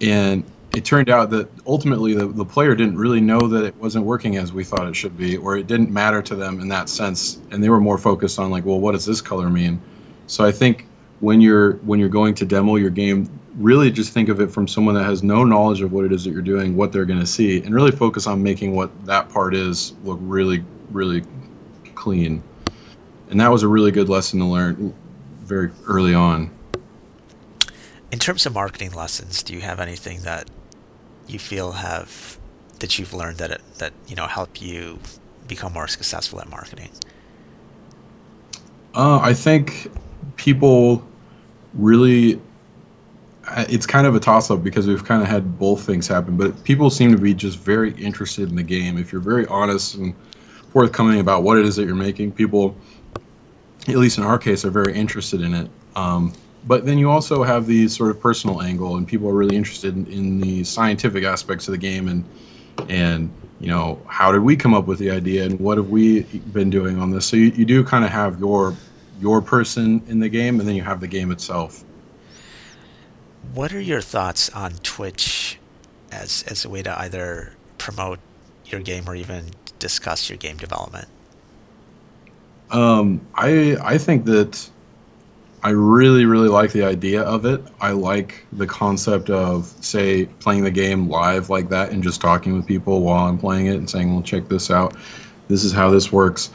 and 0.00 0.44
it 0.76 0.84
turned 0.84 1.08
out 1.08 1.30
that 1.30 1.48
ultimately 1.66 2.12
the, 2.12 2.26
the 2.26 2.44
player 2.44 2.74
didn't 2.74 2.98
really 2.98 3.20
know 3.20 3.48
that 3.48 3.64
it 3.64 3.74
wasn't 3.76 4.04
working 4.04 4.36
as 4.36 4.52
we 4.52 4.62
thought 4.62 4.86
it 4.86 4.94
should 4.94 5.16
be, 5.16 5.36
or 5.38 5.56
it 5.56 5.66
didn't 5.66 5.90
matter 5.90 6.20
to 6.20 6.34
them 6.34 6.60
in 6.60 6.68
that 6.68 6.88
sense, 6.88 7.40
and 7.50 7.62
they 7.62 7.70
were 7.70 7.80
more 7.80 7.96
focused 7.96 8.38
on 8.38 8.50
like, 8.50 8.64
well, 8.64 8.78
what 8.78 8.92
does 8.92 9.06
this 9.06 9.20
color 9.20 9.48
mean? 9.48 9.80
So 10.26 10.44
I 10.44 10.52
think 10.52 10.86
when 11.20 11.40
you're 11.40 11.74
when 11.76 11.98
you're 11.98 12.08
going 12.08 12.34
to 12.34 12.44
demo 12.44 12.76
your 12.76 12.90
game, 12.90 13.28
really 13.56 13.90
just 13.90 14.12
think 14.12 14.28
of 14.28 14.40
it 14.40 14.50
from 14.50 14.68
someone 14.68 14.94
that 14.94 15.04
has 15.04 15.22
no 15.22 15.44
knowledge 15.44 15.80
of 15.80 15.92
what 15.92 16.04
it 16.04 16.12
is 16.12 16.24
that 16.24 16.30
you're 16.30 16.42
doing, 16.42 16.76
what 16.76 16.92
they're 16.92 17.04
going 17.04 17.20
to 17.20 17.26
see, 17.26 17.62
and 17.62 17.74
really 17.74 17.90
focus 17.90 18.26
on 18.26 18.42
making 18.42 18.74
what 18.74 19.06
that 19.06 19.28
part 19.28 19.54
is 19.54 19.94
look 20.04 20.18
really, 20.22 20.64
really 20.90 21.22
clean. 21.94 22.42
And 23.30 23.40
that 23.40 23.50
was 23.50 23.62
a 23.62 23.68
really 23.68 23.90
good 23.90 24.08
lesson 24.08 24.38
to 24.40 24.44
learn 24.44 24.94
very 25.40 25.70
early 25.86 26.14
on. 26.14 26.50
In 28.12 28.18
terms 28.18 28.46
of 28.46 28.54
marketing 28.54 28.92
lessons, 28.92 29.42
do 29.42 29.54
you 29.54 29.60
have 29.60 29.80
anything 29.80 30.22
that 30.22 30.48
you 31.26 31.38
feel 31.38 31.72
have 31.72 32.38
that 32.78 32.98
you've 32.98 33.14
learned 33.14 33.38
that 33.38 33.50
it, 33.50 33.60
that 33.78 33.92
you 34.06 34.14
know 34.14 34.26
help 34.26 34.60
you 34.60 34.98
become 35.48 35.72
more 35.72 35.88
successful 35.88 36.40
at 36.40 36.48
marketing? 36.48 36.90
Uh, 38.94 39.18
I 39.20 39.34
think 39.34 39.90
people 40.36 41.06
really 41.74 42.40
it's 43.68 43.86
kind 43.86 44.06
of 44.06 44.14
a 44.14 44.20
toss 44.20 44.50
up 44.50 44.62
because 44.62 44.86
we've 44.86 45.04
kind 45.04 45.22
of 45.22 45.28
had 45.28 45.58
both 45.58 45.84
things 45.84 46.06
happen, 46.06 46.36
but 46.36 46.62
people 46.64 46.90
seem 46.90 47.12
to 47.12 47.18
be 47.18 47.34
just 47.34 47.58
very 47.58 47.92
interested 47.92 48.48
in 48.48 48.56
the 48.56 48.62
game. 48.62 48.98
If 48.98 49.12
you're 49.12 49.20
very 49.20 49.46
honest 49.46 49.94
and 49.94 50.14
forthcoming 50.72 51.20
about 51.20 51.42
what 51.42 51.58
it 51.58 51.64
is 51.64 51.76
that 51.76 51.86
you're 51.86 51.94
making, 51.94 52.32
people, 52.32 52.76
at 53.88 53.96
least 53.96 54.18
in 54.18 54.24
our 54.24 54.38
case, 54.38 54.64
are 54.64 54.70
very 54.70 54.94
interested 54.94 55.40
in 55.42 55.54
it. 55.54 55.70
Um, 55.94 56.32
but 56.66 56.84
then 56.84 56.98
you 56.98 57.08
also 57.08 57.44
have 57.44 57.66
the 57.66 57.86
sort 57.88 58.10
of 58.10 58.20
personal 58.20 58.60
angle, 58.60 58.96
and 58.96 59.06
people 59.06 59.28
are 59.28 59.34
really 59.34 59.56
interested 59.56 59.94
in, 59.94 60.06
in, 60.08 60.40
the 60.40 60.64
scientific 60.64 61.22
aspects 61.22 61.68
of 61.68 61.72
the 61.72 61.78
game, 61.78 62.08
and 62.08 62.24
and 62.90 63.30
you 63.60 63.68
know 63.68 64.02
how 64.06 64.32
did 64.32 64.40
we 64.40 64.56
come 64.56 64.74
up 64.74 64.86
with 64.86 64.98
the 64.98 65.10
idea, 65.10 65.44
and 65.44 65.60
what 65.60 65.78
have 65.78 65.90
we 65.90 66.22
been 66.52 66.68
doing 66.68 66.98
on 66.98 67.10
this? 67.12 67.24
So 67.24 67.36
you, 67.36 67.46
you 67.52 67.64
do 67.64 67.84
kind 67.84 68.04
of 68.04 68.10
have 68.10 68.40
your 68.40 68.74
your 69.20 69.40
person 69.40 70.02
in 70.08 70.18
the 70.18 70.28
game, 70.28 70.58
and 70.58 70.68
then 70.68 70.74
you 70.74 70.82
have 70.82 71.00
the 71.00 71.06
game 71.06 71.30
itself. 71.30 71.84
What 73.54 73.72
are 73.72 73.80
your 73.80 74.00
thoughts 74.00 74.50
on 74.50 74.72
Twitch 74.82 75.58
as 76.12 76.44
as 76.46 76.64
a 76.64 76.68
way 76.68 76.82
to 76.82 77.00
either 77.00 77.54
promote 77.78 78.18
your 78.66 78.80
game 78.80 79.08
or 79.08 79.14
even 79.14 79.50
discuss 79.78 80.28
your 80.28 80.38
game 80.38 80.56
development? 80.56 81.08
Um, 82.70 83.20
I 83.34 83.76
I 83.82 83.98
think 83.98 84.24
that 84.26 84.68
I 85.62 85.70
really 85.70 86.24
really 86.24 86.48
like 86.48 86.72
the 86.72 86.84
idea 86.84 87.22
of 87.22 87.44
it. 87.44 87.62
I 87.80 87.92
like 87.92 88.44
the 88.52 88.66
concept 88.66 89.30
of 89.30 89.66
say 89.80 90.26
playing 90.26 90.64
the 90.64 90.70
game 90.70 91.08
live 91.08 91.48
like 91.50 91.68
that 91.70 91.90
and 91.90 92.02
just 92.02 92.20
talking 92.20 92.54
with 92.54 92.66
people 92.66 93.02
while 93.02 93.26
I'm 93.26 93.38
playing 93.38 93.66
it 93.66 93.76
and 93.76 93.88
saying, 93.88 94.12
"Well, 94.12 94.22
check 94.22 94.48
this 94.48 94.70
out. 94.70 94.96
This 95.48 95.64
is 95.64 95.72
how 95.72 95.90
this 95.90 96.12
works." 96.12 96.50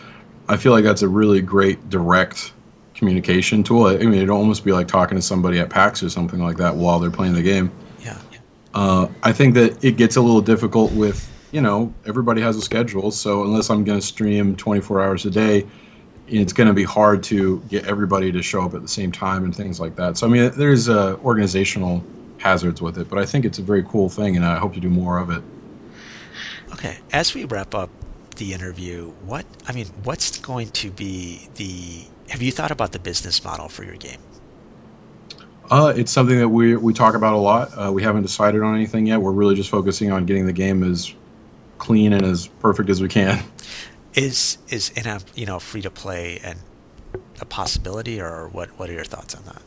I 0.48 0.58
feel 0.58 0.72
like 0.74 0.84
that's 0.84 1.02
a 1.02 1.08
really 1.08 1.42
great 1.42 1.90
direct 1.90 2.54
communication 3.02 3.64
tool. 3.64 3.88
I 3.88 3.98
mean, 3.98 4.14
it'd 4.14 4.30
almost 4.30 4.64
be 4.64 4.72
like 4.72 4.88
talking 4.88 5.18
to 5.18 5.24
somebody 5.24 5.58
at 5.58 5.72
PAX 5.72 6.04
or 6.04 6.10
something 6.12 6.40
like 6.40 6.58
that 6.58 6.76
while 6.76 7.00
they're 7.00 7.10
playing 7.10 7.34
the 7.34 7.42
game. 7.42 7.72
Yeah. 8.00 8.16
Uh, 8.76 9.08
I 9.24 9.32
think 9.32 9.56
that 9.56 9.84
it 9.84 9.98
gets 9.98 10.18
a 10.18 10.22
little 10.22 10.40
difficult 10.40 10.92
with, 10.92 11.28
you 11.52 11.62
know, 11.62 11.92
everybody 12.06 12.42
has 12.42 12.58
a 12.58 12.62
schedule. 12.62 13.10
So 13.10 13.44
unless 13.44 13.72
I'm 13.72 13.84
going 13.84 14.00
to 14.00 14.06
stream 14.06 14.56
24 14.56 15.02
hours 15.02 15.26
a 15.26 15.32
day, 15.32 15.66
it's 16.28 16.54
going 16.54 16.68
to 16.68 16.76
be 16.76 16.84
hard 16.84 17.24
to 17.24 17.60
get 17.70 17.86
everybody 17.86 18.32
to 18.32 18.44
show 18.44 18.62
up 18.62 18.76
at 18.76 18.84
the 18.84 18.88
same 18.88 19.12
time 19.12 19.46
and 19.46 19.56
things 19.56 19.80
like 19.80 19.96
that. 19.96 20.16
So, 20.16 20.28
I 20.28 20.30
mean, 20.30 20.52
there's 20.56 20.88
uh, 20.88 21.16
organizational 21.24 22.04
hazards 22.38 22.84
with 22.84 23.00
it, 23.00 23.10
but 23.10 23.18
I 23.18 23.26
think 23.26 23.46
it's 23.46 23.58
a 23.58 23.64
very 23.64 23.82
cool 23.82 24.10
thing 24.10 24.36
and 24.36 24.46
I 24.46 24.60
hope 24.60 24.76
to 24.76 24.80
do 24.80 24.92
more 24.92 25.18
of 25.18 25.32
it. 25.32 25.42
Okay. 26.74 27.00
As 27.12 27.34
we 27.34 27.46
wrap 27.46 27.74
up 27.74 27.90
the 28.36 28.54
interview, 28.54 29.10
what, 29.26 29.48
I 29.68 29.72
mean, 29.74 29.88
what's 30.04 30.38
going 30.38 30.70
to 30.70 30.92
be 30.92 31.50
the, 31.56 32.06
have 32.32 32.42
you 32.42 32.52
thought 32.52 32.72
about 32.72 32.94
the 32.94 33.00
business 33.00 33.44
model 33.44 33.68
for 33.68 33.84
your 33.84 33.98
game? 33.98 34.20
Uh, 35.70 35.94
it's 35.96 36.12
something 36.12 36.40
that 36.40 36.48
we 36.48 36.78
we 36.78 36.94
talk 36.94 37.14
about 37.14 37.34
a 37.34 37.38
lot. 37.38 37.70
Uh, 37.78 37.92
we 37.92 38.02
haven't 38.02 38.22
decided 38.22 38.62
on 38.62 38.74
anything 38.74 39.06
yet. 39.06 39.22
We're 39.22 39.34
really 39.34 39.56
just 39.56 39.70
focusing 39.70 40.12
on 40.12 40.26
getting 40.26 40.46
the 40.46 40.54
game 40.54 40.82
as 40.82 41.14
clean 41.78 42.14
and 42.14 42.24
as 42.24 42.48
perfect 42.48 42.90
as 42.90 43.02
we 43.02 43.10
can. 43.10 43.44
Is 44.14 44.58
is 44.70 44.90
in 44.92 45.08
a 45.08 45.20
you 45.36 45.46
know 45.46 45.60
free 45.60 45.82
to 45.82 45.92
play 45.92 46.40
and 46.44 46.60
a 47.42 47.46
possibility, 47.46 48.22
or 48.22 48.48
what? 48.48 48.70
What 48.80 48.90
are 48.90 48.94
your 48.94 49.06
thoughts 49.06 49.36
on 49.36 49.44
that? 49.46 49.62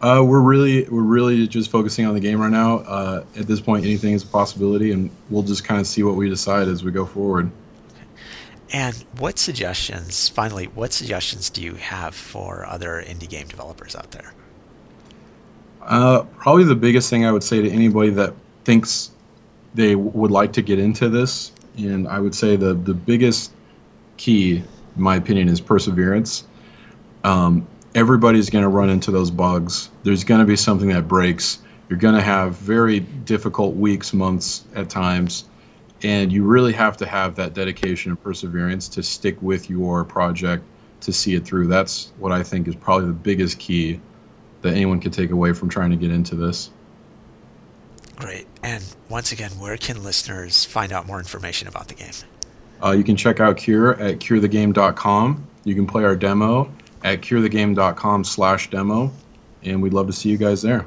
Uh, 0.00 0.22
we're 0.22 0.40
really 0.40 0.84
we're 0.88 1.02
really 1.02 1.46
just 1.46 1.70
focusing 1.70 2.06
on 2.06 2.14
the 2.14 2.20
game 2.20 2.40
right 2.40 2.50
now. 2.50 2.78
Uh, 2.78 3.24
at 3.36 3.46
this 3.46 3.60
point, 3.60 3.84
anything 3.84 4.14
is 4.14 4.24
a 4.24 4.26
possibility, 4.26 4.90
and 4.90 5.10
we'll 5.30 5.44
just 5.44 5.64
kind 5.64 5.80
of 5.80 5.86
see 5.86 6.02
what 6.02 6.16
we 6.16 6.28
decide 6.28 6.66
as 6.66 6.82
we 6.82 6.90
go 6.90 7.06
forward. 7.06 7.50
And 8.74 8.96
what 9.18 9.38
suggestions? 9.38 10.28
Finally, 10.28 10.64
what 10.64 10.92
suggestions 10.92 11.48
do 11.48 11.62
you 11.62 11.74
have 11.74 12.12
for 12.12 12.66
other 12.66 13.04
indie 13.06 13.28
game 13.28 13.46
developers 13.46 13.94
out 13.94 14.10
there? 14.10 14.34
Uh, 15.80 16.24
probably 16.38 16.64
the 16.64 16.74
biggest 16.74 17.08
thing 17.08 17.24
I 17.24 17.30
would 17.30 17.44
say 17.44 17.62
to 17.62 17.70
anybody 17.70 18.10
that 18.10 18.34
thinks 18.64 19.12
they 19.74 19.92
w- 19.92 20.10
would 20.12 20.32
like 20.32 20.52
to 20.54 20.62
get 20.62 20.80
into 20.80 21.08
this, 21.08 21.52
and 21.78 22.08
I 22.08 22.18
would 22.18 22.34
say 22.34 22.56
the 22.56 22.74
the 22.74 22.94
biggest 22.94 23.52
key, 24.16 24.56
in 24.56 24.64
my 24.96 25.14
opinion, 25.14 25.48
is 25.48 25.60
perseverance. 25.60 26.42
Um, 27.22 27.68
everybody's 27.94 28.50
going 28.50 28.64
to 28.64 28.68
run 28.68 28.90
into 28.90 29.12
those 29.12 29.30
bugs. 29.30 29.88
There's 30.02 30.24
going 30.24 30.40
to 30.40 30.46
be 30.46 30.56
something 30.56 30.88
that 30.88 31.06
breaks. 31.06 31.60
You're 31.88 32.00
going 32.00 32.16
to 32.16 32.22
have 32.22 32.56
very 32.56 32.98
difficult 32.98 33.76
weeks, 33.76 34.12
months 34.12 34.64
at 34.74 34.90
times, 34.90 35.44
and 36.04 36.30
you 36.30 36.44
really 36.44 36.74
have 36.74 36.98
to 36.98 37.06
have 37.06 37.34
that 37.36 37.54
dedication 37.54 38.10
and 38.12 38.22
perseverance 38.22 38.88
to 38.88 39.02
stick 39.02 39.40
with 39.40 39.70
your 39.70 40.04
project 40.04 40.62
to 41.00 41.12
see 41.12 41.34
it 41.34 41.44
through. 41.44 41.66
That's 41.66 42.12
what 42.18 42.30
I 42.30 42.42
think 42.42 42.68
is 42.68 42.76
probably 42.76 43.06
the 43.06 43.14
biggest 43.14 43.58
key 43.58 44.00
that 44.60 44.74
anyone 44.74 45.00
can 45.00 45.10
take 45.10 45.30
away 45.30 45.54
from 45.54 45.70
trying 45.70 45.90
to 45.90 45.96
get 45.96 46.10
into 46.10 46.36
this. 46.36 46.70
Great. 48.16 48.46
And 48.62 48.84
once 49.08 49.32
again, 49.32 49.50
where 49.52 49.76
can 49.76 50.02
listeners 50.04 50.64
find 50.64 50.92
out 50.92 51.06
more 51.06 51.18
information 51.18 51.68
about 51.68 51.88
the 51.88 51.94
game? 51.94 52.12
Uh, 52.82 52.92
you 52.92 53.02
can 53.02 53.16
check 53.16 53.40
out 53.40 53.56
Cure 53.56 53.98
at 54.00 54.18
curethegame.com. 54.18 55.46
You 55.64 55.74
can 55.74 55.86
play 55.86 56.04
our 56.04 56.14
demo 56.14 56.70
at 57.02 57.22
curethegame.com 57.22 58.24
slash 58.24 58.68
demo. 58.70 59.10
And 59.62 59.82
we'd 59.82 59.94
love 59.94 60.06
to 60.08 60.12
see 60.12 60.28
you 60.28 60.36
guys 60.36 60.60
there. 60.60 60.84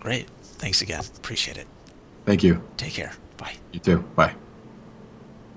Great. 0.00 0.26
Thanks 0.42 0.80
again. 0.80 1.04
Appreciate 1.16 1.58
it. 1.58 1.66
Thank 2.24 2.42
you. 2.42 2.62
Take 2.78 2.94
care. 2.94 3.12
Bye. 3.36 3.52
You 3.72 3.80
too. 3.80 3.98
Bye. 4.16 4.34